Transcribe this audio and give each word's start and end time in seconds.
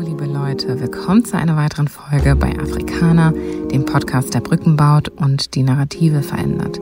liebe 0.00 0.26
Leute, 0.26 0.80
willkommen 0.80 1.24
zu 1.24 1.36
einer 1.36 1.56
weiteren 1.56 1.88
Folge 1.88 2.34
bei 2.34 2.58
Afrikaner, 2.58 3.32
dem 3.32 3.84
Podcast, 3.84 4.34
der 4.34 4.40
Brücken 4.40 4.76
baut 4.76 5.08
und 5.08 5.54
die 5.54 5.62
Narrative 5.62 6.22
verändert. 6.22 6.80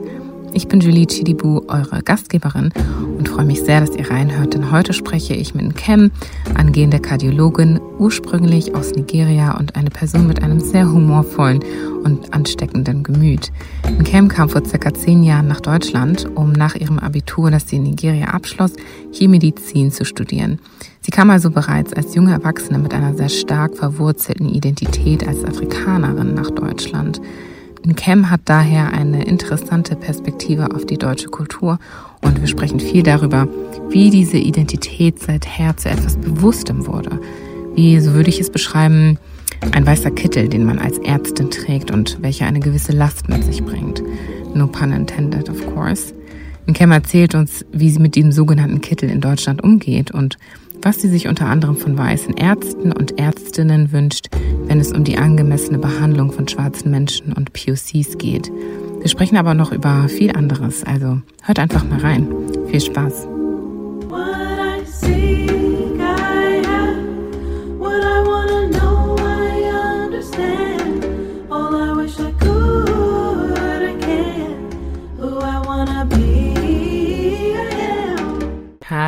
Ich 0.55 0.67
bin 0.67 0.81
Julie 0.81 1.07
Chidibu, 1.07 1.61
eure 1.67 2.03
Gastgeberin 2.03 2.71
und 3.17 3.27
freue 3.27 3.45
mich 3.45 3.63
sehr, 3.63 3.79
dass 3.79 3.95
ihr 3.95 4.11
reinhört, 4.11 4.53
denn 4.53 4.71
heute 4.71 4.93
spreche 4.93 5.33
ich 5.33 5.55
mit 5.55 5.75
Kem, 5.75 6.11
angehende 6.53 6.99
Kardiologin, 6.99 7.79
ursprünglich 7.97 8.75
aus 8.75 8.91
Nigeria 8.91 9.57
und 9.57 9.75
eine 9.75 9.89
Person 9.89 10.27
mit 10.27 10.43
einem 10.43 10.59
sehr 10.59 10.91
humorvollen 10.91 11.63
und 12.03 12.35
ansteckenden 12.35 13.01
Gemüt. 13.01 13.51
Kem 14.03 14.27
kam 14.27 14.47
vor 14.47 14.63
circa 14.63 14.93
zehn 14.93 15.23
Jahren 15.23 15.47
nach 15.47 15.59
Deutschland, 15.59 16.27
um 16.35 16.51
nach 16.51 16.75
ihrem 16.75 16.99
Abitur, 16.99 17.49
das 17.49 17.67
sie 17.67 17.77
in 17.77 17.83
Nigeria 17.83 18.27
abschloss, 18.27 18.73
hier 19.11 19.29
Medizin 19.29 19.91
zu 19.91 20.05
studieren. 20.05 20.59
Sie 21.01 21.11
kam 21.11 21.31
also 21.31 21.49
bereits 21.49 21.93
als 21.93 22.13
junge 22.13 22.31
Erwachsene 22.31 22.77
mit 22.77 22.93
einer 22.93 23.15
sehr 23.15 23.29
stark 23.29 23.75
verwurzelten 23.75 24.49
Identität 24.49 25.27
als 25.27 25.43
Afrikanerin 25.43 26.35
nach 26.35 26.51
Deutschland. 26.51 27.19
Cam 27.91 28.29
hat 28.29 28.41
daher 28.45 28.93
eine 28.93 29.25
interessante 29.25 29.97
Perspektive 29.97 30.73
auf 30.73 30.85
die 30.85 30.97
deutsche 30.97 31.27
Kultur 31.27 31.79
und 32.21 32.39
wir 32.39 32.47
sprechen 32.47 32.79
viel 32.79 33.03
darüber, 33.03 33.47
wie 33.89 34.09
diese 34.09 34.37
Identität 34.37 35.19
seither 35.19 35.75
zu 35.75 35.89
etwas 35.89 36.15
Bewusstem 36.15 36.87
wurde. 36.87 37.19
Wie, 37.75 37.99
so 37.99 38.13
würde 38.13 38.29
ich 38.29 38.39
es 38.39 38.49
beschreiben, 38.49 39.19
ein 39.71 39.85
weißer 39.85 40.11
Kittel, 40.11 40.47
den 40.47 40.65
man 40.65 40.79
als 40.79 40.97
Ärztin 40.99 41.51
trägt 41.51 41.91
und 41.91 42.19
welcher 42.21 42.45
eine 42.45 42.61
gewisse 42.61 42.93
Last 42.93 43.27
mit 43.27 43.43
sich 43.43 43.63
bringt. 43.63 44.01
No 44.53 44.67
pun 44.67 44.93
intended, 44.93 45.49
of 45.49 45.65
course. 45.73 46.13
Cam 46.73 46.91
erzählt 46.91 47.35
uns, 47.35 47.65
wie 47.73 47.89
sie 47.89 47.99
mit 47.99 48.15
diesem 48.15 48.31
sogenannten 48.31 48.79
Kittel 48.79 49.09
in 49.09 49.19
Deutschland 49.19 49.61
umgeht 49.61 50.11
und 50.11 50.37
was 50.83 51.01
sie 51.01 51.07
sich 51.07 51.27
unter 51.27 51.47
anderem 51.47 51.77
von 51.77 51.97
weißen 51.97 52.35
Ärzten 52.35 52.91
und 52.91 53.19
Ärztinnen 53.19 53.91
wünscht, 53.91 54.27
wenn 54.65 54.79
es 54.79 54.91
um 54.91 55.03
die 55.03 55.17
angemessene 55.17 55.77
Behandlung 55.77 56.31
von 56.31 56.47
schwarzen 56.47 56.91
Menschen 56.91 57.33
und 57.33 57.53
POCs 57.53 58.17
geht. 58.17 58.51
Wir 58.99 59.09
sprechen 59.09 59.37
aber 59.37 59.53
noch 59.53 59.71
über 59.71 60.07
viel 60.07 60.31
anderes, 60.31 60.83
also 60.83 61.21
hört 61.41 61.59
einfach 61.59 61.83
mal 61.83 61.99
rein. 61.99 62.27
Viel 62.67 62.81
Spaß. 62.81 63.27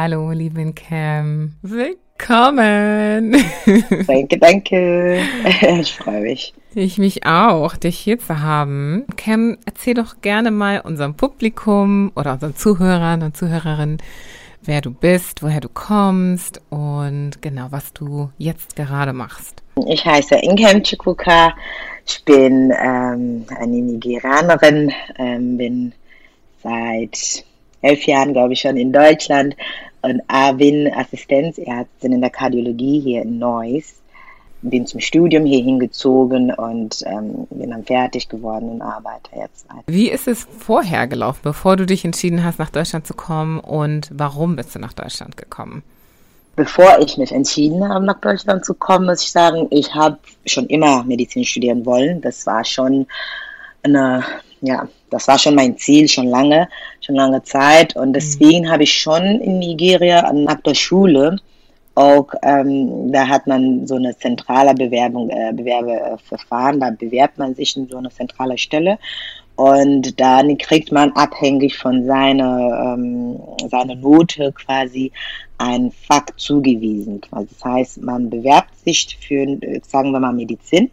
Hallo, 0.08 0.30
lieben 0.30 0.76
Cam. 0.76 1.54
Willkommen. 1.64 3.32
Danke, 4.06 4.38
danke. 4.38 5.20
Ich 5.82 5.96
freue 5.96 6.22
mich. 6.22 6.54
Ich 6.76 7.00
mich 7.00 7.26
auch, 7.26 7.76
dich 7.76 7.98
hier 7.98 8.20
zu 8.20 8.40
haben. 8.40 9.08
Cam, 9.18 9.58
erzähl 9.66 9.96
doch 9.96 10.22
gerne 10.22 10.52
mal 10.52 10.82
unserem 10.82 11.16
Publikum 11.16 12.12
oder 12.16 12.34
unseren 12.34 12.56
Zuhörern 12.56 13.24
und 13.24 13.36
Zuhörerinnen, 13.36 13.98
wer 14.62 14.82
du 14.82 14.92
bist, 14.92 15.42
woher 15.42 15.60
du 15.60 15.70
kommst 15.70 16.62
und 16.70 17.42
genau, 17.42 17.70
was 17.72 17.92
du 17.92 18.30
jetzt 18.38 18.76
gerade 18.76 19.12
machst. 19.12 19.64
Ich 19.88 20.06
heiße 20.06 20.36
Inkem 20.36 20.84
Chukwuka. 20.84 21.52
Ich 22.06 22.24
bin 22.26 22.72
ähm, 22.80 23.48
eine 23.58 23.76
Nigerianerin, 23.76 24.94
ähm, 25.18 25.58
bin 25.58 25.94
seit 26.62 27.44
elf 27.82 28.06
Jahren, 28.06 28.34
glaube 28.34 28.54
ich, 28.54 28.62
schon 28.62 28.78
in 28.78 28.94
Deutschland 28.94 29.56
und 30.06 30.58
bin 30.58 30.92
Assistenzärztin 30.94 32.14
in 32.14 32.22
der 32.22 32.30
Kardiologie 32.30 33.00
hier 33.00 33.24
in 33.24 33.40
Neuss. 33.40 33.96
Bin 34.62 34.88
zum 34.88 35.00
Studium 35.00 35.46
hier 35.46 35.64
hingezogen 35.64 36.52
und 36.52 37.04
ähm, 37.06 37.46
bin 37.52 37.70
dann 37.70 37.84
fertig 37.84 38.30
geworden 38.30 38.70
und 38.70 38.82
arbeite 38.82 39.30
jetzt. 39.36 39.68
Wie 39.86 40.10
ist 40.10 40.28
es 40.28 40.48
vorher 40.58 41.08
gelaufen, 41.08 41.42
bevor 41.44 41.76
du 41.76 41.86
dich 41.86 42.04
entschieden 42.04 42.44
hast, 42.44 42.58
nach 42.58 42.72
Deutschland 42.72 43.06
zu 43.06 43.14
kommen 43.14 43.60
und 43.60 44.10
warum 44.12 44.56
bist 44.56 44.74
du 44.74 44.80
nach 44.80 44.94
Deutschland 44.94 45.38
gekommen? 45.38 45.84
Bevor 46.56 46.98
ich 47.00 47.18
mich 47.18 47.32
entschieden 47.32 47.88
habe, 47.88 48.06
nach 48.06 48.20
Deutschland 48.22 48.66
zu 48.66 48.74
kommen, 48.74 49.06
muss 49.06 49.22
ich 49.22 49.32
sagen, 49.32 49.68
ich 49.70 49.94
habe 49.94 50.18
schon 50.46 50.66
immer 50.68 51.04
Medizin 51.04 51.44
studieren 51.44 51.86
wollen. 51.86 52.22
Das 52.22 52.48
war 52.48 52.64
schon 52.64 53.06
eine 53.84 54.24
ja, 54.62 54.88
das 55.10 55.28
war 55.28 55.38
schon 55.38 55.56
mein 55.56 55.78
Ziel, 55.78 56.08
schon 56.08 56.28
lange, 56.28 56.68
schon 57.06 57.16
lange 57.16 57.44
Zeit. 57.44 57.96
Und 57.96 58.10
mhm. 58.10 58.14
deswegen 58.14 58.66
mhm. 58.66 58.72
habe 58.72 58.84
ich 58.84 58.94
schon 58.94 59.24
in 59.24 59.60
Nigeria 59.60 60.32
nach 60.34 60.62
der 60.62 60.76
Schule 60.76 61.38
auch, 61.96 62.28
ähm, 62.44 63.12
da 63.12 63.28
hat 63.28 63.48
man 63.48 63.88
so 63.88 63.96
eine 63.96 64.18
zentrale 64.18 64.74
Bewerbung, 64.74 65.30
äh, 65.30 65.54
Bewerbeverfahren, 65.54 66.82
da 66.82 66.90
bewerbt 66.90 67.38
man 67.38 67.56
sich 67.56 67.76
in 67.78 67.88
so 67.88 67.98
eine 67.98 68.10
zentrale 68.10 68.58
Stelle. 68.58 69.00
Und 69.56 70.20
dann 70.20 70.58
kriegt 70.58 70.92
man 70.92 71.14
abhängig 71.14 71.78
von 71.78 72.06
seiner, 72.06 72.96
ähm, 72.98 73.40
seiner 73.70 73.96
Note 73.96 74.52
quasi 74.52 75.14
ein 75.58 75.92
Fach 75.92 76.26
zugewiesen. 76.36 77.22
Das 77.32 77.64
heißt, 77.64 78.02
man 78.02 78.30
bewerbt 78.30 78.78
sich 78.84 79.18
für, 79.22 79.58
sagen 79.88 80.12
wir 80.12 80.20
mal, 80.20 80.34
Medizin 80.34 80.92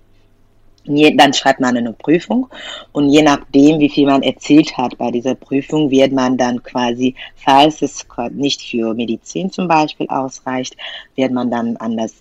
dann 0.85 1.33
schreibt 1.33 1.61
man 1.61 1.77
eine 1.77 1.93
Prüfung 1.93 2.49
und 2.93 3.09
je 3.09 3.23
nachdem, 3.23 3.79
wie 3.79 3.89
viel 3.89 4.07
man 4.07 4.23
erzählt 4.23 4.77
hat 4.77 4.99
bei 4.99 5.11
dieser 5.11 5.35
Prüfung, 5.35 5.91
wird 5.91 6.13
man 6.13 6.37
dann 6.37 6.63
quasi, 6.63 7.15
falls 7.37 7.83
es 7.83 8.07
nicht 8.31 8.63
für 8.63 8.95
Medizin 8.95 9.51
zum 9.51 9.69
Beispiel 9.69 10.09
ausreicht, 10.09 10.77
wird 11.15 11.33
man 11.33 11.51
dann 11.51 11.77
an 11.77 11.97
das 11.97 12.15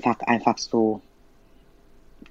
Fach 0.00 0.20
einfach 0.20 0.58
so 0.58 1.00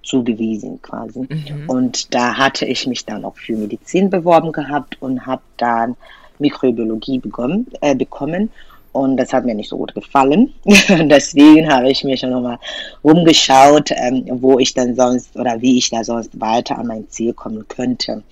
zugewiesen 0.03 0.81
quasi. 0.81 1.27
Mhm. 1.29 1.69
Und 1.69 2.13
da 2.13 2.37
hatte 2.37 2.65
ich 2.65 2.87
mich 2.87 3.05
dann 3.05 3.25
auch 3.25 3.35
für 3.35 3.55
Medizin 3.55 4.09
beworben 4.09 4.51
gehabt 4.51 5.01
und 5.01 5.25
habe 5.25 5.41
dann 5.57 5.95
Mikrobiologie 6.39 7.19
bekommen, 7.19 7.67
äh, 7.81 7.95
bekommen 7.95 8.51
und 8.97 9.17
das 9.17 9.33
hat 9.33 9.45
mir 9.45 9.55
nicht 9.55 9.69
so 9.69 9.77
gut 9.77 9.93
gefallen. 9.93 10.53
Deswegen 10.65 11.71
habe 11.71 11.89
ich 11.89 12.03
mir 12.03 12.17
schon 12.17 12.31
nochmal 12.31 12.57
rumgeschaut, 13.03 13.91
ähm, 13.91 14.25
wo 14.41 14.59
ich 14.59 14.73
dann 14.73 14.95
sonst 14.95 15.35
oder 15.35 15.61
wie 15.61 15.77
ich 15.77 15.89
da 15.89 16.03
sonst 16.03 16.39
weiter 16.39 16.77
an 16.77 16.87
mein 16.87 17.09
Ziel 17.09 17.33
kommen 17.33 17.67
könnte. 17.67 18.23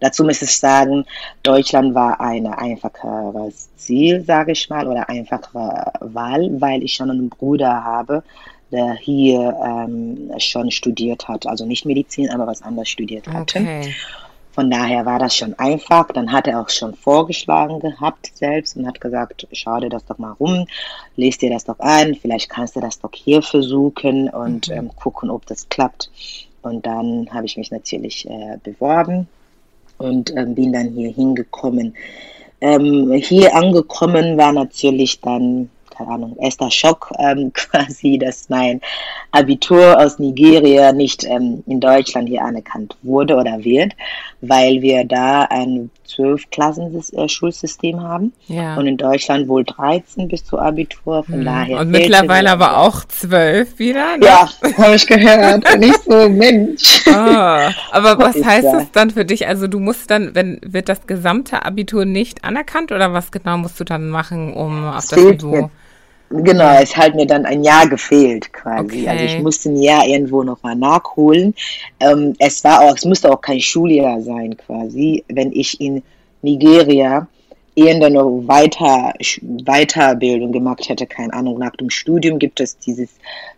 Dazu 0.00 0.24
muss 0.24 0.42
ich 0.42 0.56
sagen, 0.56 1.04
Deutschland 1.42 1.94
war 1.94 2.20
ein 2.20 2.46
einfacheres 2.46 3.68
Ziel, 3.76 4.22
sage 4.22 4.52
ich 4.52 4.68
mal, 4.68 4.86
oder 4.86 5.08
einfachere 5.08 5.92
Wahl, 6.00 6.50
weil 6.60 6.82
ich 6.82 6.94
schon 6.94 7.10
einen 7.10 7.30
Bruder 7.30 7.82
habe, 7.82 8.22
der 8.72 8.94
hier 8.94 9.56
ähm, 9.64 10.32
schon 10.38 10.70
studiert 10.70 11.28
hat. 11.28 11.46
Also 11.46 11.64
nicht 11.64 11.86
Medizin, 11.86 12.30
aber 12.30 12.46
was 12.46 12.62
anderes 12.62 12.88
studiert 12.88 13.26
hatte. 13.28 13.60
Okay. 13.60 13.94
Von 14.56 14.70
daher 14.70 15.04
war 15.04 15.18
das 15.18 15.36
schon 15.36 15.52
einfach. 15.58 16.06
Dann 16.12 16.32
hat 16.32 16.46
er 16.46 16.62
auch 16.62 16.70
schon 16.70 16.94
vorgeschlagen 16.94 17.78
gehabt 17.78 18.30
selbst 18.34 18.74
und 18.74 18.86
hat 18.86 19.02
gesagt, 19.02 19.46
schau 19.52 19.78
dir 19.80 19.90
das 19.90 20.06
doch 20.06 20.16
mal 20.16 20.32
rum, 20.32 20.66
lest 21.14 21.42
dir 21.42 21.50
das 21.50 21.66
doch 21.66 21.78
ein, 21.78 22.14
vielleicht 22.14 22.48
kannst 22.48 22.74
du 22.74 22.80
das 22.80 22.98
doch 22.98 23.10
hier 23.12 23.42
versuchen 23.42 24.30
und 24.30 24.68
mhm. 24.68 24.74
ähm, 24.74 24.90
gucken, 24.96 25.28
ob 25.28 25.44
das 25.44 25.68
klappt. 25.68 26.10
Und 26.62 26.86
dann 26.86 27.28
habe 27.34 27.44
ich 27.44 27.58
mich 27.58 27.70
natürlich 27.70 28.26
äh, 28.30 28.56
beworben 28.64 29.28
und 29.98 30.34
ähm, 30.34 30.54
bin 30.54 30.72
dann 30.72 30.88
hier 30.88 31.10
hingekommen. 31.10 31.94
Ähm, 32.62 33.12
hier 33.12 33.54
angekommen 33.54 34.38
war 34.38 34.52
natürlich 34.52 35.20
dann 35.20 35.68
keine 35.96 36.10
Ahnung, 36.10 36.36
erster 36.38 36.70
Schock 36.70 37.10
ähm, 37.18 37.52
quasi, 37.54 38.18
dass 38.18 38.48
mein 38.48 38.80
Abitur 39.32 39.98
aus 39.98 40.18
Nigeria 40.18 40.92
nicht 40.92 41.24
ähm, 41.24 41.62
in 41.66 41.80
Deutschland 41.80 42.28
hier 42.28 42.44
anerkannt 42.44 42.96
wurde 43.02 43.36
oder 43.36 43.62
wird, 43.64 43.94
weil 44.40 44.82
wir 44.82 45.04
da 45.04 45.42
ein 45.42 45.90
zwölf 46.04 46.48
Klassen 46.50 46.94
äh, 47.12 47.92
haben 47.94 48.32
ja. 48.46 48.76
und 48.76 48.86
in 48.86 48.96
Deutschland 48.96 49.48
wohl 49.48 49.64
13 49.64 50.28
bis 50.28 50.44
zur 50.44 50.62
Abitur, 50.62 51.24
von 51.24 51.36
hm. 51.36 51.44
daher. 51.44 51.80
Und 51.80 51.90
mittlerweile 51.90 52.50
aber 52.50 52.78
auch 52.78 53.04
zwölf 53.04 53.78
wieder? 53.78 54.16
Ne? 54.16 54.26
Ja, 54.26 54.48
habe 54.78 54.94
ich 54.94 55.06
gehört. 55.06 55.78
Nicht 55.78 56.02
so, 56.04 56.28
Mensch. 56.28 57.02
Oh, 57.06 57.10
aber 57.10 57.72
was 58.18 58.42
heißt 58.42 58.66
das 58.66 58.90
dann 58.92 59.10
für 59.10 59.24
dich? 59.24 59.46
Also 59.46 59.66
du 59.66 59.80
musst 59.80 60.10
dann, 60.10 60.34
wenn 60.34 60.60
wird 60.64 60.88
das 60.88 61.06
gesamte 61.06 61.64
Abitur 61.64 62.04
nicht 62.04 62.44
anerkannt 62.44 62.92
oder 62.92 63.12
was 63.12 63.30
genau 63.30 63.58
musst 63.58 63.78
du 63.80 63.84
dann 63.84 64.08
machen, 64.08 64.54
um 64.54 64.84
auf 64.84 65.06
das 65.08 65.18
Niveau? 65.18 65.70
Genau, 66.30 66.78
es 66.80 66.96
hat 66.96 67.14
mir 67.14 67.26
dann 67.26 67.46
ein 67.46 67.62
Jahr 67.62 67.88
gefehlt 67.88 68.52
quasi. 68.52 68.84
Okay. 68.84 69.08
Also 69.08 69.24
ich 69.24 69.38
musste 69.40 69.68
ein 69.68 69.76
Jahr 69.76 70.06
irgendwo 70.06 70.42
nochmal 70.42 70.74
nachholen. 70.74 71.54
Ähm, 72.00 72.34
es 72.38 72.64
war 72.64 72.82
auch, 72.82 72.96
es 72.96 73.04
musste 73.04 73.32
auch 73.32 73.40
kein 73.40 73.60
Schuljahr 73.60 74.20
sein 74.20 74.56
quasi, 74.56 75.24
wenn 75.28 75.52
ich 75.52 75.80
in 75.80 76.02
Nigeria 76.42 77.28
irgendeine 77.76 78.24
weiter, 78.48 79.12
Weiterbildung 79.42 80.50
gemacht 80.50 80.88
hätte, 80.88 81.06
keine 81.06 81.32
Ahnung, 81.34 81.58
nach 81.58 81.76
dem 81.76 81.90
Studium 81.90 82.38
gibt 82.38 82.58
es 82.58 82.78
dieses 82.78 83.10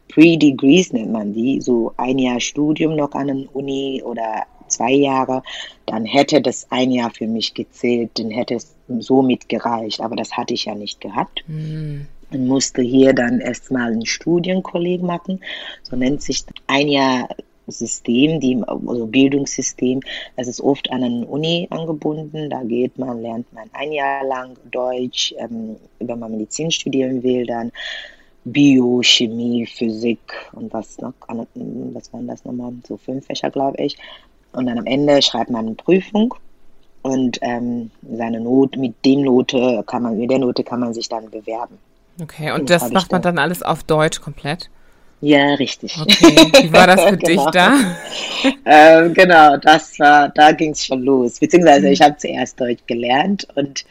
Pre-Degrees 0.09 0.93
nennt 0.93 1.13
man 1.13 1.33
die, 1.33 1.61
so 1.61 1.93
ein 1.97 2.19
Jahr 2.19 2.41
Studium 2.41 2.97
noch 2.97 3.13
an 3.13 3.29
der 3.29 3.55
Uni 3.55 4.03
oder 4.05 4.45
zwei 4.67 4.93
Jahre, 4.93 5.43
dann 5.87 6.05
hätte 6.05 6.43
das 6.43 6.67
ein 6.71 6.91
Jahr 6.91 7.11
für 7.11 7.27
mich 7.27 7.55
gezählt, 7.55 8.11
dann 8.15 8.31
hätte 8.31 8.55
es 8.55 8.75
somit 8.99 9.49
gereicht, 9.49 10.01
aber 10.01 10.17
das 10.17 10.37
hatte 10.37 10.55
ich 10.55 10.65
ja 10.65 10.75
nicht 10.75 11.01
gehabt. 11.01 11.45
Mhm. 11.47 12.07
Und 12.31 12.47
musste 12.47 12.83
hier 12.83 13.13
dann 13.13 13.41
erstmal 13.41 13.93
ein 13.93 14.07
Studienkolleg 14.07 15.03
machen. 15.03 15.41
So 15.83 15.97
nennt 15.97 16.23
sich 16.23 16.45
ein 16.67 16.89
Jahr 16.89 17.29
System, 17.71 18.41
die, 18.41 18.63
also 18.67 19.07
Bildungssystem. 19.07 20.01
Es 20.37 20.49
ist 20.49 20.61
oft 20.61 20.91
an 20.91 21.05
eine 21.05 21.27
Uni 21.27 21.67
angebunden. 21.71 22.51
Da 22.51 22.63
geht 22.63 22.99
man, 22.99 23.23
lernt 23.23 23.53
man 23.53 23.69
ein 23.73 23.93
Jahr 23.93 24.25
lang 24.25 24.57
Deutsch. 24.71 25.35
Ähm, 25.39 25.77
wenn 25.99 26.19
man 26.19 26.33
Medizin 26.33 26.71
studieren 26.71 27.23
will, 27.23 27.47
dann 27.47 27.73
Bio, 28.45 29.03
Chemie, 29.03 29.67
Physik 29.67 30.21
und 30.53 30.73
was 30.73 30.99
noch, 30.99 31.13
was 31.27 32.13
waren 32.13 32.27
das 32.27 32.45
nochmal? 32.45 32.73
So 32.87 32.97
fünf 32.97 33.27
Fächer, 33.27 33.51
glaube 33.51 33.83
ich. 33.83 33.97
Und 34.53 34.67
dann 34.67 34.79
am 34.79 34.87
Ende 34.87 35.21
schreibt 35.21 35.51
man 35.51 35.67
eine 35.67 35.75
Prüfung 35.75 36.35
und 37.03 37.39
ähm, 37.43 37.91
seine 38.11 38.41
Not, 38.41 38.77
mit 38.77 39.05
dem 39.05 39.23
Note 39.23 39.85
kann 39.87 40.03
man, 40.03 40.17
mit 40.17 40.31
der 40.31 40.39
Note 40.39 40.65
kann 40.65 40.81
man 40.81 40.95
sich 40.95 41.09
dann 41.09 41.31
bewerben. 41.31 41.79
Okay, 42.21 42.51
und, 42.51 42.61
und 42.61 42.71
das, 42.71 42.83
das 42.83 42.93
macht 42.93 43.13
man 43.13 43.23
dann 43.23 43.39
alles 43.39 43.63
auf 43.63 43.85
Deutsch 43.85 44.21
komplett? 44.21 44.71
Ja, 45.21 45.55
richtig. 45.55 45.97
Okay. 46.01 46.53
Wie 46.63 46.73
war 46.73 46.87
das 46.87 47.03
für 47.03 47.17
genau. 47.17 47.45
dich 47.45 47.53
da? 47.53 47.75
ähm, 48.67 49.15
genau, 49.15 49.57
das 49.57 49.99
war, 49.99 50.29
da 50.29 50.53
ging 50.53 50.73
es 50.73 50.85
schon 50.85 51.03
los. 51.03 51.41
Beziehungsweise 51.41 51.87
mhm. 51.87 51.93
ich 51.93 52.01
habe 52.01 52.17
zuerst 52.17 52.61
Deutsch 52.61 52.83
gelernt 52.87 53.47
und 53.57 53.85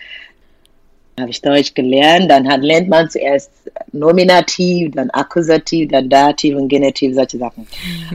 habe 1.20 1.32
ich 1.32 1.42
Deutsch 1.42 1.74
gelernt. 1.74 2.30
Dann 2.30 2.48
hat, 2.48 2.62
lernt 2.62 2.90
man 2.90 3.10
zuerst 3.10 3.52
Nominativ, 3.92 4.92
dann 4.94 5.10
Akkusativ, 5.12 5.90
dann 5.92 6.10
Dativ 6.10 6.56
und 6.56 6.68
Genitiv, 6.68 7.16
solche 7.16 7.38
Sachen. 7.38 7.68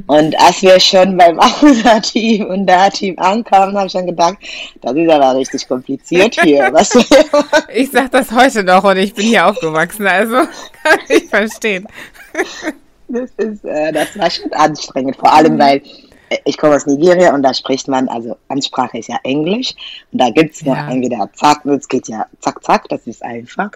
Und 0.07 0.39
als 0.39 0.63
wir 0.63 0.79
schon 0.79 1.17
beim 1.17 1.39
Akkusativ 1.41 2.45
und 2.45 2.67
Dativ 2.67 3.19
ankamen, 3.19 3.77
habe 3.77 3.87
ich 3.87 3.93
schon 3.93 4.07
gedacht, 4.07 4.37
das 4.81 4.95
ist 4.95 5.11
aber 5.11 5.37
richtig 5.37 5.67
kompliziert 5.67 6.41
hier. 6.43 6.69
Was 6.73 6.95
ich 7.75 7.91
sage 7.91 8.09
das 8.11 8.31
heute 8.31 8.63
noch 8.63 8.85
und 8.85 8.97
ich 8.97 9.15
bin 9.15 9.27
hier 9.27 9.47
aufgewachsen, 9.47 10.07
also 10.07 10.37
kann 10.85 10.99
ich 11.09 11.25
verstehen. 11.25 11.87
Das, 13.09 13.31
ist, 13.37 13.65
äh, 13.65 13.93
das 13.93 14.17
war 14.19 14.31
schon 14.31 14.53
anstrengend, 14.53 15.17
vor 15.17 15.33
allem, 15.33 15.55
mhm. 15.55 15.59
weil 15.59 15.83
ich 16.45 16.57
komme 16.57 16.75
aus 16.75 16.87
Nigeria 16.87 17.35
und 17.35 17.43
da 17.43 17.55
spricht 17.55 17.89
man, 17.89 18.09
also 18.09 18.37
Ansprache 18.49 18.99
ist 18.99 19.09
ja 19.09 19.19
Englisch 19.25 19.75
und 20.13 20.21
da 20.21 20.31
gibt 20.31 20.55
es 20.55 20.65
noch 20.65 20.77
ja. 20.77 20.91
entweder 20.91 21.31
zack, 21.35 21.65
es 21.67 21.89
geht 21.89 22.09
ja 22.09 22.27
zack, 22.41 22.63
zack, 22.65 22.89
das 22.89 23.07
ist 23.07 23.25
einfach. 23.25 23.71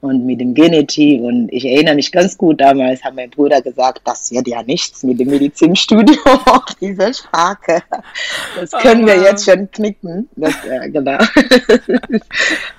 Und 0.00 0.26
mit 0.26 0.40
dem 0.40 0.54
Genitiv 0.54 1.22
und 1.22 1.48
ich 1.52 1.64
erinnere 1.64 1.96
mich 1.96 2.12
ganz 2.12 2.38
gut, 2.38 2.60
damals 2.60 3.02
hat 3.02 3.16
mein 3.16 3.30
Bruder 3.30 3.60
gesagt, 3.60 4.02
das 4.04 4.30
wird 4.30 4.46
ja 4.46 4.62
nichts 4.62 5.02
mit 5.02 5.18
dem 5.18 5.28
Medizinstudium, 5.28 6.18
diese 6.80 7.12
Sprache. 7.12 7.82
Das 8.60 8.70
können 8.70 9.02
oh, 9.02 9.06
wir 9.08 9.20
jetzt 9.20 9.44
schon 9.44 9.68
knicken. 9.72 10.28
Das, 10.36 10.54
äh, 10.64 10.88
genau. 10.90 11.18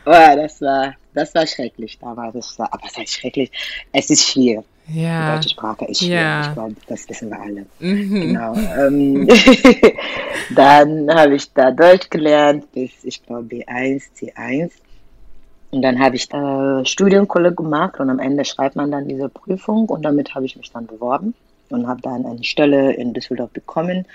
Aber 0.06 0.36
das 0.38 0.62
war, 0.62 0.94
das 1.14 1.36
war 1.36 1.46
schrecklich 1.46 2.00
damals. 2.00 2.36
Das 2.36 2.60
war, 2.60 2.74
aber 2.74 2.84
es 2.86 2.98
ist 2.98 3.14
schrecklich. 3.16 3.52
Es 3.92 4.10
ist 4.10 4.26
schwierig. 4.26 4.64
Ja. 4.92 5.32
Die 5.32 5.36
deutsche 5.36 5.50
Sprache 5.50 5.86
ist 5.86 6.00
schwierig. 6.00 6.14
Ja. 6.14 6.48
Ich 6.48 6.54
glaube, 6.54 6.76
das 6.88 7.10
wissen 7.10 7.30
wir 7.30 7.40
alle. 7.40 7.66
Mhm. 7.80 8.22
Genau. 8.22 8.56
Ähm, 8.56 9.28
dann 10.56 11.14
habe 11.14 11.36
ich 11.36 11.52
da 11.54 11.72
Deutsch 11.72 12.10
gelernt 12.10 12.72
bis, 12.72 12.92
ich 13.04 13.24
glaube, 13.24 13.44
B1, 13.44 14.04
C1. 14.18 14.72
Und 15.72 15.84
dann 15.84 16.00
habe 16.00 16.16
ich 16.16 16.32
äh, 16.34 16.86
Studienkolleg 16.86 17.56
gemacht 17.56 18.00
und 18.00 18.10
am 18.10 18.20
Ende 18.20 18.44
schreibt 18.44 18.76
man 18.76 18.92
dann 18.92 19.08
diese 19.08 19.30
Prüfung 19.30 19.88
und 19.88 20.04
damit 20.04 20.34
habe 20.34 20.46
ich 20.46 20.56
mich 20.56 20.72
dann 20.72 20.88
beworben 20.88 21.36
und 21.70 21.88
habe 21.88 22.02
dann 22.02 22.26
eine 22.26 22.44
Stelle 22.44 22.94
in 22.94 23.14
Düsseldorf 23.14 23.52
bekommen 23.52 24.06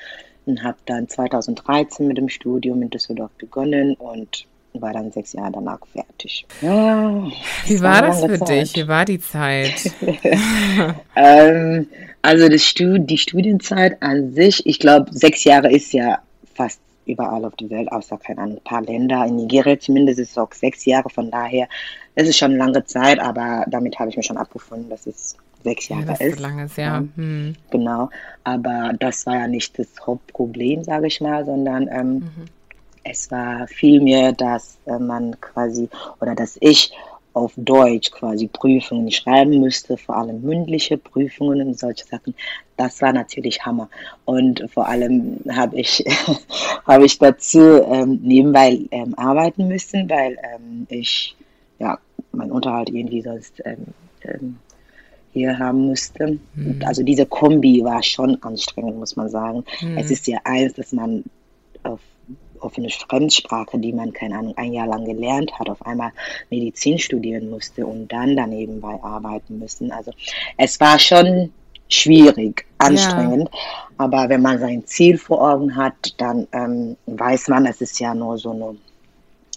und 0.46 0.64
habe 0.64 0.78
dann 0.86 1.08
2013 1.08 2.08
mit 2.08 2.18
dem 2.18 2.28
Studium 2.28 2.82
in 2.82 2.90
Düsseldorf 2.90 3.30
begonnen 3.38 3.94
und 3.94 4.46
war 4.80 4.92
dann 4.92 5.12
sechs 5.12 5.32
Jahre 5.32 5.52
danach 5.52 5.78
fertig. 5.92 6.46
Ja, 6.60 7.26
Wie 7.66 7.80
war, 7.80 8.02
das 8.02 8.24
für 8.24 8.38
Zeit. 8.38 8.48
dich? 8.48 8.76
Wie 8.76 8.88
war 8.88 9.04
die 9.04 9.20
Zeit? 9.20 9.92
ähm, 11.16 11.86
also 12.22 12.48
das 12.48 12.64
Stud 12.64 13.08
die 13.08 13.18
Studienzeit 13.18 14.02
an 14.02 14.34
sich, 14.34 14.66
ich 14.66 14.78
glaube, 14.78 15.06
sechs 15.12 15.44
Jahre 15.44 15.70
ist 15.70 15.92
ja 15.92 16.18
fast 16.54 16.80
überall 17.06 17.44
auf 17.44 17.54
der 17.56 17.70
Welt, 17.70 17.92
außer 17.92 18.18
Ahnung, 18.36 18.56
ein 18.56 18.64
paar 18.64 18.82
Länder. 18.82 19.24
In 19.26 19.36
Nigeria 19.36 19.78
zumindest 19.78 20.18
ist 20.18 20.32
es 20.32 20.38
auch 20.38 20.52
sechs 20.52 20.84
Jahre, 20.84 21.08
von 21.08 21.30
daher 21.30 21.68
ist 22.16 22.28
es 22.28 22.36
schon 22.36 22.52
eine 22.52 22.58
lange 22.58 22.84
Zeit, 22.84 23.20
aber 23.20 23.64
damit 23.68 23.98
habe 23.98 24.10
ich 24.10 24.16
mir 24.16 24.22
schon 24.22 24.38
abgefunden, 24.38 24.88
dass 24.90 25.06
es 25.06 25.36
sechs 25.62 25.88
Jahre 25.88 26.02
ja, 26.02 26.08
das 26.08 26.20
ist. 26.20 26.36
So 26.36 26.42
lange 26.42 26.64
ist, 26.64 26.76
ja. 26.76 27.04
Hm. 27.14 27.54
Genau, 27.70 28.10
aber 28.42 28.92
das 28.98 29.26
war 29.26 29.34
ja 29.34 29.46
nicht 29.46 29.78
das 29.78 29.88
Hauptproblem, 30.04 30.82
sage 30.84 31.06
ich 31.06 31.20
mal, 31.20 31.44
sondern 31.44 31.88
ähm, 31.88 32.14
mhm 32.14 32.48
es 33.04 33.30
war 33.30 33.68
vielmehr, 33.68 34.32
dass 34.32 34.78
äh, 34.86 34.98
man 34.98 35.38
quasi 35.40 35.88
oder 36.20 36.34
dass 36.34 36.56
ich 36.60 36.92
auf 37.34 37.52
Deutsch 37.56 38.12
quasi 38.12 38.46
Prüfungen 38.46 39.10
schreiben 39.10 39.60
müsste, 39.60 39.96
vor 39.96 40.16
allem 40.16 40.40
mündliche 40.42 40.96
Prüfungen 40.96 41.66
und 41.66 41.78
solche 41.78 42.06
Sachen. 42.06 42.34
Das 42.76 43.02
war 43.02 43.12
natürlich 43.12 43.64
Hammer. 43.66 43.88
Und 44.24 44.64
vor 44.72 44.88
allem 44.88 45.40
habe 45.50 45.80
ich, 45.80 46.04
habe 46.86 47.04
ich 47.04 47.18
dazu 47.18 47.82
ähm, 47.82 48.20
nebenbei 48.22 48.80
ähm, 48.90 49.14
arbeiten 49.16 49.66
müssen, 49.66 50.08
weil 50.08 50.38
ähm, 50.54 50.86
ich 50.88 51.36
ja 51.80 51.98
meinen 52.30 52.52
Unterhalt 52.52 52.88
irgendwie 52.90 53.22
sonst 53.22 53.60
ähm, 53.64 53.86
ähm, 54.22 54.58
hier 55.32 55.58
haben 55.58 55.88
müsste. 55.88 56.38
Mhm. 56.54 56.80
Also 56.84 57.02
diese 57.02 57.26
Kombi 57.26 57.82
war 57.82 58.02
schon 58.02 58.40
anstrengend, 58.42 58.96
muss 58.96 59.16
man 59.16 59.28
sagen. 59.28 59.64
Mhm. 59.80 59.98
Es 59.98 60.10
ist 60.12 60.28
ja 60.28 60.38
eins, 60.44 60.74
dass 60.74 60.92
man 60.92 61.24
auf 61.82 62.00
auf 62.64 62.76
eine 62.78 62.90
Fremdsprache, 62.90 63.78
die 63.78 63.92
man, 63.92 64.12
keine 64.12 64.38
Ahnung, 64.38 64.54
ein 64.56 64.72
Jahr 64.72 64.86
lang 64.86 65.04
gelernt 65.04 65.58
hat, 65.58 65.68
auf 65.68 65.84
einmal 65.86 66.12
Medizin 66.50 66.98
studieren 66.98 67.50
musste 67.50 67.86
und 67.86 68.08
dann 68.08 68.36
daneben 68.36 68.80
bei 68.80 69.02
arbeiten 69.02 69.58
müssen. 69.58 69.92
Also 69.92 70.12
es 70.56 70.80
war 70.80 70.98
schon 70.98 71.52
schwierig, 71.88 72.66
anstrengend. 72.78 73.48
Ja. 73.52 73.60
Aber 73.98 74.28
wenn 74.28 74.42
man 74.42 74.58
sein 74.58 74.84
Ziel 74.86 75.18
vor 75.18 75.52
Augen 75.52 75.76
hat, 75.76 76.14
dann 76.18 76.46
ähm, 76.52 76.96
weiß 77.06 77.48
man, 77.48 77.66
es 77.66 77.80
ist 77.80 78.00
ja 78.00 78.14
nur 78.14 78.38
so 78.38 78.50
eine 78.50 78.76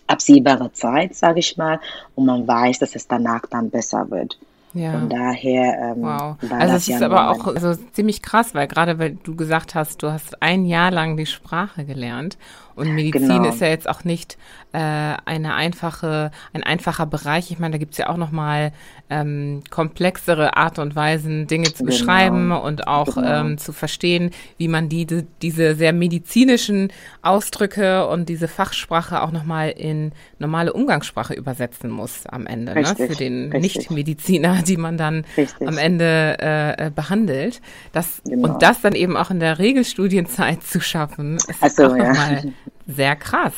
absehbare 0.07 0.71
Zeit, 0.73 1.15
sage 1.15 1.39
ich 1.39 1.57
mal, 1.57 1.79
und 2.15 2.25
man 2.25 2.47
weiß, 2.47 2.79
dass 2.79 2.95
es 2.95 3.07
danach 3.07 3.41
dann 3.49 3.69
besser 3.69 4.09
wird. 4.09 4.37
Ja. 4.73 4.91
Von 4.91 5.09
daher. 5.09 5.95
Ähm, 5.95 6.03
wow. 6.03 6.35
also 6.51 6.75
es 6.75 6.87
ist 6.87 7.01
aber 7.01 7.31
auch 7.31 7.57
so 7.57 7.73
ziemlich 7.93 8.21
krass, 8.21 8.53
weil 8.53 8.67
gerade 8.67 8.99
weil 8.99 9.17
du 9.23 9.35
gesagt 9.35 9.75
hast, 9.75 10.03
du 10.03 10.11
hast 10.11 10.41
ein 10.41 10.65
Jahr 10.65 10.91
lang 10.91 11.17
die 11.17 11.25
Sprache 11.25 11.85
gelernt 11.85 12.37
und 12.77 12.93
Medizin 12.93 13.27
genau. 13.27 13.49
ist 13.49 13.59
ja 13.59 13.67
jetzt 13.67 13.89
auch 13.89 14.03
nicht 14.03 14.37
äh, 14.71 14.77
eine 14.77 15.55
einfache, 15.55 16.31
ein 16.53 16.63
einfacher 16.63 17.05
Bereich. 17.05 17.51
Ich 17.51 17.59
meine, 17.59 17.73
da 17.73 17.77
gibt's 17.77 17.97
ja 17.97 18.09
auch 18.09 18.17
nochmal 18.17 18.71
ähm, 19.09 19.63
komplexere 19.69 20.57
Art 20.57 20.77
und 20.79 20.95
Weisen, 20.95 21.47
Dinge 21.47 21.73
zu 21.73 21.83
genau. 21.83 21.87
beschreiben 21.87 22.51
und 22.51 22.87
auch 22.87 23.15
genau. 23.15 23.41
ähm, 23.41 23.57
zu 23.57 23.73
verstehen, 23.73 24.31
wie 24.57 24.67
man 24.67 24.89
die, 24.89 25.05
die, 25.05 25.25
diese 25.41 25.75
sehr 25.75 25.93
medizinischen 25.93 26.91
Ausdrücke 27.21 28.07
und 28.07 28.29
diese 28.29 28.47
Fachsprache 28.47 29.21
auch 29.21 29.31
nochmal 29.31 29.69
in 29.69 30.11
normale 30.39 30.73
Umgangssprache 30.73 31.33
übersetzen 31.33 31.89
muss 31.89 32.25
am 32.27 32.45
Ende, 32.45 32.75
ne? 32.75 32.95
für 32.95 33.15
den 33.15 33.49
Nicht-Mediziner, 33.49 34.61
die 34.61 34.77
man 34.77 34.97
dann 34.97 35.25
Richtig. 35.35 35.67
am 35.67 35.77
Ende 35.77 36.37
äh, 36.39 36.87
äh, 36.87 36.91
behandelt. 36.91 37.61
Das, 37.93 38.21
genau. 38.23 38.49
Und 38.49 38.61
das 38.61 38.81
dann 38.81 38.93
eben 38.93 39.17
auch 39.17 39.31
in 39.31 39.39
der 39.39 39.57
Regelstudienzeit 39.59 40.63
zu 40.63 40.81
schaffen, 40.81 41.37
ist 41.37 41.75
so, 41.75 41.85
auch 41.85 41.95
ja. 41.95 42.09
nochmal 42.09 42.53
sehr 42.85 43.15
krass. 43.15 43.53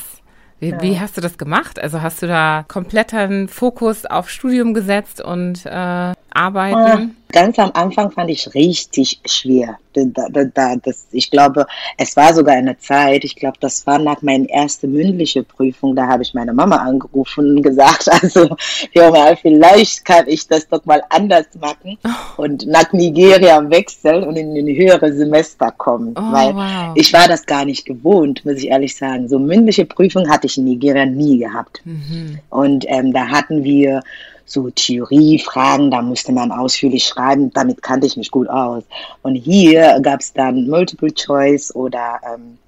Wie, 0.58 0.70
ja. 0.70 0.82
wie, 0.82 1.00
hast 1.00 1.16
du 1.16 1.20
das 1.20 1.38
gemacht? 1.38 1.78
Also 1.78 2.02
hast 2.02 2.22
du 2.22 2.26
da 2.26 2.64
kompletten 2.68 3.48
Fokus 3.48 4.04
auf 4.04 4.28
Studium 4.28 4.74
gesetzt 4.74 5.20
und 5.20 5.64
äh, 5.64 6.12
Arbeiten? 6.32 7.16
Ganz 7.32 7.58
am 7.60 7.70
Anfang 7.74 8.10
fand 8.10 8.30
ich 8.30 8.54
richtig 8.54 9.20
schwer. 9.24 9.78
Da, 9.92 10.28
da, 10.30 10.44
da, 10.44 10.76
das, 10.76 11.06
ich 11.10 11.30
glaube, 11.30 11.66
es 11.96 12.16
war 12.16 12.32
sogar 12.34 12.54
eine 12.54 12.78
Zeit, 12.78 13.24
ich 13.24 13.36
glaube, 13.36 13.56
das 13.60 13.86
war 13.86 13.98
nach 13.98 14.22
meiner 14.22 14.48
ersten 14.48 14.92
mündlichen 14.92 15.44
Prüfung, 15.44 15.96
da 15.96 16.06
habe 16.06 16.22
ich 16.22 16.32
meine 16.32 16.52
Mama 16.52 16.76
angerufen 16.76 17.56
und 17.56 17.62
gesagt, 17.62 18.08
also, 18.22 18.56
mal, 18.94 19.36
vielleicht 19.36 20.04
kann 20.04 20.26
ich 20.28 20.46
das 20.46 20.68
doch 20.68 20.84
mal 20.84 21.02
anders 21.10 21.46
machen 21.60 21.98
oh. 22.04 22.42
und 22.42 22.66
nach 22.66 22.92
Nigeria 22.92 23.68
wechseln 23.68 24.24
und 24.24 24.36
in 24.36 24.56
ein 24.56 24.76
höheres 24.76 25.16
Semester 25.16 25.72
kommen. 25.72 26.14
Oh, 26.16 26.32
weil 26.32 26.54
wow. 26.54 26.92
ich 26.94 27.12
war 27.12 27.26
das 27.26 27.46
gar 27.46 27.64
nicht 27.64 27.84
gewohnt, 27.84 28.44
muss 28.44 28.58
ich 28.58 28.68
ehrlich 28.68 28.96
sagen. 28.96 29.28
So 29.28 29.38
mündliche 29.38 29.86
Prüfung 29.86 30.28
hatte 30.28 30.46
ich 30.46 30.58
in 30.58 30.64
Nigeria 30.64 31.06
nie 31.06 31.38
gehabt. 31.38 31.80
Mhm. 31.84 32.38
Und 32.48 32.84
ähm, 32.88 33.12
da 33.12 33.28
hatten 33.28 33.64
wir 33.64 34.02
so 34.50 34.70
Theoriefragen, 34.70 35.90
da 35.90 36.02
musste 36.02 36.32
man 36.32 36.50
ausführlich 36.50 37.04
schreiben, 37.04 37.52
damit 37.52 37.82
kannte 37.82 38.06
ich 38.06 38.16
mich 38.16 38.30
gut 38.30 38.48
aus. 38.48 38.82
Und 39.22 39.36
hier 39.36 40.00
gab 40.02 40.20
es 40.20 40.32
dann 40.32 40.68
Multiple 40.68 41.14
Choice 41.14 41.74
oder 41.74 42.20
ähm, 42.24 42.58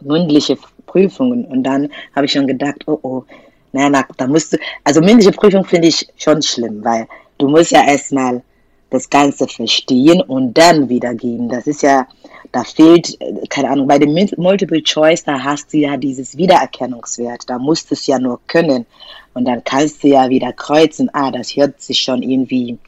mündliche 0.00 0.56
Prüfungen. 0.86 1.44
Und 1.44 1.62
dann 1.64 1.88
habe 2.14 2.26
ich 2.26 2.32
schon 2.32 2.46
gedacht, 2.46 2.86
oh 2.86 2.98
oh, 3.02 3.24
na, 3.72 3.88
na, 3.88 4.04
da 4.16 4.26
musst 4.26 4.52
du, 4.52 4.58
also 4.82 5.00
mündliche 5.00 5.32
Prüfung 5.32 5.64
finde 5.64 5.88
ich 5.88 6.08
schon 6.16 6.42
schlimm, 6.42 6.82
weil 6.82 7.06
du 7.38 7.48
musst 7.48 7.70
ja 7.70 7.86
erstmal 7.86 8.42
das 8.90 9.08
Ganze 9.08 9.46
verstehen 9.46 10.20
und 10.22 10.54
dann 10.54 10.88
wiedergeben. 10.88 11.48
Das 11.48 11.66
ist 11.66 11.82
ja, 11.82 12.06
da 12.52 12.64
fehlt, 12.64 13.20
äh, 13.20 13.46
keine 13.48 13.70
Ahnung, 13.70 13.86
bei 13.86 13.98
dem 13.98 14.14
Multiple 14.36 14.82
Choice, 14.82 15.24
da 15.24 15.42
hast 15.42 15.72
du 15.72 15.78
ja 15.78 15.96
dieses 15.96 16.36
Wiedererkennungswert, 16.36 17.48
da 17.48 17.58
musst 17.58 17.90
du 17.90 17.94
es 17.94 18.06
ja 18.06 18.18
nur 18.18 18.40
können. 18.46 18.86
Und 19.32 19.44
dann 19.44 19.62
kannst 19.62 20.02
du 20.02 20.08
ja 20.08 20.28
wieder 20.28 20.52
kreuzen, 20.52 21.08
ah, 21.12 21.30
das 21.30 21.54
hört 21.54 21.80
sich 21.80 22.00
schon 22.00 22.22
irgendwie 22.22 22.78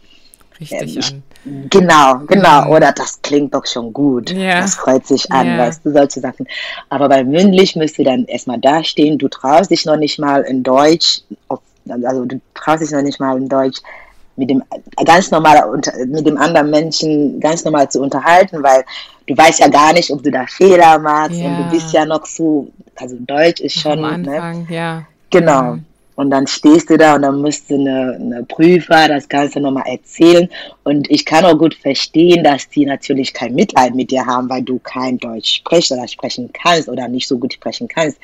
richtig 0.60 0.96
äh, 0.96 1.00
an. 1.00 1.22
Genau, 1.70 2.18
genau. 2.26 2.66
Mhm. 2.66 2.70
Oder 2.70 2.92
das 2.92 3.20
klingt 3.20 3.54
doch 3.54 3.66
schon 3.66 3.92
gut. 3.92 4.30
Ja. 4.30 4.60
Das 4.60 4.76
freut 4.76 5.06
sich 5.06 5.30
an, 5.32 5.46
ja. 5.46 5.58
weißt 5.58 5.84
du, 5.84 5.92
solche 5.92 6.20
Sachen. 6.20 6.46
Aber 6.88 7.08
bei 7.08 7.24
mündlich 7.24 7.74
müsst 7.74 7.98
du 7.98 8.04
dann 8.04 8.24
erstmal 8.26 8.58
dastehen. 8.58 9.18
Du 9.18 9.28
traust 9.28 9.70
dich 9.70 9.84
noch 9.84 9.96
nicht 9.96 10.18
mal 10.18 10.42
in 10.42 10.62
Deutsch, 10.62 11.22
also 11.88 12.24
du 12.24 12.40
traust 12.54 12.82
dich 12.82 12.90
noch 12.92 13.02
nicht 13.02 13.18
mal 13.18 13.36
in 13.36 13.48
Deutsch 13.48 13.80
mit 14.42 14.50
dem 14.50 14.62
ganz 15.04 15.30
normal 15.30 15.80
mit 16.06 16.26
dem 16.26 16.36
anderen 16.36 16.70
Menschen 16.70 17.38
ganz 17.38 17.64
normal 17.64 17.88
zu 17.88 18.00
unterhalten, 18.00 18.60
weil 18.62 18.84
du 19.26 19.36
weißt 19.36 19.60
ja 19.60 19.68
gar 19.68 19.92
nicht, 19.92 20.10
ob 20.10 20.22
du 20.22 20.30
da 20.32 20.46
Fehler 20.46 20.98
machst 20.98 21.38
ja. 21.38 21.46
und 21.46 21.58
du 21.58 21.70
bist 21.70 21.92
ja 21.92 22.04
noch 22.04 22.26
so, 22.26 22.68
also 22.96 23.16
Deutsch 23.20 23.60
ist 23.60 23.78
schon. 23.78 24.04
Am 24.04 24.22
ne? 24.22 24.32
Anfang, 24.32 24.66
ne? 24.68 24.74
ja. 24.74 25.02
Genau. 25.30 25.62
Mhm. 25.74 25.84
Und 26.14 26.30
dann 26.30 26.46
stehst 26.46 26.90
du 26.90 26.98
da 26.98 27.14
und 27.14 27.22
dann 27.22 27.40
müsste 27.40 27.74
eine, 27.74 28.18
eine 28.20 28.42
Prüfer 28.44 29.08
das 29.08 29.28
Ganze 29.28 29.60
nochmal 29.60 29.86
erzählen. 29.86 30.48
Und 30.84 31.10
ich 31.10 31.24
kann 31.24 31.44
auch 31.44 31.56
gut 31.56 31.74
verstehen, 31.74 32.44
dass 32.44 32.68
die 32.68 32.84
natürlich 32.84 33.32
kein 33.32 33.54
Mitleid 33.54 33.94
mit 33.94 34.10
dir 34.10 34.26
haben, 34.26 34.50
weil 34.50 34.62
du 34.62 34.78
kein 34.80 35.18
Deutsch 35.18 35.54
sprichst 35.56 35.90
oder 35.90 36.06
sprechen 36.06 36.50
kannst 36.52 36.88
oder 36.88 37.08
nicht 37.08 37.26
so 37.26 37.38
gut 37.38 37.54
sprechen 37.54 37.88
kannst. 37.88 38.18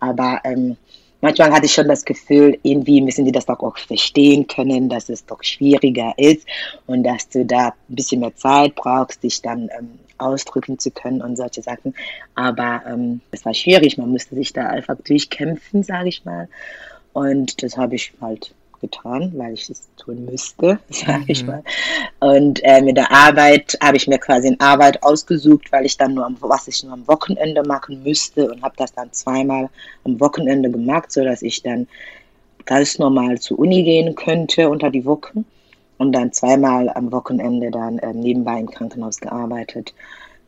Aber 0.00 0.40
ähm, 0.44 0.76
manchmal 1.24 1.52
hatte 1.52 1.64
ich 1.66 1.72
schon 1.72 1.88
das 1.88 2.04
Gefühl, 2.04 2.58
irgendwie 2.62 3.00
müssen 3.00 3.24
die 3.24 3.32
das 3.32 3.46
doch 3.46 3.60
auch 3.60 3.78
verstehen 3.78 4.46
können, 4.46 4.90
dass 4.90 5.08
es 5.08 5.24
doch 5.24 5.42
schwieriger 5.42 6.12
ist 6.18 6.46
und 6.86 7.02
dass 7.02 7.28
du 7.30 7.46
da 7.46 7.68
ein 7.68 7.94
bisschen 7.94 8.20
mehr 8.20 8.36
Zeit 8.36 8.74
brauchst, 8.74 9.22
dich 9.22 9.40
dann 9.40 9.70
ähm, 9.76 9.98
ausdrücken 10.18 10.78
zu 10.78 10.90
können 10.90 11.22
und 11.22 11.36
solche 11.36 11.62
Sachen. 11.62 11.94
Aber 12.34 12.82
ähm, 12.86 13.22
es 13.30 13.44
war 13.44 13.54
schwierig, 13.54 13.96
man 13.96 14.10
musste 14.10 14.34
sich 14.34 14.52
da 14.52 14.66
einfach 14.66 14.96
durchkämpfen, 14.96 15.82
sage 15.82 16.10
ich 16.10 16.24
mal. 16.26 16.48
Und 17.14 17.62
das 17.62 17.78
habe 17.78 17.94
ich 17.94 18.12
halt 18.20 18.54
getan, 18.84 19.32
weil 19.34 19.54
ich 19.54 19.70
es 19.70 19.88
tun 19.96 20.26
müsste, 20.26 20.78
sage 20.88 21.18
mhm. 21.18 21.24
ich 21.28 21.46
mal. 21.46 21.62
Und 22.20 22.60
äh, 22.64 22.82
mit 22.82 22.96
der 22.96 23.10
Arbeit 23.10 23.76
habe 23.82 23.96
ich 23.96 24.06
mir 24.06 24.18
quasi 24.18 24.48
eine 24.48 24.60
Arbeit 24.60 25.02
ausgesucht, 25.02 25.72
weil 25.72 25.86
ich 25.86 25.96
dann 25.96 26.14
nur 26.14 26.26
am, 26.26 26.36
was 26.40 26.68
ich 26.68 26.82
nur 26.84 26.92
am 26.92 27.06
Wochenende 27.08 27.62
machen 27.62 28.02
müsste 28.02 28.50
und 28.50 28.62
habe 28.62 28.74
das 28.76 28.92
dann 28.92 29.12
zweimal 29.12 29.68
am 30.04 30.20
Wochenende 30.20 30.70
gemacht, 30.70 31.10
sodass 31.12 31.42
ich 31.42 31.62
dann 31.62 31.86
ganz 32.64 32.98
normal 32.98 33.38
zur 33.40 33.58
Uni 33.58 33.82
gehen 33.82 34.14
könnte 34.14 34.68
unter 34.68 34.90
die 34.90 35.04
Woche 35.04 35.44
und 35.98 36.12
dann 36.12 36.32
zweimal 36.32 36.88
am 36.90 37.12
Wochenende 37.12 37.70
dann 37.70 37.98
äh, 37.98 38.12
nebenbei 38.12 38.58
im 38.60 38.70
Krankenhaus 38.70 39.20
gearbeitet. 39.20 39.94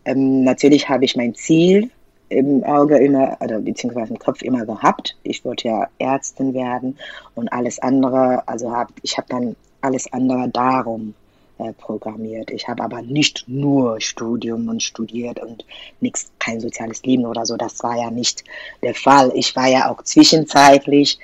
Ähm, 0.04 0.44
natürlich 0.44 0.88
habe 0.88 1.04
ich 1.04 1.16
mein 1.16 1.34
Ziel 1.34 1.90
im 2.28 2.64
Auge 2.64 2.98
immer, 2.98 3.36
oder 3.40 3.60
beziehungsweise 3.60 4.12
im 4.12 4.18
Kopf 4.18 4.42
immer 4.42 4.66
gehabt. 4.66 5.16
Ich 5.22 5.44
wollte 5.44 5.68
ja 5.68 5.88
Ärztin 5.98 6.54
werden 6.54 6.98
und 7.34 7.52
alles 7.52 7.78
andere, 7.78 8.46
also 8.46 8.70
hab, 8.70 8.92
ich 9.02 9.16
habe 9.16 9.28
dann 9.28 9.56
alles 9.80 10.12
andere 10.12 10.48
darum 10.48 11.14
äh, 11.58 11.72
programmiert. 11.72 12.50
Ich 12.50 12.68
habe 12.68 12.82
aber 12.82 13.02
nicht 13.02 13.44
nur 13.46 14.00
Studium 14.00 14.68
und 14.68 14.82
studiert 14.82 15.40
und 15.40 15.64
nichts, 16.00 16.30
kein 16.38 16.60
soziales 16.60 17.02
Leben 17.04 17.24
oder 17.24 17.46
so. 17.46 17.56
Das 17.56 17.82
war 17.82 17.96
ja 17.96 18.10
nicht 18.10 18.44
der 18.82 18.94
Fall. 18.94 19.32
Ich 19.34 19.54
war 19.54 19.68
ja 19.68 19.90
auch 19.90 20.02
zwischenzeitlich 20.02 21.18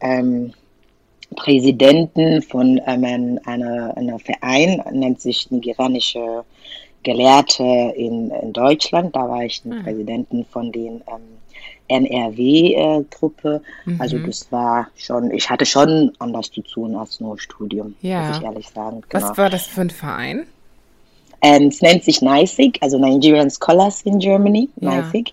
ähm, 0.00 0.52
Präsidenten 1.36 2.42
von 2.42 2.80
ähm, 2.86 3.38
einer, 3.44 3.96
einer 3.96 4.18
Verein, 4.18 4.82
nennt 4.92 5.20
sich 5.20 5.50
nigerianische 5.50 6.44
Gelehrte 7.02 7.62
in, 7.96 8.30
in 8.30 8.52
Deutschland. 8.52 9.14
Da 9.14 9.28
war 9.28 9.44
ich 9.44 9.64
ein 9.64 9.78
mhm. 9.78 9.82
Präsidenten 9.82 10.44
von 10.44 10.72
den 10.72 11.02
ähm, 11.06 11.38
NRW-Gruppe. 11.88 13.62
Äh, 13.86 13.90
mhm. 13.90 14.00
Also 14.00 14.18
das 14.18 14.50
war 14.52 14.88
schon, 14.96 15.30
ich 15.30 15.48
hatte 15.48 15.66
schon 15.66 16.12
anders 16.18 16.50
zu 16.50 16.62
tun 16.62 16.96
als 16.96 17.20
nur 17.20 17.38
Studium, 17.38 17.94
ja. 18.02 18.28
muss 18.28 18.38
ich 18.38 18.44
ehrlich 18.44 18.68
sagen. 18.68 19.02
Genau. 19.08 19.28
Was 19.28 19.38
war 19.38 19.50
das 19.50 19.66
für 19.66 19.82
ein 19.82 19.90
Verein? 19.90 20.46
Ähm, 21.40 21.68
es 21.68 21.80
nennt 21.80 22.04
sich 22.04 22.20
NICIG, 22.20 22.78
also 22.80 22.98
Nigerian 22.98 23.50
Scholars 23.50 24.02
in 24.02 24.18
Germany, 24.18 24.68
ja. 24.80 25.02
NICIG. 25.02 25.32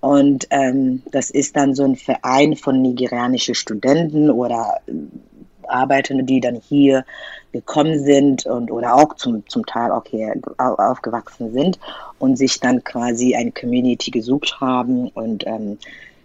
Und 0.00 0.46
ähm, 0.50 1.02
das 1.12 1.30
ist 1.30 1.56
dann 1.56 1.74
so 1.74 1.84
ein 1.84 1.96
Verein 1.96 2.56
von 2.56 2.82
nigerianischen 2.82 3.54
Studenten 3.54 4.30
oder 4.30 4.80
Arbeitende, 5.68 6.24
die 6.24 6.40
dann 6.40 6.56
hier 6.56 7.04
gekommen 7.52 8.00
sind 8.00 8.46
und 8.46 8.70
oder 8.70 8.94
auch 8.94 9.14
zum, 9.14 9.48
zum 9.48 9.64
Teil 9.64 9.92
auch 9.92 10.04
hier 10.06 10.34
aufgewachsen 10.58 11.52
sind 11.52 11.78
und 12.18 12.36
sich 12.36 12.58
dann 12.60 12.82
quasi 12.82 13.34
eine 13.36 13.52
Community 13.52 14.10
gesucht 14.10 14.60
haben 14.60 15.08
und 15.08 15.46
ähm, 15.46 15.78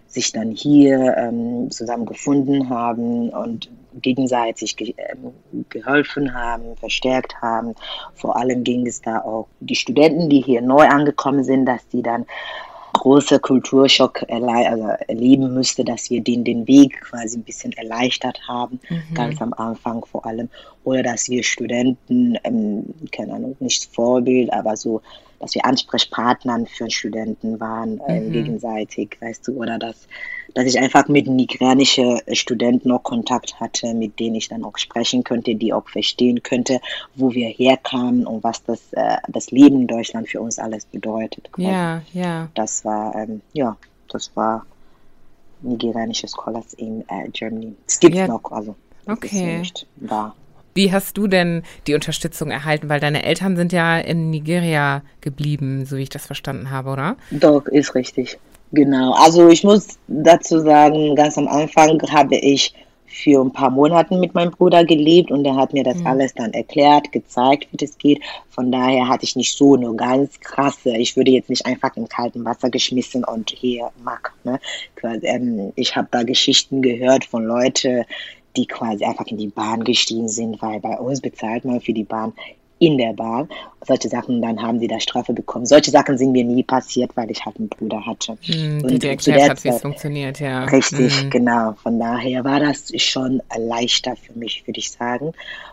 sich 0.08 0.32
dann 0.32 0.50
hier 0.50 1.16
ähm, 1.16 1.70
zusammengefunden 1.70 2.68
haben 2.68 3.30
und 3.30 3.70
gegenseitig 4.02 4.76
ge 4.76 4.94
ähm, 4.96 5.64
geholfen 5.68 6.34
haben, 6.34 6.76
verstärkt 6.76 7.40
haben. 7.40 7.74
Vor 8.14 8.36
allem 8.36 8.64
ging 8.64 8.86
es 8.86 9.00
da 9.00 9.20
auch 9.20 9.46
die 9.60 9.76
Studenten, 9.76 10.28
die 10.28 10.40
hier 10.40 10.62
neu 10.62 10.86
angekommen 10.88 11.44
sind, 11.44 11.66
dass 11.66 11.86
die 11.88 12.02
dann 12.02 12.26
große 12.92 13.40
Kulturschock 13.40 14.24
also 14.28 14.88
erleben 15.08 15.54
müsste, 15.54 15.84
dass 15.84 16.10
wir 16.10 16.22
den, 16.22 16.44
den 16.44 16.66
Weg 16.66 17.00
quasi 17.00 17.38
ein 17.38 17.44
bisschen 17.44 17.72
erleichtert 17.72 18.40
haben, 18.46 18.80
mhm. 18.88 19.14
ganz 19.14 19.40
am 19.40 19.52
Anfang 19.54 20.04
vor 20.04 20.24
allem. 20.26 20.48
Oder 20.84 21.02
dass 21.02 21.28
wir 21.28 21.42
Studenten, 21.42 22.38
ähm, 22.44 22.84
keine 23.12 23.34
Ahnung, 23.34 23.56
nicht 23.60 23.88
Vorbild, 23.94 24.52
aber 24.52 24.76
so, 24.76 25.02
dass 25.40 25.54
wir 25.54 25.64
Ansprechpartnern 25.64 26.66
für 26.66 26.90
Studenten 26.90 27.58
waren, 27.58 28.00
äh, 28.06 28.20
mhm. 28.20 28.32
gegenseitig, 28.32 29.16
weißt 29.20 29.48
du, 29.48 29.52
oder 29.54 29.78
dass 29.78 30.06
dass 30.54 30.66
ich 30.66 30.78
einfach 30.78 31.08
mit 31.08 31.26
nigerianischen 31.26 32.20
Studenten 32.32 32.88
noch 32.88 33.02
Kontakt 33.02 33.60
hatte, 33.60 33.94
mit 33.94 34.18
denen 34.18 34.36
ich 34.36 34.48
dann 34.48 34.64
auch 34.64 34.78
sprechen 34.78 35.24
könnte, 35.24 35.54
die 35.54 35.72
auch 35.72 35.88
verstehen 35.88 36.42
könnte, 36.42 36.80
wo 37.14 37.32
wir 37.32 37.48
herkamen 37.48 38.26
und 38.26 38.42
was 38.42 38.62
das, 38.64 38.92
äh, 38.92 39.18
das 39.28 39.50
Leben 39.50 39.82
in 39.82 39.86
Deutschland 39.86 40.28
für 40.28 40.40
uns 40.40 40.58
alles 40.58 40.86
bedeutet. 40.86 41.52
Quasi. 41.52 41.68
Ja, 41.68 42.02
ja. 42.12 42.48
Das 42.54 42.84
war, 42.84 43.14
ähm, 43.14 43.42
ja, 43.52 43.76
das 44.08 44.34
war 44.34 44.66
nigerianische 45.62 46.28
Scholars 46.28 46.74
in 46.74 47.02
äh, 47.08 47.28
Germany. 47.32 47.74
Es 47.86 48.00
gibt 48.00 48.16
ja. 48.16 48.26
noch, 48.26 48.50
also 48.50 48.74
okay. 49.06 49.58
nicht 49.58 49.86
da. 49.96 50.34
Wie 50.74 50.92
hast 50.92 51.16
du 51.16 51.26
denn 51.26 51.62
die 51.86 51.94
Unterstützung 51.94 52.50
erhalten? 52.50 52.88
Weil 52.88 53.00
deine 53.00 53.24
Eltern 53.24 53.56
sind 53.56 53.72
ja 53.72 53.98
in 53.98 54.30
Nigeria 54.30 55.02
geblieben, 55.20 55.84
so 55.84 55.96
wie 55.96 56.02
ich 56.02 56.08
das 56.08 56.26
verstanden 56.26 56.70
habe, 56.70 56.90
oder? 56.90 57.16
Doch, 57.30 57.66
ist 57.66 57.94
richtig. 57.94 58.38
Genau, 58.72 59.12
also 59.14 59.48
ich 59.48 59.64
muss 59.64 59.98
dazu 60.06 60.60
sagen, 60.60 61.16
ganz 61.16 61.36
am 61.36 61.48
Anfang 61.48 62.00
habe 62.12 62.36
ich 62.36 62.72
für 63.10 63.44
ein 63.44 63.52
paar 63.52 63.70
Monate 63.70 64.16
mit 64.16 64.34
meinem 64.34 64.52
Bruder 64.52 64.84
gelebt 64.84 65.32
und 65.32 65.44
er 65.44 65.56
hat 65.56 65.72
mir 65.72 65.82
das 65.82 65.96
mhm. 65.96 66.06
alles 66.06 66.32
dann 66.34 66.52
erklärt, 66.52 67.10
gezeigt, 67.10 67.66
wie 67.72 67.76
das 67.76 67.98
geht. 67.98 68.20
Von 68.48 68.70
daher 68.70 69.08
hatte 69.08 69.24
ich 69.24 69.34
nicht 69.34 69.56
so 69.56 69.74
eine 69.74 69.92
ganz 69.94 70.38
krasse, 70.38 70.96
ich 70.96 71.16
würde 71.16 71.32
jetzt 71.32 71.50
nicht 71.50 71.66
einfach 71.66 71.96
im 71.96 72.08
kalten 72.08 72.44
Wasser 72.44 72.70
geschmissen 72.70 73.24
und 73.24 73.50
hier 73.50 73.90
mag. 74.04 74.32
Ne? 74.44 74.60
Ähm, 75.02 75.72
ich 75.74 75.96
habe 75.96 76.06
da 76.12 76.22
Geschichten 76.22 76.82
gehört 76.82 77.24
von 77.24 77.44
Leuten, 77.44 78.04
die 78.56 78.66
quasi 78.66 79.04
einfach 79.04 79.26
in 79.26 79.38
die 79.38 79.48
Bahn 79.48 79.84
gestiegen 79.84 80.28
sind, 80.28 80.60
weil 80.62 80.80
bei 80.80 80.98
uns 80.98 81.20
bezahlt 81.20 81.64
man 81.64 81.80
für 81.80 81.92
die 81.92 82.04
Bahn 82.04 82.32
in 82.80 82.96
der 82.96 83.12
Bahn. 83.12 83.48
Solche 83.86 84.08
Sachen, 84.08 84.42
dann 84.42 84.60
haben 84.60 84.80
sie 84.80 84.88
da 84.88 84.98
Strafe 84.98 85.32
bekommen. 85.32 85.66
Solche 85.66 85.90
Sachen 85.90 86.18
sind 86.18 86.32
mir 86.32 86.44
nie 86.44 86.62
passiert, 86.62 87.14
weil 87.14 87.30
ich 87.30 87.44
halt 87.44 87.58
einen 87.58 87.68
Bruder 87.68 88.04
hatte. 88.04 88.38
Mm, 88.48 88.82
und 88.82 89.02
der 89.02 89.10
erklärt 89.10 89.50
hat, 89.50 89.64
wie 89.64 89.68
es 89.68 89.82
funktioniert, 89.82 90.40
ja. 90.40 90.64
Richtig, 90.64 91.24
mm. 91.24 91.30
genau. 91.30 91.74
Von 91.82 92.00
daher 92.00 92.42
war 92.42 92.58
das 92.58 92.90
schon 92.96 93.42
leichter 93.56 94.16
für 94.16 94.32
mich, 94.32 94.66
würde 94.66 94.80
ich 94.80 94.90
sagen. 94.90 95.32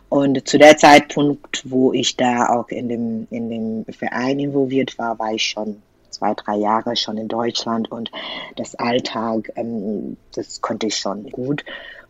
Und 0.10 0.48
zu 0.48 0.58
der 0.58 0.78
Zeitpunkt, 0.78 1.64
wo 1.66 1.94
ich 1.94 2.16
da 2.18 2.50
auch 2.50 2.70
in 2.70 2.90
dem, 2.90 3.28
in 3.32 3.50
dem 3.50 3.86
Verein 3.94 4.40
involviert 4.40 4.98
war, 5.00 5.18
war 5.18 5.34
ich 5.34 5.44
schon 5.44 5.82
zwei, 6.10 6.34
drei 6.34 6.58
Jahre 6.58 6.96
schon 6.96 7.18
in 7.18 7.28
Deutschland 7.28 7.92
und 7.92 8.12
das 8.56 8.76
Alltag, 8.76 9.52
ähm, 9.56 10.18
das 10.34 10.62
konnte 10.62 10.88
ich 10.88 10.98
schon 10.98 11.30
gut. 11.32 11.64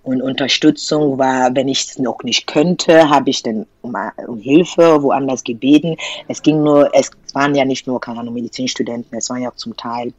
Und 0.08 0.22
Unterstützung 0.22 1.18
war, 1.18 1.54
wenn 1.54 1.68
ich 1.68 1.82
es 1.82 2.00
noch 2.00 2.24
nicht 2.24 2.48
könnte, 2.48 3.10
habe 3.10 3.30
ich 3.30 3.44
dann 3.44 3.66
um, 3.82 3.94
um, 4.26 4.40
Hilfe 4.40 5.04
woanders 5.04 5.44
gebeten. 5.44 5.98
Es 6.30 6.42
ging 6.42 6.64
nur, 6.64 6.90
es 6.96 7.12
waren 7.34 7.54
ja 7.56 7.66
nicht 7.66 7.88
nur, 7.88 8.00
keine 8.00 8.32
Medizinstudenten, 8.32 9.18
es 9.18 9.30
waren 9.30 9.42
ja 9.42 9.50
auch 9.50 9.58
zum 9.58 9.76
Teil 9.76 10.14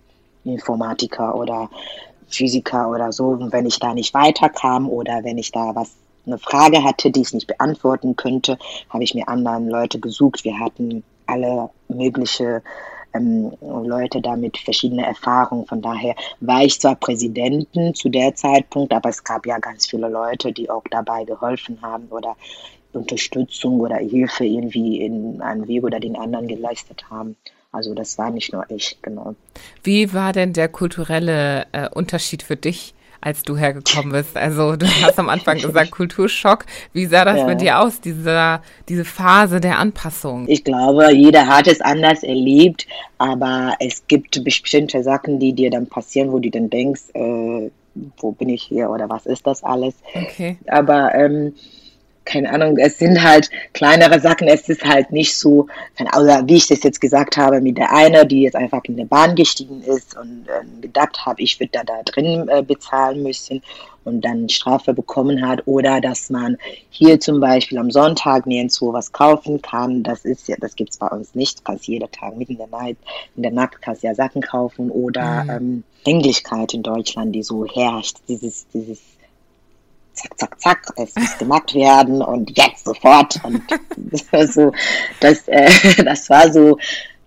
Informatiker 0.44 1.34
oder 1.34 1.70
Physiker 2.28 2.90
oder 2.90 3.12
so. 3.12 3.28
Und 3.28 3.50
wenn 3.50 3.64
ich 3.64 3.78
da 3.78 3.94
nicht 3.94 4.12
weiterkam 4.12 4.90
oder 4.90 5.24
wenn 5.24 5.38
ich 5.38 5.52
da 5.52 5.74
was, 5.74 5.90
eine 6.26 6.36
Frage 6.36 6.84
hatte, 6.84 7.10
die 7.10 7.22
ich 7.22 7.32
nicht 7.32 7.46
beantworten 7.46 8.14
könnte, 8.14 8.58
habe 8.90 9.04
ich 9.04 9.14
mir 9.14 9.26
anderen 9.26 9.70
Leute 9.70 9.98
gesucht. 9.98 10.44
Wir 10.44 10.60
hatten 10.60 11.02
alle 11.24 11.70
mögliche 11.88 12.62
ähm, 13.14 13.52
Leute 13.60 14.20
damit 14.20 14.58
verschiedene 14.58 15.06
Erfahrungen. 15.06 15.66
Von 15.66 15.82
daher 15.82 16.14
war 16.40 16.62
ich 16.62 16.80
zwar 16.80 16.94
Präsidentin 16.94 17.94
zu 17.94 18.08
der 18.08 18.34
Zeitpunkt, 18.34 18.92
aber 18.92 19.08
es 19.08 19.22
gab 19.24 19.46
ja 19.46 19.58
ganz 19.58 19.86
viele 19.86 20.08
Leute, 20.08 20.52
die 20.52 20.70
auch 20.70 20.84
dabei 20.90 21.24
geholfen 21.24 21.78
haben 21.82 22.06
oder 22.10 22.36
Unterstützung 22.92 23.80
oder 23.80 23.96
Hilfe 23.96 24.44
irgendwie 24.44 25.00
in 25.00 25.40
einem 25.42 25.68
Weg 25.68 25.84
oder 25.84 26.00
den 26.00 26.16
anderen 26.16 26.48
geleistet 26.48 27.04
haben. 27.10 27.36
Also 27.70 27.94
das 27.94 28.16
war 28.16 28.30
nicht 28.30 28.52
nur 28.52 28.64
ich, 28.70 28.96
genau. 29.02 29.34
Wie 29.82 30.14
war 30.14 30.32
denn 30.32 30.54
der 30.54 30.68
kulturelle 30.68 31.66
äh, 31.72 31.88
Unterschied 31.90 32.42
für 32.42 32.56
dich 32.56 32.94
als 33.20 33.42
du 33.42 33.56
hergekommen 33.56 34.12
bist? 34.12 34.36
Also 34.36 34.76
du 34.76 34.86
hast 34.86 35.18
am 35.18 35.28
Anfang 35.28 35.58
gesagt 35.58 35.90
Kulturschock. 35.90 36.64
Wie 36.92 37.06
sah 37.06 37.24
das 37.24 37.38
ja. 37.38 37.44
bei 37.44 37.54
dir 37.54 37.80
aus, 37.80 38.00
diese, 38.00 38.60
diese 38.88 39.04
Phase 39.04 39.60
der 39.60 39.78
Anpassung? 39.78 40.46
Ich 40.48 40.64
glaube, 40.64 41.12
jeder 41.12 41.46
hat 41.46 41.66
es 41.66 41.80
anders 41.80 42.22
erlebt, 42.22 42.86
aber 43.18 43.74
es 43.80 44.06
gibt 44.06 44.42
bestimmte 44.44 45.02
Sachen, 45.02 45.38
die 45.38 45.52
dir 45.52 45.70
dann 45.70 45.86
passieren, 45.86 46.32
wo 46.32 46.38
du 46.38 46.50
dann 46.50 46.70
denkst, 46.70 47.02
äh, 47.14 47.70
wo 48.18 48.32
bin 48.32 48.48
ich 48.48 48.62
hier 48.62 48.90
oder 48.90 49.08
was 49.08 49.26
ist 49.26 49.46
das 49.46 49.64
alles? 49.64 49.94
Okay. 50.14 50.58
Aber 50.68 51.14
ähm, 51.14 51.54
keine 52.28 52.52
Ahnung, 52.52 52.76
es 52.76 52.98
sind 52.98 53.22
halt 53.22 53.50
kleinere 53.72 54.20
Sachen, 54.20 54.48
es 54.48 54.68
ist 54.68 54.84
halt 54.84 55.10
nicht 55.10 55.34
so, 55.34 55.66
oder 56.16 56.46
wie 56.46 56.56
ich 56.56 56.66
das 56.66 56.82
jetzt 56.82 57.00
gesagt 57.00 57.38
habe, 57.38 57.60
mit 57.60 57.78
der 57.78 57.92
eine, 57.92 58.26
die 58.26 58.42
jetzt 58.42 58.54
einfach 58.54 58.82
in 58.84 58.98
der 58.98 59.06
Bahn 59.06 59.34
gestiegen 59.34 59.82
ist 59.82 60.16
und 60.16 60.46
äh, 60.46 60.80
gedacht 60.82 61.24
habe, 61.24 61.42
ich 61.42 61.58
würde 61.58 61.72
da, 61.72 61.84
da 61.84 62.02
drin 62.04 62.46
äh, 62.48 62.62
bezahlen 62.62 63.22
müssen 63.22 63.62
und 64.04 64.20
dann 64.22 64.48
Strafe 64.50 64.92
bekommen 64.92 65.46
hat 65.46 65.62
oder 65.66 66.00
dass 66.02 66.28
man 66.28 66.58
hier 66.90 67.18
zum 67.18 67.40
Beispiel 67.40 67.78
am 67.78 67.90
Sonntag 67.90 68.46
nirgendwo 68.46 68.92
was 68.92 69.12
kaufen 69.12 69.62
kann, 69.62 70.02
das 70.02 70.26
ist 70.26 70.48
ja, 70.48 70.56
das 70.60 70.76
gibt 70.76 70.90
es 70.90 70.98
bei 70.98 71.08
uns 71.08 71.34
nicht, 71.34 71.64
kannst 71.64 71.88
jeden 71.88 72.10
Tag 72.12 72.36
mitten 72.36 72.52
in 72.52 72.58
der 72.58 72.68
Nacht, 72.68 72.96
in 73.36 73.42
der 73.42 73.52
Nacht 73.52 73.80
kannst 73.80 74.02
ja 74.02 74.14
Sachen 74.14 74.42
kaufen 74.42 74.90
oder 74.90 75.44
mhm. 75.44 75.50
ähm, 75.50 75.84
Englischkeit 76.04 76.74
in 76.74 76.82
Deutschland, 76.82 77.34
die 77.34 77.42
so 77.42 77.64
herrscht, 77.64 78.18
dieses, 78.28 78.66
dieses 78.68 79.00
zack, 80.18 80.38
zack, 80.38 80.60
zack, 80.60 80.92
es 80.96 81.14
muss 81.14 81.38
gemacht 81.38 81.74
werden 81.74 82.22
und 82.22 82.56
jetzt 82.56 82.84
sofort. 82.84 83.40
Und 83.44 83.62
das 83.96 84.32
war 84.32 84.46
so, 84.46 84.72
das, 85.20 85.48
äh, 85.48 85.70
das 86.04 86.28
war 86.28 86.52
so, 86.52 86.78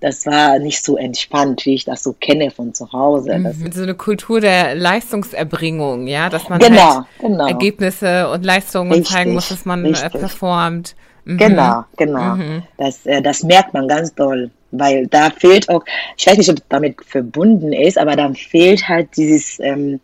das 0.01 0.25
war 0.25 0.57
nicht 0.59 0.83
so 0.83 0.97
entspannt, 0.97 1.65
wie 1.65 1.75
ich 1.75 1.85
das 1.85 2.03
so 2.03 2.13
kenne 2.13 2.49
von 2.49 2.73
zu 2.73 2.91
Hause. 2.91 3.39
Das 3.41 3.57
mhm, 3.57 3.71
so 3.71 3.83
eine 3.83 3.93
Kultur 3.93 4.41
der 4.41 4.75
Leistungserbringung, 4.75 6.07
ja, 6.07 6.29
dass 6.29 6.49
man 6.49 6.59
genau, 6.59 6.95
halt 6.95 7.05
genau. 7.19 7.47
Ergebnisse 7.47 8.29
und 8.29 8.43
Leistungen 8.43 8.91
richtig, 8.91 9.13
zeigen 9.13 9.33
muss, 9.33 9.49
dass 9.49 9.65
man 9.65 9.85
äh, 9.85 9.89
richtig. 9.89 10.11
performt. 10.11 10.95
Mhm. 11.25 11.37
Genau, 11.37 11.85
genau. 11.97 12.35
Mhm. 12.35 12.63
Das, 12.77 13.05
äh, 13.05 13.21
das 13.21 13.43
merkt 13.43 13.75
man 13.75 13.87
ganz 13.87 14.13
doll, 14.15 14.49
weil 14.71 15.05
da 15.05 15.29
fehlt 15.29 15.69
auch, 15.69 15.83
ich 16.17 16.25
weiß 16.25 16.37
nicht, 16.37 16.49
ob 16.49 16.57
es 16.57 16.63
damit 16.67 17.05
verbunden 17.05 17.71
ist, 17.71 17.99
aber 17.99 18.15
dann 18.15 18.33
fehlt 18.33 18.87
halt 18.87 19.15
dieses, 19.15 19.59
ähm, 19.59 19.99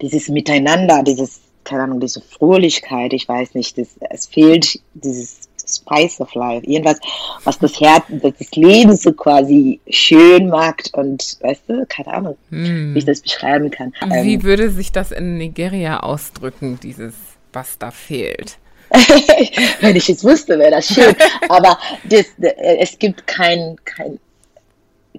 dieses 0.00 0.28
Miteinander, 0.28 1.02
dieses 1.02 1.40
keine 1.68 1.82
Ahnung, 1.82 2.00
diese 2.00 2.20
Fröhlichkeit, 2.20 3.12
ich 3.12 3.28
weiß 3.28 3.54
nicht, 3.54 3.76
das, 3.78 3.88
es 4.10 4.26
fehlt 4.26 4.80
dieses 4.94 5.48
Spice 5.68 6.20
of 6.20 6.34
Life, 6.34 6.66
irgendwas, 6.66 6.98
was 7.44 7.58
das 7.58 7.78
Herz, 7.78 8.04
das 8.08 8.50
Leben 8.52 8.96
so 8.96 9.12
quasi 9.12 9.80
schön 9.90 10.48
macht 10.48 10.94
und, 10.94 11.36
weißt 11.42 11.62
du, 11.68 11.86
keine 11.86 12.14
Ahnung, 12.14 12.38
hm. 12.48 12.94
wie 12.94 12.98
ich 12.98 13.04
das 13.04 13.20
beschreiben 13.20 13.70
kann. 13.70 13.92
Wie 14.22 14.34
ähm, 14.34 14.42
würde 14.42 14.70
sich 14.70 14.92
das 14.92 15.12
in 15.12 15.36
Nigeria 15.36 16.00
ausdrücken, 16.00 16.80
dieses, 16.82 17.14
was 17.52 17.78
da 17.78 17.90
fehlt? 17.90 18.56
Wenn 19.80 19.96
ich 19.96 20.08
es 20.08 20.24
wusste, 20.24 20.58
wäre 20.58 20.70
das 20.70 20.86
schön. 20.86 21.14
Aber 21.50 21.78
das, 22.04 22.24
es 22.56 22.98
gibt 22.98 23.26
kein, 23.26 23.76
kein, 23.84 24.18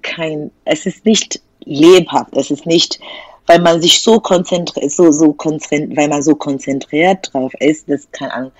kein, 0.02 0.50
es 0.64 0.86
ist 0.86 1.06
nicht 1.06 1.40
lebhaft, 1.64 2.36
es 2.36 2.50
ist 2.50 2.66
nicht 2.66 2.98
weil 3.46 3.60
man 3.60 3.80
sich 3.80 4.02
so 4.02 4.20
konzentriert, 4.20 4.90
so, 4.90 5.10
so 5.10 5.32
konzentriert, 5.32 5.96
weil 5.96 6.08
man 6.08 6.22
so 6.22 6.34
konzentriert 6.34 7.32
drauf 7.32 7.52
ist, 7.58 7.88
das 7.88 8.10
kann 8.12 8.30
an 8.30 8.52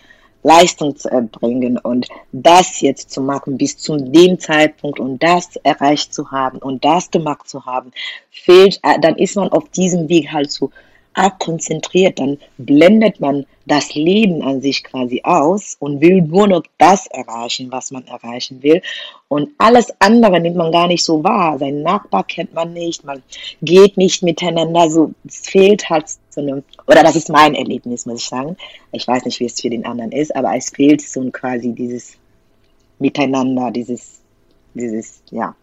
Leistung 0.43 0.97
zu 0.97 1.09
erbringen. 1.11 1.79
Und 1.79 2.09
das 2.33 2.81
jetzt 2.81 3.11
zu 3.11 3.21
machen 3.21 3.57
bis 3.57 3.77
zu 3.77 3.97
dem 3.97 4.39
Zeitpunkt 4.39 5.01
und 5.01 5.23
das 5.23 5.57
erreicht 5.63 6.15
zu 6.15 6.31
haben 6.31 6.59
und 6.59 6.85
das 6.85 7.11
gemacht 7.11 7.49
zu 7.49 7.67
haben, 7.67 7.93
fehlt, 8.31 8.81
äh, 8.83 8.99
dann 9.01 9.17
ist 9.17 9.37
man 9.37 9.51
auf 9.51 9.69
diesem 9.71 10.09
Weg 10.09 10.33
halt 10.33 10.51
so 10.51 10.71
konzentriert, 11.38 12.19
dann 12.19 12.38
blendet 12.59 13.21
man 13.21 13.47
das 13.67 13.95
Leben 13.95 14.43
an 14.43 14.61
sich 14.61 14.83
quasi 14.85 15.21
aus 15.25 15.76
und 15.79 16.00
will 16.00 16.23
nur 16.23 16.49
noch 16.49 16.62
das 16.79 17.07
erreichen, 17.09 17.71
was 17.71 17.90
man 17.90 18.07
erreichen 18.07 18.62
will. 18.62 18.83
Und 19.28 19.50
alles 19.58 19.93
andere 20.00 20.41
nimmt 20.41 20.56
man 20.56 20.73
gar 20.73 20.87
nicht 20.87 21.04
so 21.04 21.23
wahr. 21.23 21.58
Seinen 21.58 21.82
Nachbar 21.82 22.25
kennt 22.25 22.54
man 22.54 22.73
nicht, 22.73 23.04
man 23.04 23.23
geht 23.63 23.97
nicht 23.97 24.23
miteinander, 24.23 24.91
so 24.91 25.13
es 25.26 25.41
fehlt 25.41 25.89
halt 25.89 26.06
so 26.30 26.41
eine, 26.41 26.63
oder 26.87 27.02
das 27.02 27.17
ist 27.17 27.28
mein 27.28 27.54
Erlebnis, 27.54 28.06
muss 28.06 28.23
ich 28.23 28.28
sagen. 28.28 28.56
Ich 28.93 29.06
weiß 29.06 29.25
nicht, 29.25 29.41
wie 29.41 29.47
es 29.47 29.61
für 29.61 29.71
den 29.71 29.85
anderen 29.85 30.13
ist, 30.13 30.35
aber 30.35 30.56
es 30.56 30.71
fehlt 30.71 31.00
so 31.00 31.28
quasi 31.30 31.73
dieses 31.73 32.17
Miteinander, 32.99 33.71
dieses, 33.71 34.21
dieses, 34.75 35.23
ja, 35.30 35.54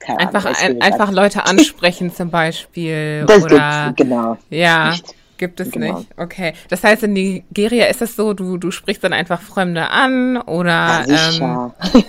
keine 0.00 0.18
einfach, 0.18 0.44
ein, 0.60 0.82
einfach 0.82 1.12
Leute 1.12 1.44
ansprechen 1.46 2.12
zum 2.12 2.30
Beispiel. 2.30 3.24
Das 3.26 3.44
oder, 3.44 3.92
genau. 3.96 4.36
Ja. 4.48 4.90
Nicht. 4.90 5.14
Gibt 5.40 5.58
es 5.58 5.70
genau. 5.70 6.00
nicht. 6.00 6.08
Okay. 6.18 6.52
Das 6.68 6.84
heißt, 6.84 7.04
in 7.04 7.14
Nigeria 7.14 7.86
ist 7.86 8.02
es 8.02 8.14
so, 8.14 8.34
du, 8.34 8.58
du 8.58 8.70
sprichst 8.70 9.02
dann 9.02 9.14
einfach 9.14 9.40
Fremde 9.40 9.88
an 9.88 10.36
oder 10.36 11.02
ja, 11.08 11.30
ähm, 11.32 11.72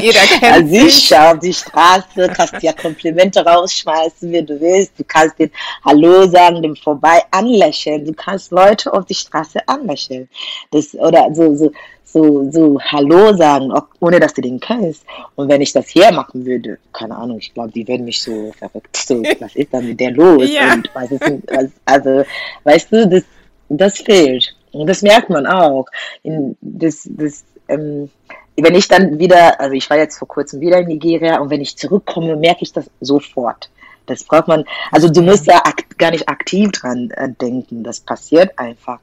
jeder 0.00 0.20
kennt 0.20 0.70
ja, 0.70 0.82
sicher, 0.82 1.32
auf 1.32 1.40
die 1.40 1.52
Straße, 1.52 2.30
kannst 2.32 2.62
ja 2.62 2.72
Komplimente 2.72 3.44
rausschmeißen, 3.44 4.30
wie 4.30 4.44
du 4.44 4.60
willst. 4.60 4.92
Du 4.96 5.02
kannst 5.02 5.36
den 5.40 5.50
Hallo 5.84 6.28
sagen, 6.28 6.62
dem 6.62 6.76
vorbei 6.76 7.22
anlächeln. 7.32 8.04
Du 8.04 8.12
kannst 8.12 8.52
Leute 8.52 8.92
auf 8.92 9.04
die 9.04 9.16
Straße 9.16 9.58
anlächeln. 9.66 10.28
Das, 10.70 10.94
oder 10.94 11.34
so, 11.34 11.56
so, 11.56 11.72
so, 12.14 12.48
so 12.52 12.80
Hallo 12.80 13.36
sagen, 13.36 13.72
auch 13.72 13.88
ohne 13.98 14.20
dass 14.20 14.34
du 14.34 14.40
den 14.40 14.60
kennst. 14.60 15.04
Und 15.34 15.48
wenn 15.48 15.60
ich 15.60 15.72
das 15.72 15.88
hier 15.88 16.12
machen 16.12 16.46
würde, 16.46 16.78
keine 16.92 17.16
Ahnung, 17.16 17.38
ich 17.38 17.52
glaube, 17.52 17.72
die 17.72 17.86
würden 17.88 18.04
mich 18.04 18.22
so 18.22 18.52
verrückt. 18.56 18.96
So, 18.96 19.20
was 19.40 19.56
ist 19.56 19.74
da 19.74 19.80
mit 19.80 19.98
der 19.98 20.12
los? 20.12 20.48
Ja. 20.48 20.74
Und 20.74 20.88
was 20.94 21.10
ist, 21.10 21.20
was, 21.20 21.70
also, 21.84 22.24
weißt 22.62 22.92
du, 22.92 23.08
das, 23.08 23.24
das 23.68 23.98
fehlt. 23.98 24.54
Und 24.70 24.86
das 24.86 25.02
merkt 25.02 25.28
man 25.28 25.44
auch. 25.46 25.86
In, 26.22 26.56
das, 26.60 27.08
das, 27.10 27.44
ähm, 27.66 28.08
wenn 28.56 28.76
ich 28.76 28.86
dann 28.86 29.18
wieder, 29.18 29.60
also 29.60 29.74
ich 29.74 29.90
war 29.90 29.98
jetzt 29.98 30.16
vor 30.16 30.28
kurzem 30.28 30.60
wieder 30.60 30.78
in 30.78 30.86
Nigeria 30.86 31.40
und 31.40 31.50
wenn 31.50 31.60
ich 31.60 31.76
zurückkomme, 31.76 32.36
merke 32.36 32.62
ich 32.62 32.72
das 32.72 32.88
sofort. 33.00 33.70
Das 34.06 34.22
braucht 34.22 34.46
man, 34.46 34.64
also 34.92 35.08
du 35.08 35.22
musst 35.22 35.46
ja 35.46 35.60
gar 35.98 36.12
nicht 36.12 36.28
aktiv 36.28 36.70
dran 36.70 37.10
äh, 37.10 37.30
denken, 37.30 37.82
das 37.82 38.00
passiert 38.00 38.56
einfach 38.58 39.00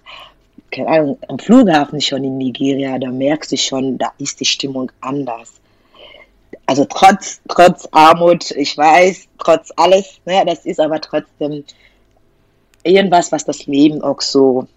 keine 0.71 0.87
Ahnung, 0.87 1.19
am 1.27 1.37
Flughafen 1.37 2.01
schon 2.01 2.23
in 2.23 2.37
Nigeria, 2.37 2.97
da 2.97 3.09
merkst 3.09 3.51
du 3.51 3.57
schon, 3.57 3.97
da 3.97 4.11
ist 4.17 4.39
die 4.39 4.45
Stimmung 4.45 4.91
anders. 5.01 5.53
Also 6.65 6.85
trotz, 6.85 7.41
trotz 7.47 7.87
Armut, 7.91 8.51
ich 8.51 8.77
weiß, 8.77 9.27
trotz 9.37 9.71
alles, 9.75 10.21
ne, 10.25 10.43
das 10.45 10.65
ist 10.65 10.79
aber 10.79 11.01
trotzdem 11.01 11.63
irgendwas, 12.83 13.31
was 13.31 13.45
das 13.45 13.65
Leben 13.65 14.01
auch 14.01 14.21
so, 14.21 14.67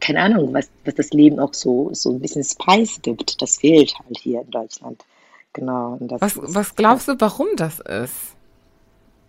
keine 0.00 0.20
Ahnung, 0.20 0.52
was, 0.52 0.68
was 0.84 0.94
das 0.94 1.10
Leben 1.10 1.38
auch 1.38 1.54
so, 1.54 1.90
so 1.92 2.10
ein 2.10 2.20
bisschen 2.20 2.44
Spice 2.44 3.00
gibt. 3.02 3.40
Das 3.40 3.58
fehlt 3.58 3.94
halt 3.98 4.18
hier 4.18 4.42
in 4.42 4.50
Deutschland. 4.50 5.04
Genau. 5.52 5.98
was, 6.00 6.34
was 6.36 6.76
glaubst 6.76 7.08
du, 7.08 7.14
warum 7.18 7.48
das 7.56 7.80
ist? 7.80 8.36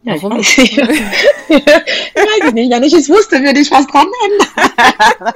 Ja, 0.04 0.16
Warum? 0.22 0.40
Ich 0.40 0.78
weiß, 0.78 0.88
weiß 2.16 2.48
ich 2.48 2.54
nicht. 2.54 2.72
Wenn 2.72 2.84
ich 2.84 2.94
es 2.94 3.10
wusste, 3.10 3.42
würde 3.42 3.60
ich 3.60 3.72
was 3.72 3.88
dran 3.88 4.08
ändern. 4.26 5.34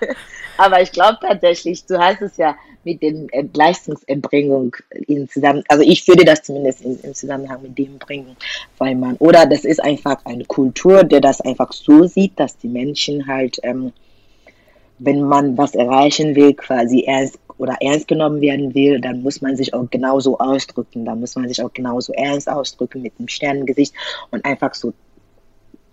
Aber 0.57 0.81
ich 0.81 0.91
glaube 0.91 1.19
tatsächlich, 1.21 1.85
du 1.85 1.99
hast 1.99 2.23
es 2.23 2.39
ja 2.39 2.57
mit 2.85 3.03
den 3.03 3.29
Leistungserbringung 3.53 4.75
in 5.07 5.29
zusammen, 5.29 5.63
also 5.69 5.83
ich 5.83 6.07
würde 6.09 6.25
das 6.25 6.43
zumindest 6.43 6.83
in, 6.83 6.99
in, 7.01 7.15
Zusammenhang 7.15 7.63
mit 7.63 7.77
dem 7.77 7.99
bringen, 7.99 8.37
weil 8.79 8.95
man, 8.95 9.17
oder 9.17 9.45
das 9.45 9.65
ist 9.65 9.83
einfach 9.83 10.25
eine 10.25 10.45
Kultur, 10.45 11.05
der 11.05 11.21
das 11.21 11.41
einfach 11.41 11.73
so 11.73 12.05
sieht, 12.05 12.39
dass 12.39 12.57
die 12.57 12.69
Menschen 12.69 13.27
halt, 13.27 13.59
ähm, 13.65 13.93
wenn 14.99 15.23
man 15.23 15.59
was 15.59 15.75
erreichen 15.75 16.37
will, 16.37 16.55
quasi 16.55 17.03
ernst 17.03 17.39
oder 17.59 17.77
ernst 17.81 18.09
genommen 18.09 18.41
werden 18.41 18.75
will, 18.75 19.01
dann 19.01 19.23
muss 19.23 19.41
man 19.41 19.57
sich 19.57 19.73
auch 19.75 19.89
genauso 19.91 20.39
ausdrücken. 20.39 21.05
Dann 21.05 21.21
muss 21.21 21.35
man 21.37 21.49
sich 21.49 21.63
auch 21.63 21.73
genauso 21.73 22.13
ernst 22.13 22.49
ausdrücken 22.49 23.03
mit 23.03 23.15
einem 23.19 23.29
Sternengesicht 23.29 23.95
und 24.31 24.45
einfach 24.45 24.75
so. 24.75 24.93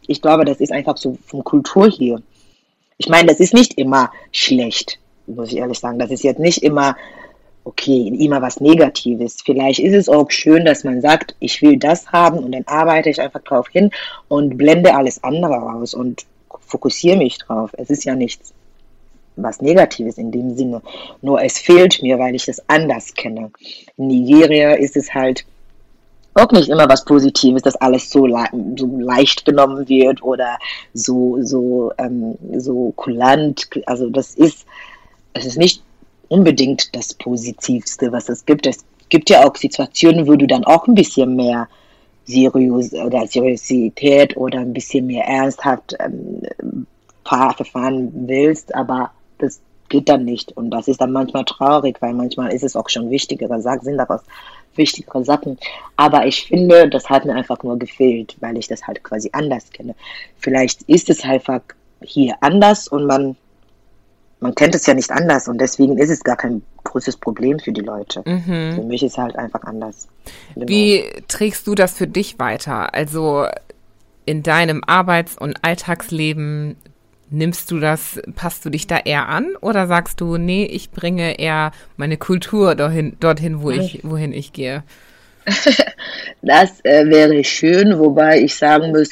Ich 0.07 0.21
glaube, 0.21 0.45
das 0.45 0.59
ist 0.59 0.71
einfach 0.71 0.97
so 0.97 1.17
von 1.25 1.43
Kultur 1.43 1.89
hier. 1.89 2.21
Ich 2.97 3.07
meine, 3.07 3.27
das 3.27 3.39
ist 3.39 3.53
nicht 3.53 3.77
immer 3.77 4.11
schlecht, 4.31 4.99
muss 5.27 5.51
ich 5.51 5.57
ehrlich 5.57 5.79
sagen. 5.79 5.99
Das 5.99 6.11
ist 6.11 6.23
jetzt 6.23 6.39
nicht 6.39 6.61
immer, 6.61 6.97
okay, 7.63 8.07
immer 8.19 8.41
was 8.41 8.59
Negatives. 8.59 9.37
Vielleicht 9.43 9.79
ist 9.79 9.95
es 9.95 10.09
auch 10.09 10.29
schön, 10.29 10.65
dass 10.65 10.83
man 10.83 11.01
sagt, 11.01 11.35
ich 11.39 11.61
will 11.61 11.77
das 11.77 12.11
haben 12.11 12.39
und 12.39 12.51
dann 12.51 12.65
arbeite 12.67 13.09
ich 13.09 13.21
einfach 13.21 13.41
drauf 13.41 13.69
hin 13.69 13.91
und 14.27 14.57
blende 14.57 14.93
alles 14.93 15.23
andere 15.23 15.61
aus 15.73 15.93
und 15.93 16.25
fokussiere 16.59 17.17
mich 17.17 17.37
drauf. 17.37 17.71
Es 17.77 17.89
ist 17.89 18.03
ja 18.03 18.15
nichts 18.15 18.53
was 19.35 19.61
Negatives 19.61 20.17
in 20.17 20.31
dem 20.31 20.55
Sinne. 20.55 20.81
Nur 21.21 21.41
es 21.41 21.57
fehlt 21.57 22.01
mir, 22.01 22.19
weil 22.19 22.35
ich 22.35 22.47
es 22.47 22.61
anders 22.67 23.13
kenne. 23.13 23.51
In 23.97 24.07
Nigeria 24.07 24.73
ist 24.73 24.95
es 24.95 25.13
halt 25.13 25.45
auch 26.35 26.51
nicht 26.51 26.69
immer 26.69 26.89
was 26.89 27.05
Positives, 27.05 27.61
dass 27.61 27.75
alles 27.75 28.09
so, 28.09 28.25
le 28.25 28.45
so 28.75 28.87
leicht 28.99 29.45
genommen 29.45 29.87
wird 29.87 30.23
oder 30.23 30.57
so, 30.93 31.37
so, 31.41 31.91
ähm, 31.97 32.35
so 32.57 32.91
kulant. 32.95 33.69
Also 33.85 34.09
das 34.09 34.33
ist, 34.33 34.65
es 35.33 35.45
ist 35.45 35.57
nicht 35.57 35.83
unbedingt 36.29 36.95
das 36.95 37.13
Positivste, 37.13 38.11
was 38.11 38.29
es 38.29 38.45
gibt. 38.45 38.65
Es 38.65 38.83
gibt 39.09 39.29
ja 39.29 39.45
auch 39.45 39.55
Situationen, 39.55 40.27
wo 40.27 40.35
du 40.35 40.47
dann 40.47 40.63
auch 40.63 40.87
ein 40.87 40.95
bisschen 40.95 41.35
mehr 41.35 41.67
seriös 42.25 42.93
oder 42.93 43.27
Seriosität 43.27 44.35
oder 44.37 44.59
ein 44.59 44.73
bisschen 44.73 45.05
mehr 45.05 45.25
ernsthaft 45.25 45.95
ähm, 45.99 46.87
verfahren 47.25 48.11
willst, 48.27 48.73
aber 48.75 49.11
das 49.37 49.61
geht 49.89 50.09
dann 50.09 50.25
nicht. 50.25 50.51
Und 50.57 50.71
das 50.71 50.87
ist 50.87 51.01
dann 51.01 51.11
manchmal 51.11 51.45
traurig, 51.45 52.01
weil 52.01 52.13
manchmal 52.13 52.51
ist 52.53 52.63
es 52.63 52.75
auch 52.75 52.89
schon 52.89 53.09
wichtigere 53.09 53.61
Sachen, 53.61 53.81
sind 53.81 53.97
daraus 53.97 54.21
wichtigere 54.75 55.23
Sachen. 55.23 55.57
Aber 55.95 56.25
ich 56.25 56.47
finde, 56.47 56.89
das 56.89 57.09
hat 57.09 57.25
mir 57.25 57.35
einfach 57.35 57.61
nur 57.63 57.77
gefehlt, 57.77 58.35
weil 58.39 58.57
ich 58.57 58.67
das 58.67 58.87
halt 58.87 59.03
quasi 59.03 59.29
anders 59.33 59.69
kenne. 59.71 59.95
Vielleicht 60.37 60.81
ist 60.83 61.09
es 61.09 61.23
einfach 61.23 61.61
hier 62.01 62.35
anders 62.41 62.87
und 62.87 63.05
man, 63.05 63.35
man 64.39 64.55
kennt 64.55 64.75
es 64.75 64.85
ja 64.85 64.93
nicht 64.93 65.11
anders 65.11 65.47
und 65.47 65.59
deswegen 65.59 65.97
ist 65.97 66.09
es 66.09 66.23
gar 66.23 66.37
kein 66.37 66.63
großes 66.83 67.17
Problem 67.17 67.59
für 67.59 67.71
die 67.71 67.81
Leute. 67.81 68.23
Mhm. 68.25 68.75
Für 68.75 68.83
mich 68.83 69.03
ist 69.03 69.13
es 69.13 69.17
halt 69.17 69.35
einfach 69.35 69.63
anders. 69.63 70.07
Genau. 70.55 70.67
Wie 70.67 71.05
trägst 71.27 71.67
du 71.67 71.75
das 71.75 71.93
für 71.93 72.07
dich 72.07 72.39
weiter? 72.39 72.93
Also 72.93 73.45
in 74.25 74.43
deinem 74.43 74.83
Arbeits- 74.85 75.37
und 75.37 75.63
Alltagsleben, 75.63 76.77
Nimmst 77.29 77.71
du 77.71 77.79
das, 77.79 78.21
passt 78.35 78.63
du 78.63 78.69
dich 78.69 78.85
da 78.85 78.97
eher 78.97 79.27
an 79.27 79.55
oder 79.61 79.87
sagst 79.87 80.21
du, 80.21 80.37
nee, 80.37 80.65
ich 80.65 80.91
bringe 80.91 81.39
eher 81.39 81.71
meine 81.97 82.17
Kultur 82.17 82.75
dorthin, 82.75 83.17
dorthin 83.19 83.61
wo 83.61 83.71
ich, 83.71 84.01
wohin 84.03 84.33
ich 84.33 84.53
gehe? 84.53 84.83
das 86.41 86.79
äh, 86.83 87.05
wäre 87.07 87.43
schön, 87.43 87.97
wobei 87.97 88.39
ich 88.39 88.55
sagen 88.55 88.91
muss, 88.91 89.09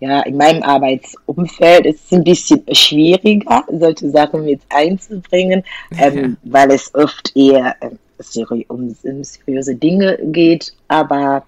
ja, 0.00 0.20
in 0.22 0.36
meinem 0.36 0.62
Arbeitsumfeld 0.62 1.86
ist 1.86 2.04
es 2.06 2.12
ein 2.12 2.24
bisschen 2.24 2.62
schwieriger, 2.72 3.64
solche 3.68 4.10
Sachen 4.10 4.44
mit 4.44 4.60
einzubringen, 4.68 5.64
ähm, 5.98 6.36
weil 6.44 6.70
es 6.70 6.94
oft 6.94 7.32
eher 7.34 7.74
äh, 7.80 8.64
um, 8.68 8.96
um 9.02 9.24
seriöse 9.24 9.74
Dinge 9.74 10.18
geht, 10.24 10.72
aber 10.88 11.44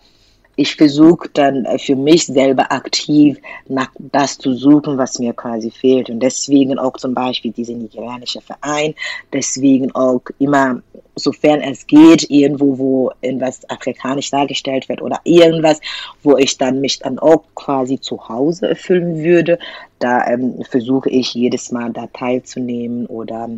ich 0.60 0.76
versuche 0.76 1.30
dann 1.32 1.64
äh, 1.64 1.78
für 1.78 1.96
mich 1.96 2.26
selber 2.26 2.70
aktiv 2.70 3.38
nach 3.66 3.88
das 3.98 4.36
zu 4.36 4.52
suchen, 4.52 4.98
was 4.98 5.18
mir 5.18 5.32
quasi 5.32 5.70
fehlt. 5.70 6.10
Und 6.10 6.20
deswegen 6.20 6.78
auch 6.78 6.98
zum 6.98 7.14
Beispiel 7.14 7.50
dieser 7.50 7.72
nigerianische 7.72 8.42
Verein, 8.42 8.94
deswegen 9.32 9.90
auch 9.94 10.20
immer, 10.38 10.82
sofern 11.16 11.62
es 11.62 11.86
geht, 11.86 12.28
irgendwo, 12.28 12.76
wo 12.76 13.10
irgendwas 13.22 13.68
afrikanisch 13.70 14.30
dargestellt 14.30 14.86
wird 14.90 15.00
oder 15.00 15.18
irgendwas, 15.24 15.80
wo 16.22 16.36
ich 16.36 16.58
dann 16.58 16.82
mich 16.82 16.98
dann 16.98 17.18
auch 17.18 17.44
quasi 17.54 17.98
zu 17.98 18.28
Hause 18.28 18.68
erfüllen 18.68 19.24
würde, 19.24 19.58
da 19.98 20.26
ähm, 20.26 20.62
versuche 20.68 21.08
ich 21.08 21.32
jedes 21.32 21.72
Mal 21.72 21.90
da 21.90 22.06
teilzunehmen 22.08 23.06
oder 23.06 23.48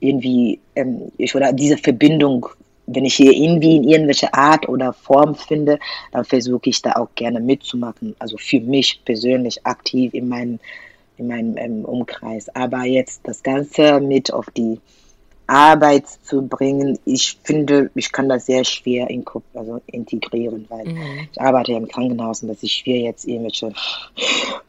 irgendwie 0.00 0.58
ähm, 0.74 1.12
ich 1.16 1.32
oder 1.36 1.52
diese 1.52 1.78
Verbindung 1.78 2.48
wenn 2.86 3.04
ich 3.04 3.14
hier 3.14 3.32
irgendwie 3.32 3.76
in 3.76 3.84
irgendwelche 3.84 4.32
Art 4.34 4.68
oder 4.68 4.92
Form 4.92 5.34
finde, 5.34 5.78
dann 6.12 6.24
versuche 6.24 6.70
ich 6.70 6.82
da 6.82 6.92
auch 6.92 7.08
gerne 7.14 7.40
mitzumachen. 7.40 8.14
Also 8.18 8.36
für 8.36 8.60
mich 8.60 9.00
persönlich 9.04 9.64
aktiv 9.64 10.12
in 10.14 10.28
meinem, 10.28 10.58
in 11.16 11.28
meinem 11.28 11.56
ähm, 11.56 11.84
Umkreis. 11.84 12.48
Aber 12.54 12.84
jetzt 12.84 13.20
das 13.24 13.42
Ganze 13.42 14.00
mit 14.00 14.32
auf 14.32 14.50
die 14.50 14.80
Arbeit 15.50 16.06
zu 16.22 16.42
bringen, 16.42 16.98
ich 17.04 17.38
finde, 17.42 17.90
ich 17.94 18.12
kann 18.12 18.28
das 18.28 18.46
sehr 18.46 18.64
schwer 18.64 19.10
in 19.10 19.24
also 19.54 19.80
integrieren, 19.86 20.66
weil 20.68 20.86
mhm. 20.86 21.28
ich 21.32 21.40
arbeite 21.40 21.72
ja 21.72 21.78
im 21.78 21.88
Krankenhaus 21.88 22.42
und 22.42 22.48
das 22.48 22.62
ist 22.62 22.72
schwer 22.72 23.00
jetzt 23.00 23.26
irgendwelche 23.26 23.72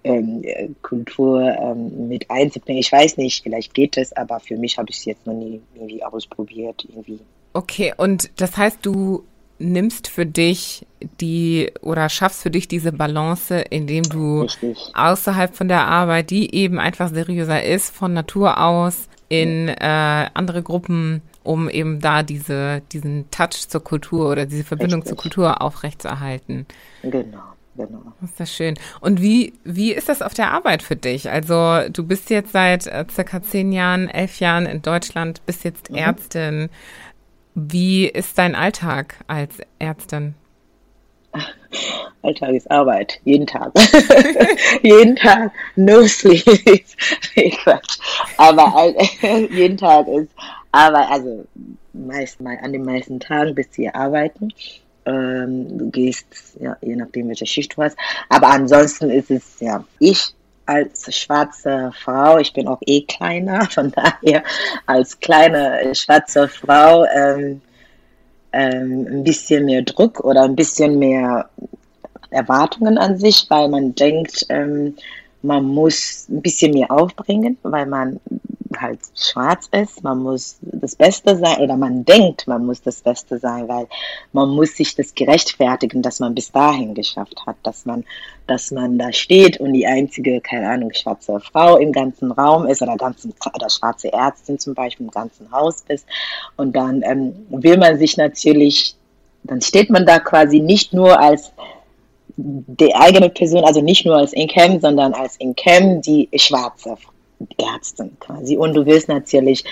ähm, 0.03 0.43
Kultur 0.81 1.41
ähm, 1.43 2.07
mit 2.07 2.29
einzubringen. 2.29 2.81
Ich 2.81 2.91
weiß 2.91 3.17
nicht, 3.17 3.43
vielleicht 3.43 3.73
geht 3.73 3.97
es, 3.97 4.11
aber 4.13 4.39
für 4.39 4.57
mich 4.57 4.77
habe 4.77 4.89
ich 4.89 4.97
es 4.97 5.05
jetzt 5.05 5.27
noch 5.27 5.33
nie 5.33 5.61
irgendwie 5.75 6.03
ausprobiert, 6.03 6.85
irgendwie 6.89 7.19
Okay, 7.53 7.93
und 7.97 8.31
das 8.37 8.55
heißt, 8.57 8.79
du 8.81 9.23
nimmst 9.59 10.07
für 10.07 10.25
dich 10.25 10.87
die 11.19 11.71
oder 11.81 12.09
schaffst 12.09 12.41
für 12.41 12.49
dich 12.49 12.67
diese 12.67 12.91
Balance, 12.91 13.59
indem 13.69 14.03
du 14.03 14.41
Richtig. 14.41 14.91
außerhalb 14.93 15.55
von 15.55 15.67
der 15.67 15.85
Arbeit, 15.87 16.31
die 16.31 16.55
eben 16.55 16.79
einfach 16.79 17.09
seriöser 17.09 17.63
ist, 17.63 17.93
von 17.93 18.13
Natur 18.13 18.59
aus 18.59 19.07
in 19.31 19.69
äh, 19.69 20.29
andere 20.33 20.61
Gruppen, 20.61 21.21
um 21.43 21.69
eben 21.69 22.01
da 22.01 22.21
diese, 22.21 22.81
diesen 22.91 23.31
Touch 23.31 23.69
zur 23.69 23.81
Kultur 23.81 24.29
oder 24.29 24.45
diese 24.45 24.65
Verbindung 24.65 24.99
Richtig. 24.99 25.15
zur 25.15 25.21
Kultur 25.21 25.61
aufrechtzuerhalten. 25.61 26.65
Genau. 27.01 27.39
Genau. 27.77 28.01
Das 28.19 28.31
ist 28.31 28.39
das 28.41 28.53
schön. 28.53 28.77
Und 28.99 29.21
wie, 29.21 29.53
wie 29.63 29.93
ist 29.93 30.09
das 30.09 30.21
auf 30.21 30.33
der 30.33 30.51
Arbeit 30.51 30.83
für 30.83 30.97
dich? 30.97 31.29
Also 31.29 31.87
du 31.89 32.05
bist 32.05 32.29
jetzt 32.29 32.51
seit 32.51 32.85
äh, 32.87 33.05
circa 33.09 33.41
zehn 33.41 33.71
Jahren, 33.71 34.09
elf 34.09 34.41
Jahren 34.41 34.65
in 34.65 34.81
Deutschland, 34.81 35.45
bist 35.45 35.63
jetzt 35.63 35.89
mhm. 35.89 35.95
Ärztin. 35.95 36.69
Wie 37.55 38.07
ist 38.07 38.37
dein 38.37 38.55
Alltag 38.55 39.15
als 39.27 39.55
Ärztin? 39.79 40.35
Alltag 42.23 42.53
ist 42.53 42.69
Arbeit, 42.69 43.19
jeden 43.23 43.47
Tag. 43.47 43.71
jeden 44.83 45.15
Tag, 45.15 45.51
no 45.75 46.05
sleep. 46.05 46.43
Aber 48.37 48.93
jeden 49.49 49.77
Tag 49.77 50.07
ist 50.07 50.29
Arbeit, 50.71 51.09
also 51.09 51.45
meist, 51.93 52.37
an 52.39 52.71
den 52.71 52.85
meisten 52.85 53.19
Tagen 53.19 53.55
bist 53.55 53.71
du 53.71 53.83
hier 53.83 53.95
arbeiten. 53.95 54.53
Ähm, 55.05 55.77
du 55.79 55.89
gehst, 55.89 56.57
ja, 56.59 56.77
je 56.81 56.95
nachdem, 56.95 57.29
welche 57.29 57.45
Schicht 57.45 57.75
du 57.75 57.81
hast. 57.81 57.97
Aber 58.29 58.49
ansonsten 58.49 59.09
ist 59.09 59.31
es, 59.31 59.59
ja, 59.59 59.83
ich 59.99 60.35
als 60.67 61.13
schwarze 61.15 61.91
Frau, 62.03 62.37
ich 62.37 62.53
bin 62.53 62.67
auch 62.67 62.79
eh 62.85 63.01
kleiner, 63.01 63.65
von 63.69 63.91
daher 63.91 64.43
als 64.85 65.19
kleine 65.19 65.93
schwarze 65.95 66.47
Frau 66.47 67.05
ähm, 67.05 67.61
ähm, 68.53 69.07
ein 69.09 69.23
bisschen 69.23 69.65
mehr 69.65 69.81
Druck 69.83 70.19
oder 70.21 70.43
ein 70.43 70.55
bisschen 70.55 70.99
mehr 70.99 71.49
Erwartungen 72.29 72.97
an 72.97 73.17
sich, 73.17 73.45
weil 73.49 73.69
man 73.69 73.95
denkt, 73.95 74.45
ähm, 74.49 74.95
man 75.41 75.65
muss 75.65 76.27
ein 76.29 76.41
bisschen 76.41 76.73
mehr 76.73 76.91
aufbringen, 76.91 77.57
weil 77.63 77.85
man 77.85 78.19
halt 78.79 78.99
schwarz 79.15 79.67
ist. 79.71 80.03
Man 80.03 80.19
muss 80.19 80.57
das 80.61 80.95
Beste 80.95 81.37
sein 81.37 81.57
oder 81.57 81.77
man 81.77 82.05
denkt, 82.05 82.47
man 82.47 82.65
muss 82.65 82.81
das 82.81 83.01
Beste 83.01 83.37
sein, 83.37 83.67
weil 83.67 83.87
man 84.33 84.49
muss 84.49 84.75
sich 84.75 84.95
das 84.95 85.13
gerechtfertigen, 85.13 86.01
dass 86.01 86.19
man 86.19 86.35
bis 86.35 86.51
dahin 86.51 86.93
geschafft 86.93 87.41
hat, 87.45 87.57
dass 87.63 87.85
man, 87.85 88.03
dass 88.47 88.71
man 88.71 88.97
da 88.97 89.11
steht 89.11 89.59
und 89.59 89.73
die 89.73 89.85
einzige, 89.85 90.41
keine 90.41 90.69
Ahnung, 90.69 90.91
schwarze 90.93 91.39
Frau 91.39 91.77
im 91.77 91.91
ganzen 91.91 92.31
Raum 92.31 92.65
ist 92.67 92.81
oder 92.81 92.97
ganzen 92.97 93.33
oder 93.53 93.69
schwarze 93.69 94.11
Ärztin 94.13 94.59
zum 94.59 94.73
Beispiel 94.73 95.05
im 95.05 95.11
ganzen 95.11 95.51
Haus 95.51 95.83
ist. 95.87 96.05
Und 96.57 96.75
dann 96.75 97.01
ähm, 97.03 97.33
will 97.49 97.77
man 97.77 97.97
sich 97.97 98.17
natürlich, 98.17 98.95
dann 99.43 99.61
steht 99.61 99.89
man 99.89 100.05
da 100.05 100.19
quasi 100.19 100.59
nicht 100.59 100.93
nur 100.93 101.19
als 101.19 101.51
die 102.37 102.95
eigene 102.95 103.29
Person, 103.29 103.63
also 103.63 103.81
nicht 103.81 104.05
nur 104.05 104.17
als 104.17 104.33
Incam, 104.33 104.79
sondern 104.79 105.13
als 105.13 105.35
Incam 105.37 106.01
die 106.01 106.29
schwarze 106.35 106.97
Ärztin 107.57 108.17
quasi. 108.19 108.57
Und 108.57 108.73
du 108.73 108.85
willst 108.85 109.07
natürlich 109.07 109.63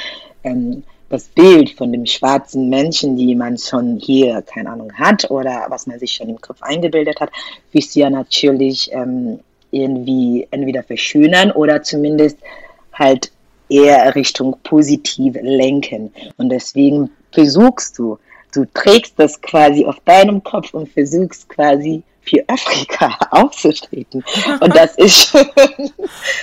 ähm, 0.43 0.83
das 1.09 1.25
Bild 1.25 1.71
von 1.71 1.91
dem 1.91 2.05
schwarzen 2.05 2.69
Menschen, 2.69 3.17
die 3.17 3.35
man 3.35 3.57
schon 3.57 3.97
hier, 3.97 4.41
keine 4.43 4.69
Ahnung, 4.69 4.93
hat 4.93 5.29
oder 5.31 5.65
was 5.69 5.87
man 5.87 5.99
sich 5.99 6.13
schon 6.13 6.29
im 6.29 6.39
Kopf 6.39 6.61
eingebildet 6.61 7.19
hat, 7.19 7.31
willst 7.71 7.95
du 7.95 8.01
ja 8.01 8.09
natürlich 8.09 8.91
ähm, 8.93 9.39
irgendwie 9.71 10.47
entweder 10.51 10.83
verschönern 10.83 11.51
oder 11.51 11.81
zumindest 11.81 12.37
halt 12.93 13.31
eher 13.69 14.15
Richtung 14.15 14.57
positiv 14.63 15.35
lenken. 15.41 16.11
Und 16.37 16.49
deswegen 16.49 17.11
versuchst 17.31 17.97
du, 17.97 18.17
du 18.53 18.65
trägst 18.73 19.13
das 19.17 19.41
quasi 19.41 19.85
auf 19.85 19.99
deinem 20.05 20.43
Kopf 20.43 20.73
und 20.73 20.89
versuchst 20.89 21.49
quasi 21.49 22.03
für 22.21 22.43
Afrika 22.47 23.17
aufzutreten. 23.31 24.23
Und 24.59 24.75
das 24.75 24.95
ist 24.95 25.29
schon, 25.31 25.45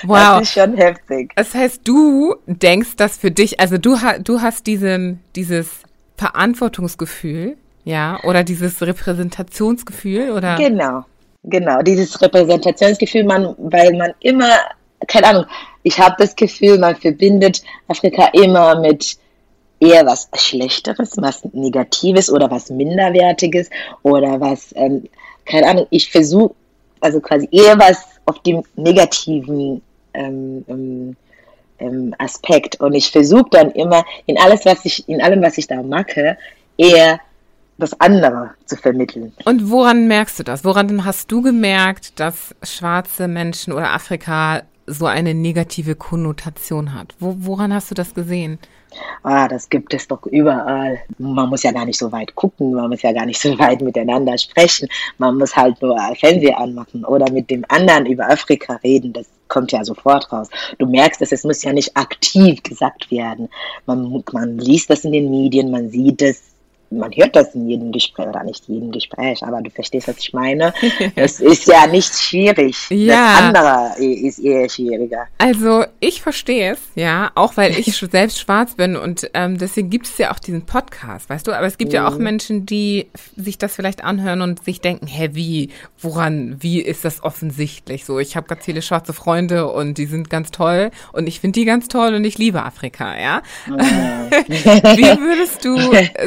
wow. 0.05 0.39
das 0.39 0.43
ist 0.43 0.53
schon 0.55 0.77
heftig. 0.77 1.33
Das 1.37 1.55
heißt, 1.55 1.81
du 1.85 2.37
denkst 2.47 2.97
das 2.97 3.17
für 3.17 3.31
dich, 3.31 3.61
also 3.61 3.79
du, 3.79 3.97
du 4.23 4.41
hast 4.41 4.67
diesen, 4.67 5.21
dieses 5.35 5.69
Verantwortungsgefühl, 6.17 7.57
ja, 7.85 8.19
oder 8.25 8.43
dieses 8.43 8.83
Repräsentationsgefühl, 8.83 10.31
oder? 10.33 10.57
Genau, 10.57 11.05
genau, 11.45 11.83
dieses 11.83 12.21
Repräsentationsgefühl, 12.21 13.25
man, 13.25 13.55
weil 13.59 13.97
man 13.97 14.13
immer, 14.21 14.53
keine 15.07 15.29
Ahnung, 15.29 15.45
ich 15.83 15.99
habe 15.99 16.17
das 16.19 16.35
Gefühl, 16.35 16.79
man 16.79 16.97
verbindet 16.97 17.63
Afrika 17.87 18.27
immer 18.33 18.81
mit 18.81 19.19
eher 19.79 20.05
was 20.07 20.29
Schlechteres, 20.35 21.13
was 21.17 21.45
Negatives 21.53 22.31
oder 22.31 22.51
was 22.51 22.71
Minderwertiges 22.71 23.71
oder 24.03 24.41
was 24.41 24.75
ähm, 24.75 25.09
keine 25.47 25.69
Ahnung, 25.69 25.87
ich 25.91 26.11
versuche, 26.11 26.55
also 27.01 27.21
quasi 27.21 27.49
eher 27.51 27.79
was 27.79 28.05
auf 28.27 28.43
dem 28.43 28.63
negativen 28.77 29.81
ähm, 30.15 30.65
ähm, 30.69 31.17
ähm 31.79 32.15
Aspekt. 32.19 32.81
Und 32.81 32.95
ich 32.95 33.11
versuche 33.11 33.49
dann 33.51 33.71
immer 33.71 34.05
in 34.27 34.39
alles, 34.39 34.65
was 34.65 34.85
ich, 34.85 35.09
in 35.09 35.23
allem, 35.23 35.43
was 35.43 35.57
ich 35.59 35.67
da 35.67 35.83
mache, 35.83 36.37
eher 36.77 37.21
das 37.79 37.99
andere 38.01 38.51
zu 38.65 38.77
vermitteln. 38.77 39.33
Und 39.45 39.71
woran 39.71 40.09
merkst 40.09 40.39
du 40.39 40.43
das? 40.43 40.65
Woran 40.65 41.05
hast 41.05 41.31
du 41.31 41.43
gemerkt, 41.43 42.19
dass 42.19 42.55
schwarze 42.63 43.29
Menschen 43.29 43.73
oder 43.73 43.93
Afrika 43.93 44.63
so 44.87 45.07
eine 45.07 45.35
negative 45.35 45.95
Konnotation 45.95 46.95
hat. 46.95 47.15
Wo, 47.19 47.37
woran 47.39 47.73
hast 47.73 47.91
du 47.91 47.95
das 47.95 48.15
gesehen? 48.15 48.59
Ah, 49.23 49.49
das 49.49 49.69
gibt 49.69 49.93
es 49.95 50.09
doch 50.09 50.25
überall. 50.27 51.01
Man 51.19 51.49
muss 51.49 51.63
ja 51.63 51.73
gar 51.73 51.85
nicht 51.85 51.99
so 51.99 52.13
weit 52.13 52.35
gucken, 52.35 52.73
man 52.73 52.89
muss 52.89 53.03
ja 53.03 53.13
gar 53.13 53.27
nicht 53.27 53.41
so 53.41 53.59
weit 53.59 53.83
miteinander 53.83 54.39
sprechen. 54.39 54.89
Man 55.19 55.37
muss 55.39 55.57
halt 55.57 55.81
nur 55.83 55.99
Fernseher 56.19 56.59
anmachen 56.59 57.05
oder 57.05 57.31
mit 57.31 57.51
dem 57.51 57.65
anderen 57.69 58.07
über 58.07 58.29
Afrika 58.29 58.75
reden. 58.77 59.13
Das 59.13 59.27
kommt 59.49 59.73
ja 59.73 59.85
sofort 59.85 60.33
raus. 60.33 60.49
Du 60.79 60.87
merkst 60.87 61.21
es, 61.23 61.33
es 61.33 61.45
muss 61.45 61.63
ja 61.63 61.73
nicht 61.73 61.97
aktiv 61.97 62.63
gesagt 62.63 63.11
werden. 63.11 63.49
Man, 63.87 64.23
man 64.33 64.59
liest 64.59 64.91
das 64.91 65.05
in 65.05 65.13
den 65.13 65.31
Medien, 65.31 65.71
man 65.71 65.91
sieht 65.91 66.23
es, 66.23 66.43
man 66.91 67.11
hört 67.15 67.35
das 67.35 67.55
in 67.55 67.69
jedem 67.69 67.93
Gespräch 67.93 68.27
oder 68.29 68.45
nicht 68.45 68.69
jedem 68.69 68.93
Gespräch, 68.93 69.43
aber 69.43 69.61
du 69.61 69.71
verstehst, 69.71 70.09
was 70.09 70.19
ich 70.19 70.33
meine. 70.33 70.73
es 71.17 71.41
ist 71.41 71.67
ja 71.67 71.87
nicht 71.87 72.15
schwierig. 72.15 72.77
Ja. 72.91 73.17
Das 73.17 73.43
andere 73.43 74.05
ist 74.05 74.39
eher 74.39 74.69
schwieriger. 74.69 75.27
Also 75.39 75.85
ich 76.01 76.23
verstehe 76.23 76.73
es, 76.73 76.79
ja, 76.95 77.31
auch 77.35 77.57
weil 77.57 77.79
ich 77.79 77.97
selbst 78.11 78.39
schwarz 78.39 78.75
bin 78.75 78.97
und 78.97 79.31
ähm, 79.35 79.59
deswegen 79.59 79.91
gibt 79.91 80.07
es 80.07 80.19
ja 80.19 80.33
auch 80.33 80.39
diesen 80.39 80.67
Podcast, 80.67 81.29
weißt 81.29 81.47
du. 81.47 81.53
Aber 81.53 81.67
es 81.67 81.79
gibt 81.79 81.93
mhm. 81.93 81.97
ja 81.97 82.09
auch 82.09 82.17
mhm. 82.17 82.25
Menschen, 82.25 82.67
die 82.67 83.09
sich 83.37 83.59
das 83.59 83.75
vielleicht 83.75 84.05
anhören 84.05 84.43
und 84.43 84.65
sich 84.65 84.81
denken, 84.81 85.07
hä, 85.07 85.31
wie, 85.33 85.71
woran, 85.99 86.57
wie 86.61 86.81
ist 86.81 87.05
das 87.05 87.23
offensichtlich 87.23 88.05
so? 88.05 88.19
Ich 88.19 88.37
habe 88.37 88.47
ganz 88.47 88.65
viele 88.65 88.83
schwarze 88.83 89.13
Freunde 89.13 89.71
und 89.71 89.99
die 89.99 90.07
sind 90.07 90.31
ganz 90.31 90.51
toll 90.51 90.91
und 91.13 91.27
ich 91.27 91.41
finde 91.41 91.61
die 91.61 91.65
ganz 91.65 91.89
toll 91.89 92.15
und 92.15 92.25
ich 92.25 92.39
liebe 92.39 92.63
Afrika, 92.63 93.19
ja. 93.19 93.43
Mhm. 93.67 93.77
wie 94.47 95.21
würdest 95.21 95.65
du 95.65 95.77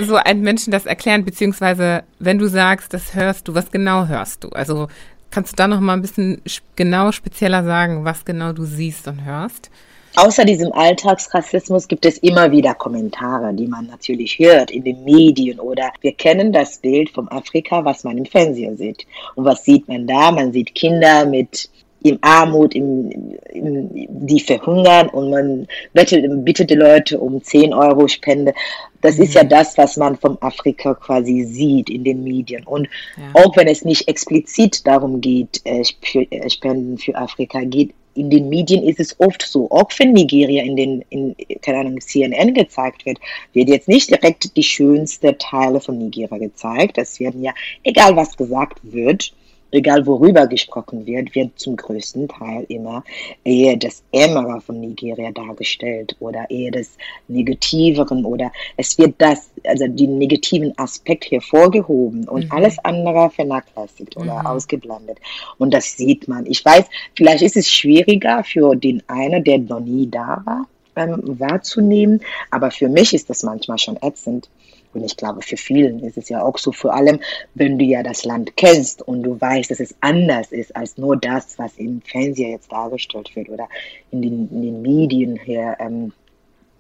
so 0.06 0.16
ein 0.16 0.49
Menschen 0.50 0.72
das 0.72 0.88
erklären, 0.88 1.26
beziehungsweise 1.26 2.04
wenn 2.18 2.40
du 2.40 2.48
sagst, 2.48 2.92
das 2.92 3.14
hörst 3.14 3.48
du, 3.48 3.54
was 3.54 3.70
genau 3.70 4.08
hörst 4.08 4.44
du? 4.44 4.50
Also 4.50 4.88
kannst 5.30 5.52
du 5.52 5.56
da 5.58 5.68
noch 5.68 5.80
mal 5.80 5.94
ein 5.94 6.02
bisschen 6.02 6.42
genau 6.76 7.12
spezieller 7.12 7.64
sagen, 7.64 8.04
was 8.04 8.26
genau 8.26 8.52
du 8.52 8.66
siehst 8.66 9.08
und 9.08 9.24
hörst? 9.26 9.70
Außer 10.16 10.44
diesem 10.46 10.72
Alltagsrassismus 10.74 11.88
gibt 11.88 12.04
es 12.04 12.18
immer 12.18 12.52
wieder 12.52 12.74
Kommentare, 12.74 13.54
die 13.54 13.68
man 13.68 13.86
natürlich 13.86 14.40
hört 14.40 14.72
in 14.72 14.84
den 14.84 15.04
Medien 15.04 15.60
oder 15.60 15.92
wir 16.02 16.14
kennen 16.14 16.52
das 16.52 16.80
Bild 16.80 17.12
vom 17.12 17.30
Afrika, 17.30 17.86
was 17.86 18.04
man 18.04 18.18
im 18.18 18.26
Fernsehen 18.26 18.76
sieht. 18.76 19.06
Und 19.36 19.46
was 19.46 19.64
sieht 19.64 19.88
man 19.88 20.08
da? 20.08 20.32
Man 20.32 20.52
sieht 20.52 20.74
Kinder 20.74 21.28
mit 21.28 21.70
in 22.04 22.18
Armut, 22.22 22.76
im, 22.76 23.12
im, 23.52 23.90
die 24.28 24.40
verhungern 24.40 25.10
und 25.10 25.30
man 25.30 25.68
bittet, 25.94 26.24
bittet 26.46 26.70
die 26.70 26.76
Leute 26.76 27.20
um 27.20 27.44
10 27.44 27.74
Euro 27.74 28.08
Spende. 28.08 28.54
Das 29.02 29.18
mhm. 29.18 29.24
ist 29.24 29.34
ja 29.34 29.44
mhm. 29.44 29.50
das, 29.50 29.78
was 29.78 29.98
man 29.98 30.16
vom 30.16 30.38
Afrika 30.42 30.94
quasi 30.94 31.44
sieht 31.44 31.90
in 31.90 32.04
den 32.04 32.24
Medien. 32.24 32.64
Und 32.66 32.88
ja. 33.18 33.42
auch 33.42 33.56
wenn 33.58 33.68
es 33.68 33.84
nicht 33.84 34.08
explizit 34.08 34.86
darum 34.88 35.22
geht, 35.22 35.62
äh, 35.66 35.84
äh, 36.14 36.50
Spenden 36.50 36.98
für 36.98 37.16
Afrika 37.16 37.62
geht, 37.62 37.94
in 38.16 38.30
den 38.30 38.50
Medien 38.50 38.84
ist 38.84 39.00
es 39.00 39.18
oft 39.20 39.42
so, 39.44 39.70
auch 39.72 39.90
wenn 39.98 40.14
Nigeria 40.14 40.64
in 40.64 40.76
den, 40.76 41.06
in, 41.10 41.36
keine 41.62 41.80
Ahnung, 41.80 42.02
CNN 42.02 42.54
gezeigt 42.54 43.06
wird, 43.06 43.20
wird 43.54 43.70
jetzt 43.70 43.88
nicht 43.88 44.10
direkt 44.10 44.58
die 44.58 44.64
schönste 44.64 45.38
Teile 45.38 45.80
von 45.80 45.98
Nigeria 45.98 46.38
gezeigt. 46.38 46.98
Es 46.98 47.20
werden 47.20 47.44
ja, 47.44 47.54
egal 47.84 48.16
was 48.16 48.36
gesagt 48.36 48.80
wird, 48.84 49.32
egal 49.72 50.06
worüber 50.06 50.48
gesprochen 50.48 51.06
wird, 51.06 51.34
wird 51.36 51.58
zum 51.60 51.76
größten 51.76 52.28
Teil 52.28 52.66
immer 52.70 53.04
eher 53.44 53.78
das 53.78 54.04
Ärmere 54.12 54.62
von 54.62 54.80
Nigeria 54.80 55.32
dargestellt 55.32 56.16
oder 56.20 56.50
eher 56.50 56.72
das 56.72 56.98
Negativeren 57.28 58.26
oder 58.26 58.52
es 58.78 58.98
wird 58.98 59.16
das, 59.18 59.50
also 59.66 59.88
den 59.88 60.18
negativen 60.18 60.78
Aspekt 60.78 61.32
hervorgehoben 61.32 62.28
und 62.28 62.46
mhm. 62.46 62.52
alles 62.52 62.78
andere 62.84 63.30
vernachlässigt 63.30 64.18
oder 64.18 64.40
mhm. 64.40 64.46
ausgeblendet. 64.48 65.20
Und 65.58 65.74
das 65.74 65.98
sieht 65.98 66.28
man. 66.28 66.46
Ich 66.46 66.64
weiß, 66.64 66.86
vielleicht 67.16 67.44
ist 67.44 67.58
es 67.58 67.70
schwieriger 67.70 68.44
für 68.44 68.76
den 68.76 69.04
einen, 69.08 69.44
der 69.44 69.60
noch 69.60 69.80
nie 69.80 70.10
da 70.10 70.42
war, 70.46 70.68
ähm, 70.96 71.40
wahrzunehmen, 71.40 72.22
aber 72.52 72.72
für 72.72 72.90
mich 72.90 73.14
ist 73.14 73.30
das 73.30 73.44
manchmal 73.44 73.78
schon 73.78 73.98
ätzend 74.02 74.50
und 74.94 75.04
ich 75.04 75.16
glaube, 75.16 75.42
für 75.42 75.58
vielen 75.58 76.04
ist 76.04 76.18
es 76.18 76.30
ja 76.30 76.42
auch 76.42 76.58
so, 76.58 76.72
vor 76.72 76.94
allem, 76.94 77.20
wenn 77.54 77.78
du 77.78 77.86
ja 77.86 78.02
das 78.02 78.26
Land 78.26 78.56
kennst 78.58 79.02
und 79.02 79.24
du 79.24 79.40
weißt, 79.40 79.70
dass 79.70 79.80
es 79.80 79.94
anders 80.02 80.52
ist 80.52 80.76
als 80.76 80.98
nur 80.98 81.16
das, 81.18 81.60
was 81.60 81.78
im 81.78 82.02
Fernseher 82.02 82.50
jetzt 82.50 82.72
dargestellt 82.72 83.36
wird 83.36 83.50
oder 83.50 83.68
in 84.12 84.22
den, 84.22 84.50
in 84.52 84.62
den 84.62 84.82
Medien 84.82 85.40
hier, 85.44 85.76
ähm, 85.80 86.12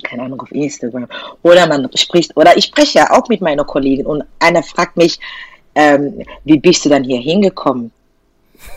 keine 0.03 0.23
Ahnung, 0.23 0.41
auf 0.41 0.51
Instagram. 0.51 1.07
Oder 1.43 1.67
man 1.67 1.89
spricht, 1.95 2.35
oder 2.35 2.57
ich 2.57 2.65
spreche 2.65 2.99
ja 2.99 3.11
auch 3.11 3.27
mit 3.29 3.41
meiner 3.41 3.63
Kollegin 3.63 4.07
und 4.07 4.23
einer 4.39 4.63
fragt 4.63 4.97
mich, 4.97 5.19
ähm, 5.75 6.23
wie 6.45 6.57
bist 6.57 6.85
du 6.85 6.89
dann 6.89 7.03
hier 7.03 7.19
hingekommen? 7.19 7.91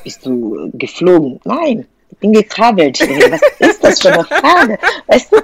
Bist 0.05 0.27
du 0.27 0.71
geflogen? 0.75 1.41
Nein, 1.45 1.87
ich 2.13 2.19
bin 2.19 2.33
gekrabbelt. 2.33 3.01
Was 3.01 3.41
ist 3.59 3.83
das 3.83 4.01
für 4.03 4.13
eine 4.13 4.25
Frage? 4.25 4.79
Weißt 5.07 5.33
du? 5.33 5.37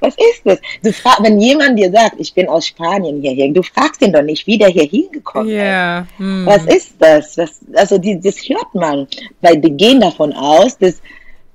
Was 0.00 0.14
ist 0.14 0.42
das? 0.44 0.58
Du 0.82 0.92
frag, 0.92 1.22
wenn 1.22 1.40
jemand 1.40 1.78
dir 1.78 1.90
sagt, 1.90 2.14
ich 2.18 2.32
bin 2.32 2.48
aus 2.48 2.66
Spanien 2.66 3.20
hierher, 3.20 3.48
du 3.52 3.62
fragst 3.62 4.00
ihn 4.02 4.12
doch 4.12 4.22
nicht, 4.22 4.46
wie 4.46 4.58
der 4.58 4.68
hier 4.68 4.84
hingekommen 4.84 5.48
yeah. 5.48 6.00
ist. 6.00 6.18
Hm. 6.18 6.46
Was 6.46 6.64
ist 6.66 6.94
das? 6.98 7.34
das 7.34 7.60
also 7.74 7.98
die, 7.98 8.20
das 8.20 8.36
hört 8.48 8.74
man, 8.74 9.08
weil 9.40 9.58
die 9.58 9.72
gehen 9.72 10.00
davon 10.00 10.32
aus, 10.32 10.78
dass, 10.78 11.02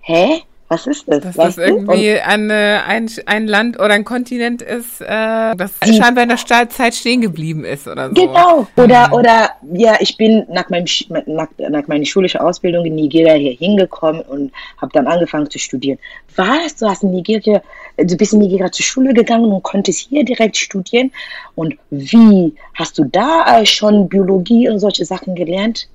hä? 0.02 0.44
Was 0.70 0.86
ist 0.86 1.08
das? 1.08 1.24
Dass 1.24 1.36
das 1.36 1.58
irgendwie 1.58 2.20
eine, 2.20 2.84
ein, 2.86 3.10
ein 3.26 3.48
Land 3.48 3.80
oder 3.80 3.94
ein 3.94 4.04
Kontinent 4.04 4.62
ist, 4.62 5.00
äh, 5.00 5.56
das 5.56 5.72
scheinbar 5.86 6.24
in 6.24 6.30
der 6.30 6.38
Zeit 6.38 6.94
stehen 6.94 7.22
geblieben 7.22 7.64
ist 7.64 7.88
oder 7.88 8.10
so. 8.10 8.14
Genau. 8.14 8.68
Oder, 8.76 9.08
mhm. 9.08 9.14
oder 9.14 9.50
ja, 9.74 9.96
ich 10.02 10.18
bin 10.18 10.46
nach, 10.50 10.70
meinem, 10.70 10.86
nach, 11.26 11.48
nach 11.58 11.88
meiner 11.88 12.06
schulischen 12.06 12.42
Ausbildung 12.42 12.86
in 12.86 12.96
Nigeria 12.96 13.36
hier 13.36 13.54
hingekommen 13.54 14.22
und 14.24 14.52
habe 14.82 14.92
dann 14.92 15.08
angefangen 15.08 15.50
zu 15.50 15.58
studieren. 15.58 16.00
Was? 16.36 16.76
Du 16.76 16.88
hast 16.88 17.02
in 17.02 17.12
Nigeria, 17.12 17.62
du 17.96 18.18
bist 18.18 18.34
in 18.34 18.40
Nigeria 18.40 18.70
zur 18.70 18.86
Schule 18.86 19.14
gegangen 19.14 19.50
und 19.50 19.64
konntest 19.64 20.10
hier 20.10 20.26
direkt 20.26 20.58
studieren? 20.58 21.12
Und 21.56 21.76
wie? 21.92 22.54
Hast 22.74 22.98
du 22.98 23.06
da 23.06 23.66
schon 23.66 24.10
Biologie 24.10 24.68
und 24.68 24.80
solche 24.80 25.06
Sachen 25.06 25.34
gelernt? 25.34 25.88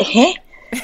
Hä? 0.00 0.34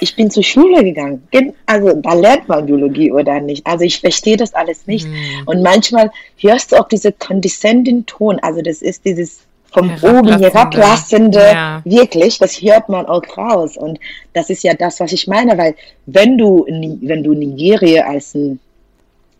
Ich 0.00 0.16
bin 0.16 0.30
zur 0.30 0.42
Schule 0.42 0.84
gegangen. 0.84 1.26
Also 1.66 1.94
da 1.94 2.12
lernt 2.14 2.48
man 2.48 2.66
Biologie 2.66 3.10
oder 3.10 3.40
nicht. 3.40 3.66
Also 3.66 3.84
ich 3.84 4.00
verstehe 4.00 4.36
das 4.36 4.54
alles 4.54 4.86
nicht. 4.86 5.06
Mhm. 5.06 5.42
Und 5.46 5.62
manchmal 5.62 6.10
hörst 6.38 6.72
du 6.72 6.76
auch 6.76 6.88
diese 6.88 7.12
condescending 7.12 8.06
Ton. 8.06 8.38
Also 8.40 8.62
das 8.62 8.82
ist 8.82 9.04
dieses 9.04 9.40
vom 9.70 9.90
oben 10.02 10.38
herablassende, 10.38 11.40
ja. 11.40 11.82
wirklich, 11.84 12.38
das 12.38 12.60
hört 12.62 12.88
man 12.88 13.06
auch 13.06 13.22
raus. 13.36 13.76
Und 13.76 13.98
das 14.32 14.50
ist 14.50 14.62
ja 14.62 14.74
das, 14.74 15.00
was 15.00 15.12
ich 15.12 15.26
meine, 15.26 15.58
weil 15.58 15.74
wenn 16.06 16.38
du, 16.38 16.64
wenn 16.66 17.22
du 17.22 17.34
Nigeria 17.34 18.06
als 18.06 18.34
ein, 18.34 18.60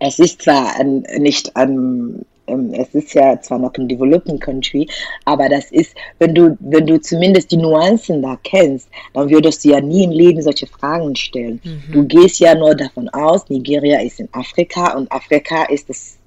es 0.01 0.19
ist 0.19 0.43
zwar 0.43 0.77
ein, 0.79 1.05
nicht 1.19 1.57
ein 1.57 2.25
ähm, 2.49 2.73
es 2.73 2.95
ist 2.95 3.15
ja 3.15 3.41
zwar 3.41 3.59
noch 3.59 3.73
ein 3.75 3.89
Developing 3.89 4.39
Country, 4.39 4.89
aber 5.25 5.49
das 5.49 5.71
ist, 5.71 5.95
wenn 6.19 6.35
du, 6.35 6.57
wenn 6.61 6.87
du 6.87 7.01
zumindest 7.01 7.51
die 7.51 7.57
Nuancen 7.57 8.23
da 8.23 8.39
kennst, 8.43 8.89
dann 9.15 9.31
würdest 9.31 9.65
du 9.65 9.71
ja 9.71 9.81
nie 9.81 10.05
im 10.05 10.11
Leben 10.11 10.43
solche 10.43 10.67
Fragen 10.67 11.15
stellen. 11.17 11.61
Mhm. 11.65 11.93
Du 11.93 12.05
gehst 12.05 12.41
ja 12.41 12.55
nur 12.55 12.75
davon 12.75 13.09
aus, 13.11 13.49
Nigeria 13.49 14.01
ist 14.01 14.21
in 14.21 14.29
Afrika 14.33 14.97
und 14.97 15.11
Afrika 15.13 15.65
ist 15.65 15.89
das 15.89 16.18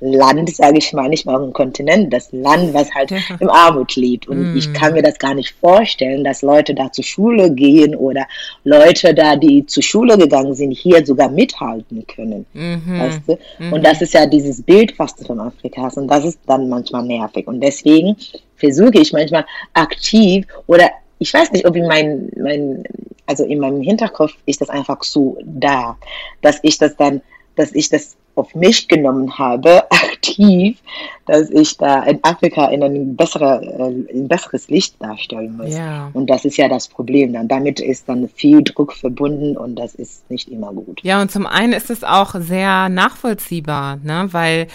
Land, 0.00 0.54
sage 0.54 0.78
ich 0.78 0.92
mal, 0.92 1.08
nicht 1.08 1.26
mal 1.26 1.42
ein 1.42 1.52
Kontinent, 1.52 2.12
das 2.12 2.32
Land, 2.32 2.72
was 2.74 2.92
halt 2.94 3.10
ja. 3.10 3.18
im 3.38 3.50
Armut 3.50 3.96
lebt. 3.96 4.28
Und 4.28 4.54
mm. 4.54 4.56
ich 4.56 4.72
kann 4.72 4.94
mir 4.94 5.02
das 5.02 5.18
gar 5.18 5.34
nicht 5.34 5.54
vorstellen, 5.60 6.24
dass 6.24 6.42
Leute 6.42 6.74
da 6.74 6.90
zur 6.90 7.04
Schule 7.04 7.50
gehen 7.52 7.94
oder 7.94 8.26
Leute 8.64 9.14
da, 9.14 9.36
die 9.36 9.66
zur 9.66 9.82
Schule 9.82 10.16
gegangen 10.16 10.54
sind, 10.54 10.72
hier 10.72 11.04
sogar 11.04 11.28
mithalten 11.28 12.06
können. 12.06 12.46
Mhm. 12.54 12.98
Weißt 12.98 13.20
du? 13.26 13.38
Mhm. 13.58 13.72
Und 13.72 13.84
das 13.84 14.00
ist 14.00 14.14
ja 14.14 14.26
dieses 14.26 14.62
Bild, 14.62 14.98
was 14.98 15.14
du 15.16 15.24
von 15.24 15.40
Afrika 15.40 15.82
hast. 15.82 15.98
Und 15.98 16.08
das 16.08 16.24
ist 16.24 16.38
dann 16.46 16.68
manchmal 16.68 17.04
nervig. 17.04 17.46
Und 17.46 17.60
deswegen 17.60 18.16
versuche 18.56 18.98
ich 19.00 19.12
manchmal 19.12 19.44
aktiv 19.74 20.46
oder 20.66 20.90
ich 21.20 21.32
weiß 21.32 21.52
nicht, 21.52 21.66
ob 21.66 21.76
in 21.76 21.86
mein, 21.86 22.30
mein, 22.36 22.82
also 23.26 23.44
in 23.44 23.60
meinem 23.60 23.82
Hinterkopf 23.82 24.32
ist 24.46 24.60
das 24.62 24.70
einfach 24.70 25.04
so 25.04 25.36
da, 25.44 25.96
dass 26.40 26.58
ich 26.62 26.78
das 26.78 26.96
dann, 26.96 27.20
dass 27.60 27.74
ich 27.74 27.90
das 27.90 28.16
auf 28.36 28.54
mich 28.54 28.88
genommen 28.88 29.38
habe, 29.38 29.84
aktiv, 29.90 30.78
dass 31.26 31.50
ich 31.50 31.76
da 31.76 32.02
in 32.04 32.18
Afrika 32.22 32.66
in 32.66 32.82
ein, 32.82 33.16
bessere, 33.16 33.62
äh, 33.62 34.14
ein 34.16 34.28
besseres 34.28 34.68
Licht 34.68 35.00
darstellen 35.00 35.56
muss. 35.56 35.76
Ja. 35.76 36.10
Und 36.12 36.28
das 36.28 36.44
ist 36.44 36.56
ja 36.56 36.68
das 36.68 36.88
Problem. 36.88 37.32
Dann 37.32 37.48
damit 37.48 37.80
ist 37.80 38.08
dann 38.08 38.28
viel 38.28 38.62
Druck 38.62 38.92
verbunden 38.92 39.56
und 39.56 39.76
das 39.76 39.94
ist 39.94 40.28
nicht 40.30 40.48
immer 40.48 40.72
gut. 40.72 41.00
Ja, 41.02 41.20
und 41.20 41.30
zum 41.30 41.46
einen 41.46 41.72
ist 41.72 41.90
es 41.90 42.02
auch 42.02 42.34
sehr 42.34 42.88
nachvollziehbar, 42.88 43.96
ne? 44.02 44.28
weil 44.32 44.66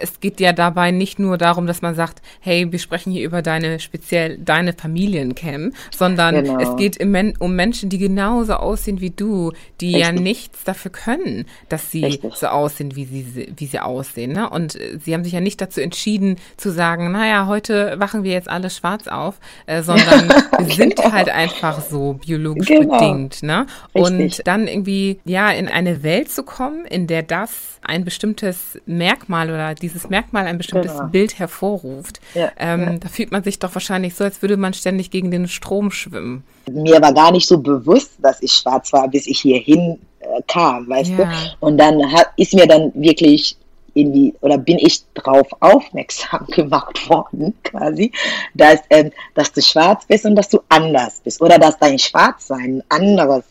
es 0.00 0.20
geht 0.20 0.40
ja 0.40 0.52
dabei 0.52 0.90
nicht 0.90 1.18
nur 1.18 1.36
darum, 1.36 1.66
dass 1.66 1.82
man 1.82 1.94
sagt, 1.94 2.22
hey, 2.40 2.70
wir 2.70 2.78
sprechen 2.78 3.12
hier 3.12 3.24
über 3.24 3.42
deine 3.42 3.80
speziell 3.80 4.38
deine 4.38 4.72
Familiencam, 4.72 5.72
sondern 5.90 6.44
genau. 6.44 6.58
es 6.60 6.76
geht 6.76 7.02
um 7.02 7.56
Menschen, 7.56 7.88
die 7.88 7.98
genauso 7.98 8.54
aussehen 8.54 9.00
wie 9.00 9.10
du, 9.10 9.52
die 9.80 9.96
Richtig. 9.96 10.02
ja 10.02 10.12
nichts 10.12 10.64
dafür 10.64 10.92
können, 10.92 11.46
dass 11.68 11.90
sie 11.90 12.04
Richtig. 12.04 12.33
So 12.36 12.46
aussehen, 12.46 12.94
wie 12.96 13.04
sie, 13.04 13.52
wie 13.56 13.66
sie 13.66 13.80
aussehen. 13.80 14.32
Ne? 14.32 14.48
Und 14.48 14.74
äh, 14.74 14.98
sie 14.98 15.14
haben 15.14 15.24
sich 15.24 15.32
ja 15.32 15.40
nicht 15.40 15.60
dazu 15.60 15.80
entschieden 15.80 16.36
zu 16.56 16.70
sagen, 16.70 17.12
naja, 17.12 17.46
heute 17.46 17.94
wachen 17.98 18.24
wir 18.24 18.32
jetzt 18.32 18.48
alle 18.48 18.70
schwarz 18.70 19.08
auf, 19.08 19.36
äh, 19.66 19.82
sondern 19.82 20.28
wir 20.58 20.74
sind 20.74 20.96
genau. 20.96 21.12
halt 21.12 21.28
einfach 21.28 21.80
so 21.80 22.14
biologisch 22.14 22.68
genau. 22.68 22.98
bedingt. 22.98 23.42
Ne? 23.42 23.66
Und 23.92 24.46
dann 24.46 24.66
irgendwie, 24.66 25.20
ja, 25.24 25.50
in 25.50 25.68
eine 25.68 26.02
Welt 26.02 26.30
zu 26.30 26.42
kommen, 26.42 26.84
in 26.84 27.06
der 27.06 27.22
das 27.22 27.74
ein 27.82 28.04
bestimmtes 28.04 28.80
Merkmal 28.86 29.50
oder 29.50 29.74
dieses 29.74 30.08
Merkmal 30.08 30.46
ein 30.46 30.58
bestimmtes 30.58 30.92
genau. 30.92 31.08
Bild 31.08 31.38
hervorruft, 31.38 32.20
ja, 32.34 32.50
ähm, 32.58 32.80
ja. 32.80 32.98
da 32.98 33.08
fühlt 33.08 33.30
man 33.30 33.44
sich 33.44 33.58
doch 33.58 33.74
wahrscheinlich 33.74 34.14
so, 34.14 34.24
als 34.24 34.42
würde 34.42 34.56
man 34.56 34.74
ständig 34.74 35.10
gegen 35.10 35.30
den 35.30 35.48
Strom 35.48 35.90
schwimmen. 35.90 36.44
Mir 36.70 37.00
war 37.02 37.12
gar 37.12 37.30
nicht 37.30 37.46
so 37.46 37.58
bewusst, 37.58 38.12
dass 38.18 38.42
ich 38.42 38.52
schwarz 38.52 38.92
war, 38.92 39.08
bis 39.08 39.26
ich 39.26 39.40
hierhin 39.40 39.98
kam, 40.46 40.88
weißt 40.88 41.10
ja. 41.10 41.16
du? 41.16 41.28
Und 41.60 41.78
dann 41.78 42.12
hat, 42.12 42.28
ist 42.36 42.54
mir 42.54 42.66
dann 42.66 42.92
wirklich 42.94 43.56
irgendwie 43.94 44.34
oder 44.40 44.58
bin 44.58 44.78
ich 44.78 45.02
darauf 45.14 45.46
aufmerksam 45.60 46.46
gemacht 46.48 47.08
worden, 47.08 47.54
quasi, 47.62 48.12
dass, 48.54 48.80
ähm, 48.90 49.12
dass 49.34 49.52
du 49.52 49.62
schwarz 49.62 50.04
bist 50.06 50.24
und 50.24 50.34
dass 50.34 50.48
du 50.48 50.60
anders 50.68 51.20
bist 51.22 51.40
oder 51.40 51.58
dass 51.58 51.78
dein 51.78 51.98
Schwarzsein 51.98 52.82
ein 52.88 53.04
anderes 53.04 53.44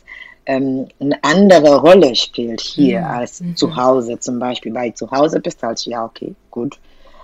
ähm, 0.45 0.87
eine 0.99 1.23
andere 1.23 1.79
Rolle 1.79 2.15
spielt 2.15 2.61
hier 2.61 2.99
mhm. 2.99 3.05
als 3.05 3.41
mhm. 3.41 3.55
zu 3.55 3.75
Hause 3.75 4.19
zum 4.19 4.39
Beispiel. 4.39 4.73
Weil 4.73 4.93
zu 4.93 5.09
Hause 5.09 5.39
bist 5.39 5.61
du 5.61 5.67
halt, 5.67 5.85
ja, 5.85 6.03
okay, 6.03 6.35
gut. 6.51 6.79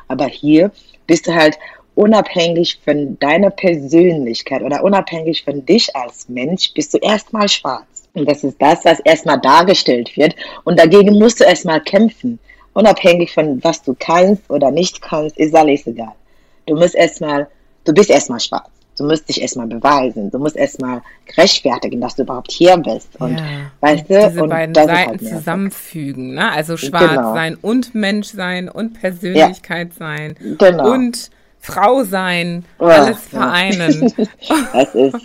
Aber 0.08 0.26
hier 0.26 0.72
bist 1.06 1.28
du 1.28 1.34
halt 1.34 1.58
unabhängig 1.96 2.80
von 2.84 3.20
deiner 3.20 3.50
Persönlichkeit 3.50 4.62
oder 4.62 4.84
unabhängig 4.84 5.44
von 5.44 5.66
dich 5.66 5.94
als 5.96 6.30
Mensch, 6.30 6.74
bist 6.74 6.94
du 6.94 6.98
erstmal 6.98 7.50
schwarz. 7.50 7.99
Und 8.20 8.30
das 8.30 8.44
ist 8.44 8.62
das, 8.62 8.84
was 8.84 9.00
erstmal 9.00 9.40
dargestellt 9.40 10.16
wird. 10.18 10.36
Und 10.66 10.78
dagegen 10.78 11.18
musst 11.18 11.40
du 11.40 11.46
erstmal 11.46 11.82
kämpfen. 11.82 12.38
Unabhängig 12.74 13.34
von 13.34 13.64
was 13.64 13.82
du 13.82 13.96
kannst 13.98 14.50
oder 14.50 14.72
nicht 14.72 15.02
kannst, 15.02 15.38
ist 15.38 15.56
alles 15.56 15.88
egal. 15.88 16.14
Du 16.66 16.76
musst 16.76 16.96
erstmal, 16.96 17.48
du 17.86 17.94
bist 17.94 18.10
erstmal 18.10 18.40
schwarz. 18.40 18.70
Du 18.98 19.06
musst 19.06 19.30
dich 19.30 19.42
erstmal 19.42 19.68
beweisen. 19.68 20.30
Du 20.30 20.40
musst 20.40 20.58
erstmal 20.58 21.02
rechtfertigen, 21.38 22.02
dass 22.02 22.16
du 22.16 22.24
überhaupt 22.24 22.52
hier 22.52 22.76
bist. 22.78 23.10
Und 23.20 23.38
ja, 23.38 23.72
weißt 23.80 24.10
du, 24.10 24.28
diese 24.28 24.44
und 24.44 24.50
beiden 24.50 24.76
Seiten 24.76 24.92
halt 24.92 25.22
zusammenfügen, 25.22 26.34
ne? 26.34 26.52
Also 26.52 26.76
schwarz 26.76 27.10
genau. 27.10 27.34
sein 27.34 27.58
und 27.62 27.96
Mensch 27.96 28.28
sein 28.28 28.68
und 28.68 29.00
Persönlichkeit 29.00 29.92
ja. 29.92 29.98
sein 29.98 30.36
genau. 30.58 30.92
und 30.92 31.32
Frau 31.62 32.04
sein, 32.04 32.66
oh, 32.80 32.86
alles 32.86 33.20
vereinen. 33.22 34.14
das 34.74 34.96
ist 34.96 35.16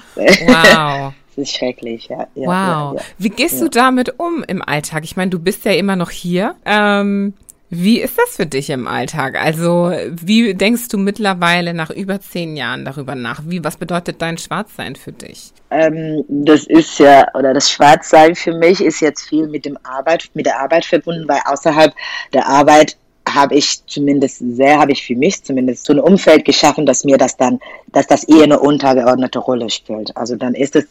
wow. 0.46 1.12
Das 1.36 1.48
ist 1.48 1.56
schrecklich, 1.56 2.08
ja. 2.08 2.26
ja 2.34 2.46
wow. 2.46 2.98
Ja, 2.98 3.04
Wie 3.18 3.30
gehst 3.30 3.60
du 3.60 3.68
damit 3.68 4.18
um 4.18 4.44
im 4.46 4.62
Alltag? 4.62 5.04
Ich 5.04 5.16
meine, 5.16 5.30
du 5.30 5.38
bist 5.38 5.64
ja 5.64 5.72
immer 5.72 5.96
noch 5.96 6.10
hier. 6.10 6.54
Ähm, 6.64 7.34
wie 7.70 8.00
ist 8.00 8.16
das 8.18 8.36
für 8.36 8.46
dich 8.46 8.70
im 8.70 8.86
Alltag? 8.86 9.34
Also, 9.40 9.90
wie 10.10 10.54
denkst 10.54 10.88
du 10.88 10.98
mittlerweile 10.98 11.74
nach 11.74 11.90
über 11.90 12.20
zehn 12.20 12.56
Jahren 12.56 12.84
darüber 12.84 13.16
nach? 13.16 13.42
Wie, 13.46 13.64
was 13.64 13.76
bedeutet 13.76 14.22
dein 14.22 14.38
Schwarzsein 14.38 14.94
für 14.94 15.10
dich? 15.10 15.52
Ähm, 15.70 16.24
das 16.28 16.66
ist 16.66 17.00
ja, 17.00 17.26
oder 17.34 17.52
das 17.52 17.70
Schwarzsein 17.70 18.36
für 18.36 18.54
mich 18.54 18.80
ist 18.80 19.00
jetzt 19.00 19.28
viel 19.28 19.48
mit 19.48 19.64
dem 19.64 19.76
Arbeit, 19.82 20.30
mit 20.34 20.46
der 20.46 20.60
Arbeit 20.60 20.84
verbunden, 20.84 21.26
weil 21.26 21.40
außerhalb 21.46 21.92
der 22.32 22.46
Arbeit 22.46 22.96
habe 23.28 23.54
ich 23.56 23.84
zumindest 23.86 24.38
sehr, 24.38 24.78
habe 24.78 24.92
ich 24.92 25.04
für 25.04 25.16
mich 25.16 25.42
zumindest 25.42 25.86
so 25.86 25.94
ein 25.94 25.98
Umfeld 25.98 26.44
geschaffen, 26.44 26.86
dass 26.86 27.04
mir 27.04 27.16
das 27.16 27.36
dann, 27.36 27.58
dass 27.88 28.06
das 28.06 28.24
eher 28.24 28.44
eine 28.44 28.60
untergeordnete 28.60 29.38
Rolle 29.38 29.70
spielt. 29.70 30.16
Also 30.16 30.36
dann 30.36 30.54
ist 30.54 30.76
es 30.76 30.84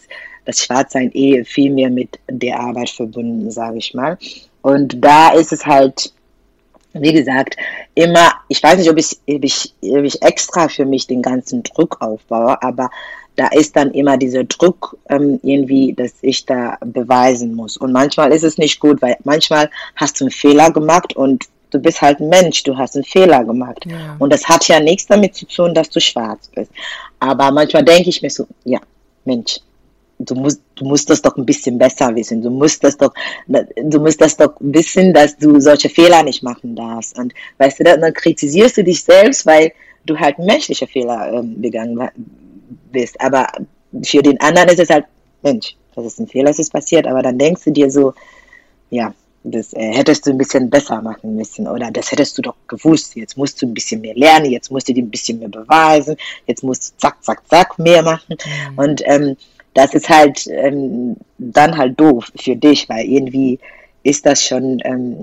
das 0.45 0.59
Schwarzsein 0.59 1.11
eh 1.13 1.43
viel 1.43 1.71
mehr 1.71 1.89
mit 1.89 2.19
der 2.29 2.59
Arbeit 2.59 2.89
verbunden, 2.89 3.49
sage 3.51 3.77
ich 3.77 3.93
mal. 3.93 4.17
Und 4.61 5.03
da 5.03 5.29
ist 5.33 5.51
es 5.51 5.65
halt 5.65 6.13
wie 6.93 7.13
gesagt, 7.13 7.57
immer, 7.95 8.33
ich 8.47 8.61
weiß 8.61 8.77
nicht, 8.77 8.89
ob 8.89 8.97
ich, 8.97 9.17
ob 9.27 9.43
ich, 9.43 9.73
ob 9.81 10.03
ich 10.03 10.21
extra 10.21 10.69
für 10.69 10.85
mich 10.85 11.07
den 11.07 11.21
ganzen 11.21 11.63
Druck 11.63 11.97
aufbaue, 12.01 12.61
aber 12.61 12.89
da 13.35 13.47
ist 13.47 13.75
dann 13.75 13.91
immer 13.91 14.17
dieser 14.17 14.43
Druck 14.43 14.95
ähm, 15.09 15.39
irgendwie, 15.41 15.93
dass 15.93 16.13
ich 16.21 16.45
da 16.45 16.77
beweisen 16.85 17.55
muss. 17.55 17.77
Und 17.77 17.91
manchmal 17.91 18.31
ist 18.31 18.43
es 18.43 18.59
nicht 18.59 18.79
gut, 18.79 19.01
weil 19.01 19.17
manchmal 19.23 19.71
hast 19.95 20.19
du 20.19 20.25
einen 20.25 20.31
Fehler 20.31 20.69
gemacht 20.71 21.15
und 21.15 21.45
du 21.71 21.79
bist 21.79 22.01
halt 22.01 22.19
ein 22.19 22.29
Mensch, 22.29 22.61
du 22.61 22.77
hast 22.77 22.93
einen 22.93 23.03
Fehler 23.03 23.43
gemacht. 23.43 23.85
Ja. 23.87 24.15
Und 24.19 24.31
das 24.31 24.47
hat 24.47 24.67
ja 24.67 24.79
nichts 24.79 25.07
damit 25.07 25.33
zu 25.33 25.47
tun, 25.47 25.73
dass 25.73 25.89
du 25.89 25.99
schwarz 25.99 26.47
bist. 26.53 26.71
Aber 27.19 27.49
manchmal 27.49 27.83
denke 27.83 28.09
ich 28.09 28.21
mir 28.21 28.29
so, 28.29 28.45
ja, 28.65 28.79
Mensch, 29.25 29.59
du 30.19 30.35
musst, 30.35 30.61
du 30.75 30.85
musst 30.85 31.09
das 31.09 31.21
doch 31.21 31.35
ein 31.37 31.45
bisschen 31.45 31.77
besser 31.77 32.15
wissen. 32.15 32.41
Du 32.41 32.49
musst 32.49 32.83
das 32.83 32.97
doch, 32.97 33.13
du 33.47 33.99
musst 33.99 34.21
das 34.21 34.37
doch 34.37 34.53
wissen, 34.59 35.13
dass 35.13 35.37
du 35.37 35.59
solche 35.59 35.89
Fehler 35.89 36.23
nicht 36.23 36.43
machen 36.43 36.75
darfst. 36.75 37.17
Und 37.17 37.33
weißt 37.57 37.79
du, 37.79 37.83
dann 37.83 38.13
kritisierst 38.13 38.77
du 38.77 38.83
dich 38.83 39.03
selbst, 39.03 39.45
weil 39.45 39.71
du 40.05 40.17
halt 40.17 40.39
menschliche 40.39 40.87
Fehler 40.87 41.31
ähm, 41.33 41.61
begangen 41.61 42.09
bist. 42.91 43.19
Aber 43.19 43.47
für 44.03 44.21
den 44.21 44.39
anderen 44.41 44.69
ist 44.69 44.79
es 44.79 44.89
halt, 44.89 45.05
Mensch, 45.41 45.75
das 45.95 46.05
ist 46.05 46.19
ein 46.19 46.27
Fehler, 46.27 46.49
das 46.49 46.59
ist 46.59 46.71
passiert. 46.71 47.07
Aber 47.07 47.21
dann 47.21 47.37
denkst 47.37 47.63
du 47.65 47.71
dir 47.71 47.89
so, 47.89 48.13
ja, 48.89 49.13
das 49.43 49.73
äh, 49.73 49.93
hättest 49.93 50.25
du 50.25 50.31
ein 50.31 50.37
bisschen 50.37 50.69
besser 50.69 51.01
machen 51.01 51.35
müssen 51.35 51.67
oder 51.67 51.91
das 51.91 52.11
hättest 52.11 52.37
du 52.37 52.41
doch 52.41 52.55
gewusst. 52.67 53.15
Jetzt 53.15 53.37
musst 53.37 53.61
du 53.61 53.65
ein 53.65 53.73
bisschen 53.73 54.01
mehr 54.01 54.15
lernen, 54.15 54.51
jetzt 54.51 54.71
musst 54.71 54.87
du 54.87 54.93
dir 54.93 55.03
ein 55.03 55.09
bisschen 55.09 55.39
mehr 55.39 55.49
beweisen, 55.49 56.15
jetzt 56.47 56.63
musst 56.63 56.93
du 56.93 56.97
zack, 56.97 57.21
zack, 57.23 57.47
zack 57.47 57.77
mehr 57.77 58.03
machen. 58.03 58.37
Mhm. 58.45 58.77
Und 58.77 59.01
ähm, 59.05 59.35
das 59.73 59.93
ist 59.93 60.09
halt 60.09 60.47
ähm, 60.47 61.15
dann 61.37 61.77
halt 61.77 61.99
doof 61.99 62.31
für 62.35 62.55
dich, 62.55 62.87
weil 62.89 63.05
irgendwie 63.05 63.59
ist 64.03 64.25
das 64.25 64.43
schon, 64.43 64.79
ähm, 64.83 65.15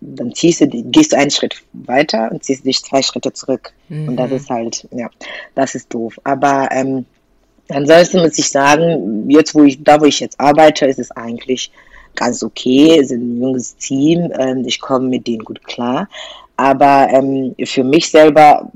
dann 0.00 0.34
ziehst 0.34 0.62
du, 0.62 0.66
gehst 0.66 1.12
du 1.12 1.16
einen 1.18 1.30
Schritt 1.30 1.62
weiter 1.72 2.30
und 2.32 2.42
ziehst 2.42 2.64
dich 2.64 2.82
zwei 2.82 3.02
Schritte 3.02 3.32
zurück. 3.32 3.72
Mhm. 3.88 4.08
Und 4.08 4.16
das 4.16 4.30
ist 4.32 4.50
halt, 4.50 4.88
ja, 4.90 5.10
das 5.54 5.74
ist 5.74 5.92
doof. 5.92 6.18
Aber 6.24 6.68
ähm, 6.72 7.04
ansonsten 7.68 8.20
muss 8.20 8.38
ich 8.38 8.50
sagen, 8.50 9.28
jetzt 9.28 9.54
wo 9.54 9.64
ich, 9.64 9.82
da 9.84 10.00
wo 10.00 10.06
ich 10.06 10.20
jetzt 10.20 10.40
arbeite, 10.40 10.86
ist 10.86 10.98
es 10.98 11.10
eigentlich 11.10 11.70
ganz 12.14 12.42
okay. 12.42 12.98
Es 12.98 13.10
ist 13.10 13.18
ein 13.18 13.40
junges 13.40 13.76
Team, 13.76 14.32
ähm, 14.38 14.64
ich 14.66 14.80
komme 14.80 15.08
mit 15.08 15.26
denen 15.26 15.44
gut 15.44 15.62
klar. 15.64 16.08
Aber 16.56 17.08
ähm, 17.10 17.54
für 17.64 17.84
mich 17.84 18.10
selber 18.10 18.70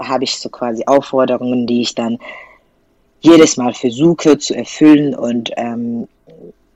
habe 0.00 0.24
ich 0.24 0.36
so 0.36 0.48
quasi 0.48 0.82
Aufforderungen, 0.86 1.66
die 1.66 1.82
ich 1.82 1.94
dann 1.94 2.18
jedes 3.26 3.56
Mal 3.56 3.74
versuche 3.74 4.38
zu 4.38 4.54
erfüllen 4.54 5.14
und 5.14 5.50
ähm, 5.56 6.08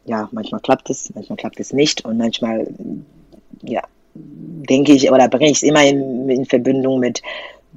ja, 0.04 0.28
manchmal 0.32 0.60
klappt 0.60 0.90
es, 0.90 1.12
manchmal 1.14 1.36
klappt 1.36 1.60
es 1.60 1.72
nicht 1.72 2.04
und 2.04 2.18
manchmal 2.18 2.66
ja, 3.62 3.82
denke 4.14 4.92
ich 4.92 5.10
oder 5.10 5.28
bringe 5.28 5.50
ich 5.50 5.58
es 5.58 5.62
immer 5.62 5.84
in, 5.84 6.28
in 6.28 6.46
Verbindung 6.46 7.00
mit 7.00 7.22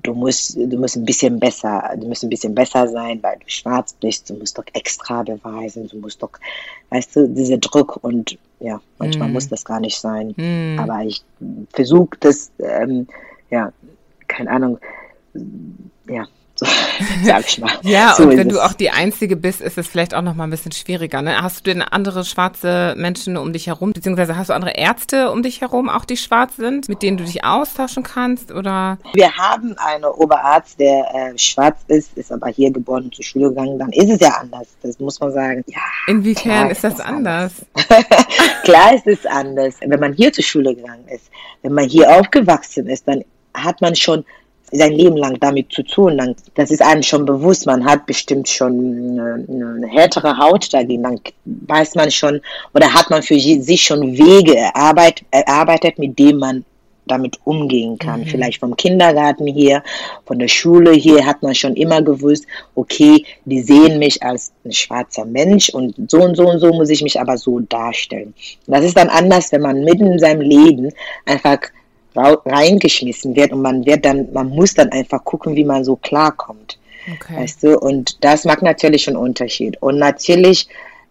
du 0.03 0.13
musst, 0.13 0.55
du 0.55 0.77
musst 0.77 0.95
ein 0.95 1.05
bisschen 1.05 1.39
besser, 1.39 1.91
du 1.97 2.07
musst 2.07 2.23
ein 2.23 2.29
bisschen 2.29 2.53
besser 2.53 2.87
sein, 2.87 3.21
weil 3.23 3.37
du 3.39 3.45
schwarz 3.47 3.93
bist, 3.93 4.29
du 4.29 4.35
musst 4.35 4.57
doch 4.57 4.65
extra 4.73 5.23
beweisen, 5.23 5.87
du 5.87 5.97
musst 5.97 6.21
doch, 6.21 6.31
weißt 6.89 7.15
du, 7.15 7.27
dieser 7.29 7.57
Druck 7.57 7.99
und 8.03 8.37
ja, 8.59 8.81
manchmal 8.97 9.29
mm. 9.29 9.33
muss 9.33 9.47
das 9.47 9.63
gar 9.63 9.79
nicht 9.79 9.99
sein. 9.99 10.33
Mm. 10.35 10.79
Aber 10.79 11.03
ich 11.03 11.23
versuche 11.71 12.17
das, 12.19 12.51
ähm, 12.59 13.07
ja, 13.49 13.71
keine 14.27 14.51
Ahnung, 14.51 14.79
ja, 16.07 16.27
sag 17.23 17.47
ich 17.47 17.57
mal. 17.59 17.71
ja, 17.81 18.13
so 18.15 18.23
und 18.23 18.37
wenn 18.37 18.49
du 18.49 18.63
auch 18.63 18.73
die 18.73 18.91
Einzige 18.91 19.35
bist, 19.35 19.59
ist 19.59 19.77
es 19.77 19.87
vielleicht 19.87 20.13
auch 20.13 20.21
noch 20.21 20.35
mal 20.35 20.43
ein 20.43 20.49
bisschen 20.51 20.71
schwieriger. 20.71 21.21
Ne? 21.21 21.41
Hast 21.41 21.59
du 21.59 21.63
denn 21.63 21.81
andere 21.81 22.23
schwarze 22.25 22.93
Menschen 22.95 23.37
um 23.37 23.53
dich 23.53 23.67
herum, 23.67 23.91
beziehungsweise 23.91 24.37
hast 24.37 24.49
du 24.49 24.53
andere 24.53 24.75
Ärzte 24.75 25.31
um 25.31 25.41
dich 25.41 25.61
herum, 25.61 25.89
auch 25.89 26.05
die 26.05 26.17
schwarz 26.17 26.55
sind, 26.55 26.89
mit 26.89 27.01
denen 27.01 27.17
du 27.17 27.23
dich 27.23 27.43
austauschen 27.43 28.03
kannst? 28.03 28.51
Oder? 28.51 28.99
Wir 29.13 29.35
haben 29.35 29.75
einen 29.77 30.05
Oberarzt, 30.05 30.79
der 30.79 31.07
äh, 31.13 31.37
schwarz 31.37 31.79
ist, 31.87 32.15
ist 32.17 32.31
aber 32.31 32.47
hier 32.47 32.71
geboren 32.71 33.05
und 33.05 33.15
zur 33.15 33.25
Schule 33.25 33.49
gegangen. 33.49 33.79
Dann 33.79 33.91
ist 33.91 34.11
es 34.11 34.19
ja 34.19 34.35
anders, 34.39 34.67
das 34.83 34.99
muss 34.99 35.19
man 35.19 35.31
sagen. 35.33 35.63
Ja, 35.67 35.81
Inwiefern 36.07 36.69
ist 36.69 36.83
das, 36.83 36.97
das 36.97 37.05
anders? 37.05 37.33
anders. 37.73 38.05
klar 38.63 38.93
ist 38.93 39.07
es 39.07 39.25
anders. 39.25 39.75
Wenn 39.81 39.99
man 39.99 40.13
hier 40.13 40.31
zur 40.31 40.43
Schule 40.43 40.75
gegangen 40.75 41.07
ist, 41.07 41.29
wenn 41.63 41.73
man 41.73 41.89
hier 41.89 42.09
aufgewachsen 42.09 42.87
ist, 42.87 43.07
dann 43.07 43.23
hat 43.53 43.81
man 43.81 43.95
schon 43.95 44.25
sein 44.73 44.93
Leben 44.93 45.17
lang 45.17 45.39
damit 45.39 45.71
zu 45.71 45.83
tun. 45.83 46.35
das 46.55 46.71
ist 46.71 46.81
einem 46.81 47.03
schon 47.03 47.25
bewusst. 47.25 47.65
Man 47.65 47.85
hat 47.85 48.05
bestimmt 48.05 48.49
schon 48.49 49.19
eine, 49.19 49.45
eine 49.47 49.87
härtere 49.87 50.37
Haut 50.37 50.73
dagegen. 50.73 51.03
Dann 51.03 51.19
weiß 51.45 51.95
man 51.95 52.11
schon 52.11 52.41
oder 52.73 52.93
hat 52.93 53.09
man 53.09 53.21
für 53.21 53.39
sich 53.39 53.81
schon 53.81 54.17
Wege 54.17 54.57
erarbeitet, 54.57 55.25
erarbeitet 55.31 55.99
mit 55.99 56.17
denen 56.17 56.39
man 56.39 56.65
damit 57.05 57.39
umgehen 57.43 57.97
kann. 57.97 58.21
Mhm. 58.21 58.25
Vielleicht 58.25 58.59
vom 58.59 58.75
Kindergarten 58.75 59.47
hier, 59.47 59.83
von 60.25 60.39
der 60.39 60.47
Schule 60.47 60.91
hier 60.91 61.25
hat 61.25 61.43
man 61.43 61.55
schon 61.55 61.75
immer 61.75 62.01
gewusst, 62.01 62.45
okay, 62.75 63.25
die 63.45 63.61
sehen 63.61 63.99
mich 63.99 64.21
als 64.23 64.51
ein 64.65 64.71
schwarzer 64.71 65.25
Mensch 65.25 65.69
und 65.69 65.95
so 66.09 66.21
und 66.21 66.35
so 66.35 66.47
und 66.47 66.59
so 66.59 66.71
muss 66.73 66.89
ich 66.89 67.01
mich 67.01 67.19
aber 67.19 67.37
so 67.37 67.59
darstellen. 67.59 68.33
Das 68.67 68.85
ist 68.85 68.97
dann 68.97 69.09
anders, 69.09 69.51
wenn 69.51 69.61
man 69.61 69.83
mitten 69.83 70.07
in 70.07 70.19
seinem 70.19 70.41
Leben 70.41 70.89
einfach 71.25 71.59
reingeschmissen 72.15 73.35
wird 73.35 73.51
und 73.51 73.61
man 73.61 73.85
wird 73.85 74.05
dann, 74.05 74.31
man 74.33 74.49
muss 74.49 74.73
dann 74.73 74.89
einfach 74.91 75.23
gucken, 75.23 75.55
wie 75.55 75.65
man 75.65 75.83
so 75.83 75.95
klarkommt. 75.95 76.77
Okay. 77.11 77.35
Weißt 77.37 77.63
du, 77.63 77.79
und 77.79 78.23
das 78.23 78.45
macht 78.45 78.61
natürlich 78.61 79.07
einen 79.07 79.17
Unterschied. 79.17 79.81
Und 79.81 79.97
natürlich, 79.97 80.69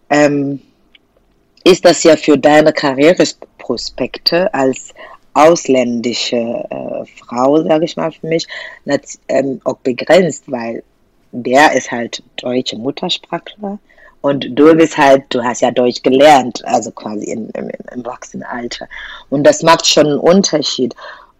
ähm, 0.09 0.59
ist 1.63 1.85
das 1.85 2.03
ja 2.03 2.15
für 2.15 2.37
deine 2.37 2.73
Karriereprospekte 2.73 4.53
als 4.53 4.93
ausländische 5.33 6.35
äh, 6.35 7.05
Frau, 7.19 7.63
sage 7.63 7.85
ich 7.85 7.97
mal 7.97 8.11
für 8.11 8.27
mich, 8.27 8.47
ähm, 9.27 9.61
auch 9.63 9.77
begrenzt, 9.77 10.43
weil 10.47 10.83
der 11.31 11.73
ist 11.73 11.91
halt 11.91 12.21
deutsche 12.37 12.77
Muttersprachler 12.77 13.79
und 14.23 14.57
du 14.57 14.73
bist 14.73 14.97
halt, 14.97 15.25
du 15.29 15.43
hast 15.43 15.61
ja 15.61 15.69
Deutsch 15.69 16.01
gelernt, 16.01 16.63
also 16.63 16.91
quasi 16.91 17.25
in, 17.25 17.49
im, 17.49 17.69
im 17.69 18.05
Erwachsenenalter. 18.05 18.87
Und 19.29 19.43
das 19.43 19.63
macht 19.63 19.85
schon 19.85 20.07
einen 20.07 20.17
Unterschied. 20.17 20.95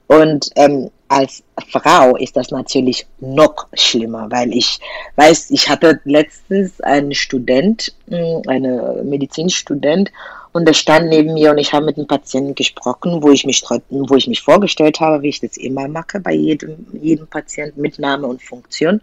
Und 0.07 0.49
ähm, 0.57 0.91
als 1.07 1.43
Frau 1.71 2.17
ist 2.17 2.36
das 2.36 2.51
natürlich 2.51 3.07
noch 3.21 3.67
schlimmer, 3.73 4.29
weil 4.29 4.53
ich 4.53 4.81
weiß, 5.15 5.51
ich 5.51 5.69
hatte 5.69 6.01
letztens 6.03 6.81
einen 6.81 7.13
Student, 7.13 7.95
hm, 8.09 8.41
eine 8.47 9.01
Medizinstudent, 9.05 10.11
und 10.51 10.67
der 10.67 10.73
stand 10.73 11.07
neben 11.07 11.36
mir 11.36 11.51
und 11.51 11.59
ich 11.59 11.71
habe 11.71 11.86
mit 11.86 11.95
dem 11.95 12.05
Patienten 12.05 12.53
gesprochen, 12.53 13.23
wo 13.23 13.31
ich 13.31 13.45
mich 13.45 13.63
wo 13.89 14.15
ich 14.15 14.27
mich 14.27 14.41
vorgestellt 14.41 14.99
habe, 14.99 15.21
wie 15.21 15.29
ich 15.29 15.39
das 15.39 15.55
immer 15.55 15.88
mache 15.88 16.19
bei 16.19 16.34
jedem, 16.34 16.86
jedem 17.01 17.27
Patienten 17.27 17.79
mit 17.79 17.97
Name 17.97 18.27
und 18.27 18.43
Funktion. 18.43 18.99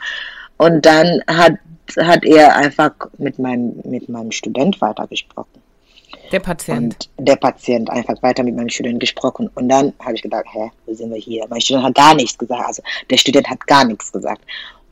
Und 0.58 0.84
dann 0.84 1.22
hat, 1.26 1.54
hat 1.96 2.24
er 2.24 2.56
einfach 2.56 2.92
mit 3.18 3.38
meinem, 3.38 3.80
mit 3.84 4.08
meinem 4.08 4.32
Student 4.32 4.80
weitergesprochen. 4.80 5.60
Der 6.32 6.40
Patient. 6.40 7.08
Und 7.16 7.26
der 7.28 7.36
Patient 7.36 7.90
einfach 7.90 8.22
weiter 8.22 8.42
mit 8.42 8.56
meinem 8.56 8.68
Student 8.68 9.00
gesprochen. 9.00 9.50
Und 9.54 9.68
dann 9.68 9.92
habe 10.00 10.14
ich 10.14 10.22
gedacht, 10.22 10.46
hä, 10.52 10.70
wo 10.86 10.94
sind 10.94 11.12
wir 11.12 11.20
hier? 11.20 11.46
Mein 11.48 11.60
Student 11.60 11.86
hat 11.86 11.94
gar 11.94 12.14
nichts 12.14 12.38
gesagt. 12.38 12.66
Also 12.66 12.82
der 13.10 13.16
Student 13.16 13.48
hat 13.48 13.66
gar 13.66 13.84
nichts 13.84 14.12
gesagt. 14.12 14.42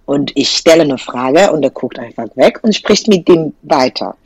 Und 0.07 0.33
ich 0.37 0.49
stelle 0.49 0.83
eine 0.83 0.99
Frage 0.99 1.53
und 1.53 1.63
er 1.63 1.71
guckt 1.71 1.99
einfach 1.99 2.29
weg 2.35 2.61
und 2.63 2.75
spricht 2.75 3.09
mit 3.09 3.29
dem 3.29 3.53
weiter. 3.63 4.17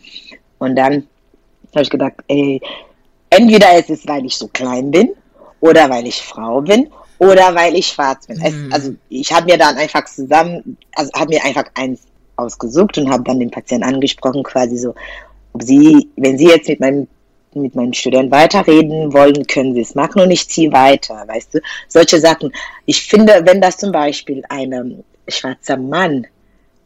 Und 0.58 0.76
dann 0.76 1.06
habe 1.74 1.82
ich 1.82 1.90
gedacht, 1.90 2.14
ey, 2.28 2.60
entweder 3.30 3.76
ist 3.78 3.90
es, 3.90 4.06
weil 4.06 4.24
ich 4.24 4.36
so 4.36 4.48
klein 4.48 4.90
bin 4.90 5.10
oder 5.60 5.90
weil 5.90 6.06
ich 6.06 6.22
Frau 6.22 6.60
bin 6.60 6.88
oder 7.18 7.54
weil 7.54 7.74
ich 7.74 7.88
schwarz 7.88 8.26
bin. 8.26 8.38
Mhm. 8.38 8.44
Es, 8.44 8.72
also 8.72 8.94
ich 9.08 9.32
habe 9.32 9.46
mir 9.46 9.58
dann 9.58 9.76
einfach 9.76 10.04
zusammen, 10.04 10.76
also 10.94 11.10
habe 11.14 11.34
mir 11.34 11.44
einfach 11.44 11.64
eins 11.74 12.02
ausgesucht 12.36 12.98
und 12.98 13.10
habe 13.10 13.24
dann 13.24 13.40
den 13.40 13.50
Patienten 13.50 13.86
angesprochen, 13.86 14.42
quasi 14.42 14.76
so, 14.76 14.94
ob 15.52 15.62
sie, 15.62 16.08
wenn 16.16 16.38
sie 16.38 16.48
jetzt 16.48 16.68
mit 16.68 16.80
meinem 16.80 17.08
mit 17.54 17.74
meinen 17.74 17.92
Studenten 17.92 18.30
weiterreden 18.30 19.12
wollen, 19.12 19.46
können 19.46 19.74
sie 19.74 19.82
es 19.82 19.94
machen 19.94 20.22
und 20.22 20.30
ich 20.30 20.48
ziehe 20.48 20.72
weiter, 20.72 21.22
weißt 21.26 21.54
du? 21.54 21.60
Solche 21.88 22.18
Sachen. 22.18 22.52
Ich 22.86 23.02
finde, 23.02 23.42
wenn 23.44 23.60
das 23.60 23.76
zum 23.76 23.92
Beispiel 23.92 24.42
ein 24.48 25.04
schwarzer 25.28 25.76
Mann 25.76 26.26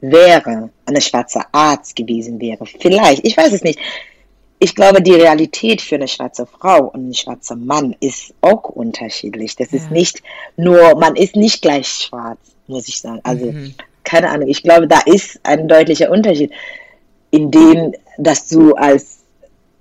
wäre, 0.00 0.70
eine 0.84 1.00
schwarze 1.00 1.42
Arzt 1.52 1.94
gewesen 1.94 2.40
wäre, 2.40 2.66
vielleicht, 2.66 3.24
ich 3.24 3.36
weiß 3.36 3.52
es 3.52 3.62
nicht, 3.62 3.78
ich 4.58 4.74
glaube, 4.74 5.02
die 5.02 5.12
Realität 5.12 5.82
für 5.82 5.96
eine 5.96 6.08
schwarze 6.08 6.46
Frau 6.46 6.86
und 6.86 7.10
ein 7.10 7.14
schwarzer 7.14 7.56
Mann 7.56 7.94
ist 8.00 8.32
auch 8.40 8.64
unterschiedlich. 8.64 9.54
Das 9.56 9.70
ja. 9.70 9.78
ist 9.78 9.90
nicht 9.90 10.22
nur, 10.56 10.96
man 10.96 11.14
ist 11.14 11.36
nicht 11.36 11.60
gleich 11.60 11.86
schwarz, 11.86 12.38
muss 12.66 12.88
ich 12.88 13.00
sagen. 13.00 13.20
Also, 13.22 13.52
mhm. 13.52 13.74
Keine 14.06 14.30
Ahnung. 14.30 14.48
Ich 14.48 14.62
glaube, 14.62 14.86
da 14.86 15.00
ist 15.04 15.38
ein 15.42 15.68
deutlicher 15.68 16.10
Unterschied, 16.10 16.50
in 17.30 17.50
dem, 17.50 17.92
dass 18.16 18.48
du 18.48 18.74
als 18.74 19.16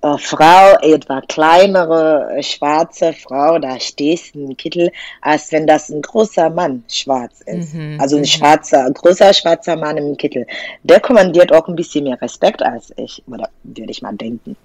äh, 0.02 0.18
Frau, 0.18 0.76
etwa 0.82 1.22
kleinere 1.22 2.36
äh, 2.36 2.42
schwarze 2.42 3.12
Frau, 3.14 3.58
da 3.58 3.80
stehst 3.80 4.34
im 4.34 4.56
Kittel, 4.56 4.90
als 5.22 5.50
wenn 5.52 5.66
das 5.66 5.88
ein 5.88 6.02
großer 6.02 6.50
Mann 6.50 6.84
schwarz 6.88 7.40
ist. 7.46 7.72
Mhm, 7.72 7.98
also 8.00 8.16
ein 8.16 8.22
mhm. 8.22 8.26
schwarzer, 8.26 8.90
großer 8.90 9.32
schwarzer 9.32 9.76
Mann 9.76 9.96
im 9.96 10.16
Kittel. 10.16 10.46
Der 10.82 11.00
kommandiert 11.00 11.52
auch 11.52 11.66
ein 11.68 11.76
bisschen 11.76 12.04
mehr 12.04 12.20
Respekt 12.20 12.62
als 12.62 12.92
ich, 12.96 13.22
oder 13.26 13.48
würde 13.62 13.90
ich 13.90 14.02
mal 14.02 14.14
denken. 14.14 14.56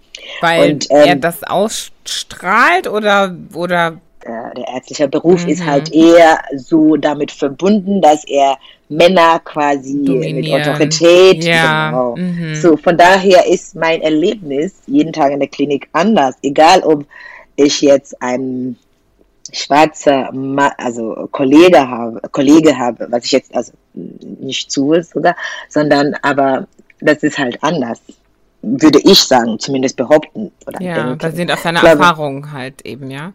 Weil 0.41 0.73
Und, 0.73 0.87
ähm, 0.89 1.07
er 1.07 1.15
das 1.15 1.43
ausstrahlt 1.43 2.87
oder, 2.87 3.35
oder 3.53 4.01
der, 4.25 4.53
der 4.55 4.67
ärztliche 4.67 5.07
Beruf 5.07 5.43
mhm. 5.43 5.51
ist 5.51 5.65
halt 5.65 5.93
eher 5.93 6.39
so 6.55 6.95
damit 6.95 7.31
verbunden, 7.31 8.01
dass 8.01 8.23
er 8.25 8.57
Männer 8.89 9.39
quasi 9.39 10.03
Dominieren. 10.03 10.41
mit 10.41 10.67
Autorität. 10.67 11.43
Ja. 11.43 11.89
Genau. 11.91 12.15
Mhm. 12.17 12.55
So, 12.55 12.77
von 12.77 12.97
daher 12.97 13.47
ist 13.47 13.75
mein 13.75 14.01
Erlebnis 14.01 14.73
jeden 14.87 15.13
Tag 15.13 15.31
in 15.31 15.39
der 15.39 15.47
Klinik 15.47 15.89
anders. 15.93 16.35
Egal, 16.43 16.81
ob 16.81 17.05
ich 17.55 17.81
jetzt 17.81 18.21
einen 18.21 18.77
schwarzer 19.53 20.31
Ma 20.31 20.71
also 20.77 21.27
Kollege 21.31 21.87
habe, 21.87 22.21
Kollege 22.31 22.77
habe, 22.77 23.07
was 23.09 23.25
ich 23.25 23.31
jetzt 23.31 23.53
also 23.55 23.73
nicht 23.93 24.71
zu 24.71 24.93
sogar, 25.01 25.35
sondern 25.67 26.15
aber 26.21 26.67
das 26.99 27.23
ist 27.23 27.37
halt 27.37 27.61
anders 27.61 28.01
würde 28.61 28.99
ich 28.99 29.19
sagen, 29.19 29.59
zumindest 29.59 29.97
behaupten. 29.97 30.51
Oder 30.65 30.81
ja, 30.81 30.95
denken. 30.95 31.17
basierend 31.17 31.51
auf 31.51 31.59
seiner 31.59 31.83
Erfahrung 31.83 32.51
halt 32.51 32.85
eben, 32.85 33.09
ja. 33.09 33.33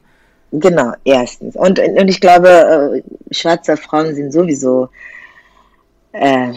Genau, 0.52 0.92
erstens. 1.04 1.56
Und, 1.56 1.78
und 1.78 2.08
ich 2.08 2.20
glaube, 2.20 3.02
äh, 3.28 3.34
schwarze 3.34 3.76
Frauen 3.76 4.14
sind 4.14 4.32
sowieso 4.32 4.88
äh, 6.12 6.52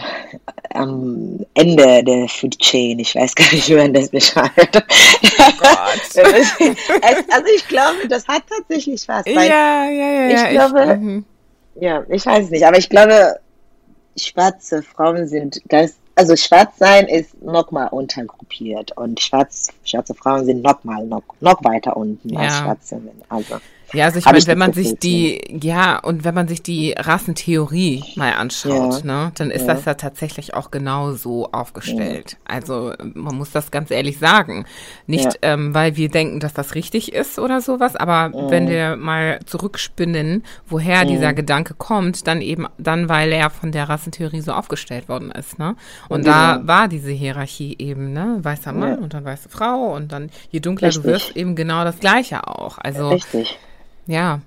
am 0.72 1.44
Ende 1.54 2.04
der 2.04 2.28
Food 2.28 2.58
Chain. 2.58 2.98
Ich 2.98 3.14
weiß 3.14 3.34
gar 3.34 3.52
nicht, 3.52 3.68
wie 3.68 3.74
man 3.74 3.92
das 3.92 4.08
beschreibt. 4.08 4.76
Oh 4.76 6.20
also 6.20 7.46
ich 7.54 7.68
glaube, 7.68 8.08
das 8.08 8.26
hat 8.26 8.42
tatsächlich 8.48 9.06
was. 9.08 9.26
Ja, 9.26 9.42
ja, 9.42 9.90
ja. 9.90 10.28
Ich 10.28 10.40
ja, 10.40 10.50
glaube, 10.50 10.82
ich, 10.82 11.00
mhm. 11.00 11.24
ja, 11.80 12.04
ich 12.08 12.24
weiß 12.24 12.50
nicht, 12.50 12.64
aber 12.64 12.78
ich 12.78 12.88
glaube, 12.88 13.40
schwarze 14.16 14.82
Frauen 14.82 15.26
sind 15.28 15.60
ganz, 15.68 15.96
also 16.14 16.36
schwarz 16.36 16.78
sein 16.78 17.06
ist 17.06 17.40
nochmal 17.42 17.88
untergruppiert 17.90 18.96
und 18.96 19.20
schwarz, 19.20 19.68
schwarze 19.84 20.14
Frauen 20.14 20.44
sind 20.44 20.62
nochmal 20.62 21.04
noch, 21.06 21.22
noch 21.40 21.62
weiter 21.64 21.96
unten 21.96 22.30
ja. 22.30 22.40
als 22.40 22.58
schwarze 22.58 22.96
Männer. 22.96 23.24
Also. 23.28 23.56
Ja, 23.92 24.04
also 24.04 24.18
ich 24.18 24.24
meine, 24.24 24.46
wenn 24.46 24.58
man 24.58 24.72
sich 24.72 24.98
die, 24.98 25.40
ja, 25.60 25.98
und 25.98 26.24
wenn 26.24 26.34
man 26.34 26.48
sich 26.48 26.62
die 26.62 26.94
Rassentheorie 26.96 28.04
mal 28.16 28.32
anschaut, 28.32 29.04
ja. 29.04 29.24
ne, 29.26 29.32
dann 29.34 29.50
ist 29.50 29.66
ja. 29.66 29.74
das 29.74 29.84
ja 29.84 29.94
tatsächlich 29.94 30.54
auch 30.54 30.70
genau 30.70 31.12
so 31.12 31.50
aufgestellt. 31.52 32.32
Ja. 32.32 32.54
Also 32.56 32.92
man 33.14 33.36
muss 33.36 33.50
das 33.50 33.70
ganz 33.70 33.90
ehrlich 33.90 34.18
sagen. 34.18 34.64
Nicht, 35.06 35.38
ähm, 35.42 35.74
weil 35.74 35.96
wir 35.96 36.08
denken, 36.08 36.40
dass 36.40 36.54
das 36.54 36.74
richtig 36.74 37.12
ist 37.12 37.38
oder 37.38 37.60
sowas, 37.60 37.96
aber 37.96 38.30
wenn 38.50 38.68
wir 38.68 38.96
mal 38.96 39.40
zurückspinnen, 39.46 40.44
woher 40.68 41.04
dieser 41.04 41.32
Gedanke 41.32 41.74
kommt, 41.74 42.26
dann 42.26 42.40
eben, 42.42 42.66
dann, 42.78 43.08
weil 43.08 43.32
er 43.32 43.50
von 43.50 43.72
der 43.72 43.88
Rassentheorie 43.88 44.40
so 44.40 44.52
aufgestellt 44.52 45.08
worden 45.08 45.30
ist, 45.32 45.58
ne? 45.58 45.76
Und 46.08 46.26
da 46.26 46.60
war 46.64 46.88
diese 46.88 47.10
Hierarchie 47.10 47.76
eben, 47.78 48.12
ne, 48.12 48.38
weißer 48.40 48.72
Mann 48.72 48.98
und 48.98 49.14
dann 49.14 49.24
weiße 49.24 49.48
Frau 49.48 49.94
und 49.94 50.12
dann 50.12 50.30
je 50.50 50.60
dunkler 50.60 50.88
richtig. 50.88 51.02
du 51.02 51.08
wirst, 51.08 51.36
eben 51.36 51.56
genau 51.56 51.84
das 51.84 51.98
Gleiche 51.98 52.46
auch. 52.46 52.78
Also. 52.78 53.08
Richtig. 53.10 53.58
Ja. 54.10 54.40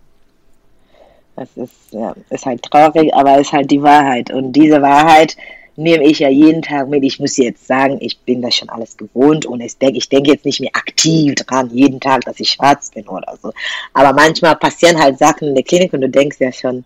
Das 1.36 1.50
ist, 1.56 1.72
ja, 1.92 2.14
ist 2.30 2.46
halt 2.46 2.62
traurig, 2.64 3.14
aber 3.14 3.40
ist 3.40 3.54
halt 3.54 3.72
die 3.72 3.82
Wahrheit. 3.82 4.32
Und 4.32 4.52
diese 4.52 4.82
Wahrheit 4.82 5.36
nehme 5.76 6.04
ich 6.04 6.20
ja 6.20 6.30
jeden 6.30 6.62
Tag 6.62 6.90
mit. 6.90 7.04
Ich 7.04 7.20
muss 7.20 7.38
jetzt 7.38 7.66
sagen, 7.66 7.98
ich 8.02 8.20
bin 8.20 8.42
das 8.42 8.56
schon 8.56 8.70
alles 8.70 8.98
gewohnt 8.98 9.46
und 9.46 9.62
ich 9.62 9.78
denke, 9.78 9.98
ich 9.98 10.10
denke 10.10 10.32
jetzt 10.32 10.46
nicht 10.46 10.60
mehr 10.60 10.70
aktiv 10.74 11.34
dran, 11.36 11.72
jeden 11.72 12.00
Tag, 12.00 12.26
dass 12.26 12.40
ich 12.40 12.52
schwarz 12.52 12.92
bin 12.92 13.08
oder 13.08 13.36
so. 13.42 13.52
Aber 13.94 14.14
manchmal 14.14 14.56
passieren 14.58 15.02
halt 15.02 15.18
Sachen 15.18 15.48
in 15.48 15.56
der 15.56 15.64
Klinik 15.64 15.94
und 15.94 16.02
du 16.02 16.10
denkst 16.10 16.38
ja 16.40 16.52
schon, 16.52 16.84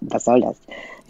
was 0.00 0.24
soll 0.24 0.40
das? 0.40 0.56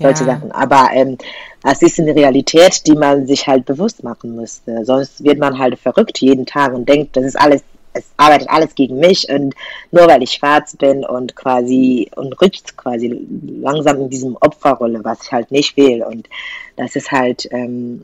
Solche 0.01 0.25
ja. 0.25 0.35
Sachen. 0.35 0.51
Aber 0.51 0.89
ähm, 0.95 1.19
es 1.63 1.83
ist 1.83 2.01
eine 2.01 2.17
Realität, 2.17 2.87
die 2.87 2.95
man 2.95 3.27
sich 3.27 3.47
halt 3.47 3.67
bewusst 3.67 4.03
machen 4.03 4.35
müsste. 4.35 4.85
Sonst 4.87 5.23
wird 5.23 5.39
man 5.39 5.59
halt 5.59 5.79
verrückt 5.79 6.19
jeden 6.19 6.47
Tag 6.47 6.73
und 6.73 6.89
denkt, 6.89 7.17
das 7.17 7.25
ist 7.25 7.39
alles 7.39 7.63
es 7.93 8.05
arbeitet 8.17 8.49
alles 8.49 8.75
gegen 8.75 8.99
mich 8.99 9.29
und 9.29 9.55
nur 9.91 10.07
weil 10.07 10.23
ich 10.23 10.33
schwarz 10.33 10.77
bin 10.77 11.05
und 11.05 11.35
quasi 11.35 12.11
und 12.15 12.41
rutscht 12.41 12.77
quasi 12.77 13.27
langsam 13.61 14.03
in 14.03 14.11
diesem 14.11 14.37
Opferrolle, 14.41 15.01
was 15.03 15.23
ich 15.23 15.33
halt 15.33 15.51
nicht 15.51 15.77
will. 15.77 16.03
Und 16.03 16.29
das 16.77 16.97
ist 16.97 17.11
halt 17.11 17.49
ähm, 17.51 18.03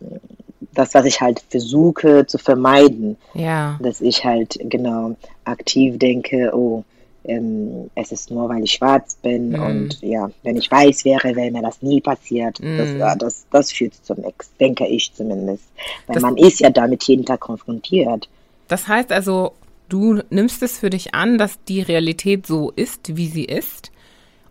das, 0.74 0.94
was 0.94 1.06
ich 1.06 1.20
halt 1.20 1.42
versuche 1.48 2.26
zu 2.26 2.38
vermeiden. 2.38 3.16
Ja. 3.34 3.78
Dass 3.80 4.00
ich 4.00 4.24
halt 4.24 4.58
genau 4.64 5.16
aktiv 5.44 5.98
denke, 5.98 6.50
oh, 6.54 6.84
ähm, 7.24 7.90
es 7.94 8.12
ist 8.12 8.30
nur, 8.30 8.48
weil 8.48 8.62
ich 8.62 8.72
schwarz 8.72 9.16
bin 9.16 9.50
mm. 9.50 9.62
und 9.62 10.00
ja, 10.00 10.30
wenn 10.44 10.56
ich 10.56 10.70
weiß 10.70 11.04
wäre, 11.04 11.34
wäre 11.34 11.50
mir 11.50 11.62
das 11.62 11.82
nie 11.82 12.00
passiert. 12.00 12.60
Mm. 12.60 12.78
Das, 12.78 12.90
ja, 12.96 13.14
das, 13.16 13.46
das 13.50 13.72
führt 13.72 13.94
zum 14.02 14.22
Ex, 14.22 14.50
denke 14.60 14.86
ich 14.86 15.12
zumindest. 15.12 15.64
Weil 16.06 16.14
das 16.14 16.22
man 16.22 16.36
ist 16.36 16.60
ja 16.60 16.70
damit 16.70 17.02
jeden 17.04 17.24
Tag 17.24 17.40
konfrontiert. 17.40 18.28
Das 18.68 18.86
heißt 18.86 19.10
also, 19.10 19.52
Du 19.88 20.20
nimmst 20.30 20.62
es 20.62 20.78
für 20.78 20.90
dich 20.90 21.14
an, 21.14 21.38
dass 21.38 21.62
die 21.64 21.82
Realität 21.82 22.46
so 22.46 22.72
ist, 22.72 23.16
wie 23.16 23.28
sie 23.28 23.44
ist 23.44 23.92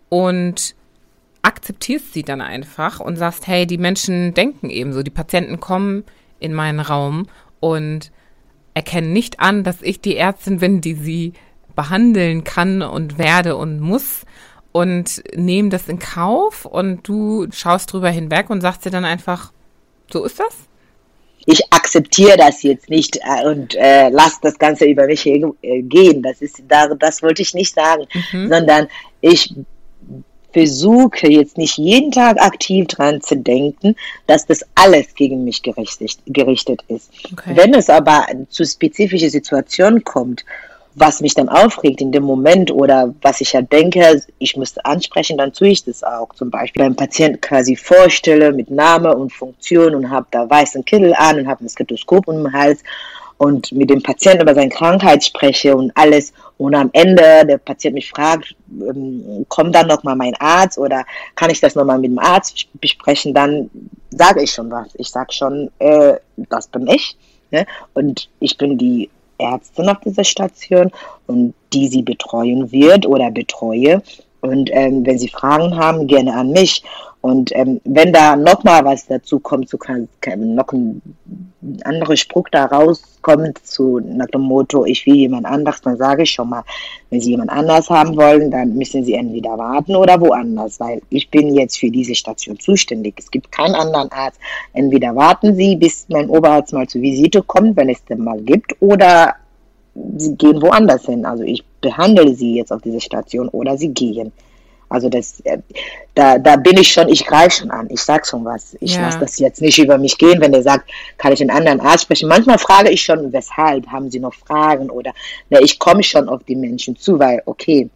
und 0.10 0.76
akzeptierst 1.42 2.14
sie 2.14 2.24
dann 2.24 2.42
einfach 2.42 3.00
und 3.00 3.18
sagst, 3.18 3.48
hey, 3.48 3.68
die 3.68 3.78
Menschen 3.78 4.34
denken 4.34 4.70
ebenso, 4.70 5.04
die 5.04 5.12
Patienten 5.12 5.60
kommen 5.60 6.04
in 6.40 6.54
meinen 6.54 6.80
Raum 6.80 7.28
und 7.60 8.12
erkennen 8.74 9.14
nicht 9.14 9.40
an, 9.40 9.64
dass 9.64 9.82
ich 9.82 10.02
die 10.02 10.18
Ärztin 10.18 10.60
bin, 10.60 10.82
die 10.82 10.96
sie 10.96 11.34
behandeln 11.76 12.44
kann 12.44 12.82
und 12.82 13.18
werde 13.18 13.58
und 13.58 13.80
muss 13.80 14.26
und 14.72 15.24
nehmen 15.36 15.70
das 15.70 15.88
in 15.88 16.00
Kauf 16.00 16.66
und 16.66 17.08
du 17.08 17.48
schaust 17.52 17.94
drüber 17.94 18.10
hinweg 18.10 18.50
und 18.50 18.62
sagst 18.62 18.86
dir 18.86 18.92
dann 18.92 19.06
einfach, 19.06 19.52
so 20.12 20.24
ist 20.24 20.40
das? 20.40 20.68
Ich 21.46 21.62
akzeptiere 21.72 22.38
das 22.38 22.64
jetzt 22.64 22.90
nicht 22.90 23.18
äh, 23.18 23.46
und 23.46 23.76
äh, 23.76 24.10
lasse 24.10 24.38
das 24.42 24.58
Ganze 24.58 24.86
über 24.86 25.06
mich 25.06 25.26
äh, 25.26 25.42
gehen. 25.84 26.24
Das 26.24 26.42
ist, 26.42 26.64
da, 26.68 26.88
das 26.88 27.22
wollte 27.22 27.42
ich 27.42 27.54
nicht 27.54 27.74
sagen, 27.74 28.06
mhm. 28.32 28.50
sondern 28.50 28.88
ich 29.22 29.54
versuche 30.56 31.28
jetzt 31.28 31.58
nicht 31.58 31.78
jeden 31.78 32.12
Tag 32.12 32.42
aktiv 32.42 32.88
dran 32.88 33.20
zu 33.22 33.36
denken, 33.36 33.96
dass 34.26 34.46
das 34.46 34.66
alles 34.74 35.14
gegen 35.14 35.44
mich 35.44 35.62
gerichtet, 35.62 36.18
gerichtet 36.28 36.82
ist. 36.88 37.12
Okay. 37.34 37.52
Wenn 37.56 37.74
es 37.74 37.90
aber 37.90 38.26
zu 38.50 38.66
spezifischen 38.66 39.30
Situationen 39.30 40.04
kommt, 40.06 40.46
was 40.96 41.20
mich 41.20 41.34
dann 41.34 41.50
aufregt 41.50 42.02
in 42.02 42.12
dem 42.12 42.24
Moment 42.24 42.72
oder 42.72 43.14
was 43.22 43.42
ich 43.42 43.54
ja 43.54 43.62
denke, 43.62 44.24
ich 44.40 44.56
müsste 44.56 44.84
ansprechen, 44.86 45.38
dann 45.38 45.52
tue 45.52 45.68
ich 45.68 45.84
das 45.84 46.04
auch. 46.04 46.34
Zum 46.34 46.50
Beispiel 46.50 46.84
beim 46.84 46.96
Patienten 46.96 47.42
quasi 47.42 47.76
vorstelle 47.76 48.54
mit 48.54 48.72
Name 48.72 49.16
und 49.16 49.34
Funktion 49.34 49.94
und 49.94 50.10
habe 50.10 50.28
da 50.32 50.50
weißen 50.50 50.86
Kittel 50.86 51.14
an 51.14 51.40
und 51.40 51.48
habe 51.48 51.66
ein 51.66 51.70
Stethoskop 51.70 52.28
um 52.28 52.44
den 52.44 52.54
Hals 52.54 52.82
und 53.38 53.74
mit 53.74 53.90
dem 53.90 54.02
Patienten 54.02 54.44
über 54.44 54.56
seine 54.56 54.70
Krankheit 54.70 55.26
spreche 55.26 55.76
und 55.76 55.92
alles 55.96 56.32
und 56.58 56.74
am 56.74 56.90
Ende 56.94 57.46
der 57.46 57.58
Patient 57.58 57.96
mich 57.96 58.10
fragt, 58.10 58.56
ähm, 58.72 59.46
kommt 59.50 59.76
dann 59.76 59.88
nochmal 59.88 60.16
mein 60.16 60.36
Arzt 60.36 60.78
oder 60.78 61.04
kann 61.36 61.50
ich 61.50 61.60
das 61.60 61.76
nochmal 61.76 62.00
mit 62.00 62.12
dem 62.12 62.20
Arzt 62.20 62.68
besprechen, 62.80 63.34
dann 63.34 63.70
sage 64.12 64.42
ich 64.42 64.52
schon 64.52 64.72
was. 64.72 64.88
Ich 64.96 65.10
sage 65.10 65.34
schon, 65.34 65.70
äh, 65.80 66.14
das 66.38 66.68
bin 66.68 66.88
ich 66.88 67.18
ne? 67.52 67.66
und 67.94 68.30
ich 68.40 68.58
bin 68.58 68.78
die 68.78 69.10
Ärztin 69.38 69.90
auf 69.90 70.00
dieser 70.00 70.24
Station 70.24 70.92
und 71.28 71.54
die 71.74 71.88
sie 71.88 72.02
betreuen 72.02 72.72
wird 72.72 73.06
oder 73.06 73.32
betreue. 73.32 74.02
Und 74.46 74.70
ähm, 74.72 75.06
wenn 75.06 75.18
Sie 75.18 75.30
Fragen 75.30 75.76
haben, 75.78 76.08
gerne 76.08 76.34
an 76.34 76.52
mich. 76.52 76.84
Und 77.26 77.50
ähm, 77.56 77.82
wenn 77.86 78.14
da 78.14 78.36
nochmal 78.36 78.86
was 78.86 79.08
dazu 79.08 79.40
kommt, 79.40 79.68
so 79.68 79.80
kann, 79.80 80.08
kann 80.22 80.54
noch 80.54 80.72
ein 80.72 81.02
anderer 81.84 82.16
Spruch 82.16 82.48
da 82.52 82.66
rauskommt 82.66 83.66
zu 83.66 84.00
nach 84.00 84.28
dem 84.28 84.42
Motto, 84.42 84.86
ich 84.86 85.08
will 85.08 85.16
jemand 85.16 85.48
anders, 85.48 85.82
dann 85.82 85.98
sage 85.98 86.22
ich 86.22 86.30
schon 86.30 86.50
mal, 86.50 86.64
wenn 87.10 87.22
Sie 87.22 87.32
jemand 87.32 87.50
anders 87.50 87.90
haben 87.90 88.16
wollen, 88.16 88.52
dann 88.52 88.76
müssen 88.76 89.04
Sie 89.04 89.16
entweder 89.16 89.58
warten 89.58 89.96
oder 89.96 90.22
woanders, 90.22 90.80
weil 90.80 91.02
ich 91.10 91.32
bin 91.32 91.56
jetzt 91.56 91.80
für 91.80 91.90
diese 91.90 92.14
Station 92.14 92.60
zuständig. 92.60 93.16
Es 93.18 93.32
gibt 93.32 93.52
keinen 93.52 93.74
anderen 93.74 94.12
Arzt. 94.12 94.40
Entweder 94.74 95.16
warten 95.16 95.56
Sie, 95.56 95.78
bis 95.78 96.06
mein 96.10 96.30
Oberarzt 96.30 96.74
mal 96.74 96.88
zur 96.88 97.02
Visite 97.02 97.42
kommt, 97.42 97.76
wenn 97.76 97.90
es 97.90 98.06
denn 98.06 98.24
mal 98.24 98.40
gibt, 98.40 98.80
oder 98.82 99.34
Sie 100.16 100.36
gehen 100.36 100.62
woanders 100.62 101.06
hin. 101.06 101.26
Also 101.26 101.44
ich 101.44 101.64
behandle 101.90 102.34
Sie 102.34 102.56
jetzt 102.56 102.72
auf 102.72 102.82
dieser 102.82 103.00
Station 103.00 103.48
oder 103.50 103.78
Sie 103.78 103.90
gehen. 103.90 104.32
Also 104.88 105.10
das, 105.10 105.40
äh, 105.42 105.58
da, 106.14 106.38
da 106.38 106.56
bin 106.58 106.78
ich 106.78 106.92
schon, 106.92 107.10
ich 107.10 107.26
greife 107.26 107.58
schon 107.58 107.72
an, 107.72 107.88
ich 107.90 108.02
sag 108.02 108.26
schon 108.28 108.46
was. 108.46 108.78
Ich 108.80 108.96
ja. 108.96 109.02
lasse 109.02 109.20
das 109.20 109.40
jetzt 109.40 109.62
nicht 109.62 109.80
über 109.80 109.98
mich 109.98 110.18
gehen, 110.18 110.40
wenn 110.42 110.54
er 110.54 110.62
sagt, 110.62 110.90
kann 111.18 111.34
ich 111.34 111.42
einen 111.42 111.50
anderen 111.50 111.80
Arzt 111.80 112.04
sprechen. 112.04 112.30
Manchmal 112.30 112.60
frage 112.60 112.90
ich 112.92 113.02
schon, 113.02 113.34
weshalb, 113.34 113.88
haben 113.88 114.12
Sie 114.12 114.20
noch 114.20 114.34
Fragen 114.34 114.90
oder 114.90 115.12
ne, 115.50 115.60
ich 115.62 115.80
komme 115.80 116.04
schon 116.04 116.30
auf 116.30 116.44
die 116.44 116.56
Menschen 116.56 116.96
zu, 116.96 117.18
weil, 117.18 117.42
okay, 117.46 117.90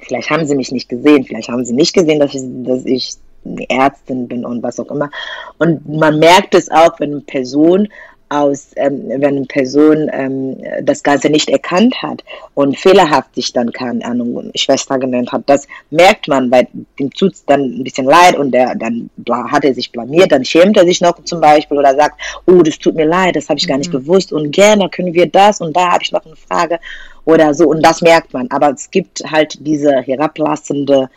vielleicht 0.00 0.30
haben 0.30 0.46
sie 0.46 0.56
mich 0.56 0.72
nicht 0.72 0.88
gesehen, 0.88 1.24
vielleicht 1.24 1.48
haben 1.48 1.64
sie 1.64 1.74
nicht 1.74 1.94
gesehen, 1.94 2.20
dass 2.20 2.34
ich, 2.34 2.42
dass 2.64 2.84
ich 2.84 3.14
eine 3.44 3.70
Ärztin 3.70 4.28
bin 4.28 4.44
und 4.44 4.62
was 4.62 4.78
auch 4.80 4.90
immer. 4.90 5.10
Und 5.58 5.88
man 5.88 6.18
merkt 6.18 6.54
es 6.54 6.70
auch, 6.70 6.98
wenn 7.00 7.12
eine 7.12 7.20
Person 7.22 7.88
aus, 8.30 8.68
ähm, 8.76 9.02
wenn 9.08 9.36
eine 9.36 9.46
Person 9.46 10.08
ähm, 10.12 10.56
das 10.82 11.02
Ganze 11.02 11.28
nicht 11.28 11.50
erkannt 11.50 12.00
hat 12.00 12.24
und 12.54 12.78
fehlerhaft 12.78 13.34
sich 13.34 13.52
dann, 13.52 13.72
keine 13.72 14.04
Ahnung, 14.04 14.50
Schwester 14.54 14.98
genannt 14.98 15.32
hat, 15.32 15.42
das 15.46 15.66
merkt 15.90 16.28
man, 16.28 16.50
weil 16.50 16.68
dem 16.98 17.10
tut 17.10 17.34
es 17.34 17.44
dann 17.44 17.60
ein 17.60 17.84
bisschen 17.84 18.06
leid 18.06 18.38
und 18.38 18.52
der, 18.52 18.74
dann 18.76 19.10
hat 19.28 19.64
er 19.64 19.74
sich 19.74 19.90
blamiert, 19.90 20.32
dann 20.32 20.44
schämt 20.44 20.76
er 20.76 20.86
sich 20.86 21.00
noch 21.00 21.22
zum 21.24 21.40
Beispiel 21.40 21.76
oder 21.76 21.94
sagt, 21.96 22.20
oh, 22.46 22.62
das 22.62 22.78
tut 22.78 22.94
mir 22.94 23.06
leid, 23.06 23.34
das 23.34 23.48
habe 23.48 23.58
ich 23.58 23.66
gar 23.66 23.78
nicht 23.78 23.92
mhm. 23.92 23.98
gewusst 23.98 24.32
und 24.32 24.52
gerne 24.52 24.88
können 24.88 25.12
wir 25.12 25.26
das 25.26 25.60
und 25.60 25.76
da 25.76 25.90
habe 25.90 26.04
ich 26.04 26.12
noch 26.12 26.24
eine 26.24 26.36
Frage 26.36 26.78
oder 27.24 27.52
so 27.52 27.68
und 27.68 27.84
das 27.84 28.00
merkt 28.00 28.32
man. 28.32 28.48
Aber 28.50 28.70
es 28.70 28.90
gibt 28.90 29.22
halt 29.28 29.58
diese 29.66 30.02
herablassende 30.02 31.10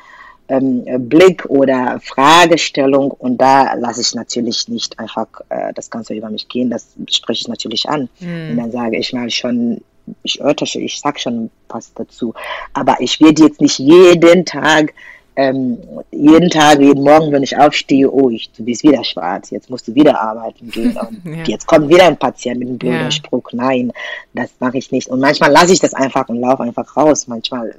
ähm, 0.50 0.84
Blick 1.10 1.46
oder 1.46 2.00
Fragestellung 2.04 3.12
und 3.12 3.38
da 3.38 3.74
lasse 3.76 4.02
ich 4.02 4.14
natürlich 4.14 4.68
nicht 4.68 5.00
einfach 5.00 5.28
äh, 5.50 5.74
das 5.74 5.90
Ganze 5.90 6.14
über 6.14 6.30
mich 6.30 6.48
gehen, 6.48 6.70
das 6.70 6.88
spreche 7.10 7.42
ich 7.42 7.48
natürlich 7.48 7.88
an. 7.88 8.10
Mhm. 8.20 8.52
Und 8.52 8.58
dann 8.58 8.72
sage 8.72 8.98
ich 8.98 9.14
mal 9.14 9.30
schon, 9.30 9.82
ich 10.24 10.42
örtliche, 10.42 10.82
ich 10.82 11.00
sag 11.00 11.20
schon 11.20 11.50
was 11.70 11.94
dazu, 11.94 12.34
aber 12.74 12.98
ich 13.00 13.22
werde 13.22 13.44
jetzt 13.44 13.62
nicht 13.62 13.80
jeden 13.80 14.46
Tag 14.46 14.94
ähm, 15.36 15.80
jeden 16.12 16.50
Tag, 16.50 16.80
jeden 16.80 17.04
Morgen, 17.04 17.32
wenn 17.32 17.42
ich 17.42 17.58
aufstehe, 17.58 18.10
oh, 18.12 18.30
ich, 18.30 18.52
du 18.52 18.64
bist 18.64 18.84
wieder 18.84 19.04
schwarz, 19.04 19.50
jetzt 19.50 19.70
musst 19.70 19.88
du 19.88 19.96
wieder 19.96 20.20
arbeiten 20.22 20.70
gehen. 20.70 20.96
ja. 21.26 21.44
Jetzt 21.46 21.66
kommt 21.66 21.90
wieder 21.90 22.06
ein 22.06 22.18
Patient 22.18 22.60
mit 22.60 22.68
einem 22.68 22.78
blöden 22.78 23.00
ja. 23.00 23.12
Spruch. 23.12 23.50
Nein, 23.52 23.92
das 24.34 24.52
mache 24.60 24.78
ich 24.78 24.92
nicht. 24.92 25.08
Und 25.08 25.20
manchmal 25.20 25.52
lasse 25.52 25.74
ich 25.74 25.80
das 25.80 25.94
einfach 25.94 26.30
und 26.30 26.40
laufe 26.40 26.62
einfach 26.62 26.96
raus. 26.96 27.28
Manchmal, 27.28 27.74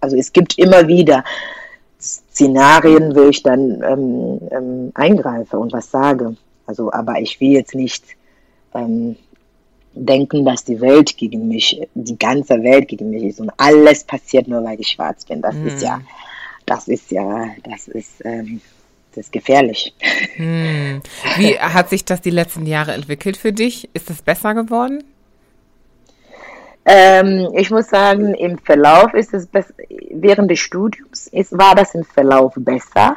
also 0.00 0.16
es 0.16 0.30
gibt 0.32 0.58
immer 0.58 0.88
wieder 0.88 1.24
Szenarien, 2.00 3.14
wo 3.14 3.28
ich 3.28 3.42
dann 3.42 3.82
ähm, 3.82 4.40
ähm, 4.50 4.90
eingreife 4.94 5.58
und 5.58 5.72
was 5.72 5.90
sage. 5.90 6.36
Also, 6.66 6.92
aber 6.92 7.20
ich 7.20 7.40
will 7.40 7.52
jetzt 7.52 7.74
nicht 7.74 8.04
ähm, 8.74 9.16
denken, 9.94 10.44
dass 10.44 10.64
die 10.64 10.80
Welt 10.80 11.16
gegen 11.16 11.48
mich, 11.48 11.80
die 11.94 12.18
ganze 12.18 12.62
Welt 12.62 12.88
gegen 12.88 13.10
mich 13.10 13.24
ist 13.24 13.40
und 13.40 13.50
alles 13.56 14.04
passiert 14.04 14.48
nur, 14.48 14.64
weil 14.64 14.80
ich 14.80 14.88
schwarz 14.88 15.24
bin. 15.24 15.42
Das 15.42 15.54
mm. 15.54 15.66
ist 15.66 15.82
ja, 15.82 16.00
das 16.66 16.88
ist 16.88 17.10
ja, 17.10 17.48
das 17.64 17.88
ist, 17.88 18.24
ähm, 18.24 18.60
das 19.10 19.26
ist 19.26 19.32
gefährlich. 19.32 19.92
Hm. 20.36 21.02
Wie 21.36 21.58
hat 21.58 21.90
sich 21.90 22.04
das 22.04 22.20
die 22.20 22.30
letzten 22.30 22.66
Jahre 22.66 22.92
entwickelt 22.92 23.36
für 23.36 23.52
dich? 23.52 23.90
Ist 23.92 24.08
es 24.10 24.22
besser 24.22 24.54
geworden? 24.54 25.02
Ähm, 26.92 27.50
ich 27.54 27.70
muss 27.70 27.88
sagen, 27.88 28.34
im 28.34 28.58
Verlauf 28.58 29.14
ist 29.14 29.32
es 29.32 29.46
während 30.10 30.50
des 30.50 30.58
Studiums 30.58 31.28
ist, 31.28 31.56
war 31.56 31.76
das 31.76 31.94
im 31.94 32.02
Verlauf 32.02 32.54
besser. 32.56 33.16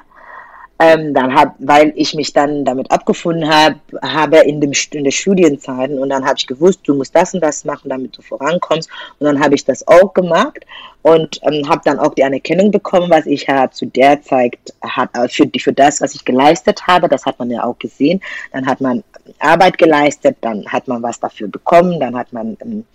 Ähm, 0.77 1.11
dann 1.15 1.33
hab, 1.33 1.55
weil 1.57 1.91
ich 1.95 2.13
mich 2.13 2.33
dann 2.33 2.65
damit 2.65 2.91
abgefunden 2.91 3.49
habe, 3.49 3.79
habe 4.03 4.37
in, 4.41 4.61
in 4.61 5.03
der 5.03 5.11
Studienzeiten 5.11 5.97
und 5.97 6.09
dann 6.09 6.23
habe 6.23 6.35
ich 6.37 6.45
gewusst, 6.45 6.81
du 6.83 6.93
musst 6.93 7.15
das 7.15 7.33
und 7.33 7.41
das 7.41 7.65
machen, 7.65 7.89
damit 7.89 8.15
du 8.15 8.21
vorankommst 8.21 8.91
und 9.17 9.25
dann 9.25 9.39
habe 9.39 9.55
ich 9.55 9.65
das 9.65 9.87
auch 9.87 10.13
gemacht 10.13 10.65
und 11.01 11.39
ähm, 11.43 11.67
habe 11.67 11.81
dann 11.83 11.97
auch 11.97 12.13
die 12.13 12.23
Anerkennung 12.23 12.69
bekommen, 12.69 13.09
was 13.09 13.25
ich 13.25 13.47
ja 13.47 13.71
zu 13.71 13.87
der 13.87 14.21
Zeit 14.21 14.57
hat, 14.83 15.09
äh, 15.15 15.27
für, 15.29 15.49
für 15.57 15.73
das, 15.73 15.99
was 15.99 16.13
ich 16.13 16.25
geleistet 16.25 16.85
habe, 16.85 17.09
das 17.09 17.25
hat 17.25 17.39
man 17.39 17.49
ja 17.49 17.63
auch 17.63 17.79
gesehen, 17.79 18.21
dann 18.51 18.67
hat 18.67 18.81
man 18.81 19.03
Arbeit 19.39 19.79
geleistet, 19.79 20.37
dann 20.41 20.63
hat 20.67 20.87
man 20.87 21.01
was 21.01 21.19
dafür 21.19 21.47
bekommen, 21.47 21.99
dann 21.99 22.15
hat 22.15 22.33
man 22.33 22.55
ähm, 22.61 22.85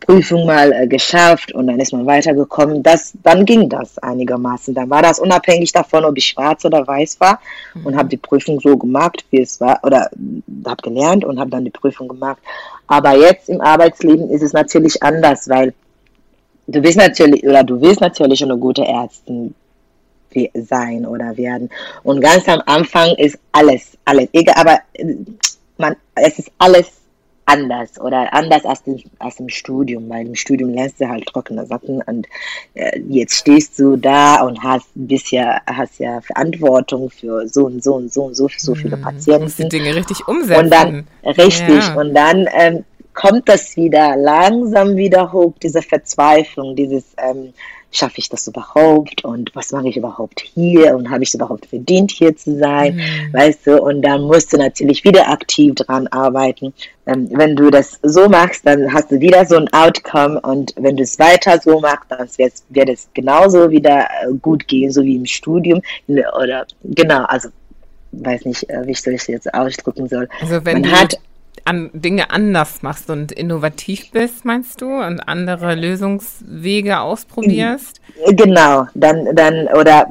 Prüfung 0.00 0.46
mal 0.46 0.72
äh, 0.72 0.86
geschafft 0.86 1.52
und 1.52 1.66
dann 1.66 1.80
ist 1.80 1.92
man 1.92 2.06
weitergekommen. 2.06 2.82
Das, 2.82 3.12
dann 3.22 3.44
ging 3.44 3.68
das 3.68 3.98
einigermaßen. 3.98 4.74
Dann 4.74 4.90
war 4.90 5.02
das 5.02 5.18
unabhängig 5.18 5.72
davon, 5.72 6.04
ob 6.04 6.16
ich 6.16 6.26
schwarz 6.26 6.64
oder 6.64 6.86
weiß 6.86 7.18
war 7.20 7.40
mhm. 7.74 7.86
und 7.86 7.96
habe 7.96 8.08
die 8.08 8.16
Prüfung 8.16 8.60
so 8.60 8.76
gemacht, 8.76 9.24
wie 9.30 9.40
es 9.40 9.60
war, 9.60 9.80
oder 9.82 10.10
habe 10.66 10.82
gelernt 10.82 11.24
und 11.24 11.40
habe 11.40 11.50
dann 11.50 11.64
die 11.64 11.70
Prüfung 11.70 12.08
gemacht. 12.08 12.38
Aber 12.86 13.16
jetzt 13.16 13.48
im 13.48 13.60
Arbeitsleben 13.60 14.30
ist 14.30 14.42
es 14.42 14.52
natürlich 14.52 15.02
anders, 15.02 15.48
weil 15.48 15.74
du 16.66 16.80
bist 16.80 16.98
natürlich 16.98 17.44
oder 17.44 17.64
du 17.64 17.80
willst 17.80 18.00
natürlich 18.00 18.42
eine 18.44 18.58
gute 18.58 18.84
Ärztin 18.84 19.54
sein 20.54 21.06
oder 21.06 21.36
werden. 21.36 21.70
Und 22.02 22.20
ganz 22.20 22.48
am 22.48 22.62
Anfang 22.66 23.14
ist 23.16 23.38
alles, 23.52 23.96
alles, 24.04 24.28
egal, 24.32 24.54
aber 24.58 24.80
äh, 24.92 25.14
man, 25.78 25.96
es 26.14 26.38
ist 26.38 26.50
alles 26.58 26.92
anders 27.46 27.98
oder 28.00 28.32
anders 28.34 28.64
als, 28.64 28.82
den, 28.82 29.02
als 29.18 29.40
im 29.40 29.48
Studium, 29.48 30.08
weil 30.08 30.26
im 30.26 30.34
Studium 30.34 30.70
lernst 30.70 31.00
du 31.00 31.08
halt 31.08 31.26
trockene 31.26 31.64
Sachen 31.64 32.02
und 32.02 32.26
äh, 32.74 33.00
jetzt 33.08 33.36
stehst 33.36 33.78
du 33.78 33.96
da 33.96 34.42
und 34.42 34.62
hast 34.62 34.86
bisher 34.94 35.62
hast 35.66 35.98
ja 35.98 36.20
Verantwortung 36.20 37.08
für 37.08 37.48
so 37.48 37.66
und 37.66 37.82
so 37.82 37.94
und 37.94 38.12
so 38.12 38.24
und 38.24 38.36
so, 38.36 38.48
so 38.56 38.74
viele 38.74 38.96
Patienten. 38.96 39.40
Du 39.40 39.44
musst 39.44 39.58
die 39.58 39.68
Dinge 39.68 39.94
richtig 39.94 40.26
umsetzen. 40.26 40.64
Und 40.64 40.70
dann, 40.70 41.06
richtig, 41.24 41.86
ja. 41.86 41.94
und 41.94 42.14
dann 42.14 42.48
ähm, 42.52 42.84
kommt 43.14 43.48
das 43.48 43.76
wieder 43.76 44.16
langsam 44.16 44.96
wieder 44.96 45.32
hoch, 45.32 45.54
diese 45.62 45.82
Verzweiflung, 45.82 46.76
dieses 46.76 47.04
ähm, 47.16 47.52
schaffe 47.92 48.18
ich 48.18 48.28
das 48.28 48.46
überhaupt 48.46 49.24
und 49.24 49.50
was 49.54 49.72
mache 49.72 49.88
ich 49.88 49.96
überhaupt 49.96 50.40
hier 50.40 50.94
und 50.96 51.10
habe 51.10 51.22
ich 51.22 51.30
es 51.30 51.34
überhaupt 51.34 51.66
verdient, 51.66 52.10
hier 52.10 52.36
zu 52.36 52.58
sein, 52.58 52.96
mhm. 52.96 53.32
weißt 53.32 53.66
du, 53.66 53.82
und 53.82 54.02
dann 54.02 54.22
musst 54.22 54.52
du 54.52 54.58
natürlich 54.58 55.04
wieder 55.04 55.28
aktiv 55.28 55.74
dran 55.74 56.06
arbeiten. 56.08 56.74
Ähm, 57.06 57.28
wenn 57.30 57.56
du 57.56 57.70
das 57.70 57.98
so 58.02 58.28
machst, 58.28 58.66
dann 58.66 58.92
hast 58.92 59.10
du 59.10 59.20
wieder 59.20 59.46
so 59.46 59.56
ein 59.56 59.72
Outcome 59.72 60.40
und 60.40 60.74
wenn 60.76 60.96
du 60.96 61.04
es 61.04 61.18
weiter 61.18 61.58
so 61.60 61.80
machst, 61.80 62.10
dann 62.10 62.28
wird 62.70 62.88
es 62.88 63.08
genauso 63.14 63.70
wieder 63.70 64.06
äh, 64.22 64.32
gut 64.42 64.66
gehen, 64.68 64.92
so 64.92 65.02
wie 65.02 65.16
im 65.16 65.26
Studium 65.26 65.80
oder 66.08 66.66
genau, 66.84 67.24
also 67.24 67.48
weiß 68.12 68.44
nicht, 68.44 68.68
äh, 68.68 68.86
wie 68.86 68.92
ich 68.92 69.02
das 69.02 69.26
jetzt 69.26 69.52
ausdrücken 69.54 70.08
soll. 70.08 70.28
Also 70.40 70.64
wenn 70.64 70.80
Man 70.80 70.90
hat 70.90 71.18
an 71.64 71.90
Dinge 71.92 72.30
anders 72.30 72.82
machst 72.82 73.10
und 73.10 73.32
innovativ 73.32 74.10
bist, 74.10 74.44
meinst 74.44 74.80
du, 74.80 74.86
und 74.86 75.20
andere 75.20 75.74
Lösungswege 75.74 77.00
ausprobierst? 77.00 78.00
Genau, 78.30 78.86
dann, 78.94 79.34
dann, 79.34 79.68
oder 79.68 80.06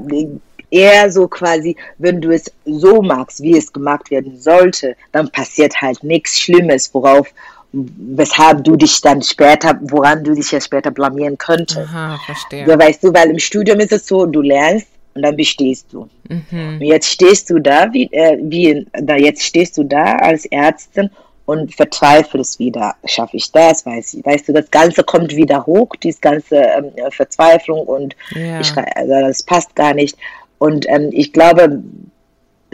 eher 0.72 1.12
so 1.12 1.28
quasi, 1.28 1.76
wenn 1.98 2.22
du 2.22 2.32
es 2.32 2.52
so 2.66 3.02
magst, 3.02 3.42
wie 3.42 3.58
es 3.58 3.72
gemacht 3.72 4.12
werden 4.12 4.38
sollte, 4.40 4.96
dann 5.12 5.30
passiert 5.30 5.82
halt 5.82 6.04
nichts 6.04 6.40
Schlimmes, 6.40 6.94
worauf 6.94 7.28
weshalb 7.72 8.64
du 8.64 8.76
dich 8.76 9.02
dann 9.02 9.22
später, 9.22 9.78
woran 9.82 10.24
du 10.24 10.34
dich 10.34 10.52
ja 10.52 10.62
später 10.62 10.92
blamieren 10.92 11.38
könntest. 11.38 11.78
Aha, 11.78 12.18
verstehe. 12.26 12.66
So, 12.66 12.78
weißt 12.78 13.04
du, 13.04 13.14
weil 13.14 13.30
im 13.30 13.40
Studium 13.40 13.80
ist 13.80 13.92
es 13.92 14.08
so, 14.08 14.26
du 14.26 14.42
lernst 14.42 14.88
und 15.14 15.24
dann 15.24 15.36
bestehst 15.36 15.88
du. 15.92 16.10
Mhm. 16.30 16.78
Und 16.80 16.82
jetzt 16.82 17.10
stehst 17.10 17.50
du 17.50 17.60
da, 17.60 17.92
wie, 17.92 18.10
äh, 18.12 18.38
wie, 18.42 18.86
da, 18.94 19.16
jetzt 19.16 19.44
stehst 19.44 19.78
du 19.78 19.84
da 19.84 20.16
als 20.16 20.46
Ärztin 20.46 21.10
und 21.46 21.74
verzweifelst 21.76 22.60
wieder, 22.60 22.96
schaffe 23.06 23.38
ich 23.38 23.52
das, 23.52 23.86
weiß 23.86 24.16
ich, 24.16 24.26
weißt 24.26 24.50
du, 24.50 24.54
das 24.54 24.70
Ganze 24.72 25.04
kommt 25.04 25.36
wieder 25.36 25.66
hoch, 25.66 25.96
diese 26.02 26.20
ganze 26.20 26.56
ähm, 26.56 26.92
Verzweiflung 27.12 27.82
und 27.82 28.16
ja. 28.32 28.60
ich, 28.60 28.76
also 28.76 29.14
das 29.22 29.44
passt 29.44 29.76
gar 29.76 29.94
nicht. 29.94 30.18
Und 30.58 30.88
ähm, 30.90 31.10
ich 31.12 31.34
glaube, 31.34 31.84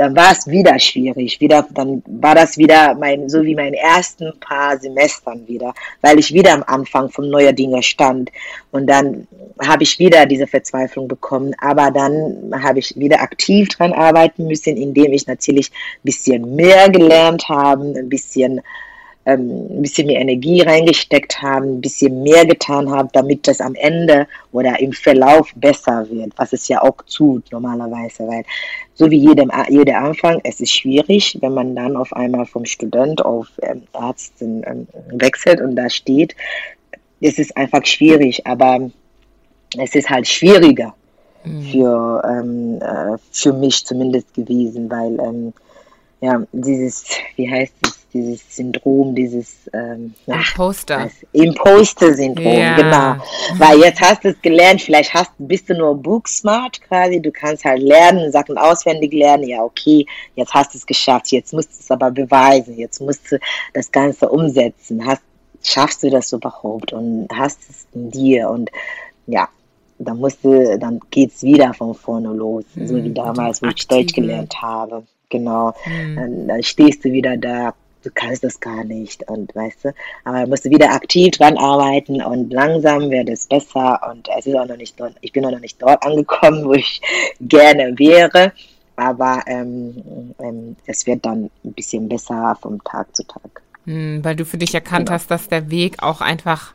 dann 0.01 0.15
war 0.15 0.31
es 0.31 0.47
wieder 0.47 0.79
schwierig. 0.79 1.39
Wieder, 1.39 1.67
dann 1.69 2.01
war 2.07 2.33
das 2.33 2.57
wieder 2.57 2.95
mein, 2.95 3.29
so 3.29 3.43
wie 3.43 3.53
meine 3.53 3.77
ersten 3.77 4.33
paar 4.39 4.79
Semestern 4.79 5.47
wieder, 5.47 5.75
weil 6.01 6.17
ich 6.17 6.33
wieder 6.33 6.53
am 6.53 6.63
Anfang 6.65 7.11
von 7.11 7.29
neuer 7.29 7.53
Dinge 7.53 7.83
stand. 7.83 8.31
Und 8.71 8.87
dann 8.87 9.27
habe 9.63 9.83
ich 9.83 9.99
wieder 9.99 10.25
diese 10.25 10.47
Verzweiflung 10.47 11.07
bekommen. 11.07 11.53
Aber 11.61 11.91
dann 11.91 12.51
habe 12.63 12.79
ich 12.79 12.97
wieder 12.97 13.21
aktiv 13.21 13.69
dran 13.69 13.93
arbeiten 13.93 14.47
müssen, 14.47 14.75
indem 14.75 15.13
ich 15.13 15.27
natürlich 15.27 15.69
ein 15.69 16.01
bisschen 16.01 16.55
mehr 16.55 16.89
gelernt 16.89 17.47
habe, 17.47 17.93
ein 17.95 18.09
bisschen 18.09 18.61
ähm, 19.25 19.67
ein 19.69 19.81
bisschen 19.81 20.07
mehr 20.07 20.21
Energie 20.21 20.61
reingesteckt 20.61 21.41
haben, 21.41 21.77
ein 21.77 21.81
bisschen 21.81 22.23
mehr 22.23 22.45
getan 22.45 22.89
haben, 22.89 23.09
damit 23.13 23.47
das 23.47 23.61
am 23.61 23.75
Ende 23.75 24.27
oder 24.51 24.79
im 24.79 24.93
Verlauf 24.93 25.51
besser 25.55 26.07
wird, 26.09 26.33
was 26.37 26.53
es 26.53 26.67
ja 26.67 26.81
auch 26.81 26.97
tut 27.03 27.51
normalerweise, 27.51 28.27
weil 28.27 28.43
so 28.95 29.09
wie 29.11 29.19
jedem, 29.19 29.51
jeder 29.69 29.99
Anfang, 29.99 30.41
es 30.43 30.59
ist 30.59 30.73
schwierig, 30.73 31.37
wenn 31.41 31.53
man 31.53 31.75
dann 31.75 31.95
auf 31.95 32.13
einmal 32.13 32.45
vom 32.45 32.65
Student 32.65 33.23
auf 33.23 33.47
ähm, 33.61 33.83
Ärztin 33.93 34.63
ähm, 34.65 34.87
wechselt 35.11 35.61
und 35.61 35.75
da 35.75 35.89
steht, 35.89 36.35
es 37.21 37.37
ist 37.37 37.55
einfach 37.55 37.85
schwierig, 37.85 38.45
aber 38.47 38.89
es 39.77 39.95
ist 39.95 40.09
halt 40.09 40.27
schwieriger 40.27 40.93
mhm. 41.43 41.61
für, 41.63 42.21
ähm, 42.25 42.79
äh, 42.81 43.17
für 43.31 43.53
mich 43.53 43.85
zumindest 43.85 44.33
gewesen, 44.33 44.89
weil 44.89 45.19
ähm, 45.19 45.53
ja, 46.21 46.41
dieses, 46.51 47.05
wie 47.35 47.49
heißt 47.49 47.73
es, 47.83 48.01
dieses 48.13 48.55
Syndrom, 48.55 49.15
dieses 49.15 49.69
ähm, 49.73 50.13
Imposter. 50.27 51.09
Imposter-Syndrom, 51.31 52.45
ja. 52.45 52.75
genau. 52.75 53.15
Weil 53.57 53.79
jetzt 53.79 54.01
hast 54.01 54.23
du 54.23 54.29
es 54.29 54.41
gelernt, 54.41 54.81
vielleicht 54.81 55.13
hast, 55.13 55.31
bist 55.37 55.69
du 55.69 55.73
nur 55.73 55.95
booksmart 55.95 56.81
quasi, 56.81 57.21
du 57.21 57.31
kannst 57.31 57.65
halt 57.65 57.81
lernen, 57.81 58.31
Sachen 58.31 58.57
auswendig 58.57 59.13
lernen, 59.13 59.47
ja 59.47 59.63
okay, 59.63 60.05
jetzt 60.35 60.53
hast 60.53 60.73
du 60.73 60.77
es 60.77 60.85
geschafft, 60.85 61.31
jetzt 61.31 61.53
musst 61.53 61.69
du 61.69 61.79
es 61.79 61.89
aber 61.89 62.11
beweisen, 62.11 62.77
jetzt 62.77 62.99
musst 63.01 63.31
du 63.31 63.39
das 63.73 63.91
Ganze 63.91 64.29
umsetzen, 64.29 65.05
hast, 65.05 65.21
schaffst 65.63 66.03
du 66.03 66.09
das 66.09 66.31
überhaupt 66.33 66.93
und 66.93 67.27
hast 67.33 67.59
es 67.69 67.87
in 67.93 68.11
dir 68.11 68.49
und 68.49 68.69
ja, 69.25 69.47
dann 69.99 70.17
musst 70.17 70.43
du, 70.43 70.77
dann 70.77 70.99
geht's 71.09 71.41
wieder 71.43 71.73
von 71.73 71.95
vorne 71.95 72.29
los, 72.29 72.65
mhm. 72.75 72.87
so 72.87 72.95
wie 72.95 73.09
mhm. 73.09 73.13
damals, 73.15 73.61
wo 73.61 73.67
ich 73.67 73.87
Deutsch 73.87 74.13
gelernt 74.13 74.61
habe. 74.61 75.03
Genau. 75.31 75.73
Mhm. 75.85 76.15
Dann, 76.15 76.47
dann 76.47 76.63
stehst 76.63 77.03
du 77.03 77.11
wieder 77.11 77.35
da, 77.37 77.73
du 78.03 78.11
kannst 78.13 78.43
das 78.43 78.59
gar 78.59 78.83
nicht 78.83 79.27
und 79.29 79.55
weißt 79.55 79.85
du, 79.85 79.93
aber 80.25 80.45
musst 80.45 80.65
du 80.65 80.69
wieder 80.69 80.91
aktiv 80.91 81.31
dran 81.31 81.57
arbeiten 81.57 82.21
und 82.21 82.51
langsam 82.51 83.09
wird 83.09 83.29
es 83.29 83.47
besser 83.47 83.99
und 84.11 84.27
es 84.37 84.45
ist 84.45 84.55
auch 84.55 84.67
noch 84.67 84.77
nicht 84.77 84.99
dort, 84.99 85.15
ich 85.21 85.31
bin 85.31 85.45
auch 85.45 85.51
noch 85.51 85.59
nicht 85.59 85.81
dort 85.81 86.03
angekommen, 86.05 86.65
wo 86.65 86.73
ich 86.73 87.01
gerne 87.41 87.97
wäre, 87.97 88.51
aber 88.95 89.41
ähm, 89.47 90.33
ähm, 90.39 90.75
es 90.85 91.07
wird 91.07 91.25
dann 91.25 91.49
ein 91.63 91.73
bisschen 91.73 92.07
besser 92.09 92.57
vom 92.61 92.83
Tag 92.83 93.15
zu 93.15 93.23
Tag. 93.23 93.61
Hm, 93.85 94.23
weil 94.23 94.35
du 94.35 94.45
für 94.45 94.57
dich 94.57 94.75
erkannt 94.75 95.07
genau. 95.07 95.13
hast, 95.13 95.31
dass 95.31 95.47
der 95.47 95.71
Weg 95.71 96.03
auch 96.03 96.21
einfach 96.21 96.73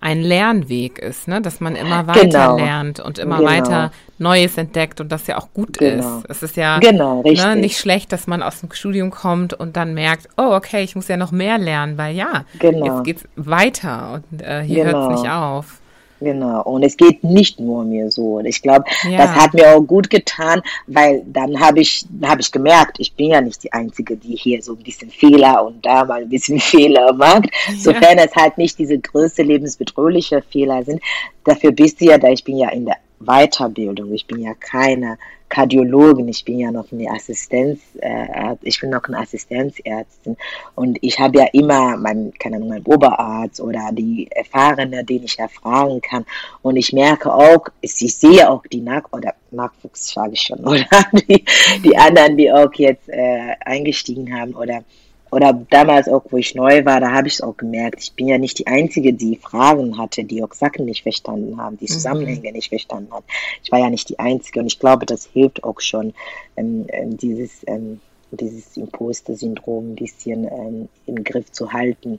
ein 0.00 0.22
Lernweg 0.22 0.98
ist, 0.98 1.28
ne? 1.28 1.42
dass 1.42 1.60
man 1.60 1.76
immer 1.76 2.06
weiter 2.06 2.22
genau. 2.22 2.56
lernt 2.56 3.00
und 3.00 3.18
immer 3.18 3.38
genau. 3.38 3.50
weiter 3.50 3.92
Neues 4.18 4.56
entdeckt 4.56 5.00
und 5.00 5.12
das 5.12 5.26
ja 5.26 5.38
auch 5.38 5.52
gut 5.52 5.78
genau. 5.78 6.18
ist. 6.18 6.26
Es 6.28 6.42
ist 6.42 6.56
ja 6.56 6.78
genau, 6.78 7.22
ne, 7.22 7.56
nicht 7.56 7.78
schlecht, 7.78 8.12
dass 8.12 8.26
man 8.26 8.42
aus 8.42 8.60
dem 8.60 8.72
Studium 8.72 9.10
kommt 9.10 9.52
und 9.52 9.76
dann 9.76 9.92
merkt, 9.92 10.28
oh, 10.38 10.52
okay, 10.54 10.82
ich 10.82 10.96
muss 10.96 11.08
ja 11.08 11.16
noch 11.16 11.32
mehr 11.32 11.58
lernen, 11.58 11.98
weil 11.98 12.16
ja, 12.16 12.44
genau. 12.58 12.86
jetzt 12.86 13.04
geht's 13.04 13.24
weiter 13.36 14.14
und 14.30 14.42
äh, 14.42 14.62
hier 14.62 14.84
hört 14.84 15.12
es 15.12 15.20
nicht 15.20 15.30
auf. 15.30 15.80
Genau, 16.20 16.62
und 16.62 16.82
es 16.82 16.96
geht 16.96 17.24
nicht 17.24 17.58
nur 17.60 17.84
mir 17.84 18.10
so. 18.10 18.36
Und 18.36 18.44
ich 18.44 18.60
glaube, 18.60 18.84
ja. 19.08 19.18
das 19.18 19.30
hat 19.30 19.54
mir 19.54 19.74
auch 19.74 19.80
gut 19.80 20.10
getan, 20.10 20.60
weil 20.86 21.22
dann 21.26 21.58
habe 21.58 21.80
ich, 21.80 22.04
hab 22.22 22.40
ich 22.40 22.52
gemerkt, 22.52 23.00
ich 23.00 23.14
bin 23.14 23.30
ja 23.30 23.40
nicht 23.40 23.64
die 23.64 23.72
Einzige, 23.72 24.16
die 24.16 24.36
hier 24.36 24.62
so 24.62 24.74
ein 24.74 24.82
bisschen 24.82 25.10
Fehler 25.10 25.64
und 25.64 25.84
da 25.84 26.04
mal 26.04 26.22
ein 26.22 26.28
bisschen 26.28 26.60
Fehler 26.60 27.12
macht. 27.14 27.46
Ja. 27.68 27.74
Sofern 27.78 28.18
es 28.18 28.34
halt 28.36 28.58
nicht 28.58 28.78
diese 28.78 28.98
größte 28.98 29.42
lebensbedrohliche 29.42 30.42
Fehler 30.42 30.84
sind. 30.84 31.00
Dafür 31.44 31.72
bist 31.72 32.00
du 32.00 32.04
ja 32.06 32.18
da, 32.18 32.28
ich 32.28 32.44
bin 32.44 32.58
ja 32.58 32.68
in 32.68 32.84
der 32.84 32.96
Weiterbildung. 33.20 34.12
Ich 34.12 34.26
bin 34.26 34.40
ja 34.40 34.52
keine 34.54 35.18
Kardiologin, 35.50 36.28
ich 36.28 36.44
bin 36.44 36.60
ja 36.60 36.70
noch 36.70 36.90
eine 36.92 37.10
Assistenz, 37.10 37.80
äh, 38.00 38.54
ich 38.62 38.80
bin 38.80 38.90
noch 38.90 39.04
eine 39.04 39.18
Assistenzärztin. 39.18 40.36
Und 40.76 40.98
ich 41.02 41.18
habe 41.18 41.40
ja 41.40 41.46
immer 41.52 41.96
meinen, 41.96 42.32
keine 42.38 42.56
Ahnung, 42.56 42.68
meinen 42.70 42.86
Oberarzt 42.86 43.60
oder 43.60 43.90
die 43.92 44.28
Erfahrene, 44.30 45.04
den 45.04 45.24
ich 45.24 45.36
ja 45.36 45.48
fragen 45.48 46.00
kann. 46.00 46.24
Und 46.62 46.76
ich 46.76 46.92
merke 46.92 47.34
auch, 47.34 47.66
ich 47.80 47.94
sehe 47.94 48.48
auch 48.48 48.62
die 48.72 48.80
Nach- 48.80 49.12
oder 49.12 49.34
Nachwuchs, 49.50 50.12
sage 50.12 50.32
ich 50.34 50.40
schon, 50.40 50.60
oder? 50.66 50.86
Die, 51.28 51.44
die 51.84 51.96
anderen, 51.96 52.36
die 52.36 52.50
auch 52.50 52.72
jetzt 52.74 53.08
äh, 53.08 53.54
eingestiegen 53.64 54.32
haben 54.32 54.54
oder 54.54 54.84
oder 55.30 55.52
damals 55.70 56.08
auch, 56.08 56.24
wo 56.30 56.36
ich 56.36 56.54
neu 56.54 56.84
war, 56.84 57.00
da 57.00 57.12
habe 57.12 57.28
ich 57.28 57.34
es 57.34 57.40
auch 57.40 57.56
gemerkt. 57.56 58.02
Ich 58.02 58.12
bin 58.14 58.28
ja 58.28 58.38
nicht 58.38 58.58
die 58.58 58.66
Einzige, 58.66 59.12
die 59.12 59.36
Fragen 59.36 59.96
hatte, 59.96 60.24
die 60.24 60.42
auch 60.42 60.52
Sachen 60.52 60.84
nicht 60.84 61.02
verstanden 61.02 61.56
haben, 61.56 61.78
die 61.78 61.84
mhm. 61.84 61.94
Zusammenhänge 61.94 62.48
mhm. 62.48 62.56
nicht 62.56 62.68
verstanden 62.68 63.12
hat. 63.12 63.24
Ich 63.62 63.70
war 63.70 63.78
ja 63.78 63.90
nicht 63.90 64.08
die 64.08 64.18
Einzige 64.18 64.60
und 64.60 64.66
ich 64.66 64.78
glaube, 64.78 65.06
das 65.06 65.26
hilft 65.26 65.62
auch 65.62 65.80
schon, 65.80 66.14
ähm, 66.56 66.86
ähm, 66.88 67.16
dieses, 67.16 67.62
ähm, 67.66 68.00
dieses 68.32 68.76
Imposter-Syndrom 68.76 69.92
ein 69.92 69.96
bisschen 69.96 70.44
ähm, 70.44 70.88
im 71.06 71.22
Griff 71.22 71.50
zu 71.52 71.72
halten. 71.72 72.18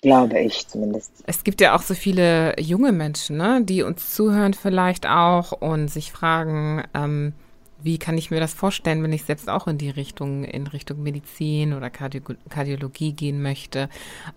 Glaube 0.00 0.40
ich 0.40 0.66
zumindest. 0.66 1.12
Es 1.26 1.44
gibt 1.44 1.60
ja 1.60 1.76
auch 1.76 1.82
so 1.82 1.94
viele 1.94 2.58
junge 2.58 2.90
Menschen, 2.90 3.36
ne, 3.36 3.60
die 3.62 3.82
uns 3.82 4.12
zuhören 4.14 4.52
vielleicht 4.52 5.06
auch 5.06 5.52
und 5.52 5.88
sich 5.88 6.10
fragen, 6.10 6.82
ähm, 6.92 7.34
wie 7.82 7.98
kann 7.98 8.18
ich 8.18 8.30
mir 8.30 8.40
das 8.40 8.54
vorstellen, 8.54 9.02
wenn 9.02 9.12
ich 9.12 9.24
selbst 9.24 9.48
auch 9.48 9.66
in 9.66 9.78
die 9.78 9.90
Richtung, 9.90 10.44
in 10.44 10.66
Richtung 10.66 11.02
Medizin 11.02 11.72
oder 11.72 11.90
Kardio 11.90 12.22
Kardiologie 12.48 13.12
gehen 13.12 13.42
möchte? 13.42 13.88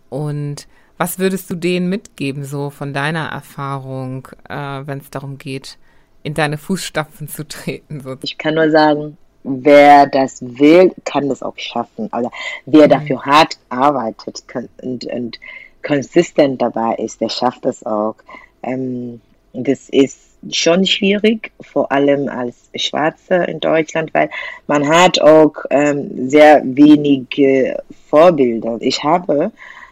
Und 0.09 0.67
was 0.97 1.19
würdest 1.19 1.49
du 1.49 1.55
denen 1.55 1.89
mitgeben, 1.89 2.45
so 2.45 2.69
von 2.69 2.93
deiner 2.93 3.27
Erfahrung, 3.27 4.27
äh, 4.47 4.55
wenn 4.85 4.99
es 4.99 5.09
darum 5.09 5.37
geht, 5.37 5.77
in 6.23 6.33
deine 6.33 6.57
Fußstapfen 6.57 7.27
zu 7.27 7.47
treten? 7.47 8.01
So? 8.01 8.15
Ich 8.21 8.37
kann 8.37 8.55
nur 8.55 8.71
sagen, 8.71 9.17
wer 9.43 10.07
das 10.07 10.41
will, 10.41 10.93
kann 11.03 11.29
das 11.29 11.43
auch 11.43 11.57
schaffen. 11.57 12.07
Also 12.11 12.31
wer 12.65 12.87
mhm. 12.87 12.91
dafür 12.91 13.25
hart 13.25 13.57
arbeitet 13.69 14.43
und, 14.81 15.05
und 15.05 15.39
konsistent 15.85 16.61
dabei 16.61 16.95
ist, 16.95 17.21
der 17.21 17.29
schafft 17.29 17.65
das 17.65 17.85
auch. 17.85 18.15
Ähm, 18.63 19.21
das 19.53 19.89
ist 19.89 20.19
schon 20.51 20.85
schwierig, 20.85 21.51
vor 21.61 21.91
allem 21.91 22.29
als 22.29 22.69
Schwarze 22.75 23.35
in 23.35 23.59
Deutschland, 23.59 24.13
weil 24.13 24.29
man 24.67 24.87
hat 24.87 25.19
auch 25.21 25.53
ähm, 25.69 26.29
sehr 26.29 26.61
wenige 26.63 27.81
Vorbilder. 28.09 28.77
Ich 28.79 29.03
habe 29.03 29.51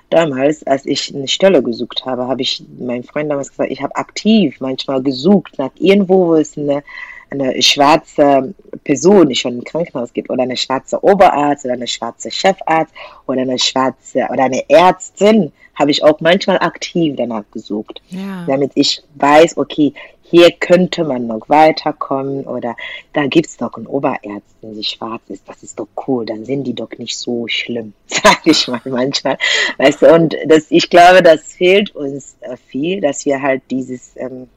damals, 0.09 0.65
als 0.65 0.85
ich 0.85 1.13
eine 1.13 1.27
Stelle 1.27 1.63
gesucht 1.63 2.05
habe, 2.05 2.27
habe 2.27 2.41
ich 2.41 2.63
meinen 2.79 3.03
Freund 3.03 3.31
damals 3.31 3.49
gesagt, 3.49 3.71
ich 3.71 3.81
habe 3.81 3.95
aktiv 3.95 4.57
manchmal 4.59 5.01
gesucht 5.01 5.57
nach 5.57 5.71
irgendwo, 5.75 6.27
wo 6.27 6.35
es 6.35 6.57
eine, 6.57 6.83
eine 7.29 7.61
schwarze 7.61 8.53
Person, 8.83 9.29
die 9.29 9.35
schon 9.35 9.57
im 9.57 9.63
Krankenhaus 9.63 10.13
gibt, 10.13 10.29
oder 10.29 10.43
eine 10.43 10.57
schwarze 10.57 11.03
Oberarzt 11.03 11.65
oder 11.65 11.73
eine 11.73 11.87
schwarze 11.87 12.29
Chefarzt 12.29 12.93
oder 13.27 13.41
eine 13.41 13.57
schwarze 13.57 14.27
oder 14.31 14.43
eine 14.43 14.69
Ärztin, 14.69 15.51
habe 15.75 15.91
ich 15.91 16.03
auch 16.03 16.19
manchmal 16.19 16.59
aktiv 16.59 17.15
danach 17.17 17.43
gesucht, 17.51 18.01
ja. 18.09 18.45
damit 18.47 18.71
ich 18.75 19.03
weiß, 19.15 19.57
okay, 19.57 19.93
hier 20.33 20.51
könnte 20.51 21.03
man 21.03 21.27
noch 21.27 21.47
weiterkommen 21.47 22.45
oder 22.45 22.75
da 23.13 23.27
gibt 23.27 23.47
es 23.47 23.57
doch 23.57 23.75
einen 23.75 23.85
Oberärztin, 23.85 24.73
die 24.73 24.83
schwarz 24.83 25.21
ist, 25.27 25.47
das 25.47 25.61
ist 25.61 25.79
doch 25.79 25.87
cool, 26.07 26.25
dann 26.25 26.43
sind 26.45 26.63
die 26.63 26.73
doch 26.73 26.89
nicht 26.97 27.17
so 27.17 27.47
schlimm, 27.47 27.93
sage 28.07 28.51
ich 28.51 28.67
mal 28.67 28.81
manchmal. 28.85 29.37
Weißt 29.77 30.01
du, 30.01 30.13
und 30.13 30.35
das, 30.47 30.65
ich 30.69 30.89
glaube, 30.89 31.21
das 31.21 31.53
fehlt 31.53 31.95
uns 31.95 32.35
äh, 32.41 32.57
viel, 32.57 32.99
dass 33.01 33.25
wir 33.25 33.41
halt 33.41 33.61
dieses 33.69 34.13
ähm, 34.15 34.47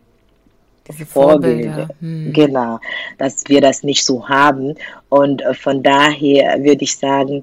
diese 0.88 1.04
Vorbilder, 1.04 1.88
hm. 2.00 2.32
genau, 2.32 2.78
dass 3.18 3.44
wir 3.48 3.60
das 3.60 3.82
nicht 3.82 4.04
so 4.04 4.28
haben. 4.28 4.76
Und 5.08 5.42
äh, 5.42 5.52
von 5.52 5.82
daher 5.82 6.62
würde 6.62 6.84
ich 6.84 6.96
sagen, 6.96 7.42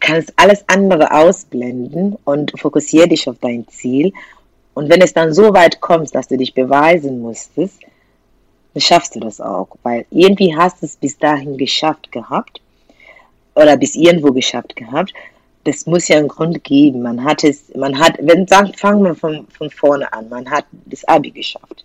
kannst 0.00 0.32
alles 0.36 0.64
andere 0.68 1.12
ausblenden 1.12 2.16
und 2.24 2.58
fokussiere 2.58 3.08
dich 3.08 3.28
auf 3.28 3.36
dein 3.40 3.66
Ziel 3.68 4.12
und 4.74 4.88
wenn 4.88 5.02
es 5.02 5.12
dann 5.12 5.32
so 5.32 5.52
weit 5.52 5.80
kommt, 5.80 6.14
dass 6.14 6.28
du 6.28 6.36
dich 6.36 6.54
beweisen 6.54 7.20
musstest, 7.20 7.80
dann 8.74 8.80
schaffst 8.80 9.14
du 9.14 9.20
das 9.20 9.40
auch. 9.40 9.68
Weil 9.82 10.06
irgendwie 10.10 10.56
hast 10.56 10.82
du 10.82 10.86
es 10.86 10.96
bis 10.96 11.18
dahin 11.18 11.58
geschafft 11.58 12.10
gehabt 12.10 12.60
oder 13.54 13.76
bis 13.76 13.94
irgendwo 13.94 14.32
geschafft 14.32 14.74
gehabt. 14.76 15.12
Das 15.64 15.86
muss 15.86 16.08
ja 16.08 16.16
einen 16.16 16.28
Grund 16.28 16.64
geben. 16.64 17.02
Man 17.02 17.22
hat 17.22 17.44
es, 17.44 17.72
man 17.74 17.98
hat, 17.98 18.18
wenn 18.20 18.46
sagen, 18.46 18.72
fangen 18.74 19.04
wir 19.04 19.14
von, 19.14 19.46
von 19.48 19.70
vorne 19.70 20.12
an, 20.12 20.28
man 20.28 20.50
hat 20.50 20.64
das 20.86 21.04
Abi 21.04 21.30
geschafft. 21.30 21.84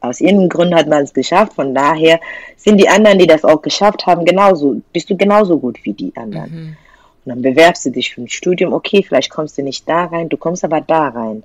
Aus 0.00 0.20
irgendeinem 0.20 0.48
Grund 0.48 0.74
hat 0.74 0.88
man 0.88 1.04
es 1.04 1.14
geschafft. 1.14 1.54
Von 1.54 1.74
daher 1.74 2.20
sind 2.56 2.78
die 2.78 2.88
anderen, 2.88 3.18
die 3.18 3.26
das 3.26 3.44
auch 3.44 3.62
geschafft 3.62 4.06
haben, 4.06 4.24
genauso, 4.24 4.80
bist 4.92 5.08
du 5.08 5.16
genauso 5.16 5.58
gut 5.58 5.78
wie 5.84 5.92
die 5.92 6.12
anderen. 6.16 6.50
Mhm. 6.50 6.76
Und 7.28 7.42
dann 7.42 7.54
bewerbst 7.54 7.84
du 7.84 7.90
dich 7.90 8.14
für 8.14 8.22
ein 8.22 8.28
Studium. 8.28 8.72
Okay, 8.72 9.02
vielleicht 9.02 9.28
kommst 9.28 9.58
du 9.58 9.62
nicht 9.62 9.86
da 9.86 10.06
rein, 10.06 10.30
du 10.30 10.38
kommst 10.38 10.64
aber 10.64 10.80
da 10.80 11.08
rein. 11.08 11.42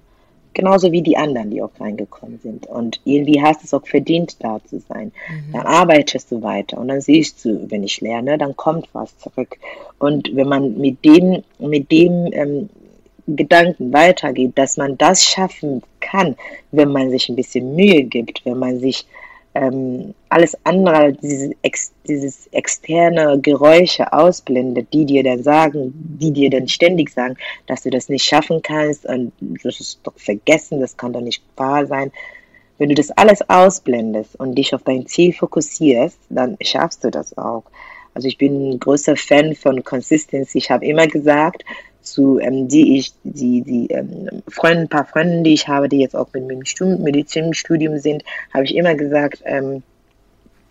Genauso 0.54 0.94
wie 0.94 1.02
die 1.02 1.18
anderen, 1.18 1.50
die 1.50 1.62
auch 1.62 1.78
reingekommen 1.78 2.40
sind. 2.42 2.68
Und 2.68 3.02
irgendwie 3.04 3.42
hast 3.42 3.62
du 3.62 3.66
es 3.66 3.74
auch 3.74 3.86
verdient, 3.86 4.42
da 4.42 4.62
zu 4.64 4.80
sein. 4.80 5.12
Mhm. 5.28 5.52
Dann 5.52 5.66
arbeitest 5.66 6.32
du 6.32 6.42
weiter 6.42 6.78
und 6.78 6.88
dann 6.88 7.02
siehst 7.02 7.44
du, 7.44 7.70
wenn 7.70 7.84
ich 7.84 8.00
lerne, 8.00 8.38
dann 8.38 8.56
kommt 8.56 8.88
was 8.94 9.18
zurück. 9.18 9.58
Und 10.00 10.34
wenn 10.34 10.48
man 10.48 10.78
mit 10.78 11.04
dem, 11.04 11.44
mit 11.60 11.92
dem 11.92 12.30
ähm, 12.32 12.70
Gedanken 13.28 13.92
weitergeht, 13.92 14.54
dass 14.56 14.78
man 14.78 14.98
das 14.98 15.26
schaffen 15.26 15.82
kann, 16.00 16.38
wenn 16.72 16.94
man 16.94 17.10
sich 17.10 17.28
ein 17.28 17.36
bisschen 17.36 17.76
Mühe 17.76 18.04
gibt, 18.04 18.46
wenn 18.46 18.60
man 18.60 18.80
sich 18.80 19.06
ähm, 19.56 20.16
alles 20.30 20.58
andere, 20.64 21.14
dieses, 21.14 21.52
ex, 21.62 21.92
dieses 22.08 22.48
externe 22.48 23.40
Geräusche 23.40 24.12
ausblendet, 24.12 24.88
die 24.94 25.06
dir 25.06 25.24
dann 25.24 25.44
sagen, 25.44 25.94
die 25.94 26.32
dir 26.32 26.50
dann 26.50 26.68
ständig 26.68 27.12
sagen, 27.12 27.36
dass 27.68 27.84
du 27.84 27.92
das 27.92 28.10
nicht 28.10 28.26
schaffen 28.26 28.62
kannst 28.62 29.06
und 29.06 29.32
das 29.40 29.80
ist 29.80 30.00
doch 30.04 30.14
vergessen, 30.18 30.80
das 30.82 30.98
kann 30.98 31.14
doch 31.14 31.22
nicht 31.22 31.44
wahr 31.56 31.86
sein. 31.86 32.12
Wenn 32.80 32.90
du 32.90 32.96
das 32.96 33.12
alles 33.12 33.48
ausblendest 33.48 34.36
und 34.40 34.56
dich 34.56 34.74
auf 34.74 34.82
dein 34.84 35.06
Ziel 35.06 35.34
fokussierst, 35.34 36.18
dann 36.30 36.58
schaffst 36.62 37.04
du 37.04 37.12
das 37.12 37.38
auch. 37.38 37.64
Also 38.14 38.28
ich 38.28 38.38
bin 38.38 38.72
ein 38.72 38.80
großer 38.80 39.16
Fan 39.16 39.56
von 39.56 39.84
Consistency. 39.84 40.58
Ich 40.60 40.72
habe 40.72 40.86
immer 40.86 41.08
gesagt, 41.08 41.64
zu, 42.02 42.40
ähm, 42.40 42.68
die 42.68 42.98
ich, 42.98 43.14
die, 43.24 43.62
die 43.62 43.88
ähm, 43.88 44.44
Freunde, 44.50 44.82
ein 44.82 44.90
paar 44.90 45.06
Freunde, 45.06 45.44
die 45.44 45.54
ich 45.54 45.68
habe, 45.68 45.90
die 45.90 46.00
jetzt 46.00 46.16
auch 46.16 46.28
mit 46.34 46.50
dem 46.50 47.02
Medizinstudium 47.02 47.98
sind, 47.98 48.24
habe 48.54 48.66
ich 48.66 48.76
immer 48.76 48.96
gesagt, 48.96 49.42
ähm, 49.46 49.84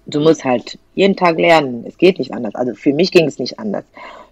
du 0.07 0.21
musst 0.21 0.45
halt 0.45 0.79
jeden 0.95 1.17
Tag 1.17 1.39
lernen. 1.39 1.85
Es 1.87 1.97
geht 1.97 2.19
nicht 2.19 2.33
anders. 2.33 2.55
Also 2.55 2.75
für 2.75 2.93
mich 2.93 3.11
ging 3.11 3.27
es 3.27 3.39
nicht 3.39 3.59
anders. 3.59 3.85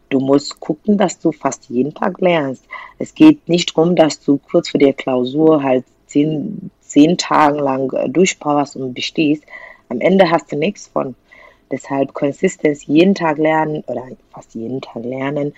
Du 0.08 0.20
musst 0.20 0.58
gucken, 0.60 0.98
dass 0.98 1.18
du 1.18 1.32
fast 1.32 1.70
jeden 1.70 1.94
Tag 1.94 2.20
lernst. 2.20 2.64
Es 2.98 3.14
geht 3.14 3.48
nicht 3.48 3.76
darum, 3.76 3.94
dass 3.94 4.20
du 4.20 4.38
kurz 4.38 4.68
vor 4.68 4.80
der 4.80 4.92
Klausur 4.92 5.62
halt 5.62 5.84
zehn, 6.06 6.70
zehn 6.80 7.16
Tage 7.16 7.60
lang 7.60 7.92
äh, 7.92 8.08
durchpowerst 8.08 8.76
und 8.76 8.94
bestehst. 8.94 9.44
Am 9.88 10.00
Ende 10.00 10.30
hast 10.30 10.50
du 10.52 10.56
nichts 10.56 10.88
von. 10.88 11.14
Deshalb 11.70 12.14
Consistenz 12.14 12.86
jeden 12.86 13.14
Tag 13.14 13.38
lernen 13.38 13.84
oder 13.86 14.06
fast 14.32 14.54
jeden 14.54 14.80
Tag 14.80 15.04
lernen, 15.04 15.54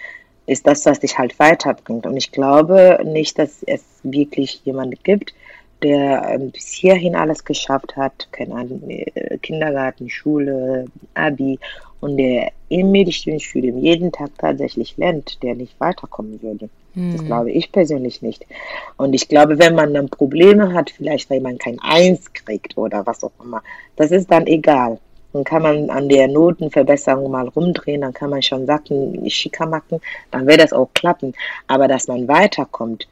ist 0.46 0.66
das, 0.66 0.84
was 0.86 1.00
dich 1.00 1.18
halt 1.18 1.38
weiterbringt. 1.38 2.06
Und 2.06 2.16
ich 2.16 2.32
glaube 2.32 3.00
nicht, 3.04 3.38
dass 3.38 3.62
es 3.62 3.82
wirklich 4.02 4.62
jemanden 4.64 4.98
gibt, 5.02 5.34
der 5.82 6.28
ähm, 6.28 6.50
bis 6.50 6.68
hierhin 6.68 7.16
alles 7.16 7.44
geschafft 7.44 7.96
hat, 7.96 8.28
keine 8.32 8.54
Ahnung, 8.54 8.82
äh, 8.88 9.38
Kindergarten, 9.38 10.08
Schule, 10.08 10.86
Abi 11.14 11.58
und 12.00 12.16
der 12.16 12.52
im 12.68 12.90
Medizinstudium 12.90 13.78
jeden 13.78 14.12
Tag 14.12 14.30
tatsächlich 14.38 14.96
lernt, 14.96 15.42
der 15.42 15.54
nicht 15.54 15.78
weiterkommen 15.80 16.42
würde. 16.42 16.68
Hm. 16.94 17.12
Das 17.12 17.24
glaube 17.24 17.50
ich 17.50 17.72
persönlich 17.72 18.22
nicht. 18.22 18.46
Und 18.96 19.14
ich 19.14 19.28
glaube, 19.28 19.58
wenn 19.58 19.74
man 19.74 19.94
dann 19.94 20.08
Probleme 20.08 20.72
hat, 20.72 20.90
vielleicht 20.90 21.30
weil 21.30 21.40
man 21.40 21.58
kein 21.58 21.78
Eins 21.80 22.32
kriegt 22.32 22.76
oder 22.76 23.06
was 23.06 23.24
auch 23.24 23.32
immer, 23.42 23.62
das 23.96 24.10
ist 24.10 24.30
dann 24.30 24.46
egal. 24.46 24.98
Dann 25.32 25.44
kann 25.44 25.62
man 25.62 25.90
an 25.90 26.08
der 26.08 26.28
Notenverbesserung 26.28 27.30
mal 27.30 27.48
rumdrehen, 27.48 28.02
dann 28.02 28.12
kann 28.12 28.30
man 28.30 28.42
schon 28.42 28.66
Sachen 28.66 29.28
schicker 29.30 29.66
machen, 29.66 30.00
dann 30.30 30.46
wird 30.46 30.60
das 30.60 30.72
auch 30.72 30.88
klappen. 30.94 31.34
Aber 31.66 31.88
dass 31.88 32.08
man 32.08 32.28
weiterkommt, 32.28 33.06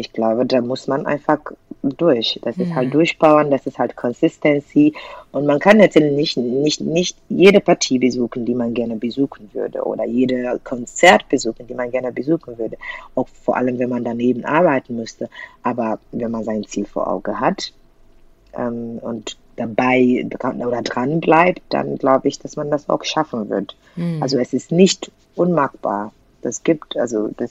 ich 0.00 0.12
glaube, 0.12 0.46
da 0.46 0.60
muss 0.62 0.86
man 0.86 1.06
einfach 1.06 1.38
durch. 1.82 2.40
Das 2.42 2.56
ist 2.56 2.74
halt 2.74 2.88
mhm. 2.88 2.92
durchbauen, 2.92 3.50
das 3.50 3.66
ist 3.66 3.78
halt 3.78 3.96
Consistency. 3.96 4.94
Und 5.32 5.46
man 5.46 5.58
kann 5.58 5.78
jetzt 5.78 5.96
nicht, 5.96 6.36
nicht, 6.36 6.80
nicht 6.80 7.16
jede 7.28 7.60
Partie 7.60 7.98
besuchen, 7.98 8.44
die 8.44 8.54
man 8.54 8.74
gerne 8.74 8.96
besuchen 8.96 9.50
würde 9.52 9.82
oder 9.82 10.04
jede 10.06 10.58
Konzert 10.64 11.28
besuchen, 11.28 11.66
die 11.66 11.74
man 11.74 11.90
gerne 11.90 12.12
besuchen 12.12 12.58
würde. 12.58 12.76
Auch 13.14 13.28
vor 13.28 13.56
allem, 13.56 13.78
wenn 13.78 13.90
man 13.90 14.04
daneben 14.04 14.44
arbeiten 14.44 14.96
müsste. 14.96 15.28
Aber 15.62 15.98
wenn 16.12 16.30
man 16.30 16.44
sein 16.44 16.64
Ziel 16.64 16.86
vor 16.86 17.06
Auge 17.06 17.38
hat 17.38 17.72
ähm, 18.54 18.98
und 19.02 19.36
dabei 19.60 20.26
oder 20.42 20.82
dran 20.82 21.20
bleibt, 21.20 21.62
dann 21.68 21.98
glaube 21.98 22.28
ich, 22.28 22.38
dass 22.38 22.56
man 22.56 22.70
das 22.70 22.88
auch 22.88 23.04
schaffen 23.04 23.48
wird. 23.50 23.76
Mhm. 23.96 24.22
Also 24.22 24.38
es 24.38 24.52
ist 24.52 24.72
nicht 24.72 25.10
unmachbar. 25.36 26.12
Das 26.42 26.62
gibt, 26.62 26.96
also 26.96 27.28
das 27.36 27.50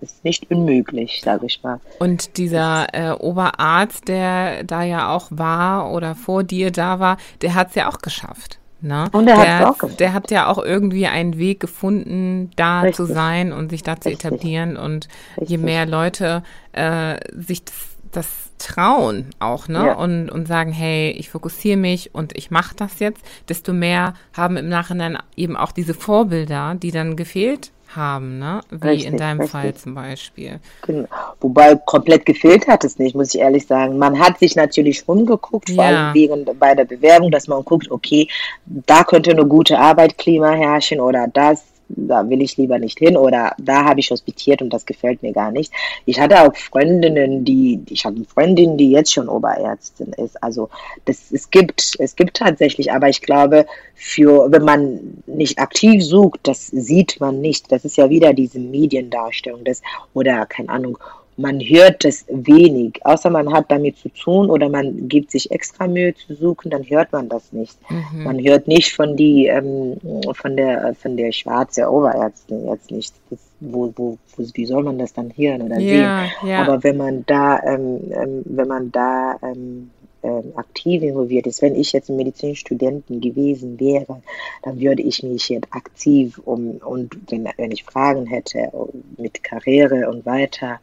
ist 0.00 0.24
nicht 0.24 0.50
unmöglich, 0.50 1.22
sage 1.24 1.46
ich 1.46 1.62
mal. 1.62 1.80
Und 1.98 2.36
dieser 2.36 2.86
äh, 2.92 3.12
Oberarzt, 3.12 4.08
der 4.08 4.64
da 4.64 4.82
ja 4.82 5.14
auch 5.14 5.28
war 5.30 5.92
oder 5.92 6.14
vor 6.14 6.44
dir 6.44 6.70
da 6.70 7.00
war, 7.00 7.16
der 7.42 7.54
hat 7.54 7.70
es 7.70 7.74
ja 7.74 7.88
auch 7.88 7.98
geschafft. 7.98 8.58
Ne? 8.80 9.08
Und 9.12 9.26
der, 9.26 9.36
der 9.36 9.58
hat 9.58 9.66
auch 9.66 9.78
geschafft. 9.78 10.00
Der 10.00 10.12
hat 10.12 10.30
ja 10.30 10.46
auch 10.48 10.58
irgendwie 10.58 11.06
einen 11.06 11.38
Weg 11.38 11.60
gefunden, 11.60 12.50
da 12.56 12.82
Richtig. 12.82 12.96
zu 12.96 13.06
sein 13.06 13.52
und 13.52 13.70
sich 13.70 13.82
da 13.82 14.00
zu 14.00 14.10
Richtig. 14.10 14.26
etablieren. 14.26 14.76
Und 14.76 15.08
Richtig. 15.36 15.48
je 15.48 15.58
mehr 15.58 15.86
Leute 15.86 16.42
äh, 16.72 17.18
sich 17.34 17.64
das, 17.64 17.74
das 18.12 18.26
trauen 18.58 19.30
auch, 19.38 19.68
ne? 19.68 19.86
Ja. 19.86 19.92
Und, 19.94 20.30
und 20.30 20.48
sagen, 20.48 20.72
hey, 20.72 21.10
ich 21.10 21.30
fokussiere 21.30 21.76
mich 21.76 22.14
und 22.14 22.36
ich 22.36 22.50
mache 22.50 22.74
das 22.76 22.98
jetzt, 22.98 23.22
desto 23.48 23.72
mehr 23.72 24.14
haben 24.36 24.56
im 24.56 24.68
Nachhinein 24.68 25.18
eben 25.36 25.56
auch 25.56 25.72
diese 25.72 25.94
Vorbilder, 25.94 26.76
die 26.80 26.90
dann 26.90 27.16
gefehlt 27.16 27.70
haben, 27.94 28.38
ne? 28.38 28.60
Wie 28.70 28.88
richtig, 28.88 29.06
in 29.06 29.16
deinem 29.16 29.40
richtig. 29.40 29.52
Fall 29.52 29.74
zum 29.74 29.94
Beispiel. 29.94 30.60
Genau. 30.82 31.08
Wobei 31.40 31.76
komplett 31.76 32.26
gefehlt 32.26 32.66
hat 32.66 32.84
es 32.84 32.98
nicht, 32.98 33.14
muss 33.14 33.34
ich 33.34 33.40
ehrlich 33.40 33.66
sagen. 33.66 33.98
Man 33.98 34.18
hat 34.18 34.38
sich 34.38 34.56
natürlich 34.56 35.06
rumgeguckt, 35.06 35.70
vor 35.70 35.84
ja. 35.84 36.08
allem 36.08 36.14
während 36.14 36.58
bei 36.58 36.74
der 36.74 36.84
Bewerbung, 36.84 37.30
dass 37.30 37.46
man 37.48 37.64
guckt, 37.64 37.90
okay, 37.90 38.28
da 38.66 39.04
könnte 39.04 39.30
eine 39.30 39.46
gute 39.46 39.78
Arbeitsklima 39.78 40.50
herrschen 40.50 41.00
oder 41.00 41.26
das 41.32 41.64
da 41.88 42.28
will 42.28 42.42
ich 42.42 42.56
lieber 42.56 42.78
nicht 42.78 42.98
hin 42.98 43.16
oder 43.16 43.54
da 43.58 43.84
habe 43.84 44.00
ich 44.00 44.10
hospitiert 44.10 44.62
und 44.62 44.70
das 44.70 44.86
gefällt 44.86 45.22
mir 45.22 45.32
gar 45.32 45.50
nicht. 45.50 45.72
Ich 46.04 46.20
hatte 46.20 46.42
auch 46.42 46.56
Freundinnen, 46.56 47.44
die, 47.44 47.80
ich 47.88 48.04
habe 48.04 48.16
eine 48.16 48.24
Freundin, 48.24 48.76
die 48.76 48.90
jetzt 48.90 49.12
schon 49.12 49.28
Oberärztin 49.28 50.12
ist. 50.12 50.42
Also 50.42 50.68
das, 51.04 51.30
es 51.32 51.50
gibt, 51.50 51.96
es 51.98 52.16
gibt 52.16 52.36
tatsächlich, 52.36 52.92
aber 52.92 53.08
ich 53.08 53.22
glaube, 53.22 53.66
für, 53.94 54.50
wenn 54.50 54.64
man 54.64 55.22
nicht 55.26 55.58
aktiv 55.58 56.04
sucht, 56.04 56.40
das 56.42 56.66
sieht 56.66 57.20
man 57.20 57.40
nicht. 57.40 57.70
Das 57.70 57.84
ist 57.84 57.96
ja 57.96 58.10
wieder 58.10 58.32
diese 58.32 58.58
Mediendarstellung, 58.58 59.64
das, 59.64 59.82
oder 60.12 60.46
keine 60.46 60.68
Ahnung, 60.70 60.98
man 61.36 61.60
hört 61.60 62.04
es 62.04 62.24
wenig, 62.28 63.04
außer 63.04 63.28
man 63.30 63.52
hat 63.52 63.70
damit 63.70 63.98
zu 63.98 64.08
tun 64.08 64.50
oder 64.50 64.68
man 64.68 65.08
gibt 65.08 65.30
sich 65.30 65.50
extra 65.50 65.86
Mühe 65.86 66.14
zu 66.14 66.34
suchen, 66.34 66.70
dann 66.70 66.82
hört 66.84 67.12
man 67.12 67.28
das 67.28 67.52
nicht. 67.52 67.78
Mhm. 67.90 68.24
Man 68.24 68.42
hört 68.42 68.66
nicht 68.68 68.94
von 68.94 69.16
die 69.16 69.46
ähm, 69.46 69.96
von 70.32 70.56
der 70.56 70.94
von 70.94 71.16
der 71.16 71.32
schwarze 71.32 71.90
Oberärztin 71.90 72.66
jetzt 72.68 72.90
nicht. 72.90 73.14
Das, 73.30 73.38
wo, 73.60 73.92
wo, 73.96 74.18
wo, 74.36 74.44
wie 74.54 74.66
soll 74.66 74.82
man 74.82 74.98
das 74.98 75.12
dann 75.12 75.32
hören 75.36 75.62
oder 75.62 75.78
ja, 75.78 76.26
sehen? 76.28 76.50
Ja. 76.50 76.62
Aber 76.62 76.82
wenn 76.82 76.96
man 76.96 77.24
da 77.26 77.58
ähm, 77.62 78.00
ähm, 78.12 78.42
wenn 78.44 78.68
man 78.68 78.92
da 78.92 79.36
ähm, 79.42 79.90
ähm, 80.22 80.52
aktiv 80.56 81.02
involviert 81.02 81.46
ist. 81.46 81.62
Wenn 81.62 81.76
ich 81.76 81.92
jetzt 81.92 82.08
ein 82.08 82.16
Medizinstudenten 82.16 83.20
gewesen 83.20 83.78
wäre, 83.78 84.22
dann 84.62 84.80
würde 84.80 85.02
ich 85.02 85.22
mich 85.22 85.48
jetzt 85.50 85.68
aktiv 85.70 86.40
um 86.44 86.78
und 86.84 87.16
wenn, 87.30 87.48
wenn 87.56 87.70
ich 87.70 87.84
Fragen 87.84 88.26
hätte 88.26 88.72
mit 89.18 89.44
Karriere 89.44 90.08
und 90.08 90.26
weiter 90.26 90.80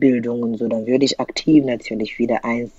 Bildung 0.00 0.42
und 0.42 0.56
so, 0.56 0.66
dann 0.66 0.86
würde 0.86 1.04
ich 1.04 1.20
aktiv 1.20 1.64
natürlich 1.64 2.18
wieder 2.18 2.44
eins 2.44 2.70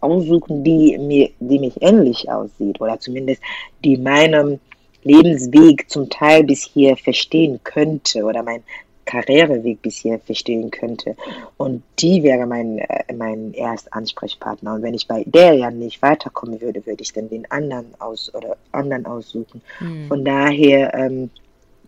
aussuchen, 0.00 0.62
die 0.62 0.96
mir, 0.98 1.30
die 1.40 1.58
mich 1.58 1.80
ähnlich 1.80 2.30
aussieht 2.30 2.80
oder 2.80 3.00
zumindest 3.00 3.42
die 3.82 3.96
meinem 3.96 4.60
Lebensweg 5.02 5.88
zum 5.88 6.10
Teil 6.10 6.44
bis 6.44 6.64
hier 6.72 6.96
verstehen 6.96 7.60
könnte 7.64 8.24
oder 8.24 8.42
mein 8.42 8.62
Karriereweg 9.06 9.80
bis 9.80 9.98
hier 9.98 10.18
verstehen 10.18 10.70
könnte. 10.70 11.16
Und 11.56 11.82
die 12.00 12.22
wäre 12.22 12.44
mein, 12.44 12.78
äh, 12.78 13.12
mein 13.14 13.54
Erstansprechpartner. 13.54 14.74
Und 14.74 14.82
wenn 14.82 14.94
ich 14.94 15.06
bei 15.06 15.22
der 15.24 15.54
ja 15.54 15.70
nicht 15.70 16.02
weiterkommen 16.02 16.60
würde, 16.60 16.84
würde 16.84 17.02
ich 17.02 17.12
dann 17.12 17.28
den 17.28 17.50
anderen 17.50 17.94
aus 18.00 18.34
oder 18.34 18.56
anderen 18.72 19.06
aussuchen. 19.06 19.62
Hm. 19.78 20.08
Von 20.08 20.24
daher 20.24 20.92
ähm, 20.94 21.30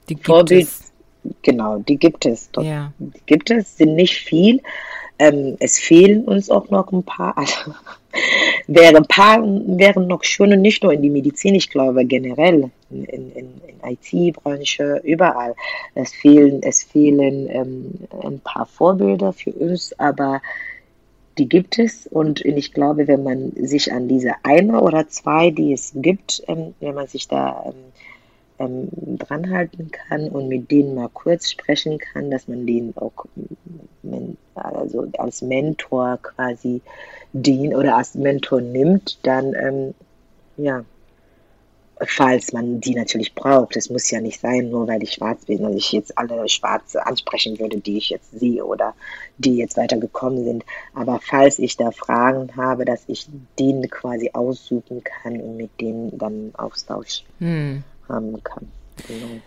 die 0.09 0.17
Vorbild, 0.17 0.63
es. 0.63 0.88
Genau, 1.43 1.79
die 1.79 1.97
gibt 1.97 2.27
es. 2.27 2.51
Dort. 2.53 2.67
Ja. 2.67 2.93
Die 2.99 3.21
gibt 3.27 3.51
es, 3.51 3.77
sind 3.77 3.95
nicht 3.95 4.17
viel. 4.17 4.63
Ähm, 5.19 5.57
es 5.59 5.79
fehlen 5.79 6.25
uns 6.25 6.49
auch 6.49 6.71
noch 6.71 6.93
ein 6.93 7.03
paar. 7.03 7.35
Also, 7.49 7.75
wäre 8.67 8.97
ein 8.97 9.05
paar 9.05 9.43
wären 9.43 10.07
noch 10.07 10.25
schon 10.25 10.53
und 10.53 10.63
nicht 10.63 10.83
nur 10.83 10.93
in 10.93 11.03
die 11.03 11.11
Medizin, 11.11 11.55
ich 11.55 11.71
glaube 11.71 12.05
generell 12.07 12.71
in, 12.91 13.05
in, 13.05 13.33
in 13.33 13.51
IT-Branche, 13.85 15.01
überall. 15.05 15.55
Es 15.95 16.13
fehlen, 16.13 16.63
es 16.63 16.83
fehlen 16.83 17.49
ähm, 17.51 17.95
ein 18.23 18.41
paar 18.41 18.67
Vorbilder 18.67 19.33
für 19.33 19.53
uns, 19.53 19.99
aber 19.99 20.41
die 21.39 21.49
gibt 21.49 21.79
es 21.79 22.07
und 22.07 22.45
ich 22.45 22.73
glaube, 22.73 23.07
wenn 23.07 23.23
man 23.23 23.53
sich 23.53 23.93
an 23.93 24.09
diese 24.09 24.33
eine 24.43 24.81
oder 24.81 25.09
zwei, 25.09 25.51
die 25.51 25.73
es 25.73 25.93
gibt, 25.95 26.43
ähm, 26.49 26.75
wenn 26.81 26.95
man 26.95 27.07
sich 27.07 27.29
da 27.29 27.65
ähm, 27.67 27.93
ähm, 28.59 28.89
dranhalten 29.19 29.91
kann 29.91 30.29
und 30.29 30.49
mit 30.49 30.71
denen 30.71 30.95
mal 30.95 31.11
kurz 31.13 31.51
sprechen 31.51 31.99
kann, 31.99 32.31
dass 32.31 32.49
man 32.49 32.67
denen 32.67 32.97
auch 32.97 33.27
also 34.55 35.07
als 35.19 35.43
Mentor 35.43 36.19
quasi 36.23 36.81
dient 37.33 37.75
oder 37.75 37.97
als 37.97 38.15
Mentor 38.15 38.61
nimmt, 38.61 39.19
dann 39.23 39.55
ähm, 39.55 39.95
ja, 40.57 40.85
falls 42.07 42.53
man 42.53 42.81
die 42.81 42.95
natürlich 42.95 43.35
braucht. 43.35 43.77
Es 43.77 43.91
muss 43.91 44.11
ja 44.11 44.21
nicht 44.21 44.41
sein, 44.41 44.71
nur 44.71 44.87
weil 44.89 45.03
ich 45.03 45.13
schwarz 45.15 45.45
bin, 45.45 45.63
dass 45.63 45.75
ich 45.75 45.93
jetzt 45.93 46.17
alle 46.17 46.49
Schwarze 46.49 47.05
ansprechen 47.07 47.59
würde, 47.59 47.79
die 47.79 47.99
ich 47.99 48.11
jetzt 48.11 48.39
sehe 48.39 48.65
oder 48.65 48.95
die 49.39 49.57
jetzt 49.57 49.77
weitergekommen 49.77 50.45
sind. 50.45 50.65
Aber 50.95 51.21
falls 51.23 51.59
ich 51.59 51.77
da 51.77 51.91
Fragen 51.91 52.57
habe, 52.57 52.85
dass 52.85 53.03
ich 53.09 53.29
denen 53.59 53.89
quasi 53.91 54.31
aussuchen 54.33 55.03
kann 55.03 55.41
und 55.41 55.57
mit 55.57 55.71
denen 55.81 56.17
dann 56.19 56.53
Austausch 56.57 57.25
hm. 57.39 57.83
Haben 58.09 58.43
kann. 58.43 58.69
Genau. 59.07 59.41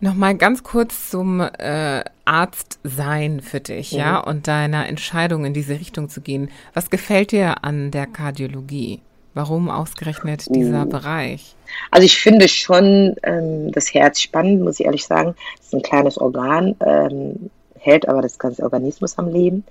Nochmal 0.00 0.36
ganz 0.36 0.62
kurz 0.62 1.10
zum 1.10 1.40
äh, 1.40 2.04
Arzt 2.24 2.78
sein 2.84 3.40
für 3.40 3.58
dich, 3.58 3.92
mhm. 3.92 3.98
ja, 3.98 4.20
und 4.20 4.46
deiner 4.46 4.86
Entscheidung 4.86 5.44
in 5.44 5.54
diese 5.54 5.74
Richtung 5.74 6.08
zu 6.08 6.20
gehen. 6.20 6.50
Was 6.72 6.90
gefällt 6.90 7.32
dir 7.32 7.64
an 7.64 7.90
der 7.90 8.06
Kardiologie? 8.06 9.00
Warum 9.34 9.70
ausgerechnet 9.70 10.46
dieser 10.54 10.86
uh. 10.86 10.88
Bereich? 10.88 11.54
Also 11.90 12.04
ich 12.04 12.18
finde 12.18 12.48
schon 12.48 13.16
ähm, 13.24 13.72
das 13.72 13.92
Herz 13.92 14.20
spannend, 14.20 14.62
muss 14.62 14.78
ich 14.80 14.86
ehrlich 14.86 15.04
sagen. 15.04 15.34
Es 15.58 15.66
ist 15.66 15.74
ein 15.74 15.82
kleines 15.82 16.18
Organ, 16.18 16.76
ähm, 16.84 17.50
hält 17.78 18.08
aber 18.08 18.22
das 18.22 18.38
ganze 18.38 18.62
Organismus 18.62 19.18
am 19.18 19.32
Leben. 19.32 19.64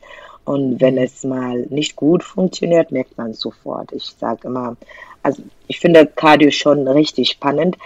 Und 0.44 0.80
wenn 0.80 0.96
mhm. 0.96 1.02
es 1.02 1.24
mal 1.24 1.66
nicht 1.70 1.96
gut 1.96 2.24
funktioniert, 2.24 2.92
merkt 2.92 3.18
man 3.18 3.32
es 3.32 3.40
sofort. 3.40 3.92
Ich 3.94 4.16
sage 4.20 4.48
immer, 4.48 4.76
also 5.24 5.42
ich 5.68 5.80
finde 5.80 6.06
Cardio 6.06 6.52
schon 6.52 6.88
richtig 6.88 7.30
spannend, 7.30 7.78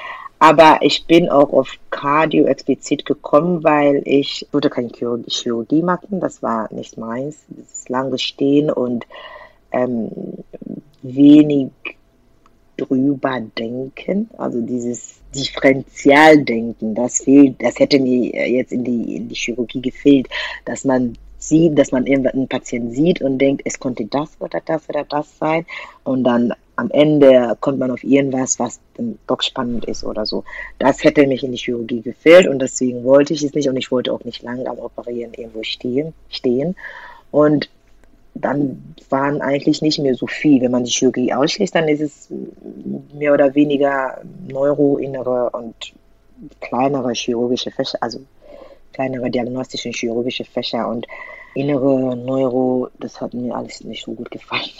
aber 0.41 0.79
ich 0.81 1.05
bin 1.05 1.29
auch 1.29 1.53
auf 1.53 1.77
Cardio 1.91 2.45
explizit 2.45 3.05
gekommen, 3.05 3.63
weil 3.63 4.01
ich 4.05 4.47
wollte 4.51 4.71
keine 4.71 4.89
Chirurgie 5.27 5.83
machen. 5.83 6.19
Das 6.19 6.41
war 6.41 6.67
nicht 6.73 6.97
meins. 6.97 7.45
Das 7.47 7.71
ist 7.71 7.89
lange 7.89 8.17
stehen 8.17 8.71
und 8.71 9.05
ähm, 9.71 10.09
wenig 11.03 11.69
drüber 12.75 13.39
denken, 13.55 14.31
also 14.35 14.61
dieses 14.61 15.19
Differentialdenken, 15.35 16.95
das 16.95 17.21
fehlt, 17.21 17.61
das 17.61 17.77
hätte 17.77 17.99
mir 17.99 18.49
jetzt 18.49 18.71
in 18.71 18.83
die, 18.83 19.17
in 19.17 19.29
die 19.29 19.35
Chirurgie 19.35 19.81
gefehlt, 19.81 20.27
dass 20.65 20.85
man 20.85 21.19
sieht, 21.41 21.77
dass 21.77 21.91
man 21.91 22.05
einen 22.05 22.47
Patienten 22.47 22.91
sieht 22.91 23.21
und 23.21 23.39
denkt, 23.39 23.63
es 23.65 23.79
konnte 23.79 24.05
das 24.05 24.29
oder 24.39 24.61
das 24.65 24.87
oder 24.87 25.03
das 25.03 25.37
sein 25.37 25.65
und 26.03 26.23
dann 26.23 26.53
am 26.75 26.89
Ende 26.91 27.55
kommt 27.59 27.79
man 27.79 27.91
auf 27.91 28.03
irgendwas, 28.03 28.57
was 28.57 28.79
doch 29.27 29.41
spannend 29.41 29.85
ist 29.85 30.03
oder 30.03 30.25
so. 30.25 30.43
Das 30.79 31.03
hätte 31.03 31.27
mich 31.27 31.43
in 31.43 31.51
die 31.51 31.57
Chirurgie 31.57 32.01
gefehlt 32.01 32.47
und 32.47 32.59
deswegen 32.59 33.03
wollte 33.03 33.33
ich 33.33 33.43
es 33.43 33.53
nicht 33.53 33.69
und 33.69 33.77
ich 33.77 33.91
wollte 33.91 34.11
auch 34.11 34.23
nicht 34.23 34.41
lange 34.41 34.67
am 34.67 34.79
Operieren 34.79 35.33
irgendwo 35.33 35.61
stehen. 35.63 36.13
stehen. 36.29 36.75
Und 37.29 37.69
dann 38.33 38.95
waren 39.09 39.41
eigentlich 39.41 39.81
nicht 39.81 39.99
mehr 39.99 40.15
so 40.15 40.25
viel. 40.25 40.61
Wenn 40.61 40.71
man 40.71 40.83
die 40.83 40.91
Chirurgie 40.91 41.33
ausschließt, 41.33 41.75
dann 41.75 41.87
ist 41.87 42.01
es 42.01 42.29
mehr 43.13 43.33
oder 43.33 43.53
weniger 43.53 44.21
neuroinnere 44.47 45.49
und 45.51 45.75
kleinere 46.61 47.11
chirurgische 47.13 47.71
Fächer, 47.71 47.97
also 48.01 48.21
kleinere 48.93 49.29
diagnostische 49.29 49.89
chirurgische 49.89 50.45
Fächer 50.45 50.87
und 50.87 51.07
innere 51.53 52.15
Neuro, 52.15 52.89
das 52.99 53.19
hat 53.19 53.33
mir 53.33 53.53
alles 53.53 53.83
nicht 53.83 54.05
so 54.05 54.13
gut 54.13 54.31
gefallen. 54.31 54.61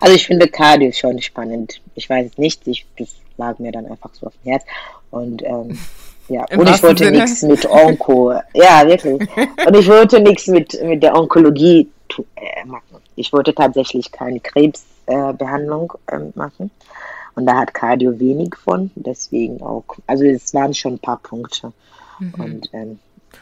Also 0.00 0.14
ich 0.14 0.26
finde 0.26 0.48
Cardio 0.48 0.92
schon 0.92 1.20
spannend. 1.22 1.80
Ich 1.94 2.08
weiß 2.10 2.26
es 2.32 2.38
nicht, 2.38 2.66
ich, 2.66 2.84
das 2.98 3.14
lag 3.38 3.58
mir 3.58 3.72
dann 3.72 3.86
einfach 3.86 4.10
so 4.14 4.26
auf 4.26 4.34
dem 4.42 4.50
Herz 4.50 4.64
und 5.10 5.42
ähm, 5.42 5.78
ja, 6.28 6.44
Im 6.50 6.60
und 6.60 6.68
ich 6.68 6.82
wollte 6.82 7.10
nichts 7.10 7.42
mit 7.42 7.64
Onko. 7.70 8.32
Ja, 8.54 8.86
wirklich. 8.86 9.20
Und 9.66 9.76
ich 9.76 9.88
wollte 9.88 10.20
nichts 10.20 10.48
mit, 10.48 10.80
mit 10.82 11.02
der 11.02 11.14
Onkologie 11.14 11.88
äh, 12.36 12.64
machen. 12.66 13.00
Ich 13.14 13.32
wollte 13.32 13.54
tatsächlich 13.54 14.10
keine 14.10 14.40
Krebsbehandlung 14.40 15.92
äh, 16.10 16.16
äh, 16.16 16.32
machen. 16.34 16.70
Und 17.34 17.46
da 17.46 17.56
hat 17.56 17.74
Cardio 17.74 18.18
wenig 18.18 18.54
von, 18.56 18.90
deswegen 18.94 19.62
auch. 19.62 19.84
Also 20.06 20.24
es 20.24 20.52
waren 20.54 20.74
schon 20.74 20.94
ein 20.94 20.98
paar 20.98 21.18
Punkte. 21.18 21.72
Mhm. 22.18 22.34
Und 22.38 22.70
ähm, 22.72 22.98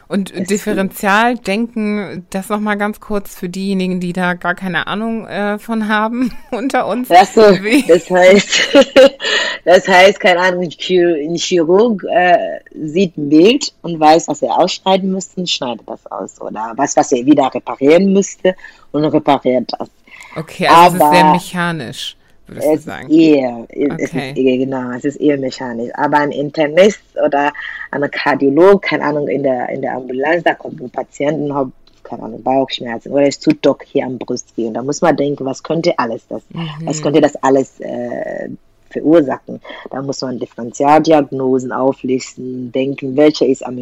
und 0.07 0.49
Differentialdenken, 0.49 2.25
das 2.29 2.49
nochmal 2.49 2.77
ganz 2.77 2.99
kurz 2.99 3.35
für 3.35 3.49
diejenigen, 3.49 3.99
die 3.99 4.13
da 4.13 4.33
gar 4.33 4.55
keine 4.55 4.87
Ahnung 4.87 5.27
äh, 5.27 5.57
von 5.57 5.87
haben 5.87 6.31
unter 6.51 6.87
uns. 6.87 7.09
Achso, 7.09 7.41
das 7.87 8.09
heißt, 8.09 8.77
das 9.65 9.87
heißt, 9.87 10.19
keine 10.19 10.39
Ahnung, 10.39 10.63
ein 10.63 11.35
Chirurg 11.35 12.03
äh, 12.03 12.59
sieht 12.73 13.17
ein 13.17 13.29
Bild 13.29 13.73
und 13.81 13.99
weiß, 13.99 14.27
was 14.27 14.41
er 14.41 14.57
ausschneiden 14.57 15.11
müsste 15.11 15.41
und 15.41 15.49
schneidet 15.49 15.87
das 15.87 16.05
aus. 16.11 16.39
Oder 16.41 16.73
was, 16.75 16.95
was 16.95 17.11
er 17.11 17.25
wieder 17.25 17.53
reparieren 17.53 18.13
müsste 18.13 18.55
und 18.91 19.05
repariert 19.05 19.71
das. 19.77 19.89
Okay, 20.35 20.67
also 20.67 20.97
Aber, 20.97 20.97
es 20.97 21.03
ist 21.03 21.11
sehr 21.11 21.31
mechanisch 21.31 22.17
würdest 22.47 22.67
es 22.67 22.83
du 22.83 22.89
sagen? 22.89 23.09
Eher, 23.09 23.57
okay. 23.69 23.89
es 23.97 24.13
ist 24.13 24.15
eher, 24.15 24.57
genau, 24.57 24.91
es 24.91 25.05
ist 25.05 25.15
eher 25.17 25.37
mechanisch. 25.37 25.91
Aber 25.95 26.17
ein 26.17 26.31
Internist 26.31 27.01
oder 27.25 27.51
ein 27.91 28.11
Kardiolog, 28.11 28.81
keine 28.81 29.03
Ahnung, 29.03 29.27
in 29.27 29.43
der, 29.43 29.69
in 29.69 29.81
der 29.81 29.95
Ambulanz, 29.95 30.43
da 30.43 30.53
kommt 30.53 30.81
ein 30.81 30.89
Patient 30.89 31.39
und 31.39 31.55
hat, 31.55 31.67
keine 32.03 32.23
Ahnung, 32.23 32.43
Bauchschmerzen 32.43 33.11
oder 33.11 33.27
es 33.27 33.39
tut 33.39 33.57
doch 33.61 33.79
hier 33.83 34.05
am 34.05 34.17
Brust 34.17 34.55
weh. 34.57 34.67
Und 34.67 34.75
da 34.75 34.83
muss 34.83 35.01
man 35.01 35.15
denken, 35.15 35.45
was 35.45 35.63
könnte 35.63 35.97
alles 35.97 36.27
das, 36.27 36.43
mhm. 36.49 36.69
was 36.85 37.01
könnte 37.01 37.21
das 37.21 37.35
alles 37.37 37.79
äh, 37.79 38.49
verursachen. 38.95 39.59
Da 39.91 40.01
muss 40.01 40.21
man 40.21 40.39
Differentialdiagnosen 40.39 41.71
auflisten, 41.71 42.71
denken, 42.71 43.17
welche 43.17 43.45
ist 43.45 43.65
am 43.65 43.77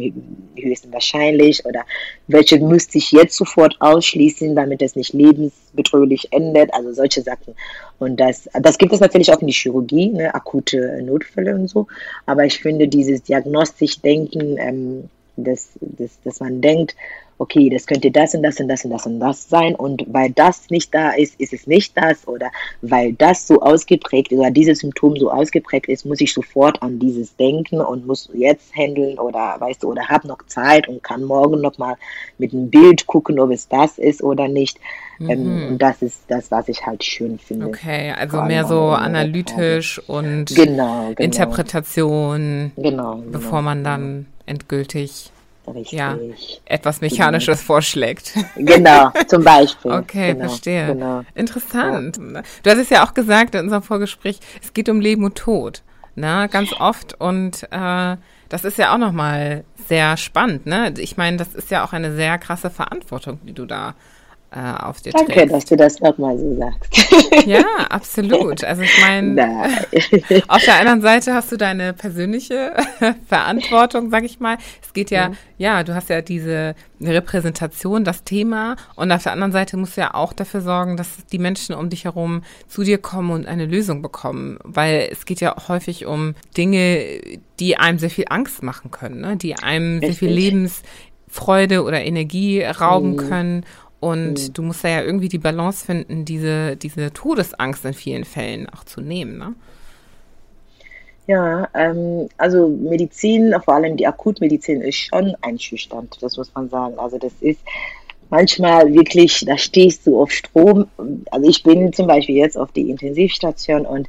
höchsten 0.56 0.92
wahrscheinlich 0.92 1.64
oder 1.64 1.84
welche 2.26 2.58
müsste 2.58 2.98
ich 2.98 3.12
jetzt 3.12 3.36
sofort 3.36 3.76
ausschließen, 3.80 4.56
damit 4.56 4.82
es 4.82 4.96
nicht 4.96 5.12
lebensbedrohlich 5.12 6.32
endet, 6.32 6.74
also 6.74 6.92
solche 6.92 7.22
Sachen. 7.22 7.54
Und 7.98 8.18
das, 8.18 8.48
das 8.60 8.78
gibt 8.78 8.92
es 8.92 9.00
natürlich 9.00 9.32
auch 9.32 9.40
in 9.40 9.46
die 9.46 9.52
Chirurgie, 9.52 10.08
ne, 10.08 10.34
akute 10.34 11.00
Notfälle 11.02 11.54
und 11.54 11.68
so. 11.68 11.86
Aber 12.26 12.44
ich 12.44 12.58
finde 12.58 12.88
dieses 12.88 13.22
diagnostisch 13.22 14.00
Denken, 14.00 14.58
ähm, 14.58 15.08
dass, 15.36 15.70
dass, 15.80 16.20
dass 16.22 16.40
man 16.40 16.60
denkt, 16.60 16.94
okay, 17.38 17.68
das 17.68 17.86
könnte 17.86 18.10
das 18.10 18.34
und 18.34 18.42
das 18.42 18.60
und 18.60 18.68
das 18.68 18.84
und 18.84 18.90
das 18.90 19.06
und 19.06 19.20
das 19.20 19.48
sein 19.48 19.74
und 19.74 20.04
weil 20.08 20.30
das 20.30 20.70
nicht 20.70 20.94
da 20.94 21.10
ist, 21.10 21.40
ist 21.40 21.52
es 21.52 21.66
nicht 21.66 21.96
das 21.96 22.26
oder 22.28 22.50
weil 22.82 23.12
das 23.14 23.46
so 23.46 23.60
ausgeprägt 23.60 24.32
oder 24.32 24.50
dieses 24.50 24.80
Symptom 24.80 25.16
so 25.16 25.30
ausgeprägt 25.30 25.88
ist, 25.88 26.06
muss 26.06 26.20
ich 26.20 26.32
sofort 26.32 26.80
an 26.82 26.98
dieses 26.98 27.36
denken 27.36 27.80
und 27.80 28.06
muss 28.06 28.30
jetzt 28.32 28.74
handeln 28.74 29.18
oder 29.18 29.56
weißt 29.58 29.82
du, 29.82 29.90
oder 29.90 30.08
habe 30.08 30.28
noch 30.28 30.38
Zeit 30.46 30.88
und 30.88 31.02
kann 31.02 31.24
morgen 31.24 31.60
nochmal 31.60 31.96
mit 32.38 32.52
einem 32.52 32.70
Bild 32.70 33.06
gucken, 33.06 33.38
ob 33.40 33.50
es 33.50 33.68
das 33.68 33.98
ist 33.98 34.22
oder 34.22 34.48
nicht. 34.48 34.78
Ähm, 35.20 35.44
mhm. 35.44 35.68
und 35.68 35.78
das 35.78 36.02
ist 36.02 36.24
das, 36.26 36.50
was 36.50 36.68
ich 36.68 36.84
halt 36.84 37.04
schön 37.04 37.38
finde. 37.38 37.66
Okay, 37.66 38.12
also 38.18 38.42
mehr 38.42 38.64
so 38.64 38.88
analytisch 38.88 40.00
und 40.08 40.46
genau, 40.46 41.10
genau. 41.10 41.14
Interpretation, 41.18 42.72
genau, 42.74 43.16
genau, 43.16 43.30
bevor 43.30 43.62
man 43.62 43.84
dann 43.84 44.26
endgültig 44.46 45.30
Richtig. 45.66 45.98
Ja, 45.98 46.18
etwas 46.66 47.00
Mechanisches 47.00 47.58
genau. 47.60 47.66
vorschlägt. 47.66 48.32
Genau, 48.56 49.10
zum 49.26 49.42
Beispiel. 49.42 49.90
Okay, 49.90 50.32
genau, 50.32 50.48
verstehe. 50.48 50.86
Genau. 50.86 51.22
Interessant. 51.34 52.18
Ja. 52.18 52.42
Du 52.62 52.70
hast 52.70 52.78
es 52.78 52.90
ja 52.90 53.04
auch 53.04 53.14
gesagt 53.14 53.54
in 53.54 53.62
unserem 53.62 53.82
Vorgespräch, 53.82 54.38
es 54.62 54.72
geht 54.72 54.88
um 54.88 55.00
Leben 55.00 55.24
und 55.24 55.36
Tod. 55.36 55.82
Na, 56.14 56.46
ganz 56.46 56.72
oft. 56.78 57.14
Und 57.20 57.64
äh, 57.70 58.16
das 58.48 58.64
ist 58.64 58.78
ja 58.78 58.94
auch 58.94 58.98
nochmal 58.98 59.64
sehr 59.88 60.16
spannend. 60.16 60.66
Ne? 60.66 60.94
Ich 60.98 61.16
meine, 61.16 61.36
das 61.36 61.54
ist 61.54 61.70
ja 61.70 61.84
auch 61.84 61.92
eine 61.92 62.14
sehr 62.14 62.38
krasse 62.38 62.70
Verantwortung, 62.70 63.40
die 63.42 63.52
du 63.52 63.66
da 63.66 63.94
äh, 64.54 64.82
auf 64.84 65.00
dir 65.00 65.12
Danke, 65.12 65.32
trägst. 65.32 65.52
dass 65.52 65.64
du 65.64 65.76
das 65.76 66.00
nochmal 66.00 66.38
so 66.38 66.56
sagst. 66.56 67.06
Ja, 67.46 67.64
absolut. 67.90 68.62
Also 68.74 68.82
ich 68.82 69.00
meine, 69.00 69.68
auf 70.48 70.64
der 70.64 70.78
anderen 70.78 71.02
Seite 71.02 71.34
hast 71.34 71.52
du 71.52 71.56
deine 71.56 71.92
persönliche 71.92 72.72
Verantwortung, 73.26 74.10
sag 74.10 74.24
ich 74.24 74.40
mal. 74.40 74.56
Es 74.82 74.92
geht 74.92 75.10
ja, 75.10 75.32
ja, 75.58 75.78
ja, 75.78 75.82
du 75.82 75.94
hast 75.94 76.08
ja 76.08 76.22
diese 76.22 76.74
Repräsentation, 77.00 78.04
das 78.04 78.24
Thema 78.24 78.76
und 78.94 79.10
auf 79.12 79.24
der 79.24 79.32
anderen 79.32 79.52
Seite 79.52 79.76
musst 79.76 79.96
du 79.96 80.02
ja 80.02 80.14
auch 80.14 80.32
dafür 80.32 80.60
sorgen, 80.60 80.96
dass 80.96 81.26
die 81.30 81.38
Menschen 81.38 81.74
um 81.74 81.90
dich 81.90 82.04
herum 82.04 82.42
zu 82.68 82.84
dir 82.84 82.98
kommen 82.98 83.30
und 83.30 83.46
eine 83.46 83.66
Lösung 83.66 84.02
bekommen, 84.02 84.58
weil 84.62 85.08
es 85.10 85.26
geht 85.26 85.40
ja 85.40 85.54
häufig 85.68 86.06
um 86.06 86.34
Dinge, 86.56 87.20
die 87.60 87.76
einem 87.76 87.98
sehr 87.98 88.10
viel 88.10 88.26
Angst 88.30 88.62
machen 88.62 88.90
können, 88.90 89.20
ne? 89.20 89.36
die 89.36 89.56
einem 89.56 89.98
Richtig. 89.98 90.18
sehr 90.18 90.28
viel 90.28 90.36
Lebensfreude 90.36 91.82
oder 91.82 92.02
Energie 92.02 92.62
rauben 92.62 93.12
mhm. 93.12 93.16
können 93.16 93.64
und 94.04 94.34
mhm. 94.34 94.52
du 94.52 94.62
musst 94.62 94.84
da 94.84 94.88
ja 94.88 95.02
irgendwie 95.02 95.28
die 95.28 95.38
Balance 95.38 95.84
finden, 95.84 96.24
diese, 96.24 96.76
diese 96.76 97.12
Todesangst 97.12 97.84
in 97.84 97.94
vielen 97.94 98.24
Fällen 98.24 98.68
auch 98.68 98.84
zu 98.84 99.00
nehmen, 99.00 99.38
ne? 99.38 99.54
Ja, 101.26 101.68
ähm, 101.72 102.28
also 102.36 102.68
Medizin, 102.68 103.54
vor 103.64 103.74
allem 103.74 103.96
die 103.96 104.06
Akutmedizin, 104.06 104.82
ist 104.82 104.98
schon 104.98 105.34
einschüchternd, 105.40 106.18
das 106.20 106.36
muss 106.36 106.52
man 106.54 106.68
sagen. 106.68 106.98
Also 106.98 107.16
das 107.16 107.32
ist, 107.40 107.60
manchmal 108.30 108.92
wirklich, 108.92 109.44
da 109.46 109.56
stehst 109.56 110.06
du 110.06 110.20
auf 110.20 110.30
Strom. 110.30 110.86
Also 111.30 111.48
ich 111.48 111.62
bin 111.62 111.92
zum 111.92 112.06
Beispiel 112.06 112.36
jetzt 112.36 112.58
auf 112.58 112.72
die 112.72 112.90
Intensivstation 112.90 113.86
und 113.86 114.08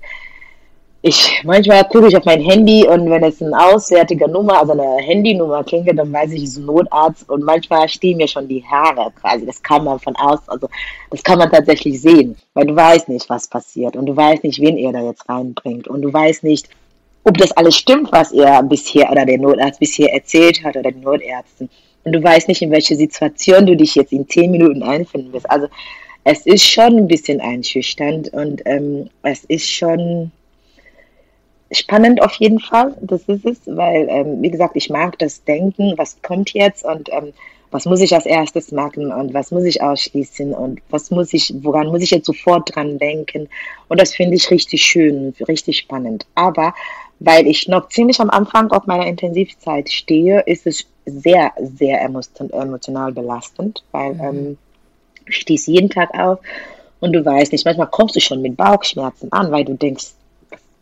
ich 1.08 1.44
manchmal 1.44 1.84
gucke 1.88 2.08
ich 2.08 2.18
auf 2.18 2.26
mein 2.26 2.42
Handy 2.42 2.88
und 2.88 3.08
wenn 3.12 3.24
es 3.24 3.40
eine 3.40 3.56
auswärtige 3.56 4.28
Nummer, 4.28 4.60
also 4.60 4.72
eine 4.72 5.04
Handynummer 5.04 5.64
klingt, 5.64 5.88
dann 5.88 6.12
weiß 6.12 6.32
ich, 6.32 6.42
es 6.42 6.50
ist 6.50 6.58
ein 6.58 6.66
Notarzt 6.66 7.30
und 7.30 7.44
manchmal 7.44 7.88
stehen 7.88 8.18
mir 8.18 8.28
schon 8.28 8.48
die 8.48 8.64
Haare 8.64 9.12
quasi. 9.22 9.46
Das 9.46 9.62
kann 9.62 9.84
man 9.84 10.00
von 10.00 10.16
aus, 10.16 10.40
also 10.48 10.68
das 11.12 11.22
kann 11.22 11.38
man 11.38 11.52
tatsächlich 11.52 12.02
sehen, 12.02 12.36
weil 12.56 12.66
du 12.66 12.76
weißt 12.76 13.08
nicht, 13.08 13.30
was 13.30 13.48
passiert 13.48 13.96
und 13.96 14.08
du 14.08 14.18
weißt 14.18 14.44
nicht, 14.44 14.60
wen 14.60 14.78
er 14.78 14.94
da 14.94 15.04
jetzt 15.04 15.30
reinbringt 15.30 15.88
und 15.88 16.02
du 16.02 16.12
weißt 16.12 16.44
nicht, 16.44 16.70
ob 17.24 17.38
das 17.38 17.52
alles 17.52 17.76
stimmt, 17.76 18.12
was 18.12 18.32
er 18.32 18.64
bisher 18.64 19.12
oder 19.12 19.28
der 19.28 19.38
Notarzt 19.38 19.80
bisher 19.80 20.12
erzählt 20.12 20.64
hat 20.64 20.76
oder 20.76 20.92
die 20.92 21.02
Notärzte. 21.02 21.70
Und 22.04 22.14
du 22.14 22.24
weißt 22.24 22.48
nicht, 22.48 22.64
in 22.64 22.72
welche 22.72 22.96
Situation 22.96 23.68
du 23.68 23.78
dich 23.78 23.94
jetzt 23.94 24.12
in 24.12 24.28
zehn 24.28 24.50
Minuten 24.50 24.82
einfinden 24.82 25.32
wirst. 25.34 25.52
Also 25.52 25.68
es 26.24 26.48
ist 26.48 26.66
schon 26.66 26.98
ein 26.98 27.08
bisschen 27.08 27.42
einschüchternd 27.42 28.34
und 28.34 28.64
ähm, 28.66 29.12
es 29.22 29.44
ist 29.44 29.70
schon 29.70 30.32
spannend 31.72 32.22
auf 32.22 32.34
jeden 32.36 32.60
Fall, 32.60 32.96
das 33.02 33.24
ist 33.24 33.46
es, 33.46 33.58
weil, 33.66 34.08
ähm, 34.10 34.42
wie 34.42 34.52
gesagt, 34.52 34.76
ich 34.76 34.90
mag 34.90 35.18
das 35.20 35.44
Denken, 35.44 35.94
was 35.98 36.22
kommt 36.22 36.54
jetzt 36.54 36.86
und 36.86 37.10
ähm, 37.12 37.34
was 37.72 37.86
muss 37.86 38.00
ich 38.00 38.14
als 38.14 38.26
erstes 38.26 38.72
machen 38.72 39.12
und 39.12 39.34
was 39.34 39.52
muss 39.52 39.64
ich 39.66 39.82
ausschließen 39.82 40.54
und 40.54 40.82
was 40.90 41.12
muss 41.12 41.34
ich, 41.34 41.54
woran 41.62 41.88
muss 41.88 42.02
ich 42.02 42.12
jetzt 42.12 42.28
sofort 42.28 42.74
dran 42.74 42.98
denken. 43.00 43.50
Und 43.90 44.00
das 44.00 44.14
finde 44.14 44.36
ich 44.36 44.50
richtig 44.50 44.82
schön, 44.82 45.34
richtig 45.48 45.80
spannend. 45.80 46.26
Aber 46.36 46.74
weil 47.20 47.48
ich 47.48 47.68
noch 47.68 47.90
ziemlich 47.90 48.20
am 48.20 48.30
Anfang 48.30 48.72
auf 48.72 48.86
meiner 48.86 49.08
Intensivzeit 49.08 49.92
stehe, 49.92 50.42
ist 50.42 50.68
es 50.68 50.86
sehr, 51.06 51.52
sehr 51.58 52.02
emotional 52.02 53.12
belastend, 53.12 53.84
weil 53.92 54.14
mhm. 54.14 54.22
ähm, 54.22 54.58
du 55.26 55.32
stehst 55.32 55.68
jeden 55.68 55.90
Tag 55.90 56.18
auf 56.18 56.40
und 57.00 57.14
du 57.14 57.26
weißt 57.26 57.52
nicht, 57.52 57.66
manchmal 57.66 57.88
kommst 57.88 58.16
du 58.16 58.22
schon 58.22 58.42
mit 58.42 58.56
Bauchschmerzen 58.56 59.32
an, 59.32 59.52
weil 59.52 59.66
du 59.66 59.74
denkst, 59.74 60.14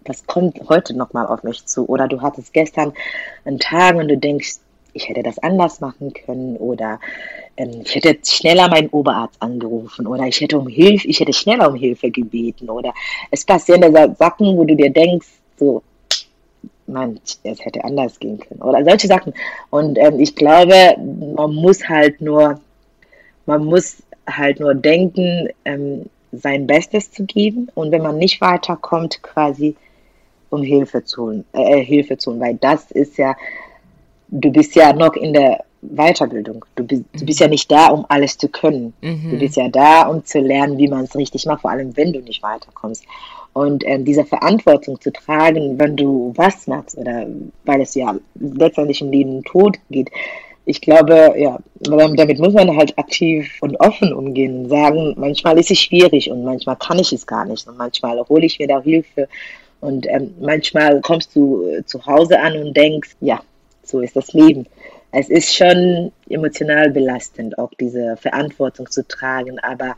was 0.06 0.26
kommt 0.26 0.60
heute 0.70 0.96
nochmal 0.96 1.28
auf 1.28 1.44
mich 1.44 1.66
zu? 1.66 1.88
Oder 1.88 2.08
du 2.08 2.22
hattest 2.22 2.54
gestern 2.54 2.94
einen 3.46 3.60
Tag 3.60 3.96
und 3.96 4.08
du 4.08 4.18
denkst, 4.18 4.58
ich 4.94 5.10
hätte 5.10 5.24
das 5.24 5.40
anders 5.40 5.82
machen 5.82 6.14
können. 6.14 6.56
Oder 6.58 7.00
ähm, 7.58 7.82
ich 7.84 7.96
hätte 7.96 8.18
schneller 8.26 8.70
meinen 8.70 8.90
Oberarzt 8.90 9.42
angerufen. 9.42 10.08
Oder 10.08 10.28
ich 10.28 10.40
hätte 10.40 10.58
um 10.58 10.68
Hilfe, 10.68 11.08
ich 11.08 11.20
hätte 11.20 11.34
schneller 11.34 11.70
um 11.70 11.76
Hilfe 11.76 12.12
gebeten. 12.12 12.70
Oder 12.70 12.94
es 13.32 13.44
passieren 13.44 13.82
da 13.82 14.14
Sachen, 14.16 14.58
wo 14.58 14.64
du 14.64 14.76
dir 14.76 14.92
denkst, 14.92 15.28
so, 15.58 15.82
man, 16.88 17.20
es 17.44 17.66
hätte 17.66 17.84
anders 17.84 18.20
gehen 18.20 18.40
können. 18.40 18.62
Oder 18.62 18.84
solche 18.84 19.08
Sachen. 19.08 19.34
Und 19.70 19.98
ähm, 19.98 20.20
ich 20.20 20.36
glaube, 20.36 20.96
man 21.36 21.54
muss 21.56 21.88
halt 21.88 22.22
nur, 22.22 22.60
man 23.46 23.66
muss 23.66 24.04
halt 24.28 24.60
nur 24.60 24.74
denken, 24.76 25.50
ähm, 25.66 26.06
sein 26.32 26.68
Bestes 26.68 27.12
zu 27.12 27.26
geben. 27.26 27.70
Und 27.76 27.92
wenn 27.92 28.02
man 28.02 28.18
nicht 28.18 28.42
weiterkommt, 28.42 29.22
quasi 29.22 29.76
um 30.54 30.62
Hilfe 30.62 31.04
zu 31.04 31.24
holen, 31.24 31.46
äh, 31.54 31.84
Hilfe 31.84 32.18
zu 32.18 32.32
holen, 32.32 32.40
weil 32.40 32.56
das 32.56 32.92
ist 32.92 33.18
ja, 33.18 33.36
du 34.30 34.52
bist 34.52 34.76
ja 34.76 34.94
noch 34.94 35.16
in 35.16 35.34
der 35.34 35.64
Weiterbildung. 35.82 36.64
Du 36.76 36.86
bist, 36.86 37.04
du 37.14 37.26
bist 37.26 37.40
ja 37.40 37.48
nicht 37.48 37.70
da, 37.70 37.88
um 37.88 38.06
alles 38.08 38.38
zu 38.38 38.48
können. 38.48 38.94
Mhm. 39.02 39.32
Du 39.32 39.40
bist 39.40 39.58
ja 39.58 39.68
da, 39.68 40.04
um 40.08 40.24
zu 40.24 40.40
lernen, 40.40 40.78
wie 40.78 40.88
man 40.88 41.06
es 41.06 41.16
richtig 41.16 41.46
macht, 41.46 41.62
vor 41.62 41.72
allem 41.72 41.98
wenn 41.98 42.14
du 42.14 42.20
nicht 42.22 42.42
weiterkommst. 42.44 43.04
Und 43.52 43.84
ähm, 43.86 44.06
diese 44.06 44.26
Verantwortung 44.26 45.00
zu 45.02 45.12
tragen, 45.12 45.78
wenn 45.78 45.96
du 45.96 46.34
was 46.36 46.68
machst, 46.68 46.98
oder 46.98 47.28
weil 47.66 47.82
es 47.82 47.94
ja 47.96 48.16
letztendlich 48.36 49.02
um 49.04 49.12
Leben 49.12 49.38
und 49.38 49.46
Tod 49.46 49.78
geht, 49.90 50.10
ich 50.66 50.80
glaube, 50.80 51.34
ja, 51.38 51.60
damit 51.82 52.40
muss 52.40 52.54
man 52.54 52.76
halt 52.78 52.98
aktiv 52.98 53.58
und 53.60 53.76
offen 53.82 54.14
umgehen 54.14 54.64
und 54.64 54.70
sagen, 54.70 55.14
manchmal 55.18 55.60
ist 55.60 55.72
es 55.72 55.80
schwierig 55.80 56.32
und 56.32 56.46
manchmal 56.46 56.78
kann 56.78 57.00
ich 57.00 57.12
es 57.12 57.28
gar 57.28 57.44
nicht 57.44 57.68
und 57.68 57.78
manchmal 57.78 58.18
hole 58.30 58.46
ich 58.46 58.60
mir 58.60 58.68
da 58.70 58.82
Hilfe 58.82 59.28
und 59.84 60.08
ähm, 60.08 60.34
manchmal 60.40 61.02
kommst 61.02 61.36
du 61.36 61.68
äh, 61.68 61.86
zu 61.86 62.06
Hause 62.06 62.40
an 62.40 62.56
und 62.56 62.76
denkst, 62.76 63.18
ja, 63.20 63.42
so 63.84 64.00
ist 64.00 64.16
das 64.16 64.32
Leben. 64.32 64.66
Es 65.12 65.30
ist 65.30 65.54
schon 65.54 66.14
emotional 66.30 66.90
belastend, 66.90 67.60
auch 67.60 67.72
diese 67.80 68.16
Verantwortung 68.16 68.90
zu 68.90 69.06
tragen, 69.06 69.60
aber 69.60 69.96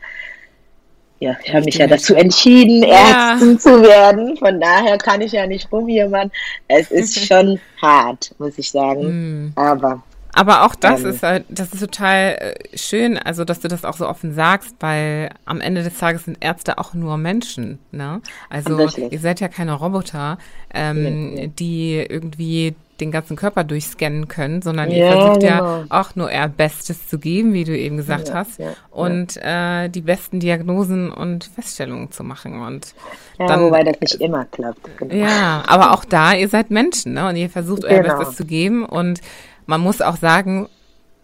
ja, 1.20 1.36
ich 1.42 1.54
habe 1.54 1.64
mich 1.64 1.76
ja 1.76 1.86
dazu 1.86 2.14
entschieden, 2.14 2.82
ja. 2.82 3.32
Ärztin 3.32 3.58
zu 3.60 3.82
werden. 3.82 4.36
Von 4.36 4.60
daher 4.60 4.98
kann 4.98 5.20
ich 5.20 5.32
ja 5.32 5.46
nicht 5.46 5.70
rumjammern. 5.72 6.32
Es 6.66 6.90
ist 6.90 7.18
schon 7.26 7.60
hart, 7.80 8.34
muss 8.38 8.58
ich 8.58 8.70
sagen. 8.70 9.46
Mm. 9.46 9.52
Aber 9.54 10.02
aber 10.36 10.64
auch 10.64 10.74
das 10.74 11.00
ähm, 11.00 11.10
ist 11.10 11.22
halt, 11.22 11.44
das 11.48 11.72
ist 11.72 11.80
total 11.80 12.34
äh, 12.34 12.76
schön, 12.76 13.16
also 13.16 13.44
dass 13.44 13.60
du 13.60 13.68
das 13.68 13.84
auch 13.84 13.96
so 13.96 14.06
offen 14.06 14.34
sagst, 14.34 14.76
weil 14.80 15.30
am 15.46 15.62
Ende 15.62 15.82
des 15.82 15.98
Tages 15.98 16.24
sind 16.24 16.36
Ärzte 16.40 16.76
auch 16.76 16.92
nur 16.92 17.16
Menschen, 17.16 17.78
ne? 17.90 18.20
Also 18.50 18.86
ihr 19.10 19.18
seid 19.18 19.40
ja 19.40 19.48
keine 19.48 19.72
Roboter, 19.72 20.36
ähm, 20.74 21.34
nee. 21.34 21.50
die 21.58 21.94
irgendwie 21.96 22.74
den 23.00 23.10
ganzen 23.10 23.36
Körper 23.36 23.64
durchscannen 23.64 24.28
können, 24.28 24.62
sondern 24.62 24.90
ja, 24.90 24.96
ihr 24.96 25.12
versucht 25.12 25.40
genau. 25.40 25.78
ja 25.78 25.84
auch 25.90 26.16
nur 26.16 26.30
eher 26.30 26.48
Bestes 26.48 27.08
zu 27.08 27.18
geben, 27.18 27.52
wie 27.52 27.64
du 27.64 27.76
eben 27.76 27.96
gesagt 27.96 28.28
ja, 28.28 28.34
hast, 28.34 28.58
ja, 28.58 28.74
und 28.90 29.36
Äh, 29.42 29.88
die 29.88 30.00
besten 30.00 30.40
Diagnosen 30.40 31.10
und 31.10 31.44
Feststellungen 31.44 32.10
zu 32.10 32.24
machen. 32.24 32.60
Und 32.60 32.94
ja, 33.38 33.46
dann, 33.46 33.62
wobei 33.62 33.84
das 33.84 34.00
nicht 34.00 34.14
immer 34.16 34.44
klappt. 34.44 34.98
Genau. 34.98 35.14
Ja, 35.14 35.62
aber 35.66 35.92
auch 35.92 36.04
da, 36.04 36.34
ihr 36.34 36.48
seid 36.48 36.70
Menschen, 36.70 37.14
ne? 37.14 37.28
Und 37.28 37.36
ihr 37.36 37.48
versucht 37.48 37.84
euer 37.84 38.02
genau. 38.02 38.18
Bestes 38.18 38.36
zu 38.36 38.44
geben 38.44 38.84
und 38.84 39.20
man 39.66 39.80
muss 39.80 40.00
auch 40.00 40.16
sagen, 40.16 40.68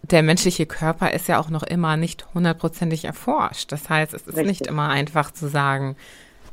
der 0.03 0.21
menschliche 0.21 0.65
Körper 0.65 1.11
ist 1.11 1.27
ja 1.27 1.39
auch 1.39 1.49
noch 1.49 1.63
immer 1.63 1.95
nicht 1.95 2.27
hundertprozentig 2.33 3.05
erforscht. 3.05 3.71
Das 3.71 3.89
heißt, 3.89 4.13
es 4.13 4.23
ist 4.23 4.35
Richtig. 4.35 4.45
nicht 4.45 4.67
immer 4.67 4.89
einfach 4.89 5.31
zu 5.31 5.47
sagen, 5.47 5.95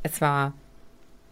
es 0.02 0.20
war 0.20 0.52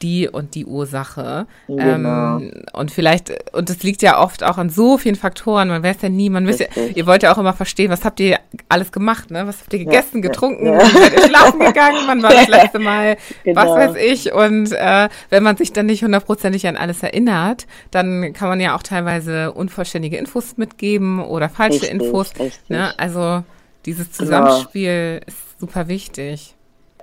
die 0.02 0.28
und 0.28 0.54
die 0.54 0.64
Ursache. 0.66 1.46
Genau. 1.66 2.38
Ähm, 2.38 2.64
und 2.72 2.90
vielleicht, 2.90 3.32
und 3.54 3.68
das 3.68 3.82
liegt 3.82 4.02
ja 4.02 4.20
oft 4.20 4.44
auch 4.44 4.58
an 4.58 4.70
so 4.70 4.98
vielen 4.98 5.16
Faktoren, 5.16 5.68
man 5.68 5.82
weiß 5.82 5.96
ja 6.02 6.08
nie, 6.08 6.30
man 6.30 6.48
ja, 6.48 6.66
ihr 6.94 7.06
wollt 7.06 7.22
ja 7.22 7.32
auch 7.32 7.38
immer 7.38 7.52
verstehen, 7.52 7.90
was 7.90 8.04
habt 8.04 8.20
ihr 8.20 8.38
alles 8.68 8.92
gemacht, 8.92 9.30
ne? 9.30 9.46
Was 9.46 9.60
habt 9.60 9.72
ihr 9.72 9.80
gegessen, 9.80 10.22
ja, 10.22 10.28
getrunken, 10.28 10.66
ja. 10.66 10.80
seid 10.80 11.12
ihr 11.12 11.28
schlafen 11.28 11.60
gegangen, 11.60 11.98
wann 12.06 12.22
war 12.22 12.30
das 12.30 12.48
letzte 12.48 12.78
Mal, 12.78 13.16
genau. 13.44 13.60
was 13.60 13.70
weiß 13.70 13.96
ich. 13.96 14.32
Und 14.32 14.72
äh, 14.72 15.08
wenn 15.30 15.42
man 15.42 15.56
sich 15.56 15.72
dann 15.72 15.86
nicht 15.86 16.02
hundertprozentig 16.02 16.66
an 16.66 16.76
alles 16.76 17.02
erinnert, 17.02 17.66
dann 17.90 18.32
kann 18.32 18.48
man 18.48 18.60
ja 18.60 18.76
auch 18.76 18.82
teilweise 18.82 19.52
unvollständige 19.52 20.16
Infos 20.16 20.56
mitgeben 20.56 21.20
oder 21.20 21.48
falsche 21.48 21.82
richtig, 21.82 21.90
Infos. 21.90 22.30
Richtig. 22.38 22.68
Ne? 22.68 22.98
Also 22.98 23.42
dieses 23.86 24.06
genau. 24.06 24.18
Zusammenspiel 24.18 25.20
genau. 25.20 25.26
ist 25.26 25.60
super 25.60 25.88
wichtig. 25.88 26.54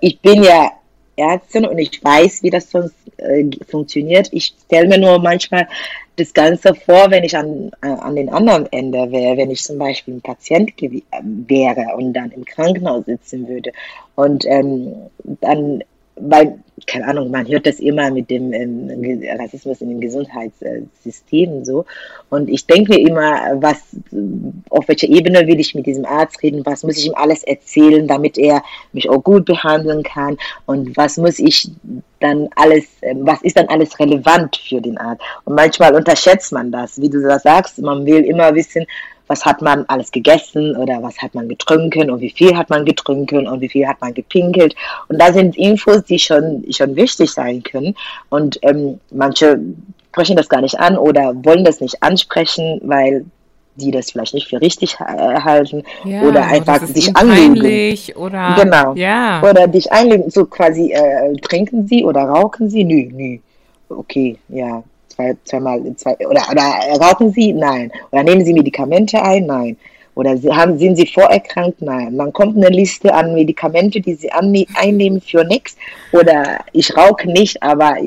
Ich 0.01 0.19
bin 0.19 0.43
ja 0.43 0.71
Ärztin 1.15 1.65
und 1.65 1.77
ich 1.77 2.03
weiß, 2.03 2.43
wie 2.43 2.49
das 2.49 2.69
sonst 2.71 2.95
äh, 3.17 3.45
funktioniert. 3.67 4.29
Ich 4.31 4.53
stelle 4.65 4.87
mir 4.87 4.97
nur 4.97 5.19
manchmal 5.19 5.67
das 6.17 6.33
Ganze 6.33 6.73
vor, 6.73 7.11
wenn 7.11 7.23
ich 7.23 7.35
an, 7.37 7.71
äh, 7.81 7.87
an 7.87 8.15
den 8.15 8.29
anderen 8.29 8.71
Ende 8.71 9.11
wäre, 9.11 9.37
wenn 9.37 9.51
ich 9.51 9.63
zum 9.63 9.77
Beispiel 9.77 10.15
ein 10.15 10.21
Patient 10.21 10.71
wäre 11.21 11.95
und 11.97 12.13
dann 12.13 12.31
im 12.31 12.45
Krankenhaus 12.45 13.05
sitzen 13.05 13.47
würde 13.47 13.71
und 14.15 14.45
ähm, 14.45 14.93
dann 15.41 15.83
weil, 16.17 16.59
keine 16.87 17.07
Ahnung, 17.07 17.29
man 17.29 17.47
hört 17.47 17.65
das 17.65 17.79
immer 17.79 18.09
mit 18.09 18.29
dem 18.29 18.53
ähm, 18.53 19.21
Rassismus 19.37 19.81
in 19.81 19.89
den 19.89 20.01
Gesundheitssystemen 20.01 21.65
so. 21.65 21.85
Und 22.29 22.49
ich 22.49 22.65
denke 22.65 22.93
mir 22.93 23.07
immer, 23.07 23.61
was, 23.61 23.81
auf 24.69 24.87
welcher 24.87 25.09
Ebene 25.09 25.45
will 25.45 25.59
ich 25.59 25.75
mit 25.75 25.85
diesem 25.85 26.05
Arzt 26.05 26.41
reden? 26.41 26.65
Was 26.65 26.83
muss 26.83 26.97
ich 26.97 27.07
ihm 27.07 27.15
alles 27.15 27.43
erzählen, 27.43 28.07
damit 28.07 28.37
er 28.37 28.63
mich 28.93 29.09
auch 29.09 29.21
gut 29.23 29.45
behandeln 29.45 30.03
kann? 30.03 30.37
Und 30.65 30.95
was 30.95 31.17
muss 31.17 31.39
ich 31.39 31.69
dann 32.21 32.49
alles, 32.55 32.85
ähm, 33.01 33.19
was 33.21 33.41
ist 33.41 33.57
dann 33.57 33.67
alles 33.67 33.99
relevant 33.99 34.55
für 34.55 34.79
den 34.79 34.97
Arzt? 34.97 35.21
Und 35.43 35.55
manchmal 35.55 35.93
unterschätzt 35.95 36.53
man 36.53 36.71
das, 36.71 36.99
wie 37.01 37.09
du 37.09 37.21
das 37.21 37.43
sagst. 37.43 37.77
Man 37.79 38.05
will 38.05 38.23
immer 38.23 38.55
wissen, 38.55 38.85
was 39.27 39.45
hat 39.45 39.61
man 39.61 39.85
alles 39.87 40.11
gegessen 40.11 40.75
oder 40.75 41.01
was 41.01 41.17
hat 41.17 41.33
man 41.33 41.47
getrunken 41.49 42.09
und 42.09 42.21
wie 42.21 42.29
viel 42.29 42.55
hat 42.55 42.69
man 42.69 42.85
getrunken 42.85 43.47
und 43.47 43.61
wie 43.61 43.69
viel 43.69 43.87
hat 43.87 44.01
man 44.01 44.13
gepinkelt. 44.13 44.75
Und 45.07 45.19
da 45.19 45.33
sind 45.33 45.57
Infos, 45.57 46.03
die 46.03 46.19
schon, 46.19 46.63
schon 46.69 46.95
wichtig 46.95 47.31
sein 47.31 47.63
können. 47.63 47.95
Und 48.29 48.59
ähm, 48.61 48.99
manche 49.11 49.59
sprechen 50.11 50.37
das 50.37 50.49
gar 50.49 50.61
nicht 50.61 50.79
an 50.79 50.97
oder 50.97 51.33
wollen 51.43 51.65
das 51.65 51.81
nicht 51.81 52.01
ansprechen, 52.01 52.79
weil 52.83 53.25
die 53.77 53.91
das 53.91 54.11
vielleicht 54.11 54.33
nicht 54.33 54.47
für 54.47 54.61
richtig 54.61 54.95
äh, 55.01 55.41
halten 55.41 55.83
ja, 56.05 56.21
oder 56.21 56.45
einfach 56.45 56.79
dich 56.87 57.13
anlügen. 57.15 58.15
Oder, 58.15 58.55
genau. 58.57 58.93
Ja. 58.95 59.41
Oder 59.43 59.67
dich 59.67 59.91
einlügen, 59.91 60.29
so 60.29 60.45
quasi 60.45 60.93
äh, 60.93 61.35
trinken 61.41 61.85
sie 61.85 62.05
oder 62.05 62.21
rauchen 62.21 62.69
sie? 62.69 62.85
Nö, 62.85 63.09
nö. 63.11 63.37
Okay, 63.89 64.37
ja 64.47 64.83
zwei, 65.15 65.35
zweimal, 65.43 65.81
zwei, 65.95 66.15
oder, 66.27 66.43
oder 66.51 67.01
rauchen 67.01 67.31
Sie? 67.31 67.53
Nein. 67.53 67.91
Oder 68.11 68.23
nehmen 68.23 68.45
Sie 68.45 68.53
Medikamente 68.53 69.21
ein? 69.21 69.45
Nein. 69.45 69.77
Oder 70.15 70.31
haben, 70.55 70.77
sind 70.77 70.95
Sie 70.95 71.07
vorerkrankt? 71.07 71.81
Nein. 71.81 72.17
Dann 72.17 72.31
kommt 72.31 72.55
eine 72.55 72.69
Liste 72.69 73.13
an 73.13 73.33
Medikamente, 73.33 73.99
die 73.99 74.13
Sie 74.13 74.31
einnehmen 74.31 75.21
für 75.21 75.43
nichts. 75.43 75.75
Oder 76.13 76.59
ich 76.71 76.95
rauche 76.95 77.27
nicht, 77.29 77.61
aber 77.61 77.97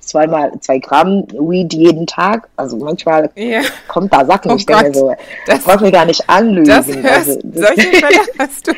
zweimal 0.00 0.52
zwei 0.60 0.78
Gramm 0.78 1.26
Weed 1.32 1.72
jeden 1.72 2.06
Tag. 2.06 2.48
Also 2.56 2.76
manchmal 2.76 3.30
ja. 3.34 3.62
kommt 3.88 4.12
da 4.12 4.24
Sachen, 4.26 4.50
oh 4.52 4.56
ich 4.56 4.66
denke 4.66 4.92
so, 4.92 5.14
das 5.46 5.60
braucht 5.60 5.80
mir 5.80 5.92
gar 5.92 6.04
nicht 6.04 6.28
anlügen. 6.28 6.68
Das 6.68 6.86
hörst, 6.86 7.06
also, 7.08 7.40
das 7.44 7.68
solche 7.68 7.88
Fälle 7.96 8.20
hast 8.38 8.66
du. 8.66 8.72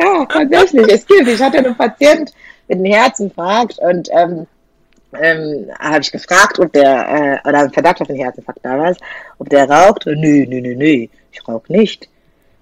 ja, 0.00 0.26
tatsächlich, 0.26 0.92
es 0.92 1.06
gibt. 1.06 1.28
Ich 1.28 1.42
hatte 1.42 1.58
einen 1.58 1.76
Patient 1.76 2.32
mit 2.68 2.78
einem 2.78 2.84
Herzinfarkt 2.84 3.78
und 3.80 4.08
ähm, 4.12 4.46
ähm, 5.20 5.70
habe 5.78 6.00
ich 6.00 6.12
gefragt, 6.12 6.58
ob 6.58 6.72
der, 6.72 7.40
äh, 7.44 7.48
oder 7.48 7.70
Verdacht 7.70 8.00
auf 8.00 8.06
den 8.06 8.16
Herzinfarkt 8.16 8.64
damals, 8.64 8.98
ob 9.38 9.48
der 9.48 9.68
raucht. 9.68 10.06
Nö, 10.06 10.46
nö, 10.46 10.60
nö, 10.60 10.74
nö, 10.74 11.06
ich 11.30 11.48
rauche 11.48 11.72
nicht. 11.72 12.08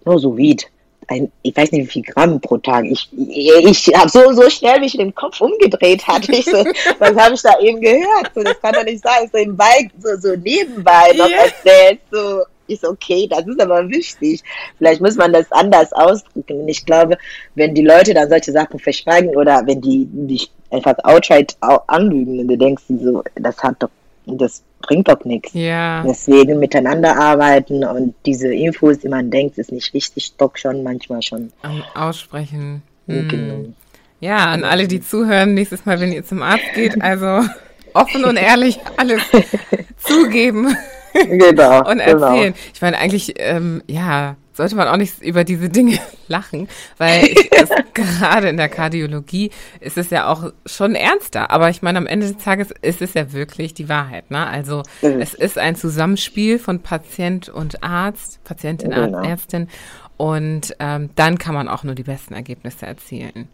Nur 0.04 0.18
so 0.18 0.36
Weed 0.36 0.70
ein, 1.10 1.30
ich 1.42 1.56
weiß 1.56 1.72
nicht, 1.72 1.88
wie 1.88 1.92
viel 1.92 2.02
Gramm 2.02 2.40
pro 2.40 2.56
Tag. 2.58 2.84
Ich, 2.86 3.08
ich, 3.12 3.88
ich 3.88 3.94
habe 3.94 4.08
so, 4.08 4.32
so 4.32 4.48
schnell 4.48 4.80
mich 4.80 4.92
den 4.92 5.14
Kopf 5.14 5.40
umgedreht, 5.40 6.06
hatte 6.06 6.32
ich 6.32 6.44
so, 6.44 6.64
was 6.98 7.16
habe 7.16 7.34
ich 7.34 7.42
da 7.42 7.58
eben 7.60 7.80
gehört? 7.80 8.30
So, 8.34 8.42
das 8.42 8.60
kann 8.60 8.74
doch 8.74 8.84
nicht 8.84 9.02
sein, 9.02 9.28
so 9.30 9.38
im 9.38 9.56
Bike, 9.56 9.90
so, 9.98 10.16
so 10.16 10.36
nebenbei 10.36 11.12
noch 11.16 11.28
yeah. 11.28 11.44
erzählt, 11.44 12.00
so, 12.10 12.42
ist 12.70 12.84
okay, 12.84 13.26
das 13.28 13.46
ist 13.46 13.60
aber 13.60 13.88
wichtig. 13.88 14.42
Vielleicht 14.78 15.00
muss 15.00 15.16
man 15.16 15.32
das 15.32 15.50
anders 15.52 15.92
ausdrücken. 15.92 16.60
Und 16.60 16.68
ich 16.68 16.84
glaube, 16.84 17.18
wenn 17.54 17.74
die 17.74 17.84
Leute 17.84 18.14
dann 18.14 18.28
solche 18.28 18.52
Sachen 18.52 18.78
verschweigen 18.78 19.36
oder 19.36 19.62
wenn 19.66 19.80
die 19.80 20.06
dich 20.10 20.50
einfach 20.70 20.96
outright 21.02 21.56
anlügen 21.60 22.40
und 22.40 22.48
du 22.48 22.56
denkst 22.56 22.84
so, 22.88 23.22
das 23.34 23.58
hat 23.62 23.76
doch, 23.82 23.90
das 24.26 24.62
bringt 24.82 25.08
doch 25.08 25.24
nichts. 25.24 25.52
Ja. 25.52 26.02
Deswegen 26.06 26.58
miteinander 26.58 27.16
arbeiten 27.16 27.84
und 27.84 28.14
diese 28.26 28.52
Infos, 28.52 28.98
die 28.98 29.08
man 29.08 29.30
denkt, 29.30 29.58
ist 29.58 29.72
nicht 29.72 29.92
wichtig, 29.92 30.34
doch 30.36 30.56
schon 30.56 30.82
manchmal 30.82 31.22
schon. 31.22 31.52
Aussprechen. 31.94 32.82
Hm. 33.06 33.28
Genau. 33.28 33.64
Ja, 34.20 34.46
an 34.46 34.64
alle, 34.64 34.86
die 34.86 35.00
zuhören, 35.00 35.54
nächstes 35.54 35.86
Mal, 35.86 35.98
wenn 35.98 36.12
ihr 36.12 36.24
zum 36.24 36.42
Arzt 36.42 36.74
geht, 36.74 37.00
also 37.00 37.42
offen 37.94 38.24
und 38.24 38.36
ehrlich 38.36 38.78
alles 38.96 39.22
zugeben. 39.98 40.76
Genau. 41.28 41.78
und 41.90 41.98
genau. 41.98 42.26
erzählen. 42.26 42.52
Genau. 42.52 42.70
Ich 42.74 42.82
meine, 42.82 42.98
eigentlich, 42.98 43.34
ähm, 43.38 43.82
ja, 43.86 44.36
sollte 44.52 44.76
man 44.76 44.88
auch 44.88 44.96
nicht 44.96 45.22
über 45.22 45.44
diese 45.44 45.68
Dinge 45.68 45.98
lachen, 46.28 46.68
weil 46.98 47.24
ich, 47.24 47.50
gerade 47.94 48.48
in 48.48 48.56
der 48.56 48.68
Kardiologie 48.68 49.50
ist 49.80 49.96
es 49.96 50.10
ja 50.10 50.28
auch 50.28 50.52
schon 50.66 50.94
ernster. 50.94 51.50
Aber 51.50 51.70
ich 51.70 51.82
meine, 51.82 51.98
am 51.98 52.06
Ende 52.06 52.28
des 52.28 52.42
Tages 52.42 52.68
ist 52.82 53.00
es 53.00 53.14
ja 53.14 53.32
wirklich 53.32 53.74
die 53.74 53.88
Wahrheit. 53.88 54.30
Ne? 54.30 54.46
Also 54.46 54.82
mhm. 55.02 55.20
es 55.20 55.34
ist 55.34 55.56
ein 55.56 55.76
Zusammenspiel 55.76 56.58
von 56.58 56.80
Patient 56.80 57.48
und 57.48 57.82
Arzt, 57.82 58.42
Patientin, 58.44 58.90
genau. 58.90 59.22
Ärztin. 59.22 59.68
Und 60.16 60.76
ähm, 60.78 61.08
dann 61.14 61.38
kann 61.38 61.54
man 61.54 61.68
auch 61.68 61.82
nur 61.82 61.94
die 61.94 62.02
besten 62.02 62.34
Ergebnisse 62.34 62.84
erzielen. 62.84 63.48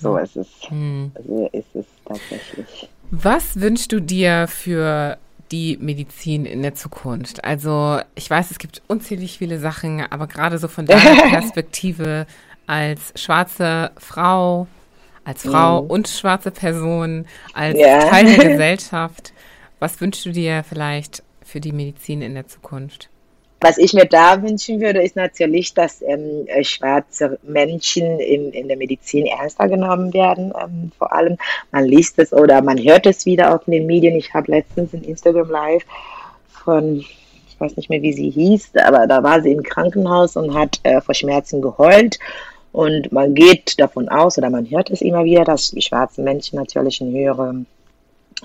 So 0.00 0.16
ist 0.18 0.36
es. 0.36 0.46
Hm. 0.68 1.10
So 1.26 1.48
ist 1.52 1.74
es 1.74 1.86
tatsächlich. 2.04 2.88
Was 3.10 3.60
wünschst 3.60 3.90
du 3.90 4.00
dir 4.00 4.46
für 4.48 5.18
die 5.54 5.78
Medizin 5.80 6.46
in 6.46 6.62
der 6.62 6.74
Zukunft? 6.74 7.44
Also 7.44 8.00
ich 8.16 8.28
weiß, 8.28 8.50
es 8.50 8.58
gibt 8.58 8.82
unzählig 8.88 9.38
viele 9.38 9.60
Sachen, 9.60 10.00
aber 10.00 10.26
gerade 10.26 10.58
so 10.58 10.66
von 10.66 10.84
deiner 10.84 11.14
Perspektive 11.30 12.26
als 12.66 13.12
schwarze 13.14 13.92
Frau, 13.96 14.66
als 15.24 15.42
Frau 15.42 15.82
mhm. 15.82 15.90
und 15.90 16.08
schwarze 16.08 16.50
Person, 16.50 17.26
als 17.52 17.78
ja. 17.78 18.08
Teil 18.08 18.24
der 18.24 18.48
Gesellschaft, 18.50 19.32
was 19.78 20.00
wünschst 20.00 20.26
du 20.26 20.32
dir 20.32 20.64
vielleicht 20.68 21.22
für 21.44 21.60
die 21.60 21.72
Medizin 21.72 22.20
in 22.20 22.34
der 22.34 22.48
Zukunft? 22.48 23.08
Was 23.64 23.78
ich 23.78 23.94
mir 23.94 24.04
da 24.04 24.42
wünschen 24.42 24.82
würde, 24.82 25.02
ist 25.02 25.16
natürlich, 25.16 25.72
dass 25.72 26.02
ähm, 26.02 26.44
äh, 26.48 26.62
schwarze 26.64 27.38
Menschen 27.42 28.20
in, 28.20 28.52
in 28.52 28.68
der 28.68 28.76
Medizin 28.76 29.24
ernster 29.24 29.70
genommen 29.70 30.12
werden. 30.12 30.52
Ähm, 30.62 30.92
vor 30.98 31.14
allem, 31.14 31.38
man 31.72 31.86
liest 31.86 32.18
es 32.18 32.34
oder 32.34 32.60
man 32.60 32.76
hört 32.76 33.06
es 33.06 33.24
wieder 33.24 33.58
in 33.64 33.72
den 33.72 33.86
Medien. 33.86 34.16
Ich 34.16 34.34
habe 34.34 34.50
letztens 34.50 34.92
in 34.92 35.02
Instagram 35.02 35.48
Live 35.48 35.82
von, 36.50 36.98
ich 36.98 37.56
weiß 37.58 37.78
nicht 37.78 37.88
mehr, 37.88 38.02
wie 38.02 38.12
sie 38.12 38.28
hieß, 38.28 38.72
aber 38.84 39.06
da 39.06 39.22
war 39.22 39.40
sie 39.40 39.52
im 39.52 39.62
Krankenhaus 39.62 40.36
und 40.36 40.52
hat 40.52 40.80
äh, 40.82 41.00
vor 41.00 41.14
Schmerzen 41.14 41.62
geheult. 41.62 42.18
Und 42.70 43.12
man 43.12 43.34
geht 43.34 43.80
davon 43.80 44.10
aus, 44.10 44.36
oder 44.36 44.50
man 44.50 44.68
hört 44.68 44.90
es 44.90 45.00
immer 45.00 45.24
wieder, 45.24 45.44
dass 45.44 45.70
die 45.70 45.80
schwarzen 45.80 46.24
Menschen 46.24 46.58
natürlich 46.58 47.00
eine 47.00 47.12
höhere 47.12 47.64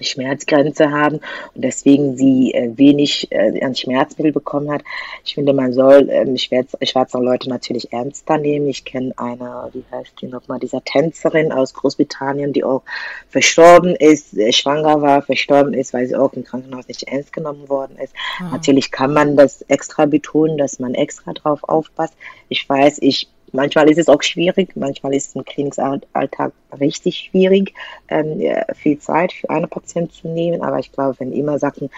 Schmerzgrenze 0.02 0.92
haben 0.92 1.20
und 1.56 1.64
deswegen 1.64 2.16
sie 2.18 2.54
äh, 2.54 2.78
wenig 2.78 3.28
äh, 3.32 3.64
an 3.64 3.76
Schmerzmittel 3.76 4.32
bekommen 4.32 4.72
hat. 4.72 4.84
Ich 5.26 5.36
finde, 5.36 5.54
man 5.54 5.74
soll 5.74 6.10
ähm, 6.10 6.38
schwarze, 6.38 6.78
schwarze 6.84 7.18
Leute 7.18 7.50
natürlich 7.50 7.92
ernster 7.92 8.38
nehmen. 8.38 8.68
Ich 8.68 8.86
kenne 8.86 9.14
eine, 9.18 9.70
wie 9.74 9.84
heißt 9.92 10.14
die 10.22 10.28
nochmal, 10.28 10.60
dieser 10.60 10.84
Tänzerin 10.84 11.52
aus 11.52 11.74
Großbritannien, 11.74 12.54
die 12.54 12.64
auch 12.64 12.84
verstorben 13.30 13.96
ist, 13.96 14.38
äh, 14.38 14.52
schwanger 14.52 15.02
war, 15.02 15.22
verstorben 15.22 15.74
ist, 15.74 15.94
weil 15.94 16.08
sie 16.08 16.16
auch 16.16 16.34
im 16.34 16.44
Krankenhaus 16.44 16.88
nicht 16.88 17.04
ernst 17.04 17.34
genommen 17.34 17.68
worden 17.70 17.98
ist. 17.98 18.14
Ah. 18.40 18.50
Natürlich 18.52 18.92
kann 18.92 19.14
man 19.14 19.36
das 19.36 19.62
extra 19.64 20.06
betonen, 20.06 20.58
dass 20.58 20.80
man 20.80 20.94
extra 20.94 21.34
drauf 21.34 21.64
aufpasst. 21.64 22.14
Ich 22.48 22.68
weiß, 22.68 23.00
ich 23.02 23.30
Manchmal 23.54 23.90
ist 23.90 23.98
es 23.98 24.10
auch 24.10 24.22
schwierig, 24.22 24.76
manchmal 24.76 25.14
ist 25.14 25.30
es 25.30 25.36
im 25.36 25.46
Klinikalltag 25.46 26.52
richtig 26.80 27.30
schwierig, 27.30 27.74
ähm, 28.08 28.42
viel 28.76 29.00
Zeit 29.00 29.34
für 29.34 29.50
eine 29.50 29.68
Patient 29.68 30.12
zu 30.12 30.28
nehmen. 30.28 30.62
Aber 30.62 30.80
ich 30.80 30.92
glaube, 30.92 31.20
wenn 31.20 31.32
immer 31.32 31.60
Sachen, 31.60 31.90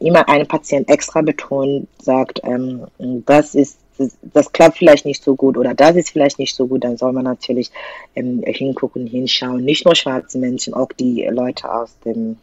immer 0.00 0.28
eine 0.28 0.44
Patient 0.44 0.88
extra 0.88 1.22
betont, 1.22 1.88
sagt, 2.00 2.40
ähm, 2.44 2.86
das 3.26 3.54
ist 3.54 3.78
das, 3.98 4.16
das, 4.22 4.52
klappt 4.52 4.78
vielleicht 4.78 5.06
nicht 5.06 5.22
so 5.22 5.36
gut 5.36 5.56
oder 5.56 5.74
das 5.74 5.94
ist 5.96 6.10
vielleicht 6.10 6.38
nicht 6.38 6.54
so 6.56 6.66
gut, 6.66 6.82
dann 6.82 6.96
soll 6.96 7.12
man 7.12 7.24
natürlich 7.24 7.70
ähm, 8.16 8.42
hingucken, 8.44 9.06
hinschauen. 9.06 9.64
Nicht 9.64 9.84
nur 9.84 9.94
schwarze 9.94 10.38
Menschen, 10.38 10.74
auch 10.74 10.92
die 10.92 11.24
Leute 11.30 11.72
aus 11.72 11.96
dem 12.04 12.38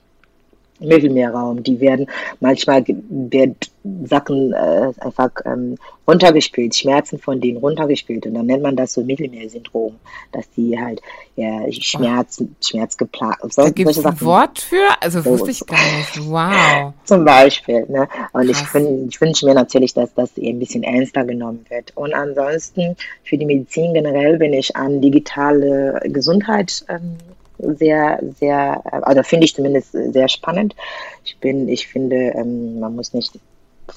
Mittelmeerraum. 0.82 1.64
Die 1.64 1.80
werden 1.80 2.08
manchmal 2.40 2.84
wird 3.10 3.72
Sachen 4.06 4.54
äh, 4.54 4.92
einfach 5.00 5.32
ähm, 5.46 5.78
runtergespielt, 6.08 6.76
Schmerzen 6.76 7.18
von 7.18 7.42
denen 7.42 7.58
runtergespielt 7.58 8.26
und 8.26 8.36
dann 8.36 8.46
nennt 8.46 8.62
man 8.62 8.76
das 8.76 8.94
so 8.94 9.04
Mittelmeersyndrom, 9.04 9.96
dass 10.32 10.50
die 10.52 10.80
halt 10.80 11.02
ja, 11.36 11.72
Schmerzen, 11.72 12.56
oh. 12.60 12.66
Schmerzgeplagt. 12.66 13.54
So, 13.54 13.64
da 13.64 13.70
gibt 13.70 13.90
es 13.90 14.06
ein 14.06 14.22
Wort 14.22 14.60
für? 14.60 14.88
Also 15.00 15.22
so, 15.22 15.32
wusste 15.32 15.52
ich 15.52 15.66
gar 15.66 15.80
nicht. 15.98 16.30
Wow. 16.30 16.94
Zum 17.06 17.26
Beispiel. 17.26 17.86
Ne? 17.88 18.08
Und 18.34 18.52
Krass. 18.52 18.76
ich, 18.76 19.08
ich 19.10 19.22
wünsche 19.22 19.46
mir 19.46 19.56
natürlich, 19.56 19.94
dass 19.94 20.14
das 20.14 20.32
ein 20.38 20.60
bisschen 20.60 20.84
ernster 20.84 21.24
genommen 21.24 21.66
wird. 21.70 21.96
Und 21.96 22.14
ansonsten 22.14 22.96
für 23.24 23.38
die 23.38 23.46
Medizin 23.46 23.94
generell 23.94 24.38
bin 24.38 24.54
ich 24.54 24.76
an 24.76 25.02
digitale 25.02 26.02
Gesundheit 26.06 26.86
ähm, 26.90 27.18
sehr, 27.62 28.20
sehr, 28.40 28.82
also 29.06 29.24
finde 29.24 29.46
ich 29.46 29.56
zumindest 29.56 29.92
sehr 29.92 30.28
spannend. 30.28 30.76
Ich 31.24 31.38
bin, 31.38 31.70
ich 31.70 31.88
finde, 31.88 32.16
ähm, 32.16 32.80
man 32.80 32.96
muss 32.96 33.14
nicht 33.14 33.40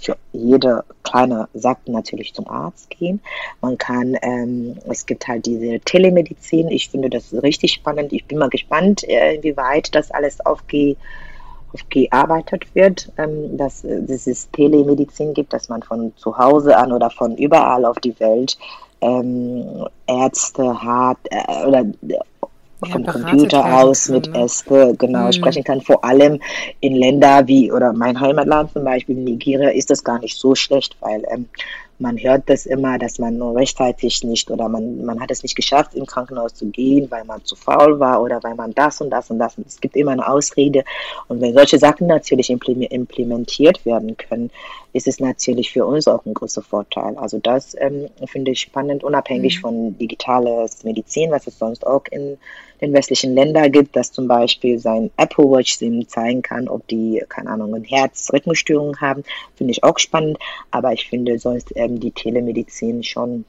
für 0.00 0.16
jede 0.32 0.84
kleine 1.02 1.48
Sache 1.54 1.78
natürlich 1.86 2.34
zum 2.34 2.48
Arzt 2.48 2.90
gehen. 2.90 3.20
Man 3.60 3.78
kann, 3.78 4.16
ähm, 4.22 4.76
es 4.88 5.06
gibt 5.06 5.28
halt 5.28 5.46
diese 5.46 5.80
Telemedizin. 5.80 6.68
Ich 6.68 6.88
finde 6.88 7.10
das 7.10 7.32
richtig 7.42 7.72
spannend. 7.72 8.12
Ich 8.12 8.24
bin 8.26 8.38
mal 8.38 8.48
gespannt, 8.48 9.08
äh, 9.08 9.36
inwieweit 9.36 9.94
das 9.94 10.10
alles 10.10 10.44
aufge, 10.44 10.96
aufgearbeitet 11.72 12.74
wird, 12.74 13.12
ähm, 13.18 13.56
dass, 13.56 13.82
dass 13.82 14.26
es 14.26 14.50
Telemedizin 14.50 15.34
gibt, 15.34 15.52
dass 15.52 15.68
man 15.68 15.82
von 15.82 16.12
zu 16.16 16.36
Hause 16.36 16.76
an 16.76 16.92
oder 16.92 17.10
von 17.10 17.36
überall 17.36 17.84
auf 17.84 17.98
die 17.98 18.18
Welt 18.20 18.56
ähm, 19.00 19.86
Ärzte 20.06 20.82
hat 20.82 21.18
äh, 21.30 21.66
oder 21.66 21.84
vom 22.86 23.04
Computer 23.06 23.64
aus 23.64 24.08
mit 24.08 24.30
ne? 24.32 24.44
Äste 24.44 24.94
genau 24.98 25.26
mhm. 25.26 25.32
sprechen 25.32 25.64
kann. 25.64 25.80
Vor 25.80 26.04
allem 26.04 26.40
in 26.80 26.96
Ländern 26.96 27.46
wie 27.46 27.72
oder 27.72 27.92
mein 27.92 28.18
Heimatland 28.18 28.72
zum 28.72 28.84
Beispiel 28.84 29.16
Nigeria 29.16 29.70
ist 29.70 29.90
das 29.90 30.04
gar 30.04 30.18
nicht 30.18 30.38
so 30.38 30.54
schlecht, 30.54 30.96
weil 31.00 31.24
ähm, 31.30 31.48
man 31.98 32.18
hört 32.18 32.48
das 32.50 32.66
immer, 32.66 32.98
dass 32.98 33.18
man 33.18 33.38
nur 33.38 33.54
rechtzeitig 33.54 34.24
nicht 34.24 34.50
oder 34.50 34.68
man, 34.68 35.04
man 35.04 35.20
hat 35.20 35.30
es 35.30 35.42
nicht 35.42 35.54
geschafft, 35.54 35.94
im 35.94 36.06
Krankenhaus 36.06 36.54
zu 36.54 36.66
gehen, 36.66 37.10
weil 37.10 37.24
man 37.24 37.44
zu 37.44 37.56
faul 37.56 38.00
war 38.00 38.20
oder 38.20 38.42
weil 38.42 38.54
man 38.54 38.74
das 38.74 39.00
und 39.00 39.10
das 39.10 39.30
und 39.30 39.38
das. 39.38 39.56
Und 39.56 39.66
es 39.66 39.80
gibt 39.80 39.96
immer 39.96 40.12
eine 40.12 40.26
Ausrede. 40.26 40.84
Und 41.28 41.40
wenn 41.40 41.54
solche 41.54 41.78
Sachen 41.78 42.06
natürlich 42.06 42.50
implementiert 42.50 43.84
werden 43.86 44.16
können, 44.16 44.50
ist 44.94 45.08
es 45.08 45.18
natürlich 45.18 45.72
für 45.72 45.84
uns 45.84 46.06
auch 46.06 46.24
ein 46.24 46.34
großer 46.34 46.62
Vorteil. 46.62 47.18
Also 47.18 47.40
das 47.40 47.76
ähm, 47.80 48.08
finde 48.26 48.52
ich 48.52 48.60
spannend, 48.60 49.02
unabhängig 49.02 49.56
mhm. 49.56 49.60
von 49.60 49.98
digitales 49.98 50.84
Medizin, 50.84 51.32
was 51.32 51.48
es 51.48 51.58
sonst 51.58 51.84
auch 51.84 52.04
in 52.12 52.38
den 52.80 52.92
westlichen 52.92 53.34
Ländern 53.34 53.72
gibt, 53.72 53.96
dass 53.96 54.12
zum 54.12 54.28
Beispiel 54.28 54.78
sein 54.78 55.10
Apple 55.16 55.46
Watch 55.46 55.82
ihm 55.82 56.08
zeigen 56.08 56.42
kann, 56.42 56.68
ob 56.68 56.86
die, 56.86 57.24
keine 57.28 57.50
Ahnung, 57.50 57.74
ein 57.74 57.82
Herzrhythmusstörung 57.82 58.96
haben, 59.00 59.24
finde 59.56 59.72
ich 59.72 59.82
auch 59.82 59.98
spannend. 59.98 60.38
Aber 60.70 60.92
ich 60.92 61.08
finde 61.08 61.40
sonst 61.40 61.72
ähm, 61.74 61.98
die 61.98 62.12
Telemedizin 62.12 63.02
schon 63.02 63.44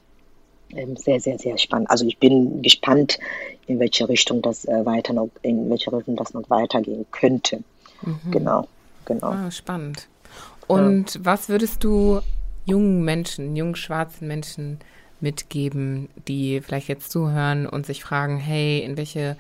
ähm, 0.72 0.98
sehr, 0.98 1.20
sehr, 1.20 1.38
sehr 1.38 1.60
spannend. 1.60 1.92
Also 1.92 2.08
ich 2.08 2.18
bin 2.18 2.64
gespannt, 2.64 3.20
in 3.68 3.80
welche 3.80 4.10
Richtung 4.10 4.42
das 4.42 4.66
äh, 4.66 4.84
weiter 4.84 5.14
noch, 5.14 5.30
in 5.44 5.70
welche 5.70 5.94
Richtung 5.94 6.16
das 6.16 6.34
noch 6.34 6.50
weitergehen 6.50 7.06
könnte. 7.12 7.64
Mhm. 8.02 8.32
Genau, 8.32 8.68
genau. 9.06 9.28
Ah, 9.28 9.52
spannend. 9.52 10.08
Und 10.68 11.16
ja. 11.16 11.22
was 11.24 11.50
würdest 11.50 11.84
du 11.84 12.22
jungen 12.66 13.04
Menschen, 13.04 13.56
jungen 13.56 13.76
schwarzen 13.76 14.28
Menschen 14.28 14.80
mitgeben, 15.22 16.10
die 16.28 16.62
vielleicht 16.62 16.88
jetzt 16.88 17.12
zuhören 17.12 17.68
und 17.68 17.86
sich 17.86 18.04
fragen, 18.04 18.38
hey, 18.38 18.80
in 18.80 18.98
welche 18.98 19.38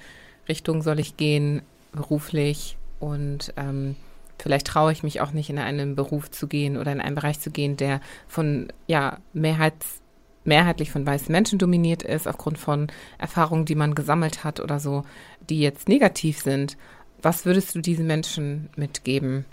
Richtung 0.48 0.82
soll 0.82 1.00
ich 1.00 1.18
gehen? 1.18 1.62
beruflich 1.96 2.78
und 3.00 3.54
ähm, 3.58 3.96
vielleicht 4.38 4.68
traue 4.68 4.92
ich 4.92 5.02
mich 5.02 5.22
auch 5.22 5.32
nicht 5.32 5.50
in 5.50 5.58
einen 5.58 5.96
Beruf 5.96 6.30
zu 6.30 6.48
gehen 6.48 6.78
oder 6.78 6.92
in 6.92 7.02
einen 7.02 7.16
Bereich 7.16 7.40
zu 7.40 7.50
gehen, 7.50 7.78
der 7.78 8.02
von 8.28 8.68
ja 8.86 9.18
Mehrheits 9.34 10.02
mehrheitlich 10.44 10.92
von 10.92 11.08
weißen 11.08 11.32
Menschen 11.32 11.58
dominiert 11.58 12.04
ist, 12.04 12.28
aufgrund 12.28 12.60
von 12.60 12.88
Erfahrungen, 13.18 13.66
die 13.66 13.74
man 13.74 13.96
gesammelt 13.96 14.44
hat 14.44 14.60
oder 14.60 14.80
so, 14.80 15.04
die 15.50 15.60
jetzt 15.60 15.90
negativ 15.90 16.40
sind. 16.40 16.78
Was 17.20 17.46
würdest 17.46 17.74
du 17.74 17.82
diesen 17.82 18.06
Menschen 18.06 18.70
mitgeben? 18.76 19.46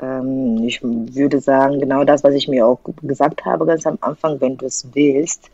Ähm, 0.00 0.62
ich 0.64 0.80
würde 0.82 1.40
sagen, 1.40 1.80
genau 1.80 2.04
das, 2.04 2.24
was 2.24 2.34
ich 2.34 2.48
mir 2.48 2.66
auch 2.66 2.80
gesagt 3.02 3.44
habe 3.44 3.66
ganz 3.66 3.86
am 3.86 3.98
Anfang, 4.00 4.40
wenn 4.40 4.56
du 4.56 4.66
es 4.66 4.86
willst, 4.92 5.50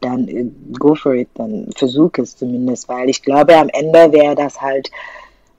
dann 0.00 0.28
äh, 0.28 0.46
go 0.78 0.94
for 0.94 1.14
it, 1.14 1.28
dann 1.34 1.68
versuch 1.76 2.12
es 2.18 2.36
zumindest, 2.36 2.88
weil 2.88 3.08
ich 3.08 3.22
glaube, 3.22 3.56
am 3.56 3.68
Ende 3.70 4.12
wäre 4.12 4.34
das 4.34 4.60
halt 4.60 4.90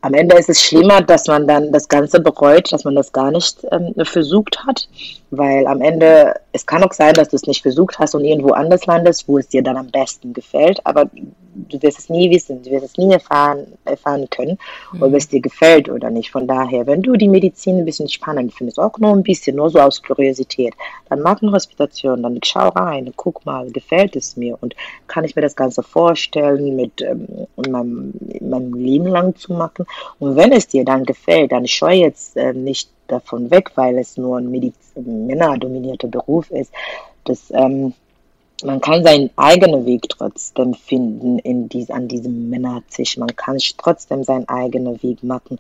am 0.02 0.14
Ende 0.16 0.36
ist 0.38 0.50
es 0.50 0.62
schlimmer, 0.62 1.02
dass 1.02 1.28
man 1.28 1.48
dann 1.48 1.72
das 1.72 1.88
Ganze 1.88 2.20
bereut, 2.20 2.72
dass 2.72 2.84
man 2.84 2.96
das 2.96 3.12
gar 3.12 3.32
nicht 3.32 3.66
ähm, 3.72 3.94
versucht 4.04 4.66
hat, 4.66 4.90
weil 5.30 5.68
am 5.68 5.82
Ende, 5.82 6.34
es 6.54 6.66
kann 6.66 6.84
auch 6.84 6.94
sein, 6.94 7.14
dass 7.14 7.30
du 7.30 7.36
es 7.36 7.48
nicht 7.48 7.62
versucht 7.62 8.00
hast 8.00 8.16
und 8.16 8.26
irgendwo 8.26 8.52
anders 8.52 8.86
landest, 8.86 9.28
wo 9.28 9.38
es 9.38 9.48
dir 9.48 9.64
dann 9.64 9.78
am 9.78 9.88
besten 9.88 10.34
gefällt, 10.34 10.86
aber 10.86 11.10
du 11.70 11.82
wirst 11.82 12.00
es 12.00 12.10
nie 12.10 12.30
wissen, 12.30 12.62
du 12.64 12.72
wirst 12.72 12.86
es 12.86 12.98
nie 12.98 13.12
erfahren, 13.12 13.68
erfahren 13.86 14.30
können, 14.30 14.58
mhm. 14.92 15.04
ob 15.04 15.14
es 15.14 15.28
dir 15.28 15.42
gefällt 15.42 15.90
oder 15.90 16.10
nicht. 16.10 16.32
Von 16.32 16.48
daher, 16.48 16.88
wenn 16.88 17.02
du 17.02 17.16
die 17.16 17.28
Medizin 17.28 17.78
ein 17.78 17.86
bisschen 17.86 18.10
spannend 18.10 18.54
findest, 18.54 18.80
auch 18.80 18.98
nur 18.98 19.12
ein 19.12 19.24
bisschen, 19.24 19.56
nur 19.56 19.70
so 19.70 19.80
aus 19.80 20.02
Kuriosität, 20.02 20.74
dann 21.10 21.22
mach 21.22 21.42
eine 21.42 21.52
Hospitation, 21.52 22.24
dann 22.24 22.40
schau 22.44 22.70
rein, 22.70 23.14
guck 23.16 23.46
mal, 23.46 23.70
gefällt 23.72 24.16
es 24.16 24.36
mir 24.36 24.58
und 24.62 24.76
kann 25.08 25.24
ich 25.24 25.36
mir 25.36 25.42
das 25.42 25.56
Ganze 25.56 25.84
vorstellen, 25.84 26.76
mit 26.76 27.02
ähm, 27.02 27.28
meinem, 27.56 28.14
meinem 28.42 28.74
Leben 28.74 29.08
lang 29.08 29.36
zu 29.36 29.54
machen. 29.54 29.86
Und 30.20 30.36
wenn 30.36 30.52
es 30.52 30.68
dir 30.68 30.86
dann 30.86 31.06
gefällt, 31.06 31.52
dann 31.52 31.68
scheu 31.68 31.94
jetzt 31.94 32.36
äh, 32.38 32.54
nicht 32.54 32.90
davon 33.12 33.52
weg, 33.52 33.72
weil 33.76 33.98
es 33.98 34.18
nur 34.18 34.38
ein 34.38 34.50
Mediz 34.50 34.76
männerdominierter 34.96 36.08
Beruf 36.08 36.50
ist. 36.52 36.72
Das, 37.26 37.52
ähm, 37.52 37.94
man 38.64 38.80
kann 38.80 39.04
seinen 39.04 39.30
eigenen 39.36 39.86
Weg 39.86 40.08
trotzdem 40.10 40.74
finden 40.74 41.40
in 41.40 41.68
dies, 41.68 41.90
an 41.90 42.08
diesem 42.08 42.50
Männertisch. 42.50 43.18
Man 43.18 43.36
kann 43.36 43.58
trotzdem 43.78 44.24
seinen 44.24 44.48
eigenen 44.48 45.02
Weg 45.02 45.24
machen. 45.24 45.58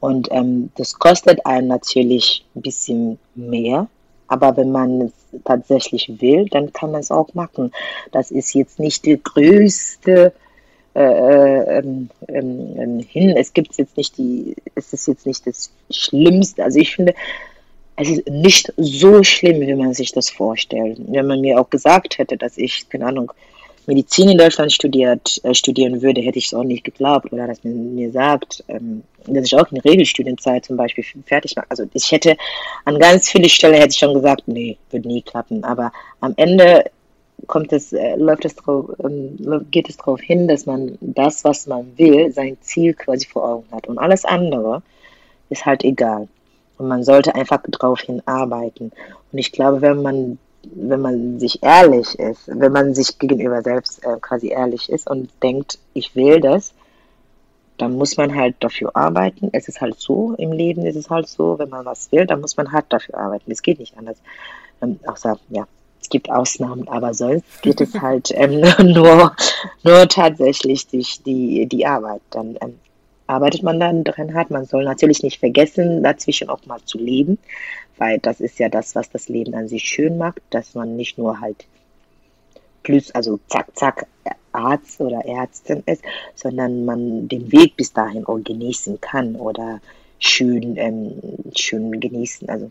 Und 0.00 0.28
ähm, 0.30 0.70
das 0.76 0.98
kostet 0.98 1.44
einen 1.44 1.68
natürlich 1.68 2.44
ein 2.54 2.62
bisschen 2.62 3.18
mehr. 3.34 3.88
Aber 4.28 4.56
wenn 4.56 4.70
man 4.70 5.00
es 5.02 5.12
tatsächlich 5.44 6.20
will, 6.20 6.46
dann 6.46 6.72
kann 6.72 6.92
man 6.92 7.00
es 7.00 7.10
auch 7.10 7.32
machen. 7.34 7.72
Das 8.12 8.30
ist 8.30 8.54
jetzt 8.54 8.78
nicht 8.78 9.04
die 9.06 9.20
größte 9.22 10.32
äh, 10.98 11.02
äh, 11.02 11.78
ähm, 11.78 12.10
ähm, 12.26 12.76
ähm, 12.76 12.98
hin. 12.98 13.36
Es 13.36 13.52
gibt 13.52 13.76
jetzt 13.76 13.96
nicht 13.96 14.18
die, 14.18 14.56
es 14.74 14.92
ist 14.92 15.06
jetzt 15.06 15.26
nicht 15.26 15.46
das 15.46 15.70
Schlimmste. 15.90 16.64
Also 16.64 16.80
ich 16.80 16.96
finde, 16.96 17.14
es 17.94 18.08
ist 18.08 18.28
nicht 18.28 18.72
so 18.76 19.22
schlimm, 19.22 19.60
wie 19.60 19.74
man 19.76 19.94
sich 19.94 20.10
das 20.10 20.28
vorstellt. 20.28 20.98
Wenn 21.06 21.28
man 21.28 21.40
mir 21.40 21.60
auch 21.60 21.70
gesagt 21.70 22.18
hätte, 22.18 22.36
dass 22.36 22.58
ich, 22.58 22.88
keine 22.88 23.06
Ahnung, 23.06 23.32
Medizin 23.86 24.28
in 24.28 24.38
Deutschland 24.38 24.72
studiert, 24.72 25.40
äh, 25.44 25.54
studieren 25.54 26.02
würde, 26.02 26.20
hätte 26.20 26.38
ich 26.38 26.46
es 26.46 26.54
auch 26.54 26.64
nicht 26.64 26.82
geglaubt. 26.82 27.32
Oder 27.32 27.46
dass 27.46 27.62
man 27.62 27.94
mir 27.94 28.10
sagt, 28.10 28.64
ähm, 28.66 29.04
dass 29.28 29.46
ich 29.46 29.54
auch 29.54 29.70
eine 29.70 29.84
Regelstudienzeit 29.84 30.64
zum 30.64 30.76
Beispiel 30.76 31.04
fertig 31.26 31.54
mache. 31.54 31.66
Also 31.68 31.84
ich 31.94 32.10
hätte 32.10 32.36
an 32.86 32.98
ganz 32.98 33.30
vielen 33.30 33.48
Stellen 33.48 33.74
hätte 33.74 33.92
ich 33.92 33.98
schon 33.98 34.14
gesagt, 34.14 34.42
nee, 34.46 34.76
wird 34.90 35.04
nie 35.04 35.22
klappen. 35.22 35.62
Aber 35.62 35.92
am 36.20 36.34
Ende 36.36 36.90
kommt 37.46 37.72
es, 37.72 37.92
äh, 37.92 38.16
läuft 38.16 38.44
es 38.44 38.56
drauf, 38.56 38.90
ähm, 39.02 39.66
geht 39.70 39.88
es 39.88 39.96
darauf 39.96 40.20
hin, 40.20 40.48
dass 40.48 40.66
man 40.66 40.98
das, 41.00 41.44
was 41.44 41.66
man 41.66 41.96
will, 41.96 42.32
sein 42.32 42.56
Ziel 42.60 42.94
quasi 42.94 43.26
vor 43.26 43.48
Augen 43.48 43.66
hat. 43.72 43.86
Und 43.86 43.98
alles 43.98 44.24
andere 44.24 44.82
ist 45.48 45.64
halt 45.64 45.84
egal. 45.84 46.28
Und 46.78 46.88
man 46.88 47.04
sollte 47.04 47.34
einfach 47.34 47.62
darauf 47.68 48.00
hinarbeiten. 48.00 48.92
Und 49.32 49.38
ich 49.38 49.52
glaube, 49.52 49.80
wenn 49.80 50.02
man, 50.02 50.38
wenn 50.62 51.00
man 51.00 51.40
sich 51.40 51.62
ehrlich 51.62 52.18
ist, 52.18 52.42
wenn 52.46 52.72
man 52.72 52.94
sich 52.94 53.18
gegenüber 53.18 53.62
selbst 53.62 54.04
äh, 54.04 54.18
quasi 54.20 54.48
ehrlich 54.48 54.90
ist 54.90 55.08
und 55.08 55.30
denkt, 55.42 55.78
ich 55.94 56.14
will 56.14 56.40
das, 56.40 56.72
dann 57.78 57.94
muss 57.94 58.16
man 58.16 58.34
halt 58.34 58.56
dafür 58.60 58.94
arbeiten. 58.94 59.50
Es 59.52 59.68
ist 59.68 59.80
halt 59.80 59.98
so, 59.98 60.34
im 60.36 60.52
Leben 60.52 60.84
ist 60.84 60.96
es 60.96 61.10
halt 61.10 61.28
so, 61.28 61.58
wenn 61.58 61.68
man 61.68 61.84
was 61.84 62.10
will, 62.10 62.26
dann 62.26 62.40
muss 62.40 62.56
man 62.56 62.72
halt 62.72 62.86
dafür 62.88 63.16
arbeiten. 63.16 63.50
Es 63.50 63.62
geht 63.62 63.78
nicht 63.78 63.96
anders. 63.96 64.18
Ähm, 64.82 64.98
außer, 65.06 65.38
ja, 65.48 65.66
es 66.08 66.10
gibt 66.10 66.30
Ausnahmen, 66.30 66.88
aber 66.88 67.12
sonst 67.12 67.60
geht 67.60 67.82
es 67.82 67.92
halt 68.00 68.30
ähm, 68.34 68.62
nur, 68.78 69.36
nur 69.82 70.08
tatsächlich 70.08 70.86
durch 70.86 71.22
die, 71.22 71.66
die 71.66 71.86
Arbeit. 71.86 72.22
Dann 72.30 72.56
ähm, 72.62 72.78
arbeitet 73.26 73.62
man 73.62 73.78
dann 73.78 74.04
dran 74.04 74.32
hat. 74.32 74.50
Man 74.50 74.64
soll 74.64 74.84
natürlich 74.84 75.22
nicht 75.22 75.38
vergessen, 75.38 76.02
dazwischen 76.02 76.48
auch 76.48 76.64
mal 76.64 76.80
zu 76.82 76.96
leben, 76.96 77.38
weil 77.98 78.18
das 78.20 78.40
ist 78.40 78.58
ja 78.58 78.70
das, 78.70 78.94
was 78.94 79.10
das 79.10 79.28
Leben 79.28 79.54
an 79.54 79.68
sich 79.68 79.84
schön 79.84 80.16
macht, 80.16 80.40
dass 80.48 80.74
man 80.74 80.96
nicht 80.96 81.18
nur 81.18 81.40
halt 81.40 81.66
plus, 82.82 83.10
also 83.10 83.38
zack, 83.48 83.66
zack, 83.74 84.06
Arzt 84.52 84.98
oder 85.02 85.26
Ärztin 85.26 85.82
ist, 85.84 86.02
sondern 86.34 86.86
man 86.86 87.28
den 87.28 87.52
Weg 87.52 87.76
bis 87.76 87.92
dahin 87.92 88.24
auch 88.24 88.38
genießen 88.38 88.98
kann 89.02 89.36
oder 89.36 89.80
schön, 90.18 90.78
ähm, 90.78 91.12
schön 91.54 92.00
genießen, 92.00 92.48
also 92.48 92.70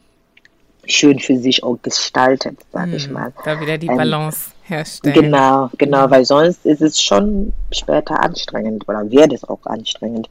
schön 0.87 1.19
für 1.19 1.37
sich 1.37 1.63
auch 1.63 1.77
gestaltet, 1.81 2.57
sage 2.71 2.91
hm, 2.91 2.97
ich 2.97 3.09
mal. 3.09 3.33
Da 3.45 3.59
wieder 3.59 3.77
die 3.77 3.87
ähm, 3.87 3.97
Balance 3.97 4.51
ähm, 4.51 4.75
herstellen. 4.75 5.15
Genau, 5.15 5.69
genau, 5.77 6.09
weil 6.09 6.25
sonst 6.25 6.65
ist 6.65 6.81
es 6.81 7.01
schon 7.01 7.53
später 7.71 8.19
anstrengend 8.19 8.87
oder 8.87 9.09
wird 9.09 9.33
es 9.33 9.43
auch 9.43 9.65
anstrengend, 9.65 10.29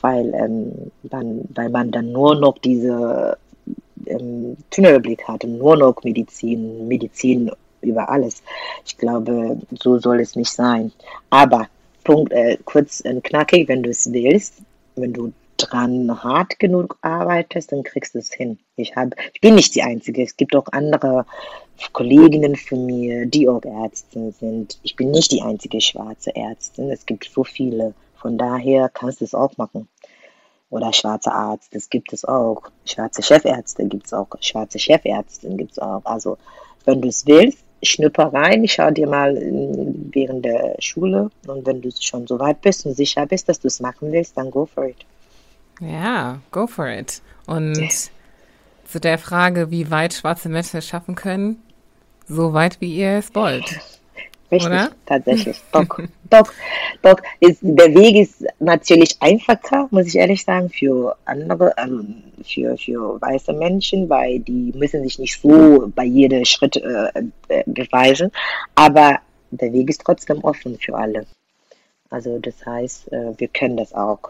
weil, 0.00 0.32
ähm, 0.34 0.90
man, 1.10 1.40
weil 1.54 1.68
man 1.70 1.90
dann 1.90 2.12
nur 2.12 2.34
noch 2.34 2.58
diese 2.58 3.36
ähm, 4.06 4.56
Tunnelblick 4.70 5.26
hat 5.26 5.44
und 5.44 5.58
nur 5.58 5.76
noch 5.76 6.02
Medizin, 6.02 6.88
Medizin 6.88 7.50
über 7.80 8.08
alles. 8.08 8.42
Ich 8.84 8.96
glaube, 8.96 9.58
so 9.80 9.98
soll 9.98 10.20
es 10.20 10.36
nicht 10.36 10.50
sein. 10.50 10.92
Aber 11.30 11.66
Punkt, 12.04 12.32
äh, 12.32 12.58
kurz 12.64 13.00
und 13.00 13.22
knackig, 13.22 13.68
wenn 13.68 13.82
du 13.82 13.90
es 13.90 14.12
willst, 14.12 14.54
wenn 14.96 15.12
du 15.12 15.32
dran 15.70 16.22
hart 16.22 16.58
genug 16.58 16.98
arbeitest, 17.02 17.72
dann 17.72 17.82
kriegst 17.82 18.14
du 18.14 18.18
es 18.18 18.32
hin. 18.32 18.58
Ich, 18.76 18.94
hab, 18.96 19.14
ich 19.32 19.40
bin 19.40 19.54
nicht 19.54 19.74
die 19.74 19.82
Einzige. 19.82 20.22
Es 20.22 20.36
gibt 20.36 20.54
auch 20.56 20.66
andere 20.72 21.26
Kolleginnen 21.92 22.56
von 22.56 22.86
mir, 22.86 23.26
die 23.26 23.48
auch 23.48 23.64
Ärzte 23.64 24.32
sind. 24.32 24.78
Ich 24.82 24.96
bin 24.96 25.10
nicht 25.10 25.32
die 25.32 25.42
einzige 25.42 25.80
schwarze 25.80 26.34
Ärztin. 26.34 26.90
Es 26.90 27.06
gibt 27.06 27.24
so 27.32 27.44
viele. 27.44 27.94
Von 28.16 28.38
daher 28.38 28.88
kannst 28.88 29.20
du 29.20 29.24
es 29.24 29.34
auch 29.34 29.56
machen. 29.56 29.88
Oder 30.70 30.92
schwarze 30.92 31.32
Arzt, 31.32 31.74
das 31.74 31.90
gibt 31.90 32.14
es 32.14 32.24
auch. 32.24 32.62
Schwarze 32.86 33.22
Chefärzte 33.22 33.84
gibt 33.84 34.06
es 34.06 34.14
auch. 34.14 34.28
Schwarze 34.40 34.78
Chefärztin 34.78 35.58
gibt 35.58 35.72
es 35.72 35.78
auch. 35.78 36.02
Also, 36.04 36.38
wenn 36.86 37.02
du 37.02 37.08
es 37.08 37.26
willst, 37.26 37.62
schnupper 37.82 38.32
rein, 38.32 38.66
schau 38.68 38.90
dir 38.90 39.06
mal 39.06 39.34
während 39.34 40.44
der 40.44 40.76
Schule 40.78 41.30
und 41.46 41.66
wenn 41.66 41.82
du 41.82 41.90
schon 41.98 42.26
so 42.26 42.38
weit 42.38 42.62
bist 42.62 42.86
und 42.86 42.94
sicher 42.94 43.26
bist, 43.26 43.48
dass 43.48 43.60
du 43.60 43.68
es 43.68 43.80
machen 43.80 44.12
willst, 44.12 44.36
dann 44.36 44.50
go 44.50 44.66
for 44.66 44.86
it. 44.86 45.04
Ja, 45.80 46.40
go 46.50 46.66
for 46.66 46.88
it. 46.88 47.22
Und 47.46 47.74
yes. 47.76 48.10
zu 48.86 49.00
der 49.00 49.18
Frage, 49.18 49.70
wie 49.70 49.90
weit 49.90 50.14
schwarze 50.14 50.48
Menschen 50.48 50.78
es 50.78 50.86
schaffen 50.86 51.14
können, 51.14 51.62
so 52.28 52.52
weit, 52.52 52.80
wie 52.80 52.94
ihr 52.96 53.18
es 53.18 53.34
wollt. 53.34 53.80
Richtig, 54.52 54.66
Oder? 54.66 54.90
tatsächlich. 55.06 55.60
Doch, 55.72 55.98
doch, 56.28 56.52
doch. 57.00 57.16
Ist, 57.40 57.60
der 57.62 57.94
Weg 57.94 58.16
ist 58.16 58.44
natürlich 58.58 59.16
einfacher, 59.20 59.88
muss 59.90 60.06
ich 60.08 60.16
ehrlich 60.16 60.44
sagen, 60.44 60.68
für 60.68 61.16
andere, 61.24 61.74
ähm, 61.78 62.22
für, 62.44 62.76
für 62.76 63.18
weiße 63.20 63.54
Menschen, 63.54 64.10
weil 64.10 64.40
die 64.40 64.72
müssen 64.76 65.02
sich 65.04 65.18
nicht 65.18 65.40
so 65.40 65.90
bei 65.94 66.04
jedem 66.04 66.44
Schritt 66.44 66.76
äh, 66.76 67.08
äh, 67.48 67.62
beweisen. 67.64 68.30
Aber 68.74 69.20
der 69.50 69.72
Weg 69.72 69.88
ist 69.88 70.02
trotzdem 70.04 70.44
offen 70.44 70.78
für 70.78 70.94
alle. 70.96 71.24
Also 72.10 72.38
das 72.38 72.54
heißt, 72.66 73.10
äh, 73.10 73.32
wir 73.38 73.48
können 73.48 73.78
das 73.78 73.94
auch. 73.94 74.20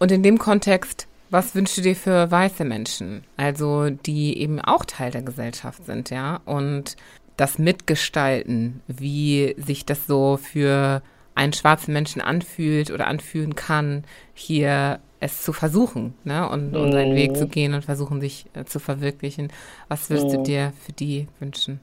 Und 0.00 0.10
in 0.10 0.22
dem 0.22 0.38
Kontext, 0.38 1.06
was 1.28 1.54
wünschst 1.54 1.76
du 1.76 1.82
dir 1.82 1.94
für 1.94 2.30
weiße 2.30 2.64
Menschen? 2.64 3.22
Also, 3.36 3.90
die 3.90 4.38
eben 4.38 4.58
auch 4.60 4.84
Teil 4.84 5.10
der 5.10 5.22
Gesellschaft 5.22 5.84
sind, 5.84 6.10
ja? 6.10 6.40
Und 6.46 6.96
das 7.36 7.58
Mitgestalten, 7.58 8.80
wie 8.88 9.54
sich 9.58 9.84
das 9.84 10.06
so 10.06 10.38
für 10.38 11.02
einen 11.34 11.52
schwarzen 11.52 11.92
Menschen 11.92 12.20
anfühlt 12.20 12.90
oder 12.90 13.06
anfühlen 13.06 13.54
kann, 13.54 14.04
hier 14.34 15.00
es 15.20 15.42
zu 15.42 15.52
versuchen, 15.52 16.14
ne? 16.24 16.48
Und, 16.48 16.74
und 16.74 16.92
seinen 16.92 17.14
Weg 17.14 17.36
zu 17.36 17.44
mhm. 17.44 17.50
gehen 17.50 17.74
und 17.74 17.84
versuchen, 17.84 18.22
sich 18.22 18.46
äh, 18.54 18.64
zu 18.64 18.78
verwirklichen. 18.78 19.52
Was 19.88 20.08
würdest 20.08 20.32
du 20.32 20.38
mhm. 20.38 20.44
dir 20.44 20.72
für 20.84 20.92
die 20.92 21.28
wünschen? 21.40 21.78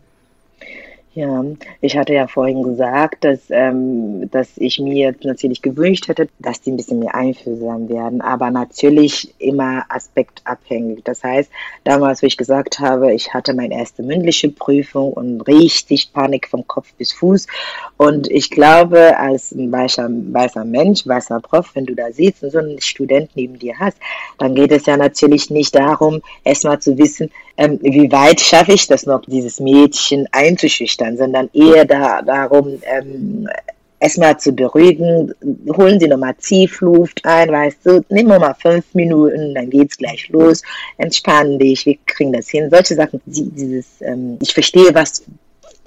Ja, 1.18 1.44
ich 1.82 1.98
hatte 1.98 2.14
ja 2.14 2.28
vorhin 2.28 2.62
gesagt, 2.62 3.24
dass, 3.24 3.40
ähm, 3.50 4.30
dass 4.30 4.56
ich 4.58 4.78
mir 4.78 5.16
natürlich 5.24 5.64
gewünscht 5.64 6.08
hätte, 6.08 6.30
dass 6.38 6.62
die 6.62 6.70
ein 6.70 6.78
bisschen 6.78 7.00
mehr 7.00 7.16
einfühlsam 7.16 7.90
werden, 7.90 8.22
aber 8.22 8.52
natürlich 8.52 9.34
immer 9.40 9.84
aspektabhängig. 9.90 11.04
Das 11.06 11.24
heißt, 11.24 11.50
damals, 11.84 12.22
wo 12.22 12.28
ich 12.28 12.38
gesagt 12.38 12.78
habe, 12.78 13.16
ich 13.16 13.34
hatte 13.34 13.56
meine 13.56 13.74
erste 13.74 14.04
mündliche 14.04 14.50
Prüfung 14.50 15.12
und 15.12 15.42
richtig 15.42 16.14
Panik 16.14 16.50
vom 16.50 16.68
Kopf 16.68 16.94
bis 17.00 17.14
Fuß. 17.14 17.48
Und 17.98 18.30
ich 18.30 18.52
glaube, 18.52 19.18
als 19.18 19.52
ein 19.54 19.72
weißer, 19.72 20.08
weißer 20.12 20.66
Mensch, 20.66 21.08
weißer 21.08 21.40
Prof, 21.40 21.72
wenn 21.74 21.88
du 21.88 21.96
da 21.96 22.12
sitzt 22.12 22.44
und 22.44 22.52
so 22.52 22.60
einen 22.60 22.80
Student 22.80 23.32
neben 23.34 23.58
dir 23.58 23.74
hast, 23.80 23.98
dann 24.38 24.54
geht 24.54 24.72
es 24.72 24.86
ja 24.86 24.96
natürlich 24.98 25.50
nicht 25.50 25.74
darum, 25.74 26.22
erstmal 26.44 26.78
zu 26.78 26.96
wissen, 27.00 27.32
ähm, 27.58 27.80
wie 27.82 28.12
weit 28.12 28.40
schaffe 28.40 28.74
ich 28.74 28.88
das 28.88 29.06
noch, 29.06 29.22
dieses 29.26 29.60
Mädchen 29.60 30.28
einzuschüchtern, 30.32 31.18
sondern 31.18 31.50
eher 31.54 31.86
da, 31.86 32.22
darum, 32.22 32.80
ähm, 32.84 33.48
erstmal 34.00 34.40
zu 34.40 34.52
beruhigen, 34.52 35.34
holen 35.76 36.00
Sie 36.00 36.08
nochmal 36.08 36.36
Tiefluft 36.36 37.26
ein, 37.26 37.52
weißt 37.52 37.80
du, 37.84 38.06
nehmen 38.10 38.30
wir 38.30 38.40
mal 38.40 38.54
fünf 38.54 38.86
Minuten, 38.94 39.56
dann 39.56 39.70
geht's 39.70 39.98
gleich 39.98 40.30
los, 40.30 40.62
entspannen 40.98 41.58
dich, 41.58 41.86
wir 41.86 41.98
kriegen 42.06 42.34
das 42.34 42.50
hin. 42.50 42.70
Solche 42.70 42.96
Sachen, 42.96 43.22
dieses, 43.26 44.02
ähm, 44.02 44.38
ich 44.42 44.54
verstehe, 44.54 44.94
was 44.94 45.24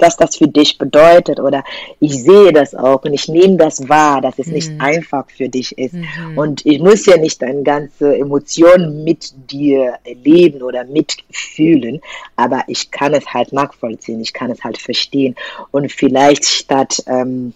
was 0.00 0.16
das 0.16 0.36
für 0.36 0.48
dich 0.48 0.78
bedeutet 0.78 1.40
oder 1.40 1.64
ich 1.98 2.22
sehe 2.22 2.52
das 2.52 2.74
auch 2.74 3.02
und 3.04 3.12
ich 3.12 3.28
nehme 3.28 3.56
das 3.56 3.88
wahr, 3.88 4.20
dass 4.20 4.38
es 4.38 4.46
mhm. 4.46 4.52
nicht 4.54 4.70
einfach 4.78 5.26
für 5.30 5.48
dich 5.48 5.76
ist. 5.78 5.94
Mhm. 5.94 6.38
Und 6.38 6.66
ich 6.66 6.78
muss 6.80 7.06
ja 7.06 7.16
nicht 7.16 7.42
deine 7.42 7.62
ganze 7.62 8.16
Emotion 8.16 9.04
mit 9.04 9.32
dir 9.50 9.94
erleben 10.04 10.62
oder 10.62 10.84
mitfühlen, 10.84 12.00
aber 12.36 12.64
ich 12.66 12.90
kann 12.90 13.14
es 13.14 13.26
halt 13.26 13.52
nachvollziehen, 13.52 14.20
ich 14.20 14.32
kann 14.32 14.50
es 14.50 14.62
halt 14.64 14.78
verstehen. 14.78 15.34
Und 15.70 15.90
vielleicht 15.92 16.44
statt 16.44 17.02
ähm, 17.06 17.52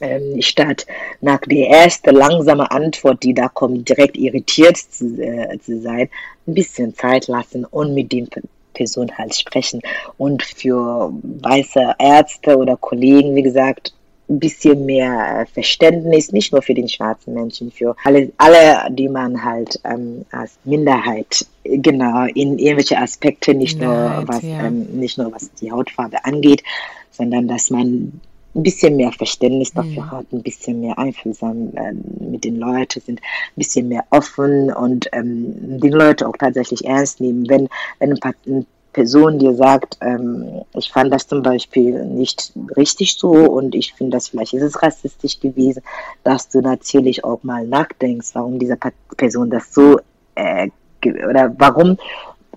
ähm, 0.00 0.40
statt 0.42 0.86
nach 1.20 1.40
der 1.40 1.68
ersten 1.68 2.14
langsame 2.14 2.70
Antwort, 2.70 3.22
die 3.22 3.34
da 3.34 3.48
kommt, 3.48 3.88
direkt 3.88 4.16
irritiert 4.16 4.76
zu, 4.76 5.22
äh, 5.22 5.58
zu 5.60 5.80
sein, 5.80 6.08
ein 6.46 6.54
bisschen 6.54 6.94
Zeit 6.94 7.28
lassen 7.28 7.64
und 7.64 7.94
mit 7.94 8.12
dem 8.12 8.28
Person 8.74 9.10
halt 9.16 9.34
sprechen. 9.34 9.80
Und 10.18 10.42
für 10.42 11.12
weiße 11.22 11.94
Ärzte 11.98 12.58
oder 12.58 12.76
Kollegen, 12.76 13.34
wie 13.34 13.42
gesagt, 13.42 13.94
ein 14.28 14.38
bisschen 14.38 14.86
mehr 14.86 15.46
Verständnis, 15.52 16.32
nicht 16.32 16.52
nur 16.52 16.62
für 16.62 16.74
den 16.74 16.88
schwarzen 16.88 17.34
Menschen, 17.34 17.70
für 17.70 17.94
alle, 18.04 18.32
alle 18.38 18.90
die 18.90 19.08
man 19.08 19.44
halt 19.44 19.78
ähm, 19.84 20.24
als 20.30 20.58
Minderheit 20.64 21.46
genau 21.64 22.24
in 22.26 22.58
irgendwelche 22.58 22.98
Aspekte, 22.98 23.54
nicht 23.54 23.78
Minderheit, 23.78 24.26
nur 24.26 24.28
was 24.28 24.42
ja. 24.42 24.66
ähm, 24.66 24.86
nicht 24.92 25.18
nur 25.18 25.32
was 25.32 25.52
die 25.54 25.70
Hautfarbe 25.70 26.24
angeht, 26.24 26.62
sondern 27.10 27.48
dass 27.48 27.70
man 27.70 28.20
ein 28.54 28.62
bisschen 28.62 28.96
mehr 28.96 29.12
Verständnis 29.12 29.72
dafür 29.72 30.02
mhm. 30.02 30.10
hat, 30.10 30.32
ein 30.32 30.42
bisschen 30.42 30.80
mehr 30.80 30.98
einfühlsam 30.98 31.72
äh, 31.74 31.92
mit 31.92 32.44
den 32.44 32.56
Leuten 32.56 33.00
sind, 33.00 33.20
ein 33.20 33.56
bisschen 33.56 33.88
mehr 33.88 34.04
offen 34.10 34.72
und 34.72 35.08
ähm, 35.12 35.80
die 35.80 35.88
Leute 35.88 36.28
auch 36.28 36.36
tatsächlich 36.36 36.84
ernst 36.84 37.20
nehmen. 37.20 37.48
Wenn, 37.48 37.68
wenn 37.98 38.14
eine 38.22 38.66
Person 38.94 39.38
dir 39.38 39.54
sagt, 39.54 39.98
ähm, 40.00 40.62
ich 40.72 40.90
fand 40.90 41.12
das 41.12 41.26
zum 41.26 41.42
Beispiel 41.42 42.04
nicht 42.06 42.52
richtig 42.76 43.16
so 43.16 43.32
und 43.32 43.74
ich 43.74 43.92
finde 43.92 44.16
das 44.16 44.28
vielleicht 44.28 44.54
ist 44.54 44.62
es 44.62 44.82
rassistisch 44.82 45.40
gewesen, 45.40 45.82
dass 46.22 46.48
du 46.48 46.60
natürlich 46.60 47.24
auch 47.24 47.42
mal 47.42 47.66
nachdenkst, 47.66 48.30
warum 48.34 48.58
diese 48.58 48.78
Person 49.16 49.50
das 49.50 49.74
so 49.74 49.98
äh, 50.36 50.70
oder 51.04 51.54
warum 51.58 51.98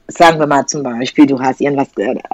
sagen 0.07 0.39
wir 0.39 0.47
mal 0.47 0.65
zum 0.65 0.83
Beispiel, 0.83 1.25
du 1.25 1.39
hast 1.39 1.59
irgendwas, 1.59 1.89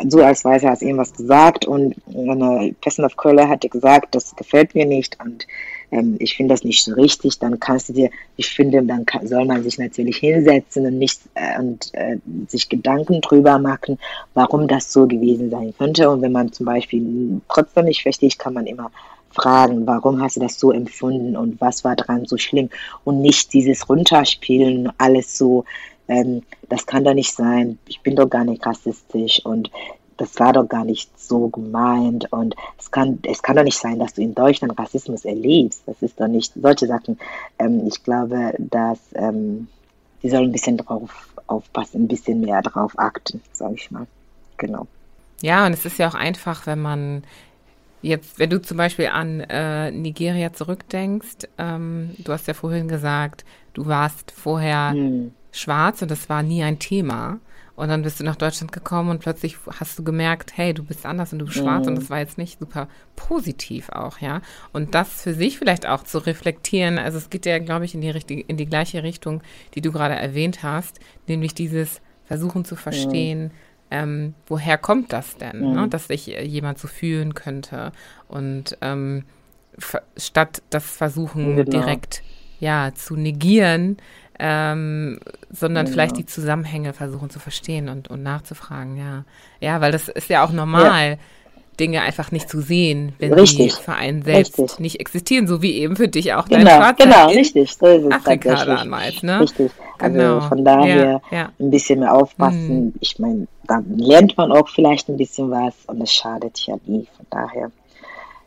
du 0.06 0.22
als 0.22 0.46
Weißer 0.46 0.70
hast 0.70 0.82
irgendwas 0.82 1.14
gesagt 1.14 1.66
und 1.66 1.96
eine 2.08 2.74
Person 2.82 3.06
of 3.06 3.16
Color 3.16 3.50
hat 3.50 3.64
dir 3.64 3.70
gesagt, 3.70 4.14
das 4.14 4.36
gefällt 4.36 4.76
mir 4.76 4.86
nicht 4.86 5.18
und 5.24 5.48
ähm, 5.92 6.16
ich 6.20 6.36
finde 6.36 6.54
das 6.54 6.64
nicht 6.64 6.84
so 6.84 6.94
richtig, 6.94 7.40
dann 7.40 7.60
kannst 7.60 7.90
du 7.90 7.94
dir, 7.94 8.10
ich 8.36 8.50
finde, 8.50 8.84
dann 8.84 9.06
kann, 9.06 9.28
soll 9.28 9.46
man 9.46 9.64
sich 9.64 9.78
natürlich 9.78 10.18
hinsetzen 10.18 10.86
und 10.86 10.98
nicht 10.98 11.22
äh, 11.36 11.60
und 11.60 11.94
äh, 11.94 12.18
sich 12.48 12.70
Gedanken 12.70 13.22
drüber 13.22 13.60
machen, 13.60 14.00
warum 14.34 14.68
das 14.68 14.92
so 14.92 15.08
gewesen 15.08 15.50
sein 15.50 15.74
könnte. 15.78 16.10
Und 16.10 16.22
wenn 16.22 16.32
man 16.32 16.52
zum 16.52 16.66
Beispiel 16.66 17.42
trotzdem 17.48 17.86
nicht 17.86 18.02
versteht, 18.02 18.40
kann 18.40 18.54
man 18.54 18.66
immer 18.66 18.92
fragen, 19.30 19.86
warum 19.88 20.22
hast 20.22 20.36
du 20.36 20.42
das 20.42 20.60
so 20.60 20.72
empfunden 20.72 21.36
und 21.36 21.60
was 21.60 21.84
war 21.84 21.96
dran 21.96 22.26
so 22.26 22.38
schlimm 22.38 22.70
und 23.04 23.22
nicht 23.22 23.52
dieses 23.54 23.90
Runterspielen, 23.90 24.92
alles 24.98 25.38
so 25.38 25.66
ähm, 26.14 26.44
das 26.70 26.86
kann 26.86 27.04
doch 27.04 27.14
nicht 27.14 27.34
sein, 27.34 27.80
ich 27.88 28.02
bin 28.02 28.16
doch 28.16 28.30
gar 28.30 28.44
nicht 28.44 28.66
rassistisch 28.66 29.44
und 29.44 29.72
das 30.18 30.40
war 30.40 30.54
doch 30.54 30.70
gar 30.70 30.86
nicht 30.86 31.10
so 31.20 31.48
gemeint 31.48 32.32
und 32.32 32.56
es 32.78 32.92
kann, 32.92 33.18
es 33.24 33.42
kann 33.42 33.56
doch 33.56 33.64
nicht 33.64 33.80
sein, 33.80 33.98
dass 33.98 34.14
du 34.14 34.22
in 34.22 34.36
Deutschland 34.36 34.78
Rassismus 34.78 35.26
erlebst. 35.26 35.82
Das 35.88 36.02
ist 36.04 36.20
doch 36.20 36.28
nicht, 36.28 36.54
solche 36.54 36.86
Sachen. 36.86 37.18
Ähm, 37.58 37.88
ich 37.88 38.04
glaube, 38.04 38.54
dass 38.60 39.00
ähm, 39.16 39.68
die 40.22 40.30
sollen 40.30 40.50
ein 40.50 40.52
bisschen 40.52 40.78
drauf 40.78 41.10
aufpassen, 41.48 42.04
ein 42.04 42.08
bisschen 42.08 42.42
mehr 42.42 42.62
drauf 42.62 42.94
achten, 42.98 43.42
sage 43.52 43.74
ich 43.74 43.90
mal. 43.90 44.06
Genau. 44.58 44.86
Ja, 45.42 45.66
und 45.66 45.74
es 45.74 45.84
ist 45.84 45.98
ja 45.98 46.08
auch 46.08 46.14
einfach, 46.14 46.68
wenn 46.68 46.80
man 46.80 47.24
jetzt, 48.04 48.38
wenn 48.38 48.52
du 48.52 48.62
zum 48.62 48.78
Beispiel 48.78 49.08
an 49.08 49.40
äh, 49.40 49.90
Nigeria 49.90 50.54
zurückdenkst, 50.54 51.48
ähm, 51.58 52.12
du 52.20 52.32
hast 52.32 52.48
ja 52.48 52.54
vorhin 52.54 52.88
gesagt, 52.88 53.44
du 53.74 53.88
warst 53.88 54.32
vorher 54.32 54.92
hm 54.92 55.32
schwarz 55.54 56.02
und 56.02 56.12
das 56.12 56.28
war 56.28 56.44
nie 56.44 56.64
ein 56.64 56.80
Thema. 56.80 57.40
Und 57.76 57.90
dann 57.90 58.04
bist 58.04 58.20
du 58.20 58.24
nach 58.24 58.36
Deutschland 58.36 58.72
gekommen 58.72 59.10
und 59.10 59.20
plötzlich 59.20 59.58
hast 59.80 59.98
du 59.98 60.04
gemerkt, 60.04 60.56
hey, 60.58 60.76
du 60.76 60.84
bist 60.84 61.08
anders 61.08 61.34
und 61.34 61.40
du 61.40 61.46
bist 61.46 61.58
mhm. 61.58 61.64
schwarz 61.64 61.88
und 61.88 61.96
das 61.96 62.10
war 62.10 62.20
jetzt 62.20 62.38
nicht 62.38 62.60
super 62.60 62.88
positiv 63.16 63.90
auch, 63.90 64.20
ja. 64.20 64.42
Und 64.74 64.94
das 64.94 65.24
für 65.24 65.34
sich 65.34 65.58
vielleicht 65.58 65.88
auch 65.88 66.04
zu 66.04 66.20
reflektieren, 66.20 67.00
also 67.00 67.18
es 67.18 67.32
geht 67.32 67.48
ja, 67.48 67.58
glaube 67.58 67.86
ich, 67.86 67.96
in 67.96 68.02
die, 68.02 68.12
richtige, 68.12 68.42
in 68.42 68.58
die 68.58 68.68
gleiche 68.68 69.02
Richtung, 69.02 69.42
die 69.74 69.82
du 69.82 69.92
gerade 69.92 70.14
erwähnt 70.14 70.62
hast, 70.62 71.00
nämlich 71.28 71.56
dieses 71.56 72.02
Versuchen 72.26 72.64
zu 72.64 72.76
verstehen, 72.76 73.46
mhm. 73.46 73.52
ähm, 73.90 74.34
woher 74.46 74.78
kommt 74.78 75.12
das 75.12 75.38
denn, 75.38 75.60
ne, 75.60 75.68
mhm. 75.68 75.74
ne, 75.74 75.88
dass 75.88 76.08
sich 76.08 76.28
jemand 76.28 76.78
so 76.78 76.88
fühlen 76.88 77.34
könnte. 77.34 77.92
Und 78.28 78.78
ähm, 78.82 79.24
statt 80.16 80.62
das 80.70 80.86
Versuchen 80.86 81.56
genau. 81.56 81.72
direkt 81.72 82.22
ja 82.64 82.92
zu 82.96 83.16
negieren, 83.16 83.98
ähm, 84.40 85.20
sondern 85.52 85.86
ja. 85.86 85.92
vielleicht 85.92 86.18
die 86.18 86.26
Zusammenhänge 86.26 86.94
versuchen 86.94 87.30
zu 87.30 87.40
verstehen 87.40 87.90
und, 87.90 88.10
und 88.10 88.24
nachzufragen, 88.24 88.98
ja. 88.98 89.26
Ja, 89.60 89.82
weil 89.82 89.92
das 89.92 90.10
ist 90.10 90.30
ja 90.30 90.44
auch 90.44 90.52
normal. 90.52 91.12
Ja. 91.12 91.18
Dinge 91.80 92.02
einfach 92.02 92.32
nicht 92.32 92.50
zu 92.50 92.62
sehen, 92.62 93.14
wenn 93.18 93.34
richtig. 93.34 93.74
sie 93.74 93.82
für 93.82 93.94
einen 93.94 94.22
selbst 94.22 94.60
richtig. 94.60 94.80
nicht 94.80 95.00
existieren, 95.00 95.48
so 95.48 95.64
wie 95.64 95.74
eben 95.80 95.96
für 95.96 96.08
dich 96.08 96.32
auch 96.34 96.46
genau, 96.46 96.66
dein 96.66 96.82
Vater 96.82 97.06
genau, 97.06 97.28
richtig. 97.30 97.74
So 97.74 97.88
ist 97.88 98.06
es 98.06 98.12
Afrika 98.12 98.64
damals, 98.64 99.24
ne? 99.24 99.40
Richtig. 99.40 99.72
Also 99.98 100.18
genau. 100.18 100.42
von 100.42 100.64
daher 100.64 101.22
ja, 101.32 101.50
ein 101.60 101.72
bisschen 101.72 102.02
mehr 102.02 102.14
aufpassen. 102.14 102.86
Mhm. 102.86 102.94
Ich 103.00 103.18
meine, 103.18 103.48
dann 103.66 103.98
lernt 103.98 104.38
man 104.38 104.52
auch 104.52 104.70
vielleicht 104.70 105.10
ein 105.10 105.18
bisschen 105.18 105.50
was 105.50 105.74
und 105.88 106.00
es 106.02 106.14
schadet 106.14 106.60
ja 106.68 106.76
nie. 106.86 107.08
Von 107.18 107.26
daher 107.32 107.72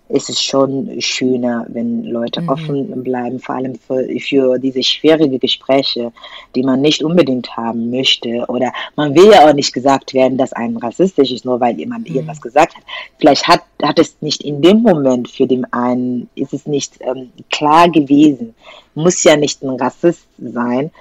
ist 0.08 0.30
es 0.30 0.40
schon 0.40 1.00
schöner, 1.00 1.66
wenn 1.68 2.04
Leute 2.04 2.40
mhm. 2.42 2.48
offen 2.48 3.02
bleiben, 3.02 3.40
vor 3.40 3.56
allem 3.56 3.74
für, 3.74 4.06
für 4.20 4.58
diese 4.58 4.82
schwierigen 4.82 5.38
Gespräche, 5.40 6.12
die 6.54 6.62
man 6.62 6.80
nicht 6.80 7.02
unbedingt 7.02 7.56
haben 7.56 7.90
möchte. 7.90 8.44
Oder 8.48 8.72
man 8.94 9.14
will 9.14 9.30
ja 9.32 9.48
auch 9.48 9.54
nicht 9.54 9.72
gesagt 9.72 10.14
werden, 10.14 10.38
dass 10.38 10.52
einem 10.52 10.76
rassistisch 10.76 11.32
ist, 11.32 11.44
nur 11.44 11.60
weil 11.60 11.76
jemand 11.78 12.08
mhm. 12.08 12.16
irgendwas 12.16 12.40
gesagt 12.40 12.76
hat. 12.76 12.82
Vielleicht 13.18 13.48
hat, 13.48 13.62
hat 13.82 13.98
es 13.98 14.16
nicht 14.20 14.42
in 14.42 14.62
dem 14.62 14.82
Moment 14.82 15.28
für 15.28 15.46
den 15.46 15.70
einen, 15.72 16.28
ist 16.36 16.54
es 16.54 16.66
nicht 16.66 16.98
ähm, 17.00 17.30
klar 17.50 17.90
gewesen. 17.90 18.54
Muss 18.94 19.24
ja 19.24 19.36
nicht 19.36 19.62
ein 19.62 19.70
Rassist 19.70 20.26
sein, 20.38 20.92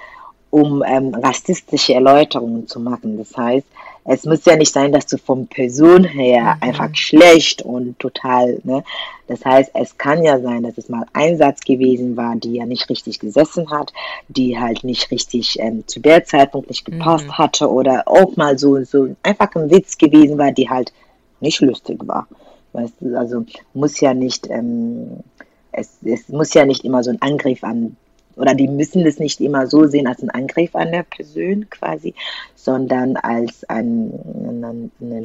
um 0.50 0.82
ähm, 0.84 1.14
rassistische 1.14 1.94
Erläuterungen 1.94 2.66
zu 2.66 2.80
machen. 2.80 3.18
Das 3.18 3.36
heißt, 3.36 3.66
es 4.08 4.24
muss 4.24 4.44
ja 4.44 4.56
nicht 4.56 4.72
sein, 4.72 4.92
dass 4.92 5.06
du 5.06 5.18
vom 5.18 5.46
Person 5.46 6.04
her 6.04 6.56
mhm. 6.56 6.62
einfach 6.62 6.94
schlecht 6.94 7.62
und 7.62 7.98
total, 7.98 8.60
ne? 8.64 8.84
Das 9.28 9.44
heißt, 9.44 9.72
es 9.74 9.98
kann 9.98 10.22
ja 10.22 10.38
sein, 10.38 10.62
dass 10.62 10.78
es 10.78 10.88
mal 10.88 11.04
ein 11.12 11.36
Satz 11.36 11.60
gewesen 11.62 12.16
war, 12.16 12.36
die 12.36 12.54
ja 12.54 12.66
nicht 12.66 12.88
richtig 12.88 13.18
gesessen 13.18 13.70
hat, 13.70 13.92
die 14.28 14.56
halt 14.56 14.84
nicht 14.84 15.10
richtig 15.10 15.58
ähm, 15.58 15.82
zu 15.88 15.98
der 15.98 16.24
Zeitpunkt 16.24 16.68
nicht 16.68 16.84
gepasst 16.84 17.26
mhm. 17.26 17.38
hatte 17.38 17.68
oder 17.68 18.04
auch 18.06 18.36
mal 18.36 18.56
so, 18.56 18.84
so 18.84 19.16
einfach 19.24 19.52
ein 19.56 19.70
Witz 19.70 19.98
gewesen 19.98 20.38
war, 20.38 20.52
die 20.52 20.70
halt 20.70 20.92
nicht 21.40 21.60
lustig 21.60 21.98
war. 22.06 22.28
Weißt 22.72 22.94
du, 23.00 23.18
also 23.18 23.44
muss 23.74 23.98
ja 24.00 24.14
nicht, 24.14 24.48
ähm, 24.48 25.24
es, 25.72 25.98
es 26.04 26.28
muss 26.28 26.54
ja 26.54 26.64
nicht 26.64 26.84
immer 26.84 27.02
so 27.02 27.10
ein 27.10 27.20
Angriff 27.20 27.64
an 27.64 27.96
oder 28.36 28.54
die 28.54 28.68
müssen 28.68 29.04
das 29.04 29.18
nicht 29.18 29.40
immer 29.40 29.66
so 29.66 29.86
sehen 29.86 30.06
als 30.06 30.22
ein 30.22 30.30
Angriff 30.30 30.74
an 30.76 30.92
der 30.92 31.02
Person 31.02 31.68
quasi, 31.70 32.14
sondern 32.54 33.16
als 33.16 33.64
ein, 33.64 34.12
eine, 34.48 34.90
eine 35.00 35.20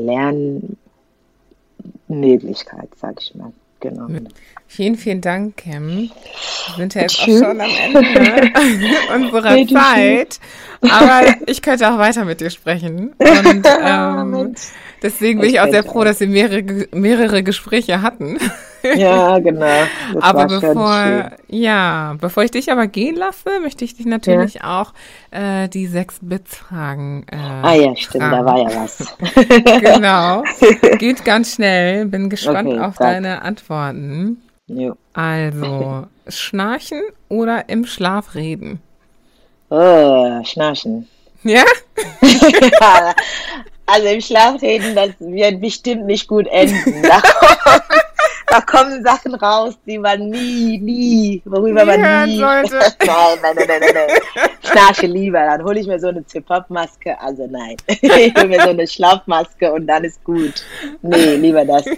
Lernmöglichkeit, 2.08 2.90
sag 2.96 3.22
ich 3.22 3.36
mal. 3.36 3.52
genau. 3.82 4.08
Vielen, 4.68 4.96
vielen 4.96 5.20
Dank, 5.20 5.58
Kim. 5.58 6.10
Wir 6.68 6.78
sind 6.78 6.96
ja 6.96 7.02
jetzt 7.02 7.20
auch 7.20 7.26
schon 7.26 7.60
am 7.60 7.70
Ende 7.70 8.00
unserer 9.14 9.68
Zeit. 9.68 10.40
Aber 10.82 11.36
ich 11.48 11.62
könnte 11.62 11.92
auch 11.92 11.98
weiter 11.98 12.24
mit 12.24 12.40
dir 12.40 12.50
sprechen. 12.50 13.14
Und 13.18 13.68
ähm, 13.84 14.56
deswegen 15.04 15.42
bin 15.42 15.50
ich 15.50 15.60
auch 15.60 15.70
sehr 15.70 15.84
froh, 15.84 16.06
dass 16.06 16.22
wir 16.22 16.28
mehrere, 16.28 16.88
mehrere 16.94 17.44
Gespräche 17.44 18.02
hatten. 18.02 18.38
Ja, 18.96 19.40
genau. 19.40 19.66
Das 20.14 20.24
aber 20.24 20.48
bevor, 20.48 21.32
ja, 21.48 22.16
bevor 22.20 22.44
ich 22.44 22.52
dich 22.52 22.72
aber 22.72 22.88
gehen 22.88 23.16
lasse, 23.16 23.60
möchte 23.62 23.86
ich 23.86 23.96
dich 23.96 24.06
natürlich 24.06 24.56
ja. 24.56 24.82
auch 24.82 24.94
äh, 25.32 25.68
die 25.68 25.88
sechs 25.88 26.20
Bits 26.22 26.58
fragen. 26.58 27.26
Äh, 27.32 27.36
ah 27.36 27.74
ja, 27.74 27.96
stimmt, 27.96 28.24
fragen. 28.24 28.32
da 28.32 28.46
war 28.46 28.58
ja 28.58 28.82
was. 28.82 29.16
genau. 29.82 30.44
Geht 30.98 31.24
ganz 31.26 31.56
schnell. 31.56 32.06
Bin 32.06 32.30
gespannt 32.30 32.70
okay, 32.70 32.80
auf 32.80 32.96
sag. 32.96 33.08
deine 33.08 33.42
Antworten. 33.42 34.42
Jo. 34.68 34.96
Also, 35.14 36.08
schnarchen 36.28 37.02
oder 37.30 37.70
im 37.70 37.86
Schlaf 37.86 38.36
reden? 38.36 38.82
Oh, 39.70 40.44
schnarchen. 40.44 41.08
Ja? 41.44 41.64
also 43.86 44.08
im 44.08 44.22
Schlaf 44.22 44.62
reden, 44.62 44.96
das 44.96 45.12
wird 45.20 45.60
bestimmt 45.62 46.06
nicht 46.06 46.28
gut 46.28 46.48
enden 46.48 47.04
da 48.52 48.60
kommen 48.60 49.04
Sachen 49.04 49.34
raus, 49.36 49.76
die 49.86 49.98
man 49.98 50.30
nie, 50.30 50.78
nie, 50.78 51.42
worüber 51.46 51.86
nie 51.86 51.98
man 51.98 52.30
nie. 52.30 52.38
Sollte. 52.38 52.80
nein, 53.06 53.38
nein, 53.42 53.56
nein, 53.56 53.68
nein, 53.68 53.80
nein, 53.80 53.94
nein. 53.94 54.50
Schnarche 54.62 55.08
lieber. 55.08 55.40
Dann 55.40 55.64
hole 55.64 55.80
ich 55.80 55.88
mir 55.88 55.98
so 56.00 56.10
eine 56.10 56.26
Zip-Hop-Maske. 56.26 57.18
Also 57.20 57.48
nein. 57.48 57.78
ich 57.88 58.36
hole 58.36 58.48
mir 58.48 58.62
so 58.62 58.70
eine 58.70 58.86
Schlafmaske 58.88 59.72
und 59.72 59.88
dann 59.88 60.04
ist 60.04 60.22
gut. 60.26 60.66
Nee, 61.02 61.36
lieber 61.36 61.64
das. 61.64 61.86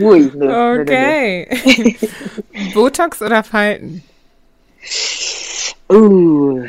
Ui, 0.00 0.30
nee, 0.34 0.46
okay. 0.46 1.48
Nee, 1.64 1.96
nee. 2.52 2.70
Botox 2.74 3.22
oder 3.22 3.42
Falten? 3.42 4.02
Uh. 5.90 6.62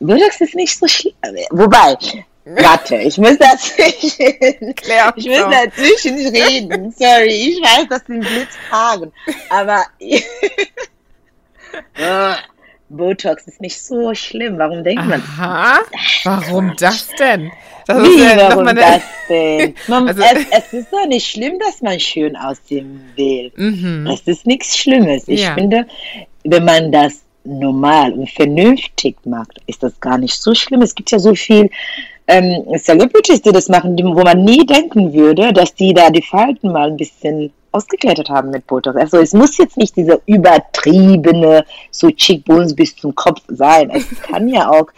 Botox 0.00 0.40
ist 0.40 0.56
nicht 0.56 0.76
so 0.76 0.88
schlimm. 0.88 1.14
Wobei, 1.50 1.96
Warte, 2.56 2.96
ich 2.96 3.18
muss 3.18 3.38
dazwischen, 3.38 4.74
Klär 4.74 5.12
ich 5.16 5.26
muss 5.26 5.38
dazwischen 5.38 6.16
reden. 6.34 6.90
Sorry, 6.92 7.28
ich 7.28 7.62
weiß, 7.62 7.86
das 7.88 8.02
sind 8.06 8.20
Blitzfragen, 8.20 9.12
aber 9.50 9.84
Botox 12.88 13.46
ist 13.46 13.60
nicht 13.60 13.80
so 13.80 14.14
schlimm. 14.14 14.58
Warum 14.58 14.82
denkt 14.82 15.06
man? 15.06 15.20
Aha, 15.20 15.80
warum 16.24 16.74
das 16.76 17.08
denn? 17.18 17.52
Das 17.86 18.02
Wie, 18.02 18.20
ja 18.20 18.50
warum 18.50 18.74
das 18.74 19.02
denn? 19.28 19.74
Man, 19.86 20.08
also, 20.08 20.22
es, 20.22 20.46
es, 20.50 20.72
ist 20.72 20.92
doch 20.92 21.06
nicht 21.06 21.26
schlimm, 21.26 21.58
dass 21.58 21.82
man 21.82 22.00
schön 22.00 22.36
aussehen 22.36 23.02
will. 23.16 23.52
Mhm. 23.56 24.06
Das 24.06 24.22
ist 24.22 24.46
nichts 24.46 24.76
Schlimmes. 24.76 25.28
Ich 25.28 25.42
ja. 25.42 25.54
finde, 25.54 25.86
wenn 26.44 26.64
man 26.64 26.90
das 26.90 27.22
normal 27.44 28.12
und 28.12 28.30
vernünftig 28.30 29.16
macht, 29.24 29.60
ist 29.66 29.82
das 29.82 29.98
gar 30.00 30.18
nicht 30.18 30.34
so 30.34 30.54
schlimm. 30.54 30.82
Es 30.82 30.94
gibt 30.94 31.10
ja 31.10 31.18
so 31.18 31.34
viel 31.34 31.70
ähm, 32.26 32.64
Celebrities, 32.78 33.42
die 33.42 33.52
das 33.52 33.68
machen, 33.68 33.96
die, 33.96 34.04
wo 34.04 34.22
man 34.22 34.44
nie 34.44 34.64
denken 34.64 35.12
würde, 35.12 35.52
dass 35.52 35.74
die 35.74 35.94
da 35.94 36.10
die 36.10 36.22
Falten 36.22 36.72
mal 36.72 36.88
ein 36.88 36.96
bisschen 36.96 37.52
ausgeklettet 37.72 38.28
haben 38.28 38.50
mit 38.50 38.66
Botox. 38.66 38.96
Also 38.96 39.18
es 39.18 39.32
muss 39.32 39.56
jetzt 39.58 39.76
nicht 39.76 39.96
diese 39.96 40.20
übertriebene, 40.26 41.64
so 41.90 42.10
Cheekbones 42.10 42.74
bis 42.74 42.96
zum 42.96 43.14
Kopf 43.14 43.42
sein. 43.48 43.90
Es 43.90 44.08
kann 44.22 44.48
ja 44.48 44.70
auch 44.70 44.88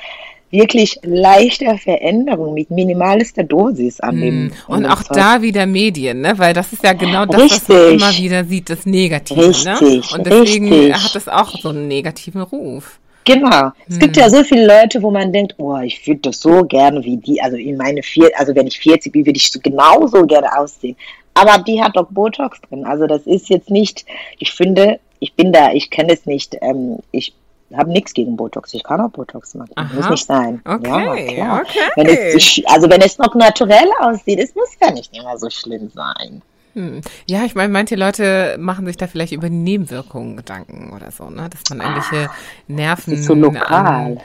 wirklich 0.51 0.99
leichte 1.03 1.78
Veränderung 1.78 2.55
mit 2.55 2.70
minimalster 2.70 3.43
Dosis 3.43 4.01
annehmen. 4.01 4.53
Mm. 4.69 4.73
Und 4.73 4.86
auch 4.86 5.03
da 5.03 5.40
wieder 5.40 5.66
Medien, 5.66 6.20
ne? 6.20 6.35
weil 6.36 6.53
das 6.53 6.73
ist 6.74 6.85
ja 6.85 6.93
genau 6.93 7.24
das, 7.24 7.43
richtig. 7.43 7.69
was 7.69 7.69
man 7.69 7.94
immer 7.94 8.19
wieder 8.19 8.44
sieht, 8.44 8.69
das 8.69 8.85
Negative. 8.85 9.40
Ne? 9.40 9.47
Richtig, 9.49 10.11
ne? 10.12 10.19
Und 10.19 10.27
deswegen 10.27 10.69
richtig. 10.69 10.94
hat 10.94 11.16
es 11.16 11.28
auch 11.28 11.59
so 11.59 11.70
einen 11.70 11.89
negativen 11.89 12.43
Ruf. 12.43 13.01
Genau. 13.24 13.70
Es 13.89 13.94
hm. 13.94 14.01
gibt 14.01 14.16
ja 14.16 14.28
so 14.28 14.43
viele 14.43 14.66
Leute, 14.66 15.03
wo 15.03 15.11
man 15.11 15.32
denkt, 15.32 15.55
oh, 15.59 15.78
ich 15.78 16.07
würde 16.07 16.20
das 16.23 16.40
so 16.40 16.65
gerne 16.65 17.03
wie 17.05 17.16
die, 17.16 17.40
also 17.40 17.57
in 17.57 17.77
meine 17.77 18.03
vier, 18.03 18.31
also 18.36 18.55
wenn 18.55 18.66
ich 18.66 18.78
40 18.78 19.12
bin, 19.12 19.27
würde 19.27 19.36
ich 19.36 19.51
so 19.51 19.61
genauso 19.61 20.27
gerne 20.27 20.59
aussehen. 20.59 20.97
Aber 21.35 21.62
die 21.62 21.82
hat 21.82 21.97
doch 21.97 22.09
Botox 22.11 22.61
drin. 22.62 22.85
Also 22.85 23.07
das 23.07 23.23
ist 23.23 23.49
jetzt 23.49 23.70
nicht, 23.70 24.05
ich 24.39 24.53
finde, 24.53 25.01
ich 25.19 25.35
bin 25.35 25.53
da, 25.53 25.73
ich 25.73 25.90
kenne 25.90 26.12
es 26.12 26.27
nicht, 26.27 26.57
ähm, 26.61 26.99
ich 27.11 27.35
habe 27.74 27.90
nichts 27.90 28.12
gegen 28.12 28.36
Botox. 28.36 28.74
Ich 28.74 28.85
kann 28.85 29.01
auch 29.01 29.11
Botox 29.11 29.55
machen. 29.55 29.73
Aha. 29.77 29.94
Muss 29.94 30.11
nicht 30.11 30.27
sein. 30.27 30.61
Okay, 30.65 31.36
ja, 31.39 31.61
klar. 31.61 31.62
okay. 31.62 31.78
Wenn 31.97 32.07
es, 32.07 32.61
also 32.66 32.90
wenn 32.90 33.01
es 33.01 33.19
noch 33.19 33.35
naturell 33.35 33.89
aussieht, 34.01 34.39
es 34.39 34.55
muss 34.55 34.69
ja 34.81 34.90
nicht 34.90 35.16
immer 35.16 35.39
so 35.39 35.49
schlimm 35.49 35.90
sein. 35.94 36.43
Hm. 36.74 37.03
Ja, 37.27 37.44
ich 37.44 37.55
meine, 37.55 37.73
manche 37.73 37.97
Leute 37.97 38.57
machen 38.59 38.86
sich 38.86 38.97
da 38.97 39.07
vielleicht 39.07 39.32
über 39.32 39.51
Nebenwirkungen 39.51 40.36
Gedanken 40.36 40.93
oder 40.94 41.11
so, 41.11 41.28
ne? 41.28 41.51
Dass 41.51 41.62
man 41.69 41.81
irgendwelche 41.81 42.31
Nerven. 42.66 43.15
ist 43.15 43.24
so 43.24 43.35
lokal. 43.35 44.16
An, 44.16 44.20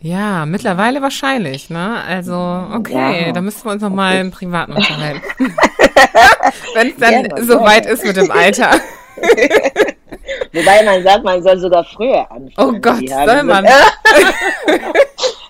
ja, 0.00 0.46
mittlerweile 0.46 1.02
wahrscheinlich, 1.02 1.70
ne? 1.70 2.02
Also, 2.06 2.34
okay, 2.72 3.26
ja. 3.26 3.32
da 3.32 3.40
müssen 3.40 3.64
wir 3.64 3.72
uns 3.72 3.82
nochmal 3.82 4.12
okay. 4.12 4.20
im 4.20 4.30
Privaten 4.30 4.72
unterhalten. 4.72 5.22
Wenn 6.74 6.88
es 6.90 6.96
dann 6.98 7.24
ja, 7.24 7.42
so 7.42 7.60
weit 7.60 7.86
ist 7.86 8.04
mit 8.04 8.16
dem 8.16 8.30
Alter. 8.30 8.70
Wobei 10.52 10.84
man 10.84 11.02
sagt, 11.02 11.24
man 11.24 11.42
soll 11.42 11.58
sogar 11.58 11.84
früher 11.84 12.30
anfangen. 12.30 12.52
Oh 12.56 12.72
Gott, 12.80 13.08
soll 13.08 13.42
man? 13.42 13.66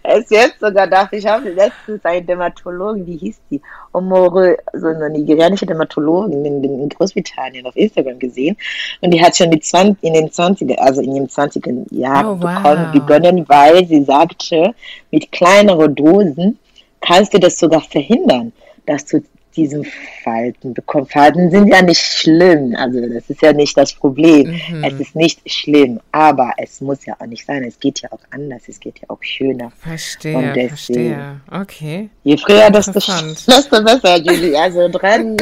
es 0.08 0.30
jetzt 0.30 0.60
sogar 0.60 0.86
dachte, 0.86 1.16
ich 1.16 1.26
habe 1.26 1.50
letztens 1.50 2.04
eine 2.04 2.22
Dermatologin, 2.22 3.06
wie 3.06 3.16
hieß 3.16 3.40
die? 3.50 3.60
Omore, 3.92 4.56
so 4.72 4.86
eine 4.86 5.10
nigerianische 5.10 5.66
Dermatologin 5.66 6.44
in, 6.44 6.64
in, 6.64 6.88
Großbritannien 6.88 7.66
auf 7.66 7.76
Instagram 7.76 8.18
gesehen. 8.18 8.56
Und 9.02 9.12
die 9.12 9.22
hat 9.22 9.36
schon 9.36 9.50
die 9.50 9.60
20, 9.60 10.02
in 10.02 10.14
den 10.14 10.28
20er, 10.30 10.76
also 10.76 11.02
in 11.02 11.14
den 11.14 11.28
20er 11.28 11.84
Jahren 11.94 12.26
oh, 12.26 12.42
wow. 12.42 12.92
begonnen, 12.92 13.44
weil 13.48 13.86
sie 13.86 14.02
sagte, 14.04 14.74
mit 15.10 15.30
kleineren 15.30 15.94
Dosen 15.94 16.58
kannst 17.00 17.34
du 17.34 17.38
das 17.38 17.58
sogar 17.58 17.82
verhindern, 17.82 18.52
dass 18.86 19.04
du 19.04 19.22
diesen 19.58 19.84
Falten 20.22 20.72
bekommen. 20.72 21.06
Falten 21.06 21.50
sind 21.50 21.66
ja 21.66 21.82
nicht 21.82 22.00
schlimm, 22.00 22.74
also 22.76 23.00
das 23.00 23.28
ist 23.28 23.42
ja 23.42 23.52
nicht 23.52 23.76
das 23.76 23.92
Problem. 23.92 24.52
Mhm. 24.52 24.84
Es 24.84 24.94
ist 25.00 25.16
nicht 25.16 25.40
schlimm, 25.50 26.00
aber 26.12 26.52
es 26.56 26.80
muss 26.80 27.04
ja 27.04 27.14
auch 27.18 27.26
nicht 27.26 27.44
sein. 27.44 27.64
Es 27.64 27.78
geht 27.78 28.00
ja 28.00 28.12
auch 28.12 28.20
anders, 28.30 28.62
es 28.68 28.78
geht 28.78 29.00
ja 29.00 29.10
auch 29.10 29.22
schöner. 29.22 29.72
Verstehe, 29.80 30.68
verstehe. 30.68 31.40
Okay. 31.50 32.08
Je 32.22 32.36
früher, 32.36 32.70
desto, 32.70 32.92
desto 33.46 33.82
besser, 33.82 34.16
Julie. 34.18 34.56
Also 34.56 34.88
dran, 34.88 35.36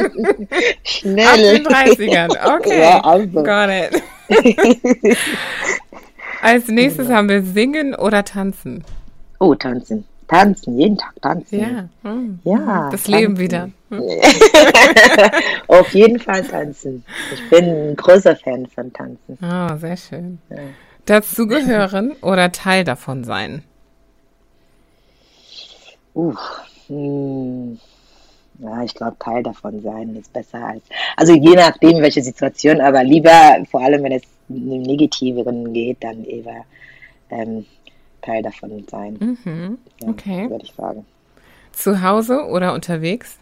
schnell. 0.83 1.27
Ab 1.27 1.35
den 1.37 1.65
30ern, 1.65 2.55
okay. 2.57 2.81
Ja, 2.81 2.99
also. 3.01 3.43
Got 3.43 3.69
it. 3.69 4.03
Als 6.41 6.67
nächstes 6.67 7.09
haben 7.09 7.29
wir 7.29 7.43
Singen 7.43 7.93
oder 7.93 8.23
Tanzen. 8.25 8.83
Oh, 9.39 9.53
Tanzen. 9.53 10.05
Tanzen, 10.27 10.77
jeden 10.77 10.97
Tag 10.97 11.13
tanzen. 11.21 11.59
Ja, 11.59 11.89
hm. 12.03 12.39
ja 12.43 12.89
das 12.91 13.03
tanzen. 13.03 13.11
Leben 13.11 13.39
wieder. 13.39 13.69
Hm. 13.89 14.01
Auf 15.67 15.93
jeden 15.93 16.19
Fall 16.19 16.43
tanzen. 16.43 17.05
Ich 17.33 17.49
bin 17.49 17.65
ein 17.65 17.95
großer 17.95 18.35
Fan 18.35 18.67
von 18.67 18.91
Tanzen. 18.91 19.37
Oh, 19.41 19.77
sehr 19.77 19.95
schön. 19.95 20.39
Ja. 20.49 20.57
Dazugehören 21.05 22.11
oder 22.21 22.51
Teil 22.51 22.83
davon 22.83 23.23
sein? 23.23 23.63
Uh, 26.13 26.35
hm. 26.87 27.79
Ja, 28.59 28.83
ich 28.83 28.93
glaube, 28.95 29.15
Teil 29.19 29.43
davon 29.43 29.81
sein 29.81 30.15
ist 30.15 30.33
besser 30.33 30.59
als. 30.65 30.83
Also 31.15 31.33
je 31.33 31.55
nachdem, 31.55 32.01
welche 32.01 32.21
Situation, 32.21 32.81
aber 32.81 33.03
lieber, 33.03 33.63
vor 33.69 33.81
allem 33.81 34.03
wenn 34.03 34.13
es 34.13 34.23
im 34.49 34.81
Negativeren 34.81 35.73
geht, 35.73 36.03
dann 36.03 36.25
eher 36.25 36.65
ähm, 37.29 37.65
Teil 38.27 38.43
davon 38.43 38.85
sein. 38.89 39.37
Mhm. 39.43 39.77
Okay. 40.05 40.49
Würde 40.49 40.65
ich 40.65 40.73
sagen. 40.75 41.05
Zu 41.71 42.01
Hause 42.01 42.45
oder 42.45 42.73
unterwegs? 42.73 43.37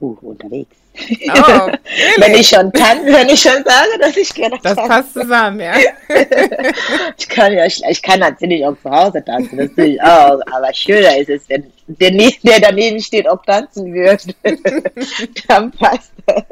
Uh, 0.00 0.16
unterwegs. 0.22 0.76
Oh, 0.96 1.72
wenn 2.18 2.34
ich 2.34 2.48
schon 2.48 2.70
kann, 2.72 3.04
wenn 3.04 3.28
ich 3.28 3.40
schon 3.40 3.64
sage, 3.64 3.98
dass 4.00 4.16
ich 4.16 4.32
gerne 4.32 4.58
Das 4.62 4.76
tanze. 4.76 4.88
passt 4.88 5.12
zusammen, 5.14 5.60
ja. 5.60 5.74
ich 7.18 7.28
kann 7.28 7.52
ja, 7.52 7.66
ich, 7.66 7.82
ich, 7.88 8.02
kann 8.02 8.20
natürlich 8.20 8.64
auch 8.64 8.76
zu 8.80 8.90
Hause 8.90 9.24
tanzen, 9.24 9.58
das 9.58 9.76
will 9.76 9.94
ich 9.94 10.02
auch. 10.02 10.40
Aber 10.52 10.72
schöner 10.72 11.16
ist 11.18 11.30
es, 11.30 11.48
wenn 11.48 11.64
der, 11.88 12.10
der 12.42 12.60
daneben 12.60 13.00
steht, 13.00 13.28
auch 13.28 13.42
tanzen 13.44 13.92
wird. 13.92 14.24
Dann 15.48 15.72
passt 15.72 16.12
das. 16.26 16.44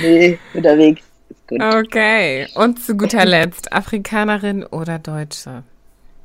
Nee, 0.00 0.38
unterwegs 0.54 1.02
ist 1.28 1.48
gut. 1.48 1.62
Okay. 1.62 2.46
Und 2.54 2.82
zu 2.82 2.96
guter 2.96 3.26
Letzt, 3.26 3.72
Afrikanerin 3.72 4.64
oder 4.64 4.98
Deutsche? 4.98 5.64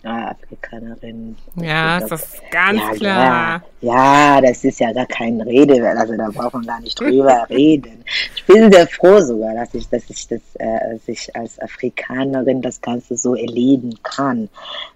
Ah, 0.06 0.32
Afrikanerin. 0.32 1.36
Ja, 1.56 1.98
ist 1.98 2.11
das 2.11 2.41
ganz 2.52 2.80
ja, 2.80 2.91
klar. 2.94 3.64
Ja, 3.82 4.36
ja, 4.36 4.41
das 4.41 4.64
ist 4.64 4.80
ja 4.80 4.94
gar 4.94 5.06
keine 5.06 5.45
Rede, 5.45 5.88
also 5.88 6.15
da 6.15 6.30
braucht 6.30 6.53
man 6.53 6.65
gar 6.65 6.80
nicht 6.80 6.99
drüber 6.99 7.45
reden. 7.49 8.03
Ich 8.36 8.45
bin 8.45 8.72
sehr 8.72 8.88
froh 8.88 9.19
sogar, 9.22 9.53
dass 9.56 9.73
ich, 9.73 9.90
dass 9.90 10.10
ich 10.10 10.27
das, 10.27 10.41
äh, 10.56 10.94
dass 10.94 11.07
ich 11.07 11.36
als 11.36 11.60
Afrikanerin 11.60 12.61
das 12.61 12.82
Ganze 12.82 13.18
so 13.18 13.36
erleben 13.36 13.95
kann, 14.03 14.49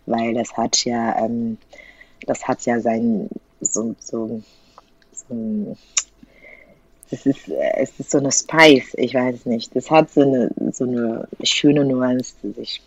weil 0.06 0.34
das 0.34 0.56
hat 0.56 0.86
ja, 0.86 1.26
ähm, 1.26 1.58
das 2.26 2.48
hat 2.48 2.62
ja 2.66 2.80
sein, 2.80 3.30
so, 3.62 3.96
so, 4.00 4.42
so 5.12 5.76
das 7.12 7.26
ist, 7.26 7.50
es 7.50 8.00
ist 8.00 8.12
so 8.12 8.20
eine 8.20 8.32
Spice, 8.32 8.94
ich 8.96 9.14
weiß 9.14 9.46
nicht. 9.46 9.76
Das 9.76 9.90
hat 9.90 10.12
so 10.12 10.22
eine, 10.22 10.52
so 10.72 10.84
eine 10.84 11.28
schöne 11.42 11.84
Nuance 11.84 12.36
zu 12.42 12.54
sich. 12.54 12.82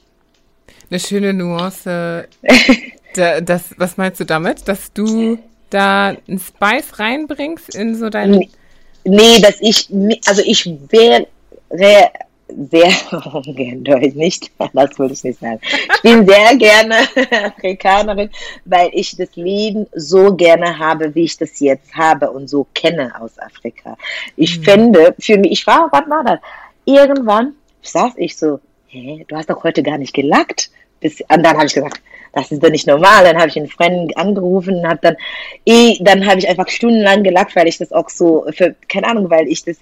Eine 0.90 1.00
schöne 1.00 1.32
Nuance. 1.32 2.28
das, 3.14 3.74
was 3.76 3.96
meinst 3.96 4.20
du 4.20 4.24
damit? 4.24 4.68
Dass 4.68 4.92
du 4.92 5.38
da 5.70 6.14
einen 6.28 6.38
Spice 6.38 6.98
reinbringst 6.98 7.74
in 7.74 7.94
so 7.94 8.10
dein. 8.10 8.48
Nee, 9.04 9.40
dass 9.40 9.60
ich, 9.60 9.88
also 10.26 10.42
ich 10.44 10.70
wäre 10.90 11.26
sehr 12.54 12.92
ungern 13.34 13.84
Deutsch, 13.84 14.14
nicht, 14.14 14.50
das 14.74 14.98
würde 14.98 15.14
ich 15.14 15.24
nicht 15.24 15.40
sagen. 15.40 15.60
Ich 15.62 16.02
bin 16.02 16.26
sehr 16.26 16.56
gerne 16.56 16.96
Afrikanerin, 17.44 18.30
weil 18.64 18.90
ich 18.92 19.16
das 19.16 19.34
Leben 19.36 19.86
so 19.94 20.34
gerne 20.34 20.78
habe, 20.78 21.14
wie 21.14 21.24
ich 21.24 21.36
das 21.36 21.58
jetzt 21.60 21.94
habe 21.94 22.30
und 22.30 22.48
so 22.48 22.66
kenne 22.74 23.12
aus 23.20 23.38
Afrika. 23.38 23.96
Ich 24.36 24.58
mhm. 24.58 24.64
finde, 24.64 25.14
für 25.18 25.38
mich, 25.38 25.52
ich 25.52 25.66
war, 25.66 25.88
wann 25.90 26.08
war 26.10 26.24
das? 26.24 26.40
Irgendwann 26.84 27.54
saß 27.82 28.12
ich 28.16 28.36
so, 28.36 28.60
hä, 28.92 29.24
du 29.26 29.36
hast 29.36 29.50
doch 29.50 29.64
heute 29.64 29.82
gar 29.82 29.98
nicht 29.98 30.14
gelackt. 30.14 30.70
Bis, 31.00 31.20
und 31.20 31.42
dann 31.42 31.56
habe 31.56 31.66
ich 31.66 31.74
gesagt, 31.74 32.00
das 32.32 32.52
ist 32.52 32.62
doch 32.62 32.70
nicht 32.70 32.86
normal. 32.86 33.24
Dann 33.24 33.38
habe 33.38 33.48
ich 33.48 33.56
einen 33.56 33.68
Freund 33.68 34.16
angerufen 34.16 34.76
und 34.76 34.86
habe 34.86 35.00
dann, 35.02 35.16
eh, 35.66 35.96
dann 36.00 36.26
habe 36.26 36.38
ich 36.38 36.48
einfach 36.48 36.68
stundenlang 36.68 37.22
gelackt, 37.22 37.56
weil 37.56 37.66
ich 37.66 37.78
das 37.78 37.92
auch 37.92 38.08
so, 38.08 38.46
für, 38.52 38.74
keine 38.88 39.08
Ahnung, 39.08 39.30
weil 39.30 39.48
ich 39.48 39.64
das 39.64 39.78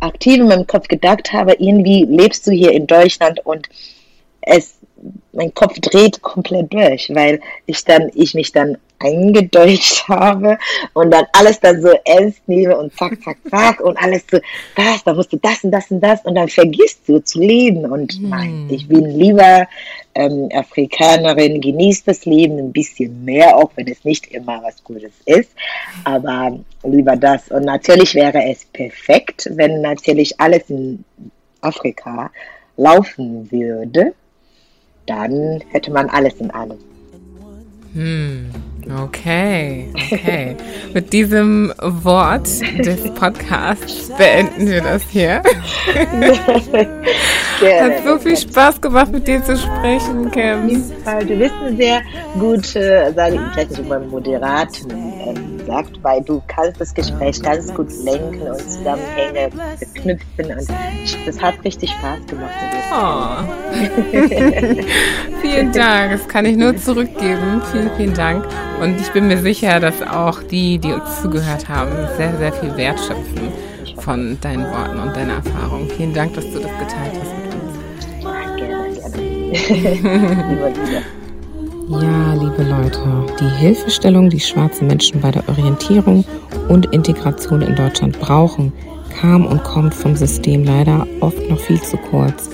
aktiv 0.00 0.36
in 0.36 0.48
meinem 0.48 0.66
Kopf 0.66 0.88
gedacht 0.88 1.32
habe, 1.32 1.54
irgendwie 1.58 2.04
lebst 2.04 2.46
du 2.46 2.50
hier 2.50 2.72
in 2.72 2.86
Deutschland 2.86 3.44
und 3.46 3.68
es, 4.40 4.78
mein 5.32 5.52
Kopf 5.54 5.78
dreht 5.80 6.22
komplett 6.22 6.72
durch, 6.72 7.10
weil 7.14 7.40
ich 7.66 7.84
dann, 7.84 8.10
ich 8.14 8.34
mich 8.34 8.52
dann 8.52 8.78
eingedeutscht 9.02 10.08
habe 10.08 10.58
und 10.94 11.10
dann 11.10 11.24
alles 11.32 11.60
dann 11.60 11.82
so 11.82 11.90
ernst 12.04 12.46
nehme 12.46 12.76
und 12.76 12.94
zack, 12.94 13.20
zack, 13.22 13.38
zack 13.50 13.80
und 13.80 13.96
alles 13.96 14.24
so, 14.30 14.38
das, 14.76 15.04
da 15.04 15.14
musst 15.14 15.32
du 15.32 15.36
das 15.38 15.64
und 15.64 15.70
das 15.72 15.90
und 15.90 16.00
das 16.00 16.24
und 16.24 16.34
dann 16.34 16.48
vergisst 16.48 17.08
du 17.08 17.18
zu 17.18 17.40
leben. 17.40 17.84
Und 17.90 18.12
hm. 18.12 18.28
nein, 18.28 18.68
ich 18.70 18.86
bin 18.88 19.04
lieber 19.06 19.66
ähm, 20.14 20.48
Afrikanerin, 20.54 21.60
genießt 21.60 22.06
das 22.06 22.24
Leben 22.24 22.58
ein 22.58 22.72
bisschen 22.72 23.24
mehr, 23.24 23.56
auch 23.56 23.70
wenn 23.76 23.88
es 23.88 24.04
nicht 24.04 24.28
immer 24.28 24.62
was 24.62 24.82
Gutes 24.84 25.12
ist, 25.26 25.50
aber 26.04 26.58
lieber 26.84 27.16
das. 27.16 27.48
Und 27.50 27.64
natürlich 27.64 28.14
wäre 28.14 28.44
es 28.44 28.64
perfekt, 28.66 29.48
wenn 29.54 29.80
natürlich 29.80 30.38
alles 30.40 30.68
in 30.70 31.04
Afrika 31.60 32.30
laufen 32.76 33.50
würde, 33.50 34.14
dann 35.06 35.62
hätte 35.70 35.90
man 35.90 36.08
alles 36.08 36.34
in 36.34 36.50
allem. 36.50 36.78
Hm. 37.94 38.50
Okay, 39.04 39.88
okay. 39.94 40.56
Mit 40.92 41.12
diesem 41.12 41.72
Wort 41.80 42.48
des 42.78 43.14
Podcasts 43.14 44.10
beenden 44.16 44.68
wir 44.68 44.82
das 44.82 45.02
hier. 45.08 45.36
Hat 47.62 48.04
so 48.04 48.18
viel 48.18 48.36
Spaß 48.36 48.80
gemacht, 48.80 49.12
mit 49.12 49.28
dir 49.28 49.42
zu 49.44 49.56
sprechen, 49.56 50.30
Kim. 50.32 50.68
Du 50.68 51.36
bist 51.36 51.54
eine 51.54 51.76
sehr 51.76 52.02
gute, 52.38 53.12
sage 53.14 53.36
ich, 53.36 53.40
vielleicht 53.52 53.70
nicht 53.70 53.80
über 53.80 54.00
Moderaten 54.00 54.90
ähm, 54.90 55.60
sagt, 55.66 56.02
weil 56.02 56.22
du 56.22 56.42
kannst 56.48 56.80
das 56.80 56.92
Gespräch 56.92 57.40
ganz 57.40 57.72
gut 57.72 57.88
lenken 58.04 58.42
und 58.42 58.58
Zusammenhänge 58.58 59.50
verknüpfen 59.78 60.58
und 60.58 60.68
das 61.26 61.40
hat 61.40 61.54
richtig 61.64 61.90
Spaß 61.90 62.26
gemacht. 62.26 62.50
Vielen 65.42 65.72
Dank, 65.72 66.12
das 66.12 66.28
kann 66.28 66.44
ich 66.44 66.56
nur 66.56 66.76
zurückgeben. 66.76 67.60
Vielen, 67.70 67.90
vielen 67.96 68.14
Dank. 68.14 68.44
Und 68.80 69.00
ich 69.00 69.10
bin 69.12 69.28
mir 69.28 69.38
sicher, 69.38 69.78
dass 69.80 70.02
auch 70.02 70.42
die, 70.42 70.78
die 70.78 70.92
uns 70.92 71.22
zugehört 71.22 71.68
haben, 71.68 71.92
sehr, 72.16 72.36
sehr 72.36 72.52
viel 72.52 72.76
wertschöpfen 72.76 73.52
von 73.98 74.36
deinen 74.40 74.64
Worten 74.64 74.98
und 74.98 75.14
deiner 75.16 75.34
Erfahrung. 75.34 75.88
Vielen 75.96 76.12
Dank, 76.12 76.34
dass 76.34 76.44
du 76.44 76.58
das 76.58 76.72
geteilt 76.78 77.12
hast 77.20 77.32
mit 77.38 77.46
uns. 77.54 77.78
Gerne, 78.56 78.94
gerne. 78.94 79.42
Ja, 81.88 82.34
liebe 82.34 82.62
Leute, 82.62 83.26
die 83.38 83.50
Hilfestellung, 83.58 84.30
die 84.30 84.40
schwarze 84.40 84.84
Menschen 84.84 85.20
bei 85.20 85.30
der 85.30 85.46
Orientierung 85.48 86.24
und 86.68 86.86
Integration 86.86 87.60
in 87.60 87.74
Deutschland 87.74 88.18
brauchen, 88.18 88.72
kam 89.20 89.44
und 89.44 89.62
kommt 89.62 89.92
vom 89.92 90.16
System 90.16 90.64
leider 90.64 91.06
oft 91.20 91.50
noch 91.50 91.60
viel 91.60 91.82
zu 91.82 91.98
kurz. 91.98 92.48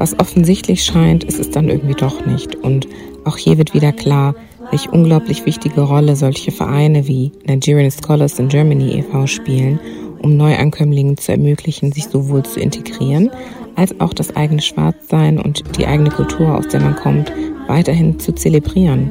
Was 0.00 0.18
offensichtlich 0.18 0.82
scheint, 0.82 1.24
ist 1.24 1.38
es 1.38 1.50
dann 1.50 1.68
irgendwie 1.68 1.92
doch 1.92 2.24
nicht. 2.24 2.54
Und 2.54 2.88
auch 3.26 3.36
hier 3.36 3.58
wird 3.58 3.74
wieder 3.74 3.92
klar, 3.92 4.34
welche 4.70 4.90
unglaublich 4.90 5.44
wichtige 5.44 5.82
Rolle 5.82 6.16
solche 6.16 6.52
Vereine 6.52 7.06
wie 7.06 7.32
Nigerian 7.46 7.90
Scholars 7.90 8.38
in 8.38 8.48
Germany 8.48 8.98
e.V. 8.98 9.26
spielen, 9.26 9.78
um 10.22 10.38
Neuankömmlingen 10.38 11.18
zu 11.18 11.32
ermöglichen, 11.32 11.92
sich 11.92 12.06
sowohl 12.06 12.44
zu 12.44 12.60
integrieren, 12.60 13.30
als 13.76 14.00
auch 14.00 14.14
das 14.14 14.34
eigene 14.36 14.62
Schwarzsein 14.62 15.38
und 15.38 15.76
die 15.76 15.86
eigene 15.86 16.08
Kultur, 16.08 16.56
aus 16.56 16.68
der 16.68 16.80
man 16.80 16.96
kommt, 16.96 17.30
weiterhin 17.66 18.18
zu 18.18 18.32
zelebrieren. 18.32 19.10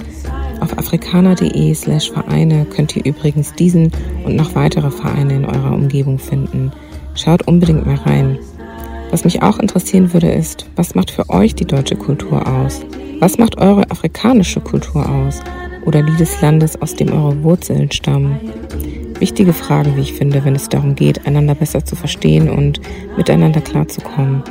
Auf 0.60 0.76
afrikaner.de 0.76 1.72
slash 1.76 2.10
Vereine 2.10 2.66
könnt 2.66 2.96
ihr 2.96 3.06
übrigens 3.06 3.54
diesen 3.54 3.92
und 4.26 4.36
noch 4.36 4.56
weitere 4.56 4.90
Vereine 4.90 5.36
in 5.36 5.46
eurer 5.46 5.72
Umgebung 5.72 6.18
finden. 6.18 6.72
Schaut 7.14 7.48
unbedingt 7.48 7.86
mal 7.86 7.96
rein. 7.98 8.40
Was 9.12 9.24
mich 9.24 9.42
auch 9.42 9.58
interessieren 9.58 10.14
würde 10.14 10.32
ist, 10.32 10.68
was 10.76 10.94
macht 10.94 11.10
für 11.10 11.30
euch 11.30 11.56
die 11.56 11.66
deutsche 11.66 11.96
Kultur 11.96 12.48
aus? 12.48 12.82
Was 13.20 13.38
macht 13.38 13.58
eure 13.58 13.90
afrikanische 13.90 14.62
Kultur 14.62 15.08
aus? 15.10 15.42
Oder 15.86 16.04
die 16.04 16.16
des 16.16 16.40
Landes, 16.42 16.80
aus 16.82 16.96
dem 16.96 17.12
eure 17.12 17.42
Wurzeln 17.44 17.92
stammen? 17.92 18.40
Wichtige 19.20 19.52
Fragen, 19.52 19.98
wie 19.98 20.02
ich 20.02 20.14
finde, 20.14 20.46
wenn 20.46 20.56
es 20.56 20.70
darum 20.70 20.96
geht, 20.96 21.26
einander 21.26 21.56
besser 21.56 21.84
zu 21.84 21.96
verstehen 21.96 22.50
und 22.50 22.80
miteinander 23.18 23.62
klarzukommen. 23.62 24.44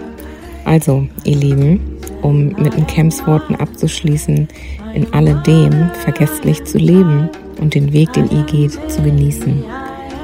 Also, 0.64 1.06
ihr 1.24 1.36
Lieben, 1.36 1.80
um 2.20 2.48
mit 2.48 2.74
den 2.74 2.86
Camps 2.86 3.26
Worten 3.26 3.54
abzuschließen, 3.54 4.48
in 4.94 5.12
alledem 5.14 5.90
vergesslich 6.02 6.64
zu 6.64 6.78
leben 6.78 7.30
und 7.60 7.74
den 7.74 7.92
Weg, 7.92 8.12
den 8.12 8.28
ihr 8.30 8.42
geht, 8.42 8.72
zu 8.90 9.02
genießen. 9.02 9.64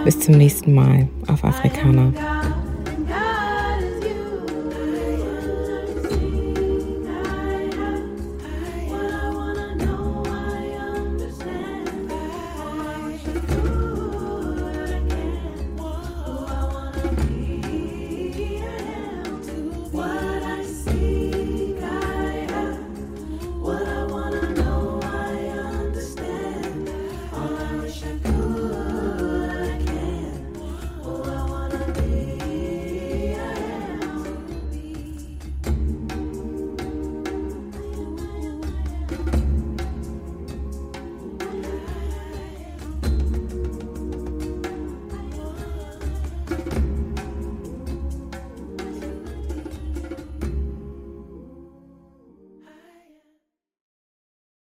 Bis 0.04 0.18
zum 0.20 0.36
nächsten 0.36 0.74
Mal 0.74 1.08
auf 1.28 1.44
Afrikaner. 1.44 2.12